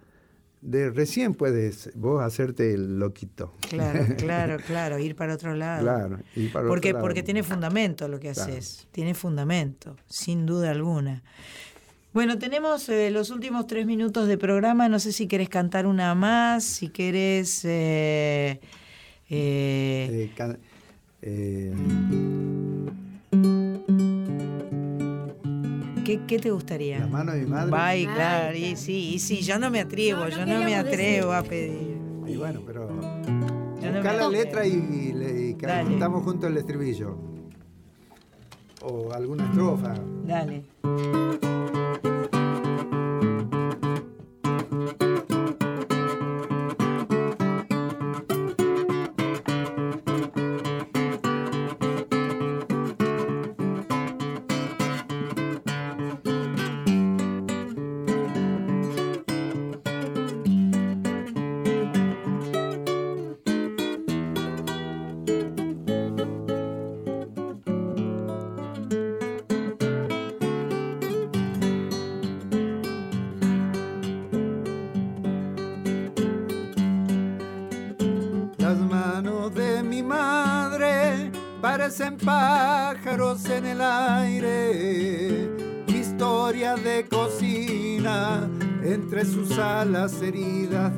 de 0.62 0.90
recién 0.90 1.34
puedes 1.34 1.90
vos 1.94 2.22
hacerte 2.22 2.72
el 2.74 2.98
loquito. 2.98 3.52
Claro, 3.68 4.06
claro, 4.16 4.56
claro, 4.66 4.98
ir 4.98 5.14
para 5.14 5.34
otro 5.34 5.54
lado. 5.54 5.82
Claro, 5.82 6.18
ir 6.34 6.50
para 6.52 6.66
porque, 6.66 6.88
otro 6.88 6.98
lado. 6.98 7.06
porque 7.06 7.22
tiene 7.22 7.42
fundamento 7.42 8.08
lo 8.08 8.18
que 8.18 8.32
Claro. 8.32 8.52
haces, 8.52 8.88
tiene 8.90 9.14
fundamento, 9.14 9.96
sin 10.08 10.46
duda 10.46 10.70
alguna. 10.70 11.22
Bueno, 12.14 12.38
tenemos 12.38 12.88
eh, 12.88 13.10
los 13.10 13.30
últimos 13.30 13.66
tres 13.66 13.84
minutos 13.84 14.26
de 14.26 14.38
programa, 14.38 14.88
no 14.88 14.98
sé 14.98 15.12
si 15.12 15.28
querés 15.28 15.50
cantar 15.50 15.86
una 15.86 16.14
más, 16.14 16.64
si 16.64 16.88
querés... 16.88 17.60
eh, 17.64 18.58
eh, 19.28 20.30
Eh, 20.38 20.58
eh, 21.22 21.74
¿qué, 26.04 26.20
qué 26.26 26.38
te 26.38 26.50
gustaría? 26.50 27.00
la 27.00 27.06
mano 27.08 27.32
de 27.32 27.40
mi 27.40 27.46
madre. 27.46 27.72
Ay, 27.76 28.06
claro, 28.06 28.56
y 28.56 28.76
sí, 28.76 29.14
y 29.14 29.18
sí, 29.18 29.42
yo 29.42 29.58
no 29.58 29.70
me 29.70 29.80
atrevo, 29.80 30.20
No, 30.20 30.28
no 30.28 30.36
yo 30.36 30.46
no 30.46 30.60
me 30.64 30.76
atrevo 30.76 31.32
decir. 31.32 31.46
a 31.46 31.48
pedir. 31.48 31.96
Y 32.26 32.36
bueno, 32.36 32.62
pero. 32.66 32.88
Yo 32.88 33.90
no 33.92 33.98
Buscá 33.98 34.12
me 34.12 34.18
la 34.18 34.28
letra 34.28 34.66
y, 34.66 34.72
y 34.72 35.12
le- 35.12 35.48
y 35.50 35.54
cantamos 35.54 36.24
junto 36.24 36.46
el 36.46 36.56
estribillo. 36.56 37.16
O 38.82 39.12
alguna 39.12 39.44
estrofa. 39.46 39.94
Dale. 40.26 40.62
Alas 90.06 90.22
heridas 90.22 90.95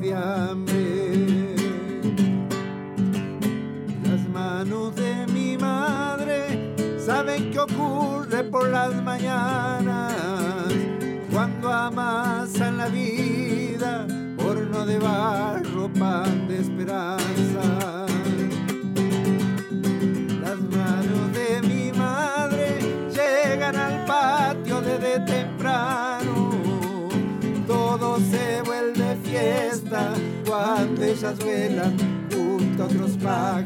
junto 33.19 33.27
a 33.27 33.61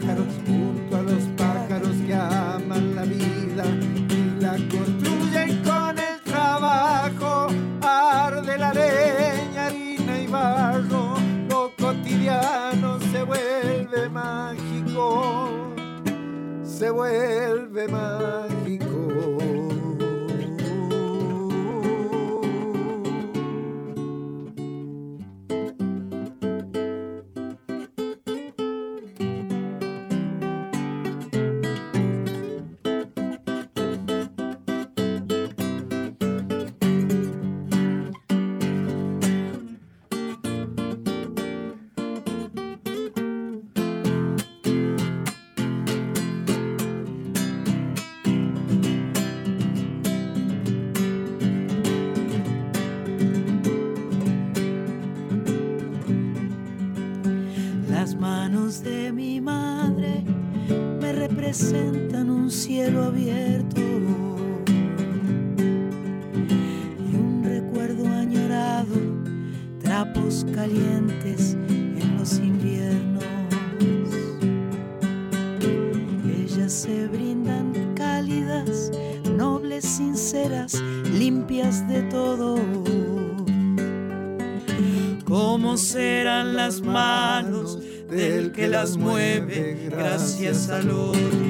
representan 61.64 62.30
un 62.30 62.52
cielo 62.52 63.03
abierto 63.03 63.80
y 66.99 67.15
un 67.15 67.41
recuerdo 67.44 68.06
añorado, 68.07 68.95
trapos 69.81 70.45
calientes 70.53 71.53
en 71.53 72.18
los 72.18 72.38
inviernos. 72.40 73.23
Ellas 76.26 76.73
se 76.73 77.07
brindan 77.07 77.94
cálidas, 77.95 78.91
nobles, 79.38 79.85
sinceras, 79.85 80.81
limpias 81.14 81.88
de 81.88 82.02
todo. 82.03 82.57
¿Cómo 85.23 85.77
serán 85.77 86.56
las 86.56 86.81
manos 86.81 87.80
del 88.10 88.52
que 88.52 88.68
las 88.68 88.98
mueve 88.98 89.88
gracias 89.90 90.69
al 90.69 90.90
odio? 90.91 91.43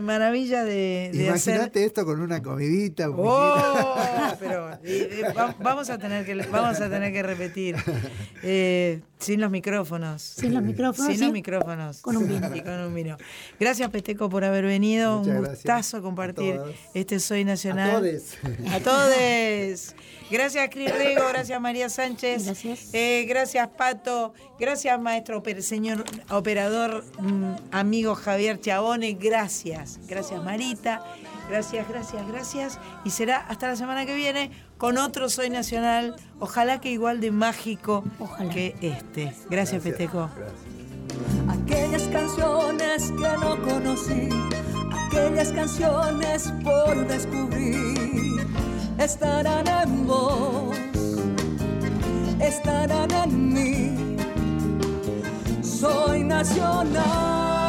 Maravilla 0.00 0.64
de, 0.64 1.10
de 1.12 1.26
Imagínate 1.26 1.62
hacer. 1.70 1.82
esto 1.82 2.04
con 2.04 2.20
una 2.20 2.42
comidita. 2.42 3.08
un 3.10 3.16
Oh, 3.18 3.94
pero 4.38 4.72
eh, 4.72 4.78
eh, 4.84 5.22
va- 5.36 5.54
vamos 5.60 5.90
a 5.90 5.98
tener 5.98 6.24
que 6.24 6.34
vamos 6.34 6.80
a 6.80 6.88
tener 6.88 7.12
que 7.12 7.22
repetir 7.22 7.76
Eh, 8.42 9.00
sin 9.18 9.40
los 9.40 9.50
micrófonos. 9.50 10.22
Sin 10.22 10.54
los 10.54 10.62
micrófonos, 10.62 11.06
Sin 11.08 11.18
sí. 11.18 11.24
los 11.24 11.32
micrófonos. 11.32 12.00
Con 12.02 12.16
un 12.16 12.28
vino. 12.28 12.54
Y 12.54 12.60
con 12.60 12.74
un 12.80 12.94
vino. 12.94 13.16
Gracias 13.58 13.88
Peteco 13.90 14.28
por 14.28 14.44
haber 14.44 14.64
venido. 14.64 15.18
Muchas 15.20 15.34
un 15.36 15.44
gustazo 15.46 16.02
compartir 16.02 16.60
este 16.94 17.18
Soy 17.18 17.44
Nacional. 17.44 17.90
A 17.90 17.94
todes. 18.00 18.36
A 18.72 18.80
todos. 18.80 19.94
Gracias, 20.30 20.68
Cris 20.70 20.92
Rego. 20.92 21.28
Gracias, 21.28 21.60
María 21.60 21.88
Sánchez. 21.88 22.44
Gracias. 22.46 22.90
Eh, 22.92 23.24
gracias, 23.28 23.68
Pato. 23.68 24.34
Gracias, 24.58 25.00
maestro, 25.00 25.42
señor 25.60 26.04
operador, 26.30 27.04
mm, 27.18 27.54
amigo 27.72 28.14
Javier 28.14 28.60
Chabone. 28.60 29.14
Gracias. 29.14 30.00
Gracias, 30.06 30.42
Marita. 30.42 31.02
Gracias, 31.48 31.88
gracias, 31.88 32.26
gracias. 32.26 32.78
Y 33.04 33.10
será 33.10 33.36
hasta 33.36 33.68
la 33.68 33.76
semana 33.76 34.04
que 34.04 34.14
viene 34.14 34.50
con 34.78 34.98
otro 34.98 35.28
Soy 35.28 35.48
Nacional. 35.50 36.16
Ojalá 36.40 36.80
que 36.80 36.90
igual 36.90 37.20
de 37.20 37.30
mágico 37.30 38.02
Ojalá. 38.18 38.50
que 38.52 38.74
este. 38.80 39.32
Gracias, 39.48 39.82
Peteco. 39.82 40.28
Gracias. 40.36 40.76
aquellas 41.48 42.02
canciones 42.08 43.12
que 43.12 43.28
no 43.40 43.62
conocí, 43.62 44.28
aquellas 45.06 45.52
canciones 45.52 46.52
por 46.64 47.06
descubrir, 47.06 48.35
estarán 48.98 49.66
en 49.68 50.06
vos, 50.06 50.76
estarán 52.40 53.10
en 53.10 53.52
mí. 53.52 54.16
Soy 55.62 56.24
nacional. 56.24 57.65